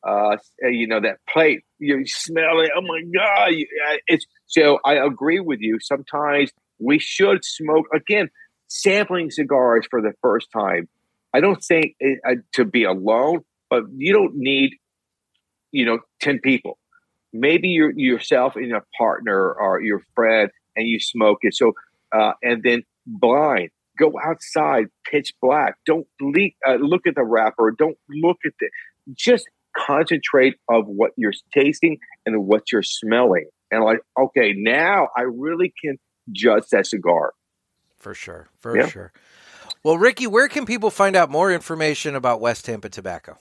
uh, 0.08 0.38
you 0.64 0.88
know, 0.88 1.00
that 1.00 1.18
plate, 1.32 1.62
you 1.80 2.06
smell 2.06 2.60
it. 2.62 2.72
Oh 2.76 2.82
my 2.82 3.02
God. 3.14 3.52
It's 4.08 4.26
so 4.48 4.80
I 4.86 4.96
agree 4.96 5.40
with 5.40 5.60
you. 5.62 5.80
Sometimes 5.80 6.52
we 6.80 7.00
should 7.00 7.44
smoke 7.44 7.86
again, 7.94 8.30
sampling 8.68 9.32
cigars 9.32 9.86
for 9.90 10.02
the 10.02 10.14
first 10.22 10.48
time. 10.52 10.88
I 11.34 11.40
don't 11.40 11.64
think 11.64 11.96
it, 12.00 12.20
uh, 12.28 12.36
to 12.54 12.66
be 12.66 12.84
alone, 12.84 13.42
but 13.70 13.84
you 13.96 14.14
don't 14.14 14.36
need, 14.36 14.72
you 15.72 15.86
know, 15.86 16.00
10 16.22 16.40
people. 16.40 16.78
Maybe 17.32 17.70
you're 17.70 17.94
yourself 17.96 18.56
and 18.56 18.68
your 18.68 18.86
partner 18.98 19.54
or 19.54 19.82
your 19.82 20.02
friend 20.16 20.50
and 20.76 20.88
you 20.88 21.00
smoke 21.00 21.40
it. 21.42 21.56
So, 21.56 21.74
uh, 22.12 22.34
and 22.44 22.62
then 22.64 22.84
blind 23.06 23.70
Go 24.02 24.14
outside, 24.24 24.88
pitch 25.10 25.34
black. 25.42 25.76
Don't 25.86 26.08
leak, 26.20 26.56
uh, 26.68 26.76
look 26.76 27.06
at 27.06 27.14
the 27.14 27.24
wrapper. 27.24 27.72
Don't 27.78 27.98
look 28.10 28.38
at 28.46 28.54
the. 28.60 28.70
Just 29.14 29.48
concentrate 29.76 30.56
of 30.70 30.86
what 30.88 31.12
you're 31.18 31.34
tasting 31.54 31.98
and 32.26 32.46
what 32.46 32.72
you're 32.72 32.84
smelling. 32.84 33.48
And 33.72 33.84
like, 33.84 34.00
okay, 34.20 34.54
now 34.56 35.08
I 35.18 35.22
really 35.22 35.74
can 35.84 35.98
judge 36.32 36.66
that 36.72 36.86
cigar. 36.88 37.34
For 37.98 38.14
sure, 38.14 38.50
for 38.60 38.78
yeah. 38.78 38.88
sure. 38.88 39.12
Well, 39.84 39.98
Ricky, 39.98 40.28
where 40.28 40.48
can 40.48 40.66
people 40.66 40.92
find 40.92 41.16
out 41.16 41.32
more 41.32 41.52
information 41.52 42.16
about 42.16 42.42
West 42.42 42.66
Tampa 42.66 42.90
Tobacco? 42.90 43.38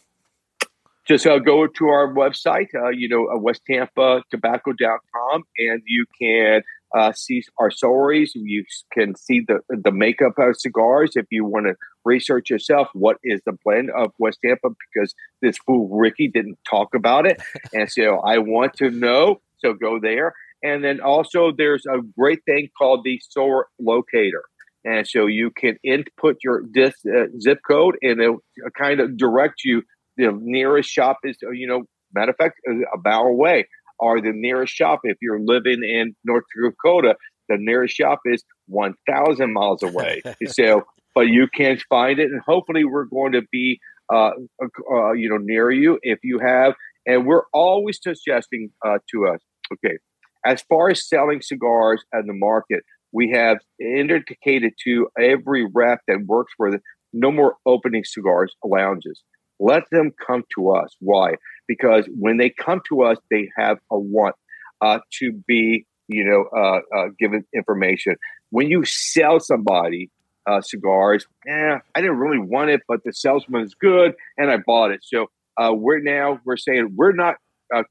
Just 1.07 1.26
uh, 1.26 1.39
go 1.39 1.66
to 1.66 1.87
our 1.87 2.14
website, 2.14 2.68
uh, 2.74 2.91
you 2.91 3.09
know, 3.09 3.26
uh, 3.26 3.39
westtampatobacco.com, 3.39 5.43
and 5.59 5.83
you 5.87 6.05
can 6.20 6.62
uh, 6.97 7.12
see 7.12 7.43
our 7.59 7.70
stories. 7.70 8.33
You 8.35 8.64
can 8.93 9.14
see 9.16 9.43
the 9.47 9.61
the 9.68 9.93
makeup 9.93 10.33
of 10.39 10.57
cigars. 10.57 11.12
If 11.16 11.26
you 11.31 11.45
want 11.45 11.66
to 11.66 11.74
research 12.05 12.51
yourself, 12.51 12.89
what 12.95 13.17
is 13.23 13.41
the 13.47 13.57
blend 13.65 13.91
of 13.91 14.13
West 14.19 14.39
Tampa? 14.45 14.69
Because 14.69 15.15
this 15.43 15.57
fool 15.59 15.89
Ricky 15.89 16.29
didn't 16.29 16.59
talk 16.69 16.95
about 16.95 17.27
it, 17.27 17.41
and 17.73 17.91
so 17.91 18.21
I 18.21 18.39
want 18.39 18.75
to 18.75 18.91
know. 18.91 19.41
So 19.59 19.75
go 19.75 20.01
there, 20.01 20.35
and 20.63 20.83
then 20.83 21.01
also 21.01 21.53
there's 21.57 21.85
a 21.87 21.99
great 22.19 22.41
thing 22.47 22.69
called 22.79 23.05
the 23.05 23.19
store 23.19 23.67
locator. 23.79 24.43
And 24.85 25.07
so 25.07 25.27
you 25.27 25.51
can 25.51 25.77
input 25.85 26.39
your 26.43 26.63
this, 26.73 26.95
uh, 27.07 27.27
zip 27.39 27.59
code, 27.69 27.97
and 28.01 28.21
it'll 28.21 28.43
kind 28.79 29.01
of 29.01 29.17
direct 29.17 29.63
you. 29.65 29.83
The 30.17 30.33
nearest 30.41 30.91
shop 30.91 31.19
is, 31.25 31.37
you 31.53 31.67
know, 31.67 31.83
matter 32.15 32.31
of 32.31 32.37
fact, 32.37 32.61
a 32.67 32.99
mile 33.05 33.27
away 33.27 33.69
are 34.01 34.21
the 34.21 34.33
nearest 34.33 34.73
shop. 34.75 35.01
If 35.05 35.19
you're 35.21 35.41
living 35.41 35.83
in 35.85 36.15
North 36.25 36.45
Dakota, 36.57 37.17
the 37.49 37.57
nearest 37.59 37.95
shop 37.95 38.21
is 38.25 38.43
1,000 38.69 39.53
miles 39.53 39.83
away. 39.83 40.23
so, 40.47 40.85
but 41.15 41.23
you 41.23 41.49
can 41.55 41.79
find 41.89 42.19
it, 42.19 42.31
and 42.31 42.41
hopefully, 42.47 42.85
we're 42.85 43.05
going 43.05 43.33
to 43.33 43.43
be, 43.51 43.81
uh, 44.13 44.31
uh, 44.61 45.13
you 45.13 45.29
know, 45.29 45.39
near 45.39 45.71
you 45.71 45.99
if 46.03 46.19
you 46.23 46.39
have. 46.39 46.75
And 47.07 47.27
we're 47.27 47.45
always 47.53 47.99
suggesting 48.03 48.71
uh, 48.85 48.99
to 49.13 49.27
us, 49.29 49.41
okay, 49.73 49.97
as 50.45 50.63
far 50.63 50.91
as 50.91 51.09
selling 51.09 51.41
cigars 51.43 52.05
at 52.15 52.27
the 52.27 52.35
market, 52.35 52.85
we 53.13 53.31
have 53.31 53.59
indicated 53.81 54.75
to 54.85 55.09
every 55.19 55.67
rep 55.73 56.01
that 56.07 56.25
works 56.27 56.53
for 56.57 56.71
the 56.71 56.81
no 57.13 57.33
more 57.33 57.57
opening 57.67 58.05
cigars 58.05 58.55
lounges. 58.65 59.23
Let 59.59 59.85
them 59.91 60.13
come 60.27 60.45
to 60.57 60.71
us. 60.71 60.95
Why? 61.01 61.35
Because 61.67 62.09
when 62.17 62.39
they 62.39 62.51
come 62.51 62.81
to 62.89 63.03
us, 63.03 63.19
they 63.31 63.49
have 63.57 63.79
a 63.91 63.99
want 63.99 64.37
uh, 64.81 65.01
to 65.19 65.33
be, 65.47 65.87
you 66.09 66.25
know, 66.25 66.45
uh, 66.57 66.81
uh, 66.97 67.09
given 67.19 67.45
information. 67.55 68.17
When 68.51 68.69
you 68.69 68.85
sell 68.85 69.41
somebody 69.41 70.11
uh, 70.47 70.61
cigars, 70.61 71.26
Yeah, 71.47 71.78
I 71.95 72.01
didn't 72.01 72.18
really 72.18 72.38
want 72.38 72.70
it, 72.70 72.80
but 72.88 73.01
the 73.05 73.12
salesman 73.12 73.62
is 73.62 73.74
good, 73.74 74.14
and 74.36 74.51
I 74.51 74.59
bought 74.59 74.91
it. 74.91 75.01
So 75.03 75.26
uh, 75.57 75.72
we're 75.74 76.01
now 76.01 76.41
we're 76.45 76.57
saying 76.57 76.95
we're 76.97 77.12
not 77.12 77.36
uh, 77.74 77.82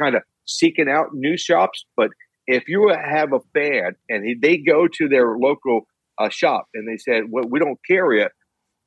kind 0.00 0.14
of 0.14 0.22
seeking 0.46 0.88
out 0.88 1.08
new 1.12 1.36
shops, 1.36 1.84
but 1.96 2.10
if 2.46 2.68
you 2.68 2.88
have 2.88 3.32
a 3.32 3.40
fan 3.52 3.94
and 4.08 4.40
they 4.40 4.56
go 4.56 4.88
to 4.88 5.08
their 5.08 5.36
local 5.36 5.86
shop 6.30 6.66
and 6.74 6.88
they 6.88 6.96
said, 6.96 7.24
"Well, 7.30 7.44
we 7.48 7.58
don't 7.58 7.78
carry 7.86 8.22
it," 8.22 8.32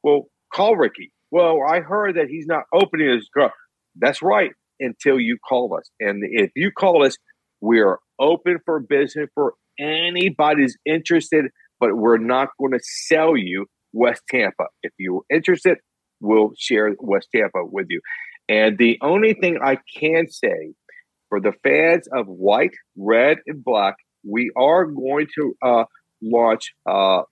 well, 0.03 0.27
call 0.53 0.75
Ricky 0.75 1.11
well, 1.31 1.61
I 1.67 1.79
heard 1.79 2.17
that 2.17 2.27
he's 2.27 2.45
not 2.45 2.65
opening 2.73 3.09
his 3.09 3.29
car. 3.35 3.53
That's 3.95 4.21
right 4.21 4.51
until 4.79 5.19
you 5.19 5.37
call 5.47 5.75
us. 5.77 5.89
And 5.99 6.23
if 6.29 6.51
you 6.55 6.71
call 6.71 7.05
us, 7.05 7.17
we're 7.61 7.99
open 8.19 8.59
for 8.65 8.79
business 8.81 9.29
for 9.33 9.53
anybody's 9.79 10.77
interested, 10.85 11.45
but 11.81 11.97
we're 11.97 12.19
not 12.19 12.49
going 12.59 12.71
to 12.71 12.79
sell 12.81 13.35
you 13.35 13.65
West 13.91 14.21
Tampa. 14.29 14.67
If 14.83 14.93
you're 14.97 15.23
interested, 15.29 15.79
we'll 16.21 16.51
share 16.57 16.95
West 16.99 17.29
Tampa 17.35 17.65
with 17.65 17.87
you. 17.89 17.99
And 18.47 18.77
the 18.77 18.99
only 19.01 19.33
thing 19.33 19.57
I 19.61 19.79
can 19.97 20.29
say 20.29 20.73
for 21.27 21.41
the 21.41 21.53
fans 21.63 22.07
of 22.13 22.27
white, 22.27 22.75
red, 22.95 23.39
and 23.47 23.63
black, 23.63 23.95
we 24.23 24.51
are 24.55 24.85
going 24.85 25.27
to 25.35 25.57
uh, 25.61 25.83
launch 26.21 26.73
uh, 26.85 27.23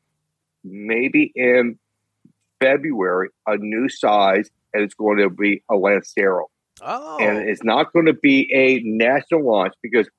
maybe 0.63 1.31
in 1.35 1.77
February 2.59 3.29
a 3.45 3.57
new 3.57 3.87
size, 3.87 4.49
and 4.73 4.83
it's 4.83 4.95
going 4.95 5.19
to 5.19 5.29
be 5.29 5.61
a 5.69 5.75
Lancero. 5.75 6.47
Oh. 6.81 7.17
And 7.19 7.49
it's 7.49 7.63
not 7.63 7.93
going 7.93 8.07
to 8.07 8.13
be 8.13 8.49
a 8.53 8.81
national 8.83 9.45
launch 9.45 9.73
because 9.83 10.09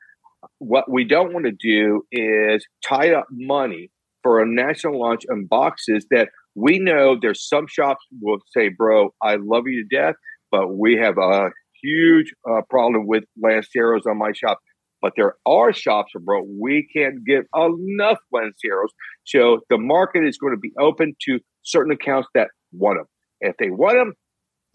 what 0.58 0.90
we 0.90 1.04
don't 1.04 1.32
want 1.32 1.46
to 1.46 1.52
do 1.52 2.06
is 2.12 2.64
tie 2.84 3.14
up 3.14 3.26
money 3.30 3.90
for 4.22 4.40
a 4.40 4.46
national 4.46 5.00
launch 5.00 5.22
in 5.30 5.46
boxes 5.46 6.06
that 6.10 6.28
we 6.54 6.78
know 6.78 7.16
there's 7.20 7.46
some 7.48 7.66
shops 7.68 8.04
will 8.20 8.38
say, 8.56 8.68
bro, 8.68 9.10
I 9.22 9.36
love 9.36 9.64
you 9.66 9.84
to 9.84 9.96
death, 9.96 10.14
but 10.50 10.74
we 10.74 10.96
have 10.96 11.16
a 11.18 11.50
huge 11.82 12.32
uh, 12.48 12.62
problem 12.68 13.06
with 13.06 13.24
Lanceros 13.42 14.06
on 14.06 14.18
my 14.18 14.32
shop. 14.32 14.58
But 15.02 15.14
there 15.16 15.36
are 15.46 15.72
shops, 15.72 16.12
bro, 16.20 16.42
we 16.60 16.86
can't 16.94 17.24
get 17.24 17.44
enough 17.56 18.18
Lanceros. 18.34 18.90
So 19.24 19.60
the 19.70 19.78
market 19.78 20.24
is 20.26 20.36
going 20.36 20.54
to 20.54 20.60
be 20.60 20.72
open 20.78 21.14
to 21.26 21.38
certain 21.62 21.92
accounts 21.92 22.28
that 22.34 22.48
want 22.72 22.98
them. 22.98 23.06
If 23.40 23.56
they 23.58 23.70
want 23.70 23.96
them, 23.96 24.12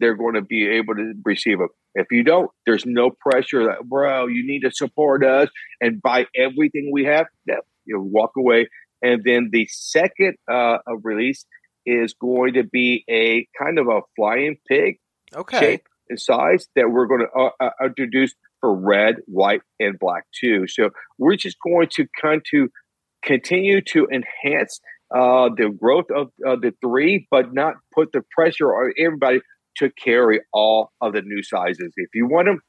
they're 0.00 0.16
going 0.16 0.34
to 0.34 0.42
be 0.42 0.68
able 0.68 0.94
to 0.94 1.14
receive 1.24 1.58
them. 1.58 1.68
If 1.94 2.08
you 2.10 2.24
don't, 2.24 2.50
there's 2.66 2.84
no 2.84 3.10
pressure 3.10 3.64
that, 3.64 3.88
bro, 3.88 4.26
you 4.26 4.46
need 4.46 4.60
to 4.60 4.70
support 4.70 5.24
us 5.24 5.48
and 5.80 6.02
buy 6.02 6.26
everything 6.36 6.90
we 6.92 7.04
have. 7.04 7.26
No, 7.46 7.56
you 7.86 8.00
walk 8.00 8.32
away. 8.36 8.68
And 9.02 9.22
then 9.24 9.50
the 9.52 9.68
second 9.70 10.36
uh, 10.50 10.78
release 11.02 11.44
is 11.84 12.14
going 12.14 12.54
to 12.54 12.64
be 12.64 13.04
a 13.08 13.46
kind 13.62 13.78
of 13.78 13.86
a 13.88 14.00
flying 14.16 14.56
pig 14.68 14.98
okay. 15.34 15.60
shape 15.60 15.82
and 16.08 16.20
size 16.20 16.66
that 16.74 16.90
we're 16.90 17.06
going 17.06 17.20
to 17.20 17.38
uh, 17.38 17.50
uh, 17.60 17.70
introduce 17.84 18.34
for 18.60 18.74
red, 18.74 19.16
white, 19.26 19.62
and 19.78 19.98
black 19.98 20.24
too. 20.38 20.66
So 20.66 20.90
we're 21.18 21.36
just 21.36 21.56
going 21.64 21.88
to 21.94 22.06
kind 22.20 22.42
to 22.50 22.68
continue 23.22 23.80
to 23.82 24.06
enhance 24.12 24.80
uh, 25.14 25.50
the 25.56 25.70
growth 25.70 26.06
of 26.14 26.28
uh, 26.46 26.56
the 26.56 26.72
three, 26.80 27.26
but 27.30 27.52
not 27.52 27.74
put 27.94 28.12
the 28.12 28.22
pressure 28.34 28.68
on 28.68 28.92
everybody 28.98 29.40
to 29.76 29.90
carry 30.02 30.40
all 30.52 30.90
of 31.00 31.12
the 31.12 31.22
new 31.22 31.42
sizes. 31.42 31.92
If 31.96 32.08
you 32.14 32.26
want 32.26 32.46
them, 32.46 32.60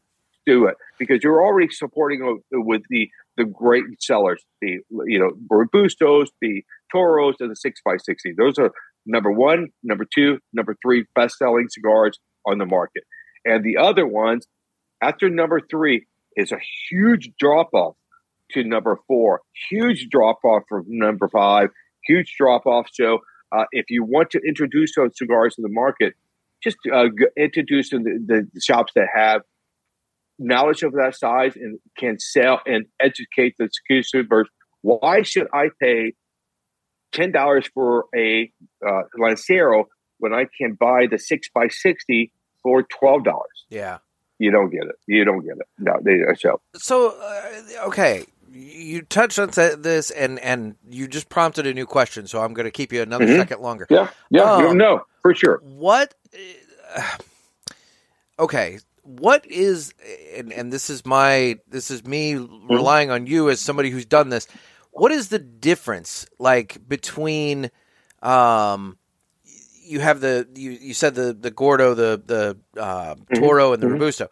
do 0.45 0.65
it 0.65 0.75
because 0.97 1.23
you're 1.23 1.43
already 1.43 1.69
supporting 1.69 2.41
with 2.51 2.81
the 2.89 3.09
the 3.37 3.45
great 3.45 3.83
sellers, 3.99 4.43
the 4.61 4.79
you 5.05 5.19
know 5.19 5.31
Robustos, 5.51 6.27
the 6.41 6.63
Toros, 6.91 7.35
and 7.39 7.51
the 7.51 7.55
six 7.55 7.79
by 7.85 7.97
sixty. 7.97 8.33
Those 8.37 8.57
are 8.57 8.71
number 9.05 9.31
one, 9.31 9.69
number 9.83 10.05
two, 10.13 10.39
number 10.53 10.75
three 10.83 11.05
best 11.15 11.37
selling 11.37 11.67
cigars 11.69 12.19
on 12.45 12.57
the 12.57 12.65
market, 12.65 13.03
and 13.45 13.63
the 13.63 13.77
other 13.77 14.07
ones 14.07 14.47
after 15.01 15.29
number 15.29 15.61
three 15.69 16.05
is 16.35 16.51
a 16.51 16.59
huge 16.89 17.31
drop 17.39 17.69
off 17.73 17.95
to 18.51 18.63
number 18.63 18.99
four, 19.07 19.41
huge 19.69 20.07
drop 20.09 20.39
off 20.43 20.63
from 20.69 20.85
number 20.87 21.27
five, 21.27 21.69
huge 22.05 22.35
drop 22.37 22.65
off. 22.65 22.87
So 22.93 23.19
uh, 23.51 23.65
if 23.71 23.85
you 23.89 24.03
want 24.03 24.31
to 24.31 24.41
introduce 24.47 24.95
those 24.95 25.17
cigars 25.17 25.55
to 25.55 25.61
the 25.61 25.69
market, 25.69 26.13
just 26.63 26.77
uh, 26.91 27.05
introduce 27.37 27.89
the, 27.89 27.97
the, 27.99 28.47
the 28.53 28.61
shops 28.61 28.93
that 28.95 29.07
have 29.13 29.41
knowledge 30.39 30.83
of 30.83 30.93
that 30.93 31.15
size 31.15 31.55
and 31.55 31.79
can 31.97 32.19
sell 32.19 32.61
and 32.65 32.85
educate 32.99 33.55
the 33.57 33.69
consumers. 33.87 34.47
Why 34.81 35.23
should 35.23 35.47
I 35.53 35.69
pay 35.81 36.13
ten 37.11 37.31
dollars 37.31 37.67
for 37.73 38.05
a 38.15 38.51
uh, 38.85 39.01
Lancero 39.17 39.87
when 40.19 40.33
I 40.33 40.45
can 40.57 40.73
buy 40.73 41.07
the 41.09 41.17
six 41.17 41.49
by 41.53 41.67
sixty 41.69 42.31
for 42.63 42.83
twelve 42.83 43.23
dollars. 43.23 43.65
Yeah, 43.69 43.99
you 44.39 44.51
don't 44.51 44.69
get 44.69 44.83
it. 44.83 44.95
You 45.07 45.25
don't 45.25 45.41
get 45.41 45.57
it. 45.57 45.67
No, 45.79 45.93
they 46.01 46.19
so. 46.35 46.61
So 46.75 47.15
uh, 47.19 47.87
okay, 47.87 48.25
you 48.51 49.01
touched 49.03 49.39
on 49.39 49.49
this, 49.49 50.11
and 50.11 50.39
and 50.39 50.75
you 50.89 51.07
just 51.07 51.29
prompted 51.29 51.67
a 51.67 51.73
new 51.73 51.85
question, 51.85 52.27
so 52.27 52.41
I'm 52.41 52.53
going 52.53 52.65
to 52.65 52.71
keep 52.71 52.93
you 52.93 53.01
another 53.01 53.25
mm-hmm. 53.25 53.37
second 53.37 53.61
longer. 53.61 53.87
Yeah, 53.89 54.09
yeah, 54.29 54.53
um, 54.53 54.77
no, 54.77 55.03
for 55.21 55.33
sure. 55.33 55.61
What? 55.63 56.13
Uh, 56.95 57.01
okay, 58.39 58.79
what 59.07 59.45
is 59.49 59.93
and, 60.35 60.51
and 60.51 60.71
this 60.71 60.89
is 60.89 61.05
my 61.05 61.57
this 61.67 61.89
is 61.89 62.05
me 62.05 62.33
mm-hmm. 62.33 62.67
relying 62.67 63.09
on 63.09 63.25
you 63.25 63.49
as 63.49 63.61
somebody 63.61 63.89
who's 63.89 64.05
done 64.05 64.29
this 64.29 64.47
what 64.91 65.11
is 65.11 65.29
the 65.29 65.39
difference 65.39 66.27
like 66.39 66.85
between 66.87 67.71
um 68.21 68.97
you 69.85 70.01
have 70.01 70.19
the 70.19 70.45
you, 70.55 70.71
you 70.71 70.93
said 70.93 71.15
the 71.15 71.31
the 71.33 71.49
gordo 71.51 71.93
the 71.93 72.21
the 72.25 72.57
uh, 72.79 73.15
mm-hmm. 73.15 73.35
toro 73.35 73.71
and 73.71 73.81
the 73.81 73.87
mm-hmm. 73.87 73.93
robusto 73.93 74.27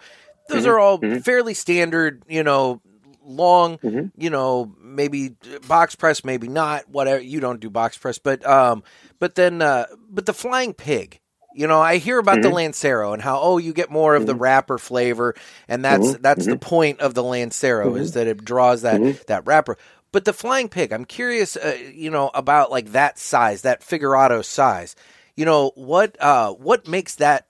those 0.50 0.66
are 0.66 0.78
all 0.78 1.00
fairly 1.22 1.54
standard 1.54 2.22
you 2.28 2.44
know 2.44 2.82
long 3.24 3.80
you 4.18 4.30
know 4.30 4.76
maybe 4.82 5.36
box 5.68 5.96
press 5.96 6.26
maybe 6.26 6.50
not 6.50 6.88
whatever 6.90 7.22
you 7.22 7.40
don't 7.40 7.62
do 7.62 7.70
box 7.70 7.98
press 7.98 8.20
but 8.20 8.46
um 8.46 8.84
but 9.20 9.36
then 9.36 9.62
uh 9.62 9.86
but 10.10 10.26
the 10.26 10.34
flying 10.34 10.74
pig 10.74 11.22
you 11.56 11.68
know, 11.68 11.80
I 11.80 11.98
hear 11.98 12.20
about 12.20 12.36
mm-hmm. 12.36 12.50
the 12.50 12.56
Lancero 12.56 13.14
and 13.14 13.22
how 13.22 13.40
oh 13.40 13.58
you 13.58 13.74
get 13.74 13.90
more 13.90 14.16
of 14.16 14.22
mm-hmm. 14.22 14.28
the 14.28 14.36
wrapper 14.36 14.78
flavor, 14.78 15.36
and 15.68 15.84
that's 15.84 16.08
mm-hmm. 16.08 16.22
that's 16.22 16.46
the 16.46 16.54
mm-hmm. 16.54 16.60
point 16.60 17.00
of 17.00 17.14
the 17.14 17.24
Lancero 17.24 17.96
is 17.96 18.12
mm-hmm. 18.12 18.20
that 18.20 18.28
it 18.28 18.44
draws 18.44 18.82
that 18.82 19.00
mm-hmm. 19.00 19.22
that 19.28 19.48
wrapper. 19.48 19.78
But 20.12 20.26
the 20.26 20.34
flying 20.34 20.70
pig, 20.70 20.94
I'm 20.94 21.06
curious, 21.06 21.56
uh, 21.56 21.78
you 21.94 22.10
know, 22.10 22.30
about 22.34 22.72
like 22.72 22.92
that 22.92 23.18
size, 23.18 23.64
that 23.64 23.84
figurado 23.84 24.42
size. 24.42 24.96
You 25.36 25.46
know, 25.46 25.72
what 25.76 26.22
uh, 26.22 26.52
what 26.54 26.88
makes 26.88 27.16
that 27.16 27.48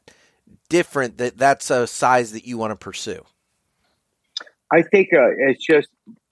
different? 0.70 1.18
That 1.18 1.38
that's 1.38 1.70
a 1.70 1.88
size 1.88 2.32
that 2.34 2.46
you 2.46 2.58
want 2.58 2.72
to 2.72 2.76
pursue. 2.76 3.24
I 4.72 4.82
think 4.82 5.10
uh, 5.14 5.30
it's 5.50 5.66
just 5.66 5.90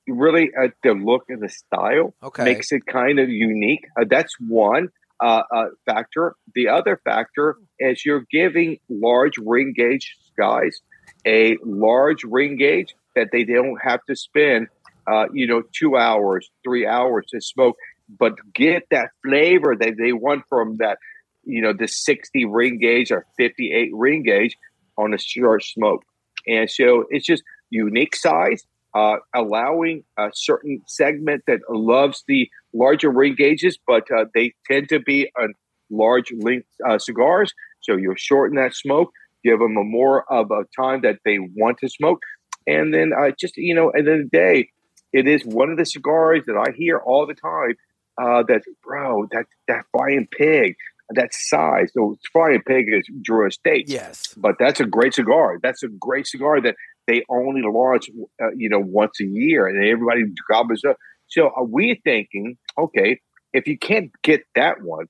really 0.07 0.51
uh, 0.59 0.69
the 0.83 0.93
look 0.93 1.25
and 1.29 1.41
the 1.41 1.49
style 1.49 2.13
okay. 2.21 2.43
makes 2.43 2.71
it 2.71 2.85
kind 2.85 3.19
of 3.19 3.29
unique. 3.29 3.87
Uh, 3.99 4.05
that's 4.09 4.35
one 4.39 4.89
uh, 5.23 5.43
uh, 5.55 5.65
factor. 5.85 6.35
The 6.53 6.67
other 6.67 6.99
factor 7.03 7.55
is 7.79 8.05
you're 8.05 8.25
giving 8.31 8.77
large 8.89 9.37
ring 9.37 9.73
gauge 9.75 10.15
guys 10.37 10.81
a 11.25 11.57
large 11.63 12.23
ring 12.23 12.57
gauge 12.57 12.95
that 13.15 13.29
they 13.31 13.43
don't 13.43 13.77
have 13.81 14.03
to 14.09 14.15
spend 14.15 14.67
uh, 15.07 15.25
you 15.33 15.47
know, 15.47 15.63
two 15.73 15.97
hours, 15.97 16.49
three 16.63 16.87
hours 16.87 17.25
to 17.29 17.41
smoke, 17.41 17.75
but 18.07 18.33
get 18.53 18.83
that 18.91 19.09
flavor 19.25 19.75
that 19.75 19.95
they 19.97 20.13
want 20.13 20.43
from 20.47 20.77
that, 20.77 20.97
you 21.43 21.61
know, 21.61 21.73
the 21.73 21.87
60 21.87 22.45
ring 22.45 22.79
gauge 22.79 23.11
or 23.11 23.25
58 23.37 23.91
ring 23.93 24.23
gauge 24.23 24.57
on 24.97 25.13
a 25.13 25.17
short 25.17 25.63
smoke. 25.63 26.03
And 26.47 26.69
so 26.69 27.05
it's 27.09 27.25
just 27.25 27.43
unique 27.69 28.15
size, 28.15 28.63
uh, 28.95 29.17
allowing 29.33 30.03
a 30.17 30.29
certain 30.33 30.81
segment 30.87 31.43
that 31.47 31.59
loves 31.69 32.23
the 32.27 32.49
larger 32.73 33.09
ring 33.09 33.35
gauges, 33.37 33.77
but 33.87 34.03
uh, 34.11 34.25
they 34.33 34.53
tend 34.69 34.89
to 34.89 34.99
be 34.99 35.29
on 35.39 35.53
large 35.89 36.31
length 36.39 36.67
uh, 36.87 36.97
cigars. 36.97 37.53
So 37.81 37.95
you 37.95 38.13
shorten 38.17 38.55
that 38.57 38.75
smoke, 38.75 39.11
give 39.43 39.59
them 39.59 39.77
a 39.77 39.83
more 39.83 40.31
of 40.31 40.51
a 40.51 40.63
time 40.79 41.01
that 41.01 41.19
they 41.25 41.39
want 41.39 41.77
to 41.79 41.89
smoke. 41.89 42.19
And 42.65 42.93
then 42.93 43.11
uh, 43.13 43.31
just, 43.39 43.57
you 43.57 43.75
know, 43.75 43.89
at 43.89 44.05
the 44.05 44.11
end 44.11 44.21
of 44.21 44.31
the 44.31 44.37
day, 44.37 44.69
it 45.11 45.27
is 45.27 45.43
one 45.43 45.69
of 45.69 45.77
the 45.77 45.85
cigars 45.85 46.43
that 46.47 46.55
I 46.55 46.71
hear 46.75 46.97
all 46.97 47.27
the 47.27 47.35
time. 47.35 47.75
Uh, 48.21 48.43
that 48.47 48.61
bro, 48.83 49.27
that 49.31 49.47
that 49.67 49.85
flying 49.91 50.27
pig, 50.37 50.75
that 51.15 51.33
size. 51.33 51.91
So 51.93 52.17
flying 52.31 52.61
pig 52.65 52.85
is 52.89 53.07
Drew 53.21 53.47
Estate. 53.47 53.89
Yes, 53.89 54.33
but 54.37 54.55
that's 54.59 54.79
a 54.79 54.85
great 54.85 55.13
cigar. 55.13 55.59
That's 55.61 55.83
a 55.83 55.87
great 55.87 56.27
cigar 56.27 56.61
that 56.61 56.75
they 57.07 57.23
only 57.29 57.61
launch, 57.61 58.09
uh, 58.41 58.51
you 58.55 58.69
know, 58.69 58.79
once 58.79 59.19
a 59.21 59.25
year, 59.25 59.67
and 59.67 59.83
everybody 59.85 60.23
gobbles 60.49 60.83
up. 60.83 60.97
So 61.27 61.49
are 61.55 61.65
we 61.65 61.99
thinking, 62.03 62.57
okay, 62.77 63.19
if 63.53 63.67
you 63.67 63.77
can't 63.77 64.11
get 64.23 64.41
that 64.55 64.81
one 64.81 65.07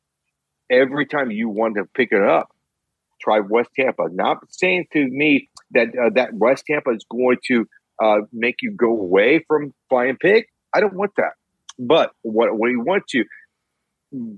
every 0.70 1.06
time 1.06 1.32
you 1.32 1.50
want 1.50 1.76
to 1.76 1.86
pick 1.94 2.12
it 2.12 2.24
up, 2.24 2.50
try 3.22 3.40
West 3.40 3.70
Tampa. 3.78 4.08
Not 4.12 4.38
saying 4.50 4.88
to 4.94 5.06
me 5.06 5.50
that 5.72 5.90
uh, 5.90 6.10
that 6.16 6.34
West 6.34 6.66
Tampa 6.70 6.92
is 6.92 7.06
going 7.10 7.38
to 7.48 7.66
uh, 8.02 8.18
make 8.32 8.58
you 8.62 8.72
go 8.72 8.90
away 8.90 9.44
from 9.48 9.74
flying 9.90 10.18
pig. 10.18 10.46
I 10.74 10.80
don't 10.80 10.96
want 10.96 11.12
that. 11.18 11.34
But 11.80 12.12
what 12.22 12.58
we 12.60 12.76
want 12.76 13.04
to 13.10 13.26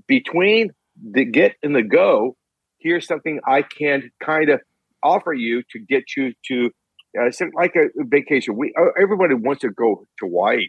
between 0.06 0.70
the 1.02 1.24
get 1.24 1.54
and 1.62 1.74
the 1.74 1.82
go, 1.82 2.36
here's 2.78 3.06
something 3.06 3.40
I 3.46 3.62
can 3.62 4.10
kind 4.22 4.50
of 4.50 4.60
offer 5.02 5.32
you 5.32 5.62
to 5.70 5.78
get 5.78 6.04
you 6.16 6.32
to 6.48 6.70
uh, 7.18 7.30
like 7.54 7.74
a 7.76 7.88
vacation. 8.04 8.56
We 8.56 8.74
uh, 8.78 9.00
everybody 9.00 9.34
wants 9.34 9.62
to 9.62 9.70
go 9.70 10.06
to 10.20 10.26
Hawaii, 10.26 10.68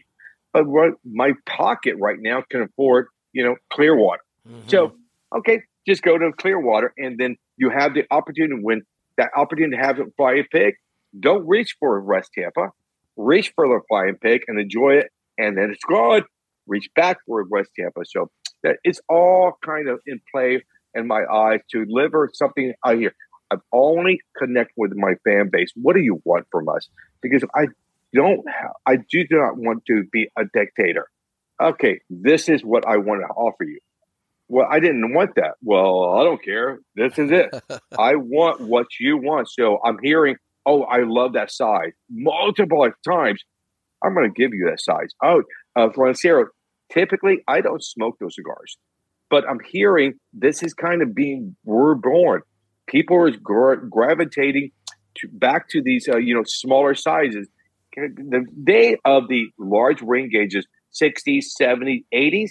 but 0.52 0.66
what 0.66 0.92
my 1.04 1.32
pocket 1.46 1.94
right 2.00 2.18
now 2.18 2.42
can 2.50 2.62
afford, 2.62 3.06
you 3.32 3.44
know, 3.44 3.56
Clearwater. 3.72 4.22
Mm-hmm. 4.48 4.68
So 4.68 4.92
okay, 5.36 5.62
just 5.86 6.02
go 6.02 6.16
to 6.16 6.32
Clearwater, 6.38 6.92
and 6.96 7.18
then 7.18 7.36
you 7.56 7.70
have 7.70 7.94
the 7.94 8.04
opportunity 8.10 8.60
when 8.62 8.82
that 9.16 9.30
opportunity 9.36 9.76
to 9.76 9.82
have 9.82 9.98
a 9.98 10.04
fly 10.16 10.34
a 10.34 10.44
pig. 10.44 10.74
Don't 11.18 11.46
reach 11.48 11.76
for 11.80 12.00
West 12.02 12.30
Tampa 12.38 12.70
reach 13.18 13.52
for 13.54 13.66
the 13.66 13.80
flying 13.88 14.16
pig 14.22 14.42
and 14.48 14.58
enjoy 14.58 14.94
it, 14.94 15.08
and 15.36 15.58
then 15.58 15.70
it's 15.70 15.84
gone. 15.84 16.22
Reach 16.66 16.88
back 16.94 17.18
for 17.26 17.44
West 17.50 17.70
Tampa. 17.78 18.00
So 18.06 18.30
that 18.62 18.76
it's 18.84 19.00
all 19.08 19.52
kind 19.64 19.88
of 19.88 20.00
in 20.06 20.20
play 20.32 20.64
in 20.94 21.06
my 21.06 21.24
eyes 21.24 21.60
to 21.70 21.84
deliver 21.84 22.30
something 22.32 22.72
out 22.84 22.96
here. 22.96 23.14
I've 23.50 23.60
only 23.72 24.20
connect 24.36 24.72
with 24.76 24.92
my 24.94 25.14
fan 25.24 25.48
base. 25.50 25.70
What 25.74 25.96
do 25.96 26.02
you 26.02 26.20
want 26.24 26.46
from 26.50 26.68
us? 26.68 26.88
Because 27.22 27.44
I 27.54 27.68
don't, 28.14 28.44
have, 28.48 28.72
I 28.86 28.96
do 28.96 29.24
not 29.30 29.56
want 29.56 29.84
to 29.86 30.04
be 30.12 30.28
a 30.36 30.42
dictator. 30.52 31.08
Okay, 31.60 32.00
this 32.10 32.48
is 32.48 32.62
what 32.62 32.86
I 32.86 32.98
want 32.98 33.22
to 33.22 33.28
offer 33.28 33.64
you. 33.64 33.78
Well, 34.48 34.66
I 34.70 34.80
didn't 34.80 35.12
want 35.12 35.34
that. 35.36 35.54
Well, 35.62 36.14
I 36.14 36.24
don't 36.24 36.42
care. 36.42 36.78
This 36.94 37.18
is 37.18 37.30
it. 37.30 37.50
I 37.98 38.14
want 38.14 38.60
what 38.60 38.86
you 38.98 39.18
want. 39.18 39.50
So 39.50 39.78
I'm 39.84 39.98
hearing 40.02 40.36
oh, 40.68 40.82
I 40.82 41.02
love 41.04 41.32
that 41.32 41.50
size 41.50 41.92
multiple 42.10 42.88
times. 43.08 43.42
I'm 44.04 44.14
going 44.14 44.32
to 44.32 44.40
give 44.40 44.52
you 44.52 44.66
that 44.70 44.80
size. 44.80 45.08
Oh, 45.24 45.42
uh, 45.74 45.88
Lancero, 45.96 46.48
typically 46.92 47.42
I 47.46 47.60
don't 47.60 47.82
smoke 47.82 48.18
those 48.18 48.34
cigars, 48.34 48.76
but 49.30 49.48
I'm 49.48 49.60
hearing 49.70 50.14
this 50.32 50.62
is 50.62 50.74
kind 50.74 51.02
of 51.02 51.14
being 51.14 51.56
reborn. 51.66 52.42
People 52.86 53.16
are 53.16 53.30
gra- 53.30 53.88
gravitating 53.88 54.70
to, 55.16 55.28
back 55.28 55.68
to 55.70 55.82
these, 55.82 56.08
uh, 56.08 56.16
you 56.16 56.34
know, 56.34 56.44
smaller 56.46 56.94
sizes. 56.94 57.48
The 57.96 58.46
day 58.62 58.96
of 59.04 59.28
the 59.28 59.46
large 59.58 60.00
ring 60.02 60.30
gauges, 60.32 60.66
60s, 61.00 61.46
70s, 61.60 62.04
80s, 62.14 62.50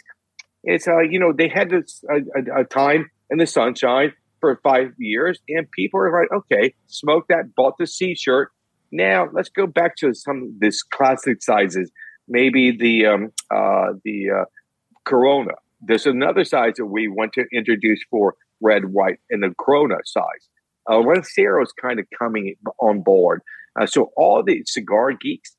it's, 0.64 0.88
uh, 0.88 1.00
you 1.00 1.20
know, 1.20 1.32
they 1.32 1.48
had 1.48 1.70
this 1.70 2.04
a, 2.10 2.18
a, 2.40 2.62
a 2.62 2.64
time 2.66 3.10
in 3.30 3.38
the 3.38 3.48
sunshine 3.48 4.12
for 4.40 4.60
five 4.64 4.92
years, 4.98 5.40
and 5.48 5.70
people 5.72 6.00
are 6.00 6.22
like, 6.22 6.32
okay, 6.32 6.74
smoke 6.88 7.26
that, 7.30 7.56
bought 7.56 7.78
the 7.78 7.88
C 7.88 8.16
shirt. 8.16 8.52
Now 8.92 9.28
let's 9.34 9.50
go 9.50 9.68
back 9.68 9.96
to 9.98 10.14
some 10.14 10.44
of 10.44 10.60
this 10.60 10.84
classic 10.84 11.42
sizes. 11.42 11.92
Maybe 12.28 12.72
the 12.72 13.06
um, 13.08 13.32
uh, 13.50 13.94
the 14.04 14.30
uh, 14.42 14.46
Corona. 15.06 15.54
There's 15.82 16.06
another 16.06 16.44
size 16.44 16.74
that 16.78 16.86
we 16.86 17.08
want 17.08 17.34
to 17.34 17.46
introduce 17.54 18.00
for 18.10 18.36
red, 18.62 18.86
white, 18.86 19.20
and 19.30 19.44
the 19.44 19.54
Corona 19.60 19.98
size. 20.06 20.50
Uh, 20.90 21.00
Lancero 21.00 21.62
is 21.62 21.74
kind 21.80 22.00
of 22.00 22.08
coming 22.18 22.56
on 22.82 23.02
board. 23.02 23.42
Uh, 23.80 23.86
so 23.86 24.12
all 24.18 24.44
the 24.44 24.64
cigar 24.66 25.12
geeks 25.12 25.56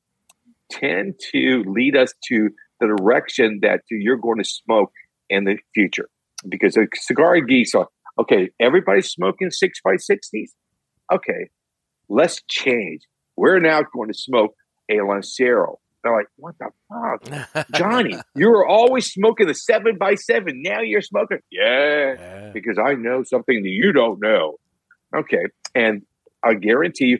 tend 0.71 1.15
to 1.31 1.63
lead 1.65 1.95
us 1.95 2.13
to 2.27 2.49
the 2.79 2.87
direction 2.87 3.59
that 3.61 3.81
you're 3.89 4.17
going 4.17 4.37
to 4.37 4.43
smoke 4.43 4.91
in 5.29 5.45
the 5.45 5.57
future 5.73 6.09
because 6.47 6.73
the 6.73 6.87
cigar 6.95 7.39
geeks 7.41 7.73
are 7.73 7.87
Okay, 8.19 8.49
everybody's 8.59 9.09
smoking 9.09 9.49
six 9.49 9.79
by 9.81 9.95
sixties. 9.95 10.53
Okay, 11.11 11.49
let's 12.09 12.41
change. 12.49 13.03
We're 13.37 13.59
now 13.59 13.81
going 13.93 14.09
to 14.09 14.17
smoke 14.17 14.55
a 14.91 15.01
Lancero. 15.01 15.79
They're 16.03 16.15
like, 16.15 16.27
what 16.37 16.55
the 16.59 16.69
fuck, 17.53 17.67
Johnny? 17.75 18.15
you 18.35 18.49
were 18.49 18.65
always 18.65 19.07
smoking 19.07 19.47
the 19.47 19.53
seven 19.53 19.97
by 19.97 20.15
seven. 20.15 20.61
Now 20.63 20.81
you're 20.81 21.01
smoking, 21.01 21.39
yeah, 21.51 22.13
yeah, 22.13 22.51
because 22.53 22.77
I 22.77 22.93
know 22.93 23.23
something 23.23 23.61
that 23.61 23.69
you 23.69 23.91
don't 23.91 24.21
know. 24.21 24.57
Okay, 25.15 25.45
and 25.75 26.03
I 26.43 26.53
guarantee 26.53 27.05
you, 27.05 27.19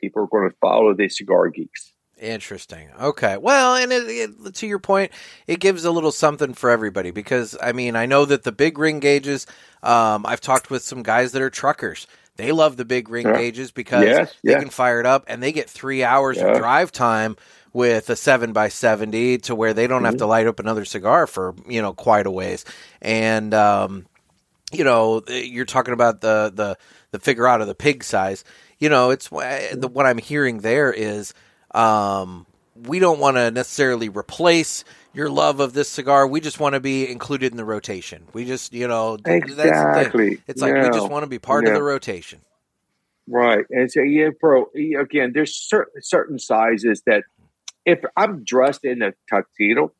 people 0.00 0.22
are 0.22 0.26
going 0.26 0.48
to 0.48 0.56
follow 0.60 0.94
the 0.94 1.08
cigar 1.08 1.48
geeks. 1.48 1.92
Interesting. 2.18 2.88
Okay. 2.98 3.36
Well, 3.36 3.74
and 3.74 3.92
it, 3.92 4.04
it, 4.08 4.54
to 4.54 4.66
your 4.66 4.78
point, 4.78 5.10
it 5.46 5.58
gives 5.58 5.84
a 5.84 5.90
little 5.90 6.12
something 6.12 6.54
for 6.54 6.70
everybody 6.70 7.10
because 7.10 7.56
I 7.60 7.72
mean, 7.72 7.96
I 7.96 8.06
know 8.06 8.24
that 8.24 8.44
the 8.44 8.52
big 8.52 8.78
ring 8.78 9.00
gauges. 9.00 9.46
Um, 9.82 10.24
I've 10.24 10.40
talked 10.40 10.70
with 10.70 10.82
some 10.82 11.02
guys 11.02 11.32
that 11.32 11.42
are 11.42 11.50
truckers. 11.50 12.06
They 12.36 12.52
love 12.52 12.76
the 12.76 12.84
big 12.84 13.10
ring 13.10 13.26
yeah. 13.26 13.36
gauges 13.36 13.70
because 13.70 14.04
yes, 14.04 14.34
they 14.42 14.54
can 14.54 14.70
fire 14.70 15.00
it 15.00 15.06
up 15.06 15.24
and 15.28 15.42
they 15.42 15.52
get 15.52 15.68
three 15.68 16.02
hours 16.02 16.36
yeah. 16.36 16.46
of 16.46 16.58
drive 16.58 16.92
time 16.92 17.36
with 17.74 18.08
a 18.08 18.16
seven 18.16 18.54
by 18.54 18.68
seventy 18.68 19.36
to 19.38 19.54
where 19.54 19.74
they 19.74 19.86
don't 19.86 19.98
mm-hmm. 19.98 20.06
have 20.06 20.16
to 20.16 20.26
light 20.26 20.46
up 20.46 20.58
another 20.58 20.86
cigar 20.86 21.26
for 21.26 21.54
you 21.68 21.82
know 21.82 21.92
quite 21.92 22.26
a 22.26 22.30
ways. 22.30 22.64
And 23.02 23.52
um, 23.52 24.06
you 24.72 24.84
know, 24.84 25.22
you're 25.28 25.66
talking 25.66 25.92
about 25.92 26.22
the 26.22 26.50
the 26.54 26.78
the 27.10 27.18
figure 27.18 27.46
out 27.46 27.60
of 27.60 27.66
the 27.66 27.74
pig 27.74 28.02
size. 28.02 28.44
You 28.78 28.88
know, 28.88 29.10
it's 29.10 29.28
the, 29.28 29.90
what 29.92 30.06
I'm 30.06 30.18
hearing 30.18 30.60
there 30.60 30.92
is 30.92 31.34
um, 31.74 32.46
we 32.74 32.98
don't 32.98 33.20
want 33.20 33.36
to 33.36 33.50
necessarily 33.50 34.08
replace 34.08 34.84
your 35.12 35.30
love 35.30 35.60
of 35.60 35.72
this 35.72 35.88
cigar. 35.88 36.26
We 36.26 36.40
just 36.40 36.58
want 36.58 36.74
to 36.74 36.80
be 36.80 37.08
included 37.08 37.52
in 37.52 37.56
the 37.56 37.64
rotation. 37.64 38.26
We 38.32 38.44
just, 38.44 38.72
you 38.72 38.88
know, 38.88 39.16
exactly. 39.24 40.42
It's 40.48 40.60
like 40.60 40.74
yeah. 40.74 40.82
we 40.82 40.88
just 40.90 41.08
want 41.08 41.22
to 41.22 41.28
be 41.28 41.38
part 41.38 41.64
yeah. 41.64 41.70
of 41.70 41.76
the 41.76 41.82
rotation. 41.82 42.40
Right. 43.28 43.64
And 43.70 43.90
so, 43.90 44.02
yeah, 44.02 44.30
bro, 44.38 44.66
again, 44.74 45.32
there's 45.32 45.54
certain, 45.54 46.02
certain 46.02 46.38
sizes 46.38 47.02
that 47.06 47.24
if 47.84 48.00
I'm 48.16 48.44
dressed 48.44 48.84
in 48.84 49.02
a 49.02 49.12
tuxedo, 49.28 49.92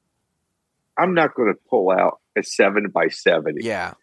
I'm 0.99 1.15
not 1.15 1.35
going 1.35 1.53
to 1.53 1.61
pull 1.69 1.91
out 1.91 2.21
a 2.37 2.43
seven 2.43 2.89
by 2.93 3.09
70. 3.09 3.65
Yeah. 3.65 3.95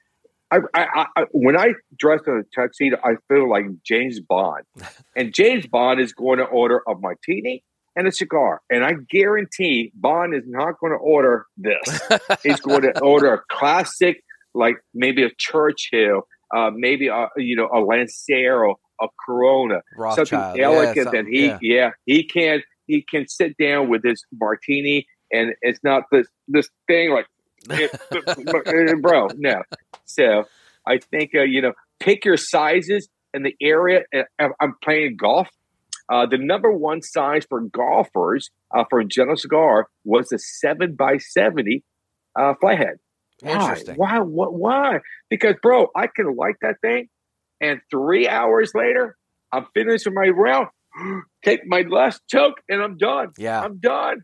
I, 0.51 0.57
I, 0.73 1.05
I, 1.15 1.23
when 1.31 1.57
I 1.57 1.69
dress 1.97 2.19
in 2.27 2.33
a 2.33 2.43
tuxedo, 2.61 2.97
I 3.03 3.13
feel 3.29 3.49
like 3.49 3.65
James 3.85 4.19
Bond, 4.19 4.65
and 5.15 5.33
James 5.33 5.65
Bond 5.65 6.01
is 6.01 6.11
going 6.13 6.39
to 6.39 6.45
order 6.45 6.81
a 6.87 6.93
martini 6.95 7.63
and 7.95 8.07
a 8.07 8.11
cigar, 8.11 8.61
and 8.69 8.83
I 8.83 8.93
guarantee 9.09 9.91
Bond 9.95 10.33
is 10.33 10.43
not 10.45 10.79
going 10.79 10.91
to 10.91 10.99
order 10.99 11.45
this. 11.57 12.01
He's 12.43 12.59
going 12.59 12.81
to 12.81 12.99
order 12.99 13.33
a 13.33 13.41
classic, 13.49 14.23
like 14.53 14.75
maybe 14.93 15.23
a 15.23 15.29
Churchill, 15.37 16.23
uh, 16.55 16.71
maybe 16.73 17.07
a 17.07 17.27
you 17.37 17.55
know 17.55 17.69
a 17.73 17.79
Lancero, 17.79 18.75
a 19.01 19.07
Corona, 19.25 19.81
Rothschild. 19.97 20.27
something 20.27 20.61
elegant 20.61 20.97
yeah, 20.97 21.03
something, 21.03 21.23
that 21.25 21.31
he 21.31 21.45
yeah. 21.45 21.59
yeah 21.61 21.89
he 22.05 22.23
can 22.25 22.61
he 22.91 23.05
can 23.09 23.27
sit 23.27 23.55
down 23.57 23.89
with 23.89 24.03
his 24.03 24.25
martini, 24.33 25.07
and 25.31 25.53
it's 25.61 25.79
not 25.83 26.03
this 26.11 26.27
this 26.47 26.69
thing 26.87 27.11
like, 27.11 27.27
bro, 29.01 29.29
no. 29.37 29.61
So 30.05 30.43
I 30.85 30.97
think 30.97 31.31
uh, 31.33 31.43
you 31.43 31.61
know 31.61 31.73
pick 31.99 32.25
your 32.25 32.37
sizes 32.37 33.07
and 33.33 33.45
the 33.45 33.55
area. 33.61 34.01
Uh, 34.13 34.49
I'm 34.59 34.75
playing 34.83 35.15
golf. 35.17 35.47
Uh, 36.11 36.25
the 36.25 36.37
number 36.37 36.69
one 36.69 37.01
size 37.01 37.45
for 37.47 37.61
golfers 37.61 38.49
uh, 38.75 38.83
for 38.89 38.99
a 38.99 39.05
General 39.05 39.37
Cigar 39.37 39.87
was 40.03 40.27
the 40.29 40.39
seven 40.39 40.95
by 40.95 41.17
seventy 41.17 41.83
uh, 42.37 42.53
flathead. 42.59 42.97
Why? 43.41 43.75
Why? 43.95 44.19
What? 44.19 44.53
Why? 44.53 44.99
Because, 45.29 45.55
bro, 45.63 45.87
I 45.95 46.07
can 46.07 46.35
light 46.35 46.55
that 46.61 46.75
thing, 46.81 47.07
and 47.61 47.79
three 47.89 48.27
hours 48.27 48.73
later, 48.75 49.17
I'm 49.51 49.65
finished 49.73 50.05
with 50.05 50.13
my 50.13 50.27
round, 50.27 50.67
take 51.43 51.61
my 51.65 51.83
last 51.89 52.21
choke, 52.27 52.61
and 52.69 52.81
I'm 52.81 52.97
done. 52.97 53.29
Yeah, 53.37 53.61
I'm 53.61 53.77
done. 53.79 54.21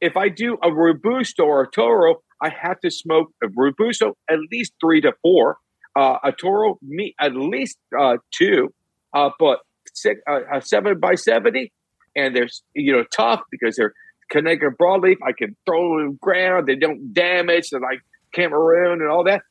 If 0.00 0.16
I 0.16 0.28
do 0.28 0.56
a 0.62 0.72
robusto 0.72 1.44
or 1.44 1.62
a 1.62 1.70
toro, 1.70 2.22
I 2.42 2.50
have 2.50 2.80
to 2.80 2.90
smoke 2.90 3.32
a 3.42 3.48
robusto 3.54 4.16
at 4.30 4.38
least 4.50 4.74
three 4.80 5.00
to 5.00 5.12
four, 5.22 5.58
uh, 5.96 6.18
a 6.22 6.32
toro 6.32 6.78
me 6.82 7.14
at 7.20 7.34
least 7.34 7.78
uh, 7.98 8.18
two, 8.32 8.72
uh, 9.14 9.30
but 9.38 9.58
six, 9.92 10.20
uh, 10.30 10.40
a 10.52 10.62
seven 10.62 11.00
by 11.00 11.14
seventy, 11.14 11.72
and 12.14 12.34
they're 12.34 12.48
you 12.74 12.92
know 12.92 13.04
tough 13.14 13.42
because 13.50 13.76
they're 13.76 13.94
Connecticut 14.30 14.78
broadleaf. 14.80 15.16
I 15.26 15.32
can 15.32 15.56
throw 15.66 15.98
them 15.98 16.18
ground; 16.20 16.66
they 16.66 16.76
don't 16.76 17.12
damage. 17.12 17.70
They're 17.70 17.80
like 17.80 18.00
Cameroon 18.32 19.00
and 19.00 19.10
all 19.10 19.24
that. 19.24 19.42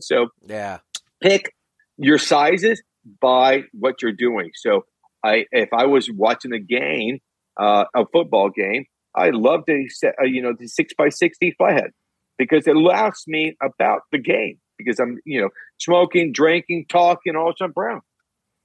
So 0.00 0.28
yeah, 0.46 0.78
pick 1.20 1.54
your 1.96 2.18
sizes 2.18 2.82
by 3.20 3.64
what 3.72 4.02
you're 4.02 4.12
doing. 4.12 4.50
So 4.54 4.84
I, 5.24 5.46
if 5.50 5.72
I 5.72 5.86
was 5.86 6.10
watching 6.10 6.52
a 6.52 6.58
game, 6.58 7.18
uh, 7.58 7.84
a 7.94 8.04
football 8.12 8.50
game, 8.50 8.84
I 9.14 9.30
love 9.30 9.62
the 9.66 9.88
uh, 10.04 10.24
you 10.24 10.42
know 10.42 10.52
the 10.58 10.68
six 10.68 10.94
by 10.96 11.08
sixty 11.08 11.54
flathead 11.56 11.90
because 12.38 12.66
it 12.66 12.76
allows 12.76 13.24
me 13.26 13.56
about 13.62 14.02
the 14.12 14.18
game 14.18 14.58
because 14.76 15.00
I'm 15.00 15.18
you 15.24 15.40
know 15.40 15.48
smoking, 15.80 16.32
drinking, 16.32 16.86
talking, 16.88 17.34
all 17.34 17.52
some 17.56 17.72
brown. 17.72 18.00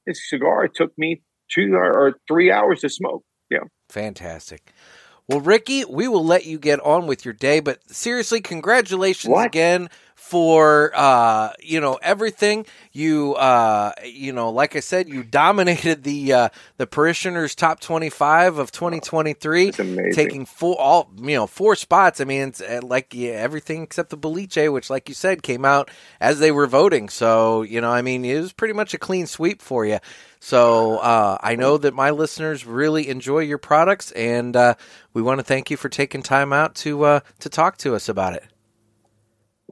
This 0.06 0.30
cigar 0.30 0.68
took 0.68 0.92
me 0.98 1.22
two 1.50 1.74
or 1.76 2.16
three 2.28 2.52
hours 2.52 2.82
to 2.82 2.90
smoke. 2.90 3.24
Yeah, 3.50 3.64
fantastic. 3.90 4.72
Well, 5.28 5.40
Ricky, 5.40 5.86
we 5.86 6.08
will 6.10 6.26
let 6.26 6.46
you 6.46 6.60
get 6.60 6.82
on 6.82 7.08
with 7.08 7.24
your 7.24 7.34
day, 7.34 7.62
but 7.62 7.80
seriously, 7.90 8.42
congratulations 8.42 9.32
what? 9.32 9.46
again 9.46 9.90
for 10.16 10.92
uh, 10.96 11.54
you 11.60 11.80
know 11.80 12.00
everything. 12.02 12.66
You 12.92 13.36
uh, 13.36 13.92
you 14.04 14.34
know, 14.34 14.50
like 14.50 14.76
I 14.76 14.80
said, 14.80 15.10
you 15.10 15.24
dominated 15.24 16.04
the 16.04 16.34
uh, 16.34 16.50
the 16.78 16.88
parishioners 16.88 17.56
top 17.56 17.80
twenty 17.80 18.10
five 18.10 18.58
of 18.58 18.72
twenty 18.72 19.00
twenty 19.00 19.34
three, 19.34 19.72
taking 20.14 20.46
four 20.46 20.80
all 20.80 21.12
you 21.22 21.36
know 21.36 21.48
four 21.48 21.76
spots. 21.76 22.22
I 22.22 22.24
mean, 22.24 22.50
it's 22.50 22.62
uh, 22.62 22.82
like 22.84 23.14
yeah, 23.14 23.32
everything 23.32 23.84
except 23.84 24.10
the 24.10 24.18
boliche, 24.18 24.72
which, 24.72 24.90
like 24.90 25.10
you 25.10 25.16
said, 25.16 25.44
came 25.44 25.66
out 25.66 25.92
as 26.20 26.40
they 26.40 26.52
were 26.52 26.68
voting. 26.68 27.10
So 27.10 27.62
you 27.62 27.82
know, 27.82 27.92
I 27.92 28.02
mean, 28.02 28.26
it 28.26 28.40
was 28.40 28.54
pretty 28.54 28.74
much 28.74 28.94
a 28.94 28.98
clean 28.98 29.28
sweep 29.28 29.62
for 29.62 29.86
you. 29.86 30.00
So 30.40 30.98
uh, 30.98 31.38
I 31.40 31.56
know 31.56 31.78
that 31.78 31.94
my 31.94 32.10
listeners 32.10 32.66
really 32.66 33.08
enjoy 33.08 33.40
your 33.40 33.58
products, 33.58 34.12
and 34.12 34.56
uh, 34.56 34.76
we 35.14 35.22
want 35.22 35.40
to 35.40 35.44
thank 35.44 35.72
you 35.72 35.78
for 35.78 35.90
taking 35.90 36.22
time 36.22 36.52
out 36.52 36.76
to 36.76 37.04
uh, 37.04 37.20
to 37.40 37.50
talk 37.50 37.78
to 37.78 37.96
us 37.96 38.10
about 38.10 38.34
it. 38.34 38.44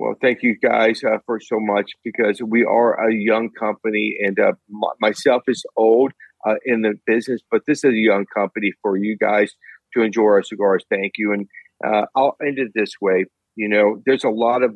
Well, 0.02 0.16
thank 0.20 0.42
you 0.42 0.58
guys 0.58 1.04
uh, 1.04 1.20
for 1.28 1.40
so 1.40 1.60
much 1.60 1.92
because 2.04 2.42
we 2.42 2.64
are 2.64 3.08
a 3.08 3.14
young 3.14 3.52
company, 3.52 4.16
and 4.20 4.40
uh, 4.40 4.54
m- 4.68 4.98
myself 5.00 5.44
is 5.48 5.64
old 5.78 6.12
uh, 6.44 6.56
in 6.66 6.82
the 6.82 6.96
business, 7.06 7.42
but 7.52 7.62
this 7.68 7.84
is 7.84 7.92
a 7.92 7.96
young 7.96 8.26
company 8.36 8.72
for 8.82 8.98
you 8.98 9.16
guys 9.16 9.54
to 9.94 10.02
enjoy 10.02 10.24
our 10.24 10.42
cigars. 10.42 10.84
Thank 10.90 11.14
you, 11.20 11.34
and 11.34 11.48
uh, 11.86 12.08
I'll 12.16 12.36
end 12.42 12.58
it 12.58 12.72
this 12.74 12.94
way. 13.00 13.26
You 13.56 13.70
know, 13.70 14.02
there's 14.08 14.24
a 14.24 14.32
lot 14.32 14.64
of 14.64 14.76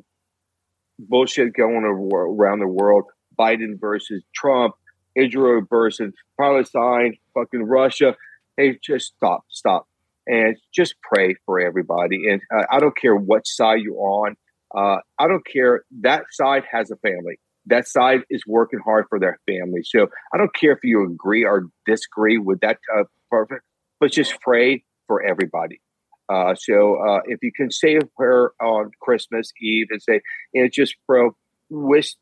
bullshit 0.99 1.55
going 1.55 1.85
around 1.85 2.59
the 2.59 2.67
world: 2.67 3.05
Biden 3.35 3.81
versus 3.81 4.23
Trump, 4.35 4.75
Israel 5.15 5.63
versus 5.67 6.13
Palestine, 6.39 7.15
fucking 7.33 7.63
Russia. 7.63 8.15
Hey, 8.57 8.77
just 8.79 9.15
stop, 9.17 9.41
stop, 9.49 9.87
and 10.27 10.55
just 10.71 10.93
pray 11.01 11.33
for 11.47 11.59
everybody. 11.59 12.29
And 12.29 12.41
uh, 12.55 12.65
I 12.71 12.79
don't 12.79 12.95
care 12.95 13.15
what 13.15 13.47
side 13.47 13.79
you're 13.81 13.97
on 13.97 14.35
uh, 14.75 14.97
I 15.17 15.27
don't 15.27 15.45
care. 15.45 15.83
That 16.01 16.23
side 16.31 16.63
has 16.71 16.91
a 16.91 16.97
family. 16.97 17.39
That 17.67 17.87
side 17.87 18.21
is 18.29 18.43
working 18.45 18.79
hard 18.83 19.05
for 19.09 19.19
their 19.19 19.39
family. 19.47 19.81
So 19.83 20.07
I 20.33 20.37
don't 20.37 20.53
care 20.53 20.73
if 20.73 20.79
you 20.83 21.03
agree 21.05 21.45
or 21.45 21.67
disagree 21.85 22.37
with 22.37 22.59
that 22.59 22.77
uh, 22.95 23.03
perfect, 23.31 23.63
but 23.99 24.11
just 24.11 24.39
pray 24.41 24.83
for 25.07 25.23
everybody. 25.23 25.81
Uh, 26.27 26.55
so 26.55 26.95
uh, 26.95 27.21
if 27.25 27.39
you 27.41 27.51
can 27.55 27.71
say 27.71 27.95
a 27.95 28.05
prayer 28.17 28.51
on 28.61 28.91
Christmas 29.01 29.51
Eve 29.61 29.87
and 29.91 30.01
say, 30.01 30.21
and 30.53 30.71
just 30.71 30.95
bro, 31.07 31.35
wish 31.69 32.15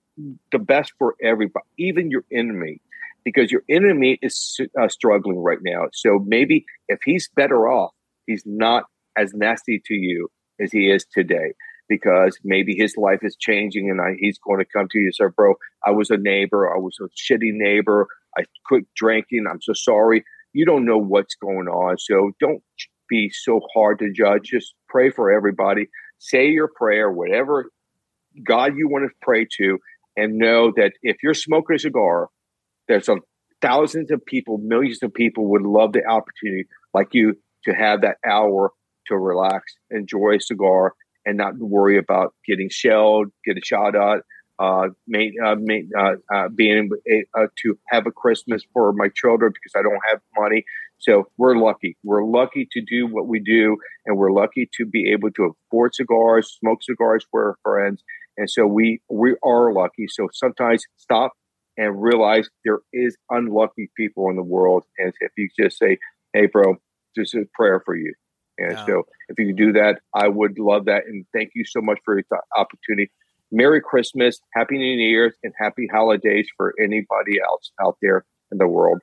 the 0.52 0.60
best 0.60 0.94
for 1.00 1.16
everybody, 1.22 1.66
even 1.78 2.12
your 2.12 2.24
enemy, 2.32 2.80
because 3.26 3.52
your 3.52 3.64
enemy 3.70 4.20
is 4.22 4.60
uh, 4.80 4.88
struggling 4.88 5.40
right 5.40 5.60
now. 5.62 5.86
So 5.94 6.20
maybe 6.26 6.66
if 6.88 7.00
he's 7.04 7.30
better 7.36 7.68
off, 7.68 7.92
he's 8.28 8.44
not 8.46 8.84
as 9.18 9.34
nasty 9.34 9.82
to 9.86 9.94
you 9.94 10.30
as 10.60 10.72
he 10.72 10.90
is 10.90 11.06
today 11.06 11.54
because 11.98 12.38
maybe 12.44 12.76
his 12.76 12.96
life 12.98 13.20
is 13.22 13.36
changing 13.36 13.90
and 13.90 14.02
I, 14.02 14.16
he's 14.20 14.40
going 14.40 14.60
to 14.60 14.66
come 14.66 14.88
to 14.90 15.00
you 15.00 15.06
and 15.06 15.16
say, 15.16 15.26
bro, 15.36 15.56
I 15.86 15.92
was 15.92 16.10
a 16.10 16.18
neighbor. 16.18 16.74
I 16.74 16.80
was 16.80 16.98
a 17.00 17.06
shitty 17.06 17.52
neighbor. 17.54 18.08
I 18.38 18.44
quit 18.66 18.86
drinking. 18.96 19.46
I'm 19.50 19.62
so 19.62 19.74
sorry. 19.74 20.24
You 20.54 20.66
don't 20.66 20.86
know 20.86 20.98
what's 20.98 21.36
going 21.36 21.68
on. 21.68 21.98
So 22.00 22.32
don't 22.40 22.64
be 23.10 23.30
so 23.30 23.62
hard 23.76 24.00
to 24.00 24.12
judge. 24.12 24.46
Just 24.46 24.74
pray 24.90 25.12
for 25.12 25.32
everybody. 25.32 25.88
Say 26.18 26.50
your 26.50 26.70
prayer, 26.76 27.12
whatever 27.12 27.70
God 28.44 28.76
you 28.76 28.88
want 28.88 29.08
to 29.08 29.16
pray 29.22 29.46
to, 29.58 29.78
and 30.18 30.38
know 30.38 30.72
that 30.76 30.94
if 31.04 31.18
you're 31.22 31.34
smoking 31.36 31.76
a 31.76 31.80
cigar, 31.80 32.30
there's 32.88 33.10
a 33.10 33.18
thousands 33.62 34.12
of 34.12 34.26
people, 34.26 34.58
millions 34.58 35.02
of 35.04 35.14
people 35.14 35.46
would 35.52 35.62
love 35.62 35.94
the 35.94 36.06
opportunity 36.06 36.66
like 36.94 37.10
you 37.14 37.36
to 37.66 37.72
have 37.72 38.02
that 38.02 38.18
hour 38.28 38.72
to 39.08 39.18
relax, 39.18 39.74
enjoy 39.90 40.36
a 40.36 40.42
cigar, 40.42 40.94
and 41.26 41.38
not 41.38 41.58
worry 41.58 41.98
about 41.98 42.34
getting 42.48 42.70
shelled, 42.70 43.28
get 43.46 43.58
a 43.58 43.62
shot 43.64 43.96
at, 43.96 44.22
uh, 44.60 44.90
may, 45.08 45.32
uh, 45.44 45.56
may, 45.58 45.84
uh, 45.98 46.14
uh 46.34 46.48
being 46.50 46.86
able 46.86 46.98
uh, 47.38 47.48
to 47.62 47.78
have 47.90 48.06
a 48.06 48.12
Christmas 48.12 48.64
for 48.74 48.94
my 48.94 49.10
children 49.16 49.52
because 49.52 49.74
I 49.76 49.82
don't 49.82 50.02
have 50.10 50.20
money. 50.38 50.64
So 51.00 51.28
we're 51.38 51.58
lucky. 51.58 51.98
We're 52.04 52.24
lucky 52.24 52.68
to 52.72 52.82
do 52.82 53.08
what 53.08 53.28
we 53.28 53.40
do, 53.40 53.78
and 54.06 54.18
we're 54.18 54.32
lucky 54.32 54.70
to 54.78 54.86
be 54.86 55.12
able 55.12 55.32
to 55.32 55.54
afford 55.68 55.96
cigars, 55.96 56.58
smoke 56.60 56.82
cigars 56.82 57.26
for 57.30 57.44
our 57.44 57.58
friends. 57.64 58.04
And 58.38 58.50
so 58.50 58.66
we 58.66 59.02
we 59.10 59.36
are 59.44 59.74
lucky. 59.74 60.08
So 60.08 60.30
sometimes 60.32 60.86
stop 60.98 61.34
and 61.78 62.02
realize 62.02 62.50
there 62.64 62.80
is 62.94 63.18
unlucky 63.30 63.90
people 63.98 64.30
in 64.30 64.36
the 64.36 64.44
world. 64.44 64.84
And 64.98 65.14
if 65.20 65.32
you 65.38 65.50
just 65.60 65.78
say, 65.78 65.98
"Hey, 66.34 66.46
bro, 66.46 66.76
this 67.16 67.34
is 67.34 67.44
a 67.44 67.48
prayer 67.54 67.82
for 67.86 67.96
you," 67.96 68.14
And 68.58 68.74
yeah. 68.74 68.86
so, 68.86 69.04
if 69.30 69.40
you 69.40 69.48
could 69.48 69.58
do 69.58 69.74
that, 69.74 70.00
I 70.14 70.28
would 70.28 70.60
love 70.60 70.86
that. 70.86 71.06
And 71.06 71.26
thank 71.34 71.52
you 71.56 71.66
so 71.66 71.82
much 71.82 72.00
for 72.06 72.16
your 72.16 72.24
opportunity. 72.56 73.12
Merry 73.52 73.82
Christmas, 73.82 74.40
Happy 74.54 74.78
New 74.78 74.98
Year, 74.98 75.34
and 75.44 75.54
Happy 75.58 75.88
Holidays 75.92 76.48
for 76.58 76.74
anybody 76.80 77.40
else 77.40 77.72
out 77.82 77.98
there 78.02 78.26
in 78.52 78.58
the 78.58 78.68
world. 78.68 79.02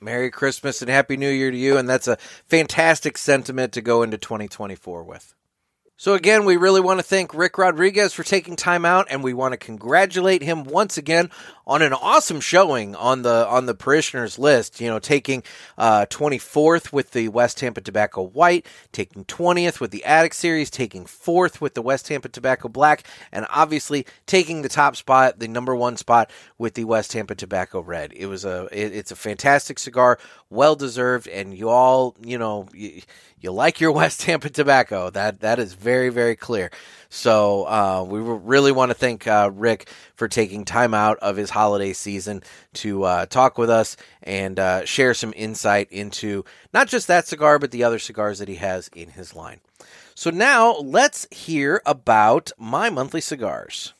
Merry 0.00 0.30
Christmas 0.30 0.82
and 0.82 0.90
Happy 0.90 1.16
New 1.16 1.30
Year 1.30 1.50
to 1.50 1.56
you. 1.56 1.78
And 1.78 1.88
that's 1.88 2.08
a 2.08 2.16
fantastic 2.46 3.16
sentiment 3.16 3.72
to 3.72 3.80
go 3.80 4.02
into 4.02 4.18
2024 4.18 5.04
with. 5.04 5.34
So 5.98 6.12
again, 6.12 6.44
we 6.44 6.58
really 6.58 6.82
want 6.82 7.00
to 7.00 7.02
thank 7.02 7.32
Rick 7.32 7.56
Rodriguez 7.56 8.12
for 8.12 8.22
taking 8.22 8.54
time 8.54 8.84
out, 8.84 9.06
and 9.08 9.24
we 9.24 9.32
want 9.32 9.52
to 9.52 9.56
congratulate 9.56 10.42
him 10.42 10.64
once 10.64 10.98
again 10.98 11.30
on 11.66 11.80
an 11.80 11.94
awesome 11.94 12.40
showing 12.40 12.94
on 12.94 13.22
the 13.22 13.48
on 13.48 13.64
the 13.64 13.74
parishioners 13.74 14.38
list. 14.38 14.78
You 14.78 14.88
know, 14.88 14.98
taking 14.98 15.42
uh, 15.78 16.04
fourth 16.04 16.92
with 16.92 17.12
the 17.12 17.28
West 17.28 17.56
Tampa 17.56 17.80
Tobacco 17.80 18.24
White, 18.24 18.66
taking 18.92 19.24
twentieth 19.24 19.80
with 19.80 19.90
the 19.90 20.04
Attic 20.04 20.34
Series, 20.34 20.68
taking 20.68 21.06
fourth 21.06 21.62
with 21.62 21.72
the 21.72 21.80
West 21.80 22.04
Tampa 22.04 22.28
Tobacco 22.28 22.68
Black, 22.68 23.04
and 23.32 23.46
obviously 23.48 24.04
taking 24.26 24.60
the 24.60 24.68
top 24.68 24.96
spot, 24.96 25.38
the 25.38 25.48
number 25.48 25.74
one 25.74 25.96
spot 25.96 26.30
with 26.58 26.74
the 26.74 26.84
West 26.84 27.10
Tampa 27.10 27.34
Tobacco 27.34 27.80
Red. 27.80 28.12
It 28.14 28.26
was 28.26 28.44
a 28.44 28.68
it, 28.70 28.94
it's 28.94 29.12
a 29.12 29.16
fantastic 29.16 29.78
cigar, 29.78 30.18
well 30.50 30.76
deserved, 30.76 31.26
and 31.26 31.56
you 31.56 31.70
all 31.70 32.14
you 32.22 32.36
know. 32.36 32.68
You, 32.74 33.00
you 33.46 33.52
like 33.52 33.80
your 33.80 33.92
West 34.00 34.20
Tampa 34.20 34.50
tobacco. 34.50 35.08
That 35.08 35.40
that 35.40 35.58
is 35.58 35.72
very 35.72 36.10
very 36.10 36.36
clear. 36.36 36.70
So 37.08 37.64
uh, 37.66 38.04
we 38.06 38.20
really 38.20 38.72
want 38.72 38.90
to 38.90 38.94
thank 38.94 39.26
uh, 39.26 39.50
Rick 39.54 39.88
for 40.16 40.28
taking 40.28 40.64
time 40.64 40.92
out 40.92 41.18
of 41.18 41.36
his 41.36 41.50
holiday 41.50 41.92
season 41.92 42.42
to 42.74 43.04
uh, 43.04 43.26
talk 43.26 43.56
with 43.56 43.70
us 43.70 43.96
and 44.22 44.58
uh, 44.58 44.84
share 44.84 45.14
some 45.14 45.32
insight 45.36 45.90
into 45.90 46.44
not 46.74 46.88
just 46.88 47.06
that 47.06 47.26
cigar 47.26 47.58
but 47.58 47.70
the 47.70 47.84
other 47.84 47.98
cigars 47.98 48.40
that 48.40 48.48
he 48.48 48.56
has 48.56 48.88
in 48.88 49.10
his 49.10 49.34
line. 49.34 49.60
So 50.14 50.30
now 50.30 50.74
let's 50.78 51.26
hear 51.30 51.80
about 51.86 52.50
my 52.58 52.90
monthly 52.90 53.20
cigars. 53.20 53.94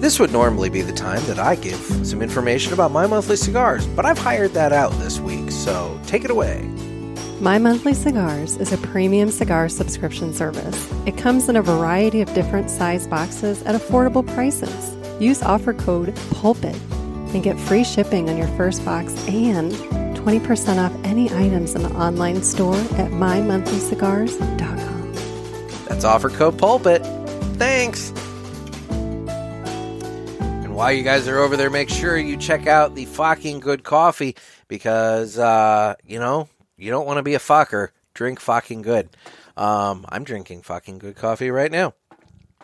This 0.00 0.18
would 0.18 0.32
normally 0.32 0.70
be 0.70 0.80
the 0.82 0.94
time 0.94 1.22
that 1.26 1.38
I 1.38 1.56
give 1.56 1.78
some 2.06 2.22
information 2.22 2.72
about 2.72 2.90
my 2.90 3.06
monthly 3.06 3.36
cigars, 3.36 3.86
but 3.88 4.06
I've 4.06 4.18
hired 4.18 4.52
that 4.54 4.72
out 4.72 4.92
this 4.92 5.20
week, 5.20 5.50
so 5.50 6.00
take 6.06 6.24
it 6.24 6.30
away. 6.30 6.66
My 7.40 7.56
Monthly 7.56 7.94
Cigars 7.94 8.58
is 8.58 8.70
a 8.70 8.76
premium 8.76 9.30
cigar 9.30 9.70
subscription 9.70 10.34
service. 10.34 10.92
It 11.06 11.16
comes 11.16 11.48
in 11.48 11.56
a 11.56 11.62
variety 11.62 12.20
of 12.20 12.30
different 12.34 12.68
size 12.68 13.06
boxes 13.06 13.62
at 13.62 13.74
affordable 13.74 14.26
prices. 14.34 14.94
Use 15.18 15.42
offer 15.42 15.72
code 15.72 16.14
PULPIT 16.32 16.76
and 17.32 17.42
get 17.42 17.58
free 17.58 17.82
shipping 17.82 18.28
on 18.28 18.36
your 18.36 18.48
first 18.58 18.84
box 18.84 19.14
and 19.26 19.72
20% 19.72 20.84
off 20.84 20.92
any 21.02 21.32
items 21.32 21.74
in 21.74 21.82
the 21.82 21.88
online 21.92 22.42
store 22.42 22.74
at 22.74 23.10
mymonthlycigars.com. 23.10 25.14
That's 25.86 26.04
offer 26.04 26.28
code 26.28 26.58
PULPIT. 26.58 27.02
Thanks. 27.56 28.10
And 28.90 30.74
while 30.74 30.92
you 30.92 31.02
guys 31.02 31.26
are 31.26 31.38
over 31.38 31.56
there, 31.56 31.70
make 31.70 31.88
sure 31.88 32.18
you 32.18 32.36
check 32.36 32.66
out 32.66 32.94
the 32.94 33.06
fucking 33.06 33.60
good 33.60 33.82
coffee 33.82 34.36
because, 34.68 35.38
uh, 35.38 35.94
you 36.06 36.18
know, 36.18 36.46
you 36.80 36.90
don't 36.90 37.06
want 37.06 37.18
to 37.18 37.22
be 37.22 37.34
a 37.34 37.38
fucker. 37.38 37.88
Drink 38.14 38.40
fucking 38.40 38.82
good. 38.82 39.08
Um, 39.56 40.04
I'm 40.08 40.24
drinking 40.24 40.62
fucking 40.62 40.98
good 40.98 41.16
coffee 41.16 41.50
right 41.50 41.70
now. 41.70 41.94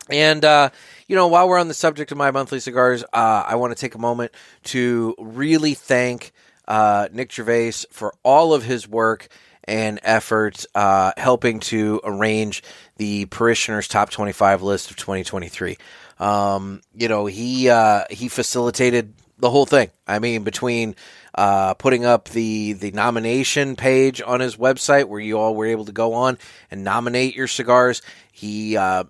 And, 0.09 0.45
uh, 0.45 0.71
you 1.09 1.17
know, 1.17 1.27
while 1.27 1.49
we're 1.49 1.59
on 1.59 1.69
the 1.69 1.75
subject 1.75 2.13
of 2.13 2.19
my 2.19 2.31
monthly 2.31 2.61
cigars, 2.61 3.03
uh, 3.13 3.45
I 3.47 3.57
want 3.57 3.77
to 3.77 3.81
take 3.81 3.95
a 3.95 3.99
moment 3.99 4.33
to 4.65 5.15
really 5.19 5.75
thank 5.75 6.33
uh, 6.69 7.09
Nick 7.13 7.33
Gervais 7.33 7.73
for 7.91 8.15
all 8.23 8.55
of 8.55 8.63
his 8.63 8.89
work 8.89 9.29
and 9.65 9.99
effort 10.03 10.65
uh, 10.75 11.13
helping 11.17 11.59
to 11.59 12.01
arrange 12.05 12.63
the 12.97 13.27
Parishioners 13.27 13.89
Top 13.89 14.11
25 14.11 14.63
list 14.63 14.91
of 14.91 14.97
2023. 14.97 15.77
Um, 16.19 16.81
you 16.95 17.09
know, 17.09 17.27
he 17.27 17.69
uh, 17.69 18.05
he 18.11 18.29
facilitated 18.29 19.13
the 19.39 19.51
whole 19.51 19.67
thing. 19.67 19.91
I 20.07 20.19
mean, 20.19 20.45
between 20.45 20.95
uh, 21.37 21.75
putting 21.75 22.05
up 22.05 22.31
the 22.31 22.73
the 22.73 22.91
nomination 22.93 23.77
page 23.77 24.23
on 24.23 24.41
his 24.41 24.57
website 24.57 25.07
where 25.07 25.21
you 25.21 25.39
all 25.39 25.55
were 25.55 25.67
able 25.67 25.85
to 25.85 25.93
go 25.93 26.15
on 26.15 26.39
and 26.71 26.83
nominate 26.83 27.35
your 27.35 27.49
cigars. 27.49 28.03
He 28.33 28.77
uh, 28.77 29.05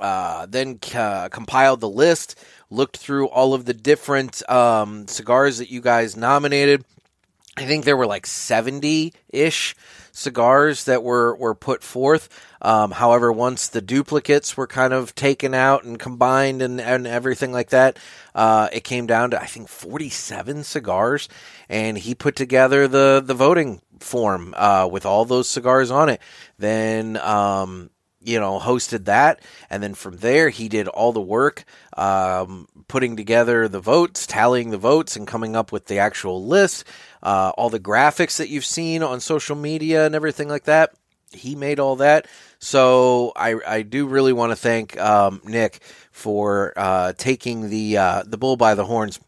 uh, 0.00 0.46
then 0.48 0.78
uh, 0.94 1.28
compiled 1.28 1.80
the 1.80 1.88
list, 1.88 2.38
looked 2.70 2.96
through 2.96 3.28
all 3.28 3.54
of 3.54 3.64
the 3.64 3.74
different 3.74 4.48
um, 4.50 5.06
cigars 5.06 5.58
that 5.58 5.70
you 5.70 5.80
guys 5.80 6.16
nominated. 6.16 6.84
I 7.58 7.64
think 7.64 7.84
there 7.84 7.96
were 7.96 8.06
like 8.06 8.26
seventy 8.26 9.14
ish 9.30 9.74
cigars 10.12 10.84
that 10.84 11.02
were 11.02 11.36
were 11.36 11.54
put 11.54 11.82
forth. 11.82 12.28
Um, 12.62 12.90
however, 12.90 13.30
once 13.30 13.68
the 13.68 13.82
duplicates 13.82 14.56
were 14.56 14.66
kind 14.66 14.92
of 14.92 15.14
taken 15.14 15.54
out 15.54 15.84
and 15.84 15.98
combined 15.98 16.62
and, 16.62 16.80
and 16.80 17.06
everything 17.06 17.52
like 17.52 17.70
that, 17.70 17.98
uh, 18.34 18.68
it 18.72 18.82
came 18.82 19.06
down 19.06 19.30
to 19.30 19.40
I 19.40 19.46
think 19.46 19.68
47 19.68 20.64
cigars, 20.64 21.28
and 21.68 21.98
he 21.98 22.14
put 22.14 22.36
together 22.36 22.88
the 22.88 23.22
the 23.24 23.34
voting 23.34 23.80
form 24.00 24.54
uh, 24.56 24.88
with 24.90 25.06
all 25.06 25.24
those 25.24 25.48
cigars 25.48 25.90
on 25.90 26.08
it. 26.08 26.20
Then 26.58 27.16
um, 27.18 27.90
you 28.26 28.40
know, 28.40 28.58
hosted 28.58 29.04
that. 29.04 29.40
And 29.70 29.82
then 29.82 29.94
from 29.94 30.16
there, 30.16 30.48
he 30.48 30.68
did 30.68 30.88
all 30.88 31.12
the 31.12 31.20
work, 31.20 31.64
um, 31.96 32.66
putting 32.88 33.16
together 33.16 33.68
the 33.68 33.80
votes, 33.80 34.26
tallying 34.26 34.70
the 34.70 34.78
votes, 34.78 35.16
and 35.16 35.26
coming 35.26 35.54
up 35.54 35.70
with 35.70 35.86
the 35.86 35.98
actual 35.98 36.44
list. 36.44 36.84
Uh, 37.22 37.52
all 37.56 37.70
the 37.70 37.80
graphics 37.80 38.36
that 38.38 38.48
you've 38.48 38.64
seen 38.64 39.02
on 39.02 39.20
social 39.20 39.56
media 39.56 40.04
and 40.04 40.14
everything 40.14 40.48
like 40.48 40.64
that. 40.64 40.92
He 41.32 41.54
made 41.54 41.78
all 41.78 41.96
that. 41.96 42.26
So 42.58 43.32
I, 43.36 43.56
I 43.66 43.82
do 43.82 44.06
really 44.06 44.32
want 44.32 44.52
to 44.52 44.56
thank 44.56 44.98
um, 44.98 45.40
Nick 45.44 45.80
for 46.10 46.72
uh, 46.76 47.12
taking 47.16 47.68
the 47.68 47.98
uh, 47.98 48.22
the 48.26 48.38
bull 48.38 48.56
by 48.56 48.74
the 48.74 48.84
horns 48.84 49.20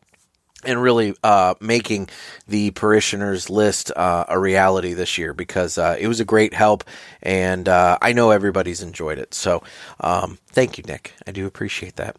and 0.64 0.82
really 0.82 1.14
uh, 1.22 1.54
making 1.60 2.08
the 2.46 2.70
parishioners 2.72 3.48
list 3.48 3.92
uh, 3.96 4.24
a 4.28 4.38
reality 4.38 4.92
this 4.92 5.16
year 5.16 5.32
because 5.32 5.78
uh, 5.78 5.96
it 5.98 6.08
was 6.08 6.20
a 6.20 6.24
great 6.24 6.52
help 6.52 6.84
and 7.22 7.68
uh, 7.68 7.98
I 8.02 8.12
know 8.12 8.30
everybody's 8.30 8.82
enjoyed 8.82 9.18
it. 9.18 9.34
So 9.34 9.62
um, 10.00 10.38
thank 10.48 10.78
you, 10.78 10.84
Nick. 10.84 11.14
I 11.26 11.32
do 11.32 11.46
appreciate 11.46 11.96
that. 11.96 12.16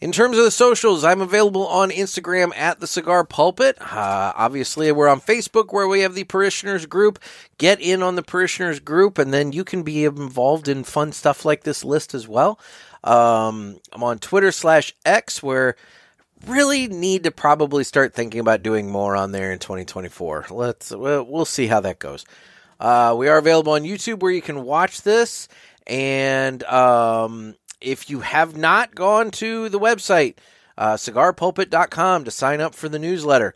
In 0.00 0.12
terms 0.12 0.38
of 0.38 0.44
the 0.44 0.50
socials, 0.50 1.04
I'm 1.04 1.20
available 1.20 1.66
on 1.66 1.90
Instagram 1.90 2.56
at 2.56 2.80
the 2.80 2.86
Cigar 2.86 3.22
Pulpit. 3.22 3.76
Uh, 3.78 4.32
obviously, 4.34 4.90
we're 4.92 5.08
on 5.08 5.20
Facebook 5.20 5.74
where 5.74 5.86
we 5.86 6.00
have 6.00 6.14
the 6.14 6.24
Parishioners 6.24 6.86
group. 6.86 7.18
Get 7.58 7.82
in 7.82 8.02
on 8.02 8.16
the 8.16 8.22
Parishioners 8.22 8.80
group, 8.80 9.18
and 9.18 9.30
then 9.30 9.52
you 9.52 9.62
can 9.62 9.82
be 9.82 10.06
involved 10.06 10.68
in 10.68 10.84
fun 10.84 11.12
stuff 11.12 11.44
like 11.44 11.64
this 11.64 11.84
list 11.84 12.14
as 12.14 12.26
well. 12.26 12.58
Um, 13.04 13.78
I'm 13.92 14.02
on 14.02 14.18
Twitter 14.18 14.52
slash 14.52 14.94
X 15.04 15.42
where 15.42 15.76
really 16.46 16.88
need 16.88 17.24
to 17.24 17.30
probably 17.30 17.84
start 17.84 18.14
thinking 18.14 18.40
about 18.40 18.62
doing 18.62 18.90
more 18.90 19.16
on 19.16 19.32
there 19.32 19.52
in 19.52 19.58
2024. 19.58 20.46
Let's 20.50 20.90
we'll, 20.90 21.44
see 21.44 21.66
how 21.66 21.80
that 21.80 21.98
goes. 21.98 22.24
Uh, 22.78 23.14
we 23.18 23.28
are 23.28 23.38
available 23.38 23.72
on 23.72 23.82
YouTube 23.82 24.20
where 24.20 24.32
you 24.32 24.42
can 24.42 24.64
watch 24.64 25.02
this 25.02 25.48
and 25.86 26.62
um, 26.64 27.56
if 27.80 28.10
you 28.10 28.20
have 28.20 28.56
not 28.56 28.94
gone 28.94 29.30
to 29.32 29.68
the 29.68 29.80
website, 29.80 30.36
uh, 30.78 30.94
cigarpulpit.com 30.94 32.24
to 32.24 32.30
sign 32.30 32.60
up 32.60 32.74
for 32.74 32.88
the 32.88 32.98
newsletter, 32.98 33.54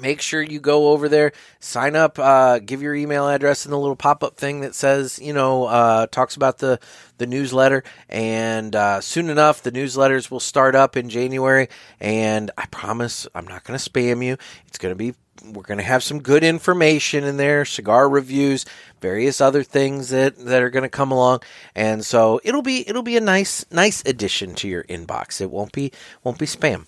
make 0.00 0.20
sure 0.20 0.42
you 0.42 0.60
go 0.60 0.88
over 0.88 1.08
there, 1.08 1.32
sign 1.60 1.96
up, 1.96 2.18
uh, 2.18 2.58
give 2.58 2.82
your 2.82 2.94
email 2.94 3.28
address 3.28 3.64
in 3.64 3.70
the 3.70 3.78
little 3.78 3.96
pop 3.96 4.22
up 4.22 4.36
thing 4.36 4.60
that 4.60 4.74
says, 4.74 5.18
you 5.18 5.32
know, 5.32 5.64
uh, 5.64 6.06
talks 6.06 6.36
about 6.36 6.58
the, 6.58 6.78
the 7.18 7.26
newsletter. 7.26 7.84
And 8.08 8.74
uh, 8.74 9.00
soon 9.00 9.30
enough, 9.30 9.62
the 9.62 9.72
newsletters 9.72 10.30
will 10.30 10.40
start 10.40 10.74
up 10.74 10.96
in 10.96 11.08
January. 11.08 11.68
And 12.00 12.50
I 12.58 12.66
promise 12.66 13.26
I'm 13.34 13.46
not 13.46 13.64
going 13.64 13.78
to 13.78 13.90
spam 13.90 14.24
you. 14.24 14.36
It's 14.66 14.78
going 14.78 14.92
to 14.92 14.96
be 14.96 15.14
we're 15.52 15.62
going 15.62 15.78
to 15.78 15.84
have 15.84 16.02
some 16.02 16.22
good 16.22 16.42
information 16.42 17.24
in 17.24 17.36
there, 17.36 17.64
cigar 17.64 18.08
reviews, 18.08 18.64
various 19.00 19.40
other 19.40 19.62
things 19.62 20.08
that, 20.08 20.36
that 20.38 20.62
are 20.62 20.70
going 20.70 20.82
to 20.82 20.88
come 20.88 21.12
along, 21.12 21.40
and 21.74 22.04
so 22.04 22.40
it'll 22.42 22.62
be 22.62 22.88
it'll 22.88 23.02
be 23.02 23.16
a 23.16 23.20
nice 23.20 23.64
nice 23.70 24.02
addition 24.06 24.54
to 24.56 24.68
your 24.68 24.84
inbox. 24.84 25.40
It 25.40 25.50
won't 25.50 25.72
be 25.72 25.92
won't 26.24 26.38
be 26.38 26.46
spam. 26.46 26.86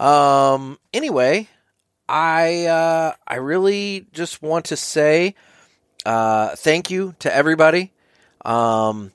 Um, 0.00 0.78
anyway, 0.92 1.48
I 2.08 2.66
uh, 2.66 3.12
I 3.26 3.36
really 3.36 4.06
just 4.12 4.42
want 4.42 4.66
to 4.66 4.76
say 4.76 5.34
uh, 6.04 6.54
thank 6.56 6.90
you 6.90 7.14
to 7.20 7.34
everybody. 7.34 7.92
Um, 8.44 9.12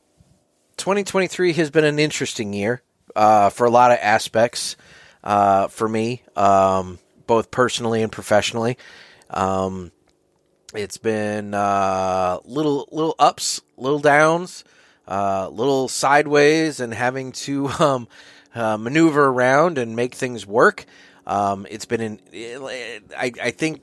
2023 0.77 1.53
has 1.53 1.69
been 1.69 1.85
an 1.85 1.99
interesting 1.99 2.53
year 2.53 2.81
uh, 3.15 3.49
for 3.49 3.67
a 3.67 3.69
lot 3.69 3.91
of 3.91 3.99
aspects 4.01 4.75
uh, 5.23 5.67
for 5.67 5.87
me. 5.87 6.23
Um, 6.35 6.99
both 7.27 7.51
personally 7.51 8.01
and 8.01 8.11
professionally. 8.11 8.75
Um, 9.29 9.91
it's 10.73 10.97
been 10.97 11.53
uh, 11.53 12.39
little 12.43 12.89
little 12.91 13.15
ups, 13.19 13.61
little 13.77 13.99
downs, 13.99 14.63
uh, 15.07 15.47
little 15.49 15.87
sideways, 15.87 16.79
and 16.79 16.91
having 16.91 17.33
to 17.33 17.67
um, 17.79 18.07
maneuver 18.55 19.27
around 19.27 19.77
and 19.77 19.95
make 19.95 20.15
things 20.15 20.47
work. 20.47 20.85
Um, 21.30 21.68
it's 21.69 21.85
been 21.85 22.01
an, 22.01 22.19
I, 23.15 23.31
I 23.39 23.51
think 23.51 23.81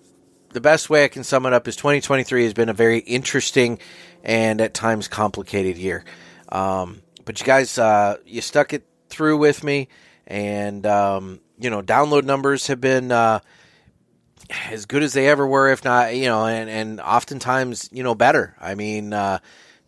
the 0.51 0.61
best 0.61 0.91
way 0.91 1.05
I 1.05 1.09
can 1.09 1.23
sum 1.23 1.47
it 1.47 1.53
up 1.53 1.69
is 1.69 1.77
2023 1.77 2.43
has 2.43 2.55
been 2.55 2.69
a 2.69 2.75
very 2.75 2.99
interesting 2.99 3.79
and 4.25 4.61
at 4.61 4.75
times 4.75 5.07
complicated 5.07 5.79
year. 5.79 6.05
Um, 6.49 7.03
but 7.25 7.39
you 7.39 7.47
guys, 7.47 7.79
uh, 7.79 8.17
you 8.27 8.41
stuck 8.41 8.73
it 8.73 8.85
through 9.09 9.39
with 9.39 9.63
me, 9.63 9.87
and 10.27 10.85
um, 10.87 11.41
you 11.57 11.71
know, 11.71 11.83
download 11.83 12.25
numbers 12.25 12.67
have 12.67 12.81
been 12.81 13.13
uh, 13.13 13.39
as 14.69 14.87
good 14.87 15.05
as 15.05 15.13
they 15.13 15.29
ever 15.29 15.47
were, 15.47 15.71
if 15.71 15.85
not, 15.85 16.17
you 16.17 16.27
know, 16.27 16.47
and, 16.47 16.69
and 16.69 17.01
oftentimes, 17.01 17.89
you 17.93 18.03
know, 18.03 18.17
better. 18.17 18.57
I 18.61 18.75
mean, 18.75 19.13
uh, 19.13 19.39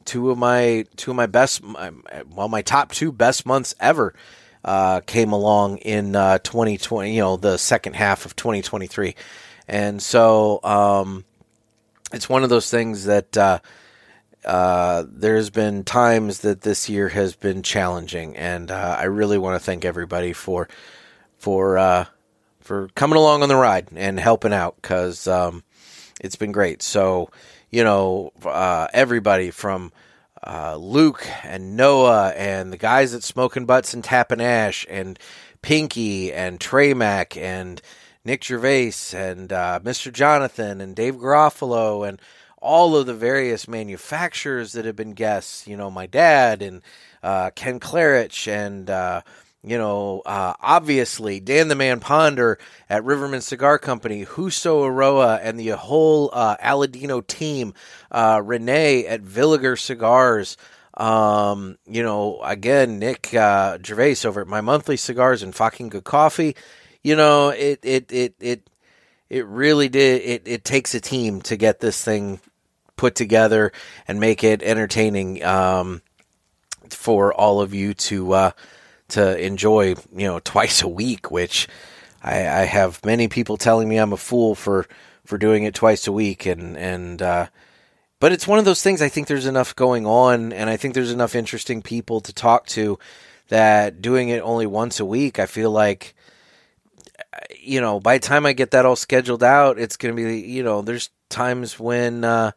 two 0.04 0.30
of 0.30 0.38
my 0.38 0.84
two 0.94 1.10
of 1.10 1.16
my 1.16 1.26
best, 1.26 1.60
my, 1.64 1.90
well, 2.30 2.48
my 2.48 2.62
top 2.62 2.92
two 2.92 3.10
best 3.10 3.46
months 3.46 3.74
ever 3.80 4.14
uh, 4.68 5.00
came 5.00 5.32
along 5.32 5.78
in 5.78 6.14
uh, 6.14 6.36
2020. 6.40 7.14
You 7.14 7.22
know, 7.22 7.36
the 7.38 7.56
second 7.56 7.96
half 7.96 8.26
of 8.26 8.36
2023, 8.36 9.14
and 9.66 10.02
so 10.02 10.60
um, 10.62 11.24
it's 12.12 12.28
one 12.28 12.44
of 12.44 12.50
those 12.50 12.70
things 12.70 13.04
that. 13.06 13.36
Uh, 13.36 13.58
uh, 14.44 15.04
there's 15.10 15.50
been 15.50 15.82
times 15.82 16.38
that 16.40 16.60
this 16.60 16.88
year 16.88 17.08
has 17.08 17.34
been 17.34 17.62
challenging, 17.62 18.36
and 18.36 18.70
uh, 18.70 18.96
I 18.98 19.04
really 19.04 19.36
want 19.36 19.60
to 19.60 19.64
thank 19.64 19.84
everybody 19.84 20.32
for 20.32 20.68
for 21.38 21.76
uh, 21.76 22.04
for 22.60 22.88
coming 22.94 23.18
along 23.18 23.42
on 23.42 23.48
the 23.48 23.56
ride 23.56 23.88
and 23.96 24.18
helping 24.18 24.52
out 24.52 24.76
because 24.76 25.26
um, 25.26 25.64
it's 26.20 26.36
been 26.36 26.52
great. 26.52 26.82
So, 26.82 27.30
you 27.70 27.82
know, 27.82 28.32
everybody 28.94 29.50
from 29.50 29.92
uh, 30.46 30.76
Luke 30.76 31.26
and 31.44 31.76
Noah 31.76 32.30
and 32.30 32.72
the 32.72 32.76
guys 32.76 33.14
at 33.14 33.22
Smoking 33.22 33.66
Butts 33.66 33.94
and 33.94 34.04
Tapping 34.04 34.40
Ash 34.40 34.86
and 34.88 35.18
Pinky 35.62 36.32
and 36.32 36.60
Trey 36.60 36.94
Mac 36.94 37.36
and 37.36 37.80
Nick 38.24 38.44
Gervais 38.44 38.92
and 39.14 39.52
uh, 39.52 39.80
Mr. 39.82 40.12
Jonathan 40.12 40.80
and 40.80 40.94
Dave 40.94 41.16
Garofalo 41.16 42.08
and 42.08 42.20
all 42.60 42.96
of 42.96 43.06
the 43.06 43.14
various 43.14 43.68
manufacturers 43.68 44.72
that 44.72 44.84
have 44.84 44.96
been 44.96 45.12
guests. 45.12 45.66
You 45.66 45.76
know, 45.76 45.90
my 45.90 46.06
dad 46.06 46.62
and 46.62 46.82
uh, 47.22 47.50
Ken 47.54 47.80
Clarich 47.80 48.48
and 48.48 48.90
uh, 48.90 49.22
you 49.68 49.78
know, 49.78 50.22
uh, 50.24 50.54
obviously 50.60 51.40
Dan 51.40 51.68
the 51.68 51.74
Man 51.74 52.00
Ponder 52.00 52.58
at 52.88 53.02
Rivermen 53.02 53.42
Cigar 53.42 53.78
Company, 53.78 54.24
Justo 54.24 54.84
Eiroa, 54.84 55.40
and 55.42 55.58
the 55.58 55.70
whole 55.70 56.30
uh, 56.32 56.56
Aladino 56.56 57.26
team, 57.26 57.74
uh, 58.10 58.40
Renee 58.44 59.06
at 59.06 59.22
Villiger 59.22 59.78
Cigars. 59.78 60.56
Um, 60.94 61.78
you 61.86 62.02
know, 62.02 62.40
again, 62.42 62.98
Nick 62.98 63.32
uh, 63.34 63.78
Gervais 63.84 64.26
over 64.26 64.40
at 64.40 64.48
My 64.48 64.60
Monthly 64.60 64.96
Cigars 64.96 65.42
and 65.42 65.54
Fucking 65.54 65.90
Good 65.90 66.04
Coffee. 66.04 66.56
You 67.02 67.14
know, 67.16 67.50
it 67.50 67.80
it 67.82 68.10
it 68.10 68.34
it 68.40 68.70
it 69.30 69.46
really 69.46 69.88
did. 69.88 70.22
It 70.22 70.42
it 70.46 70.64
takes 70.64 70.94
a 70.94 71.00
team 71.00 71.40
to 71.42 71.56
get 71.56 71.80
this 71.80 72.02
thing 72.02 72.40
put 72.96 73.14
together 73.14 73.72
and 74.06 74.18
make 74.20 74.42
it 74.42 74.62
entertaining 74.62 75.42
um, 75.44 76.02
for 76.90 77.32
all 77.32 77.60
of 77.60 77.72
you 77.72 77.94
to 77.94 78.32
uh, 78.32 78.50
to 79.08 79.38
enjoy, 79.38 79.94
you 80.14 80.26
know, 80.26 80.38
twice 80.44 80.82
a 80.82 80.88
week, 80.88 81.30
which 81.30 81.68
I, 82.22 82.36
I, 82.40 82.64
have 82.64 83.04
many 83.04 83.28
people 83.28 83.56
telling 83.56 83.88
me 83.88 83.96
I'm 83.96 84.12
a 84.12 84.16
fool 84.16 84.54
for 84.54 84.86
for 85.24 85.38
doing 85.38 85.64
it 85.64 85.74
twice 85.74 86.06
a 86.06 86.12
week, 86.12 86.46
and 86.46 86.76
and 86.76 87.22
uh, 87.22 87.46
but 88.20 88.32
it's 88.32 88.48
one 88.48 88.58
of 88.58 88.64
those 88.64 88.82
things. 88.82 89.02
I 89.02 89.08
think 89.08 89.28
there's 89.28 89.46
enough 89.46 89.76
going 89.76 90.06
on, 90.06 90.52
and 90.52 90.68
I 90.68 90.76
think 90.76 90.94
there's 90.94 91.12
enough 91.12 91.34
interesting 91.34 91.82
people 91.82 92.20
to 92.22 92.32
talk 92.32 92.66
to 92.68 92.98
that 93.48 94.02
doing 94.02 94.28
it 94.28 94.42
only 94.42 94.66
once 94.66 95.00
a 95.00 95.04
week. 95.04 95.38
I 95.38 95.46
feel 95.46 95.70
like 95.70 96.14
you 97.60 97.80
know 97.80 98.00
by 98.00 98.18
the 98.18 98.26
time 98.26 98.46
I 98.46 98.52
get 98.52 98.72
that 98.72 98.86
all 98.86 98.96
scheduled 98.96 99.44
out, 99.44 99.78
it's 99.78 99.96
going 99.96 100.16
to 100.16 100.22
be 100.22 100.40
you 100.40 100.62
know 100.62 100.82
there's 100.82 101.10
times 101.28 101.78
when 101.78 102.24
uh, 102.24 102.52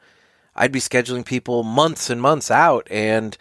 I'd 0.56 0.72
be 0.72 0.80
scheduling 0.80 1.26
people 1.26 1.64
months 1.64 2.10
and 2.10 2.22
months 2.22 2.50
out, 2.50 2.88
and 2.90 3.38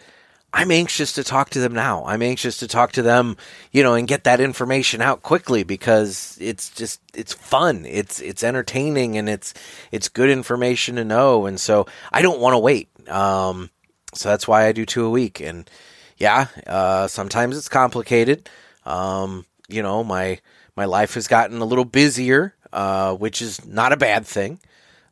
I'm 0.53 0.71
anxious 0.71 1.13
to 1.13 1.23
talk 1.23 1.49
to 1.51 1.59
them 1.59 1.73
now. 1.73 2.03
I'm 2.05 2.21
anxious 2.21 2.57
to 2.57 2.67
talk 2.67 2.91
to 2.93 3.01
them, 3.01 3.37
you 3.71 3.83
know, 3.83 3.93
and 3.93 4.07
get 4.07 4.25
that 4.25 4.41
information 4.41 5.01
out 5.01 5.23
quickly 5.23 5.63
because 5.63 6.37
it's 6.41 6.69
just 6.69 6.99
it's 7.13 7.33
fun. 7.33 7.85
It's 7.85 8.19
it's 8.19 8.43
entertaining 8.43 9.17
and 9.17 9.29
it's 9.29 9.53
it's 9.91 10.09
good 10.09 10.29
information 10.29 10.95
to 10.97 11.05
know. 11.05 11.45
And 11.45 11.59
so 11.59 11.87
I 12.11 12.21
don't 12.21 12.41
want 12.41 12.53
to 12.53 12.59
wait. 12.59 12.89
Um, 13.09 13.69
so 14.13 14.27
that's 14.27 14.47
why 14.47 14.65
I 14.65 14.73
do 14.73 14.85
two 14.85 15.05
a 15.05 15.09
week. 15.09 15.39
And 15.39 15.69
yeah, 16.17 16.47
uh, 16.67 17.07
sometimes 17.07 17.57
it's 17.57 17.69
complicated. 17.69 18.49
Um, 18.85 19.45
you 19.69 19.81
know, 19.81 20.03
my 20.03 20.39
my 20.75 20.85
life 20.85 21.13
has 21.13 21.27
gotten 21.27 21.61
a 21.61 21.65
little 21.65 21.85
busier, 21.85 22.55
uh, 22.73 23.15
which 23.15 23.41
is 23.41 23.65
not 23.65 23.93
a 23.93 23.97
bad 23.97 24.25
thing. 24.25 24.59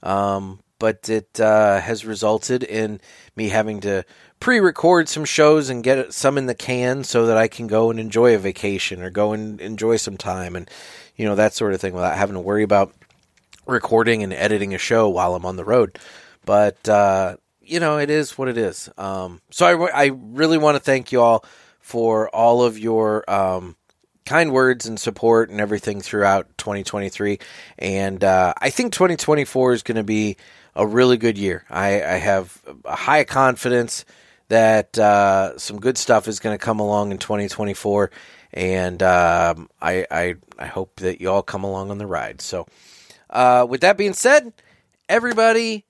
Um, 0.03 0.59
but 0.79 1.09
it 1.09 1.39
uh, 1.39 1.79
has 1.81 2.05
resulted 2.05 2.63
in 2.63 3.01
me 3.35 3.49
having 3.49 3.81
to 3.81 4.05
pre-record 4.39 5.09
some 5.09 5.25
shows 5.25 5.69
and 5.69 5.83
get 5.83 6.13
some 6.13 6.37
in 6.37 6.45
the 6.45 6.55
can 6.55 7.03
so 7.03 7.25
that 7.25 7.37
I 7.37 7.47
can 7.47 7.67
go 7.67 7.89
and 7.89 7.99
enjoy 7.99 8.35
a 8.35 8.39
vacation 8.39 9.01
or 9.01 9.09
go 9.09 9.33
and 9.33 9.59
enjoy 9.59 9.97
some 9.97 10.17
time 10.17 10.55
and 10.55 10.69
you 11.15 11.25
know 11.25 11.35
that 11.35 11.53
sort 11.53 11.73
of 11.73 11.81
thing 11.81 11.93
without 11.93 12.17
having 12.17 12.35
to 12.35 12.39
worry 12.39 12.63
about 12.63 12.93
recording 13.65 14.23
and 14.23 14.33
editing 14.33 14.73
a 14.73 14.77
show 14.77 15.09
while 15.09 15.35
I'm 15.35 15.45
on 15.45 15.57
the 15.57 15.65
road. 15.65 15.99
But 16.45 16.87
uh, 16.87 17.35
you 17.61 17.79
know, 17.79 17.97
it 17.97 18.09
is 18.09 18.37
what 18.37 18.47
it 18.47 18.57
is. 18.57 18.89
Um, 18.97 19.41
so 19.51 19.65
I, 19.65 20.05
I 20.05 20.11
really 20.13 20.57
want 20.57 20.75
to 20.75 20.79
thank 20.79 21.11
you 21.11 21.21
all 21.21 21.45
for 21.79 22.29
all 22.29 22.63
of 22.63 22.79
your 22.79 23.29
um, 23.29 23.75
kind 24.25 24.51
words 24.51 24.85
and 24.85 24.99
support 24.99 25.49
and 25.49 25.59
everything 25.59 26.01
throughout 26.01 26.57
2023. 26.57 27.39
And 27.77 28.23
uh, 28.23 28.53
I 28.57 28.69
think 28.69 28.93
2024 28.93 29.73
is 29.73 29.83
going 29.83 29.97
to 29.97 30.03
be 30.03 30.37
a 30.75 30.85
really 30.85 31.17
good 31.17 31.37
year. 31.37 31.65
I, 31.69 31.95
I 31.95 32.17
have 32.17 32.61
a 32.85 32.95
high 32.95 33.23
confidence 33.23 34.05
that 34.49 34.97
uh, 34.97 35.57
some 35.57 35.79
good 35.79 35.97
stuff 35.97 36.27
is 36.27 36.39
going 36.39 36.57
to 36.57 36.63
come 36.63 36.79
along 36.79 37.11
in 37.11 37.17
2024, 37.17 38.11
and 38.53 39.01
um, 39.01 39.69
I, 39.81 40.05
I, 40.11 40.35
I 40.57 40.65
hope 40.65 40.97
that 40.97 41.21
you 41.21 41.29
all 41.29 41.41
come 41.41 41.63
along 41.63 41.91
on 41.91 41.97
the 41.97 42.07
ride. 42.07 42.41
So, 42.41 42.67
uh, 43.29 43.65
with 43.69 43.81
that 43.81 43.97
being 43.97 44.13
said, 44.13 44.53
everybody 45.07 45.85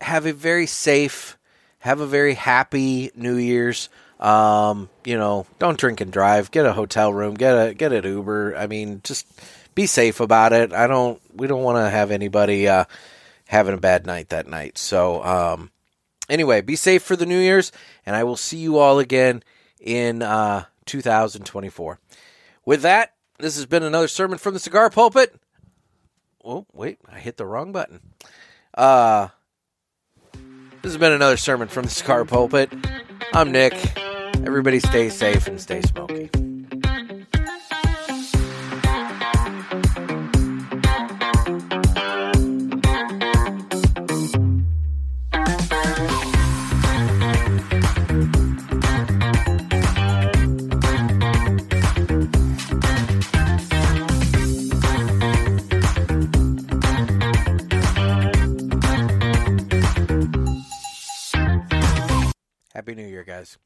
have 0.00 0.26
a 0.26 0.32
very 0.32 0.66
safe, 0.66 1.38
have 1.80 2.00
a 2.00 2.06
very 2.06 2.34
happy 2.34 3.10
New 3.14 3.36
Year's. 3.36 3.88
Um, 4.20 4.88
you 5.04 5.16
know, 5.16 5.46
don't 5.58 5.78
drink 5.78 6.00
and 6.00 6.12
drive. 6.12 6.52
Get 6.52 6.64
a 6.64 6.72
hotel 6.72 7.12
room. 7.12 7.34
Get 7.34 7.54
a 7.54 7.74
get 7.74 7.92
an 7.92 8.04
Uber. 8.04 8.56
I 8.56 8.68
mean, 8.68 9.00
just 9.02 9.26
be 9.74 9.86
safe 9.86 10.20
about 10.20 10.52
it. 10.52 10.72
I 10.72 10.86
don't. 10.86 11.20
We 11.34 11.48
don't 11.48 11.62
want 11.62 11.84
to 11.84 11.90
have 11.90 12.12
anybody 12.12 12.68
uh, 12.68 12.84
having 13.46 13.74
a 13.74 13.78
bad 13.78 14.06
night 14.06 14.28
that 14.28 14.46
night. 14.46 14.78
So, 14.78 15.24
um, 15.24 15.70
anyway, 16.28 16.60
be 16.60 16.76
safe 16.76 17.02
for 17.02 17.16
the 17.16 17.26
New 17.26 17.38
Year's, 17.38 17.72
and 18.06 18.16
I 18.16 18.24
will 18.24 18.36
see 18.36 18.58
you 18.58 18.78
all 18.78 18.98
again 18.98 19.42
in 19.80 20.22
uh, 20.22 20.64
2024. 20.86 21.98
With 22.64 22.82
that, 22.82 23.14
this 23.38 23.56
has 23.56 23.66
been 23.66 23.82
another 23.82 24.08
sermon 24.08 24.38
from 24.38 24.54
the 24.54 24.60
cigar 24.60 24.90
pulpit. 24.90 25.34
Oh, 26.44 26.66
wait, 26.72 26.98
I 27.10 27.18
hit 27.18 27.36
the 27.36 27.46
wrong 27.46 27.72
button. 27.72 28.00
Uh, 28.74 29.28
this 30.82 30.92
has 30.92 30.98
been 30.98 31.12
another 31.12 31.36
sermon 31.36 31.68
from 31.68 31.84
the 31.84 31.90
cigar 31.90 32.24
pulpit. 32.24 32.72
I'm 33.32 33.52
Nick. 33.52 33.74
Everybody 34.44 34.80
stay 34.80 35.08
safe 35.08 35.46
and 35.46 35.60
stay 35.60 35.82
smoky. 35.82 36.30
Happy 62.82 62.96
New 62.96 63.06
Year, 63.06 63.22
guys. 63.22 63.58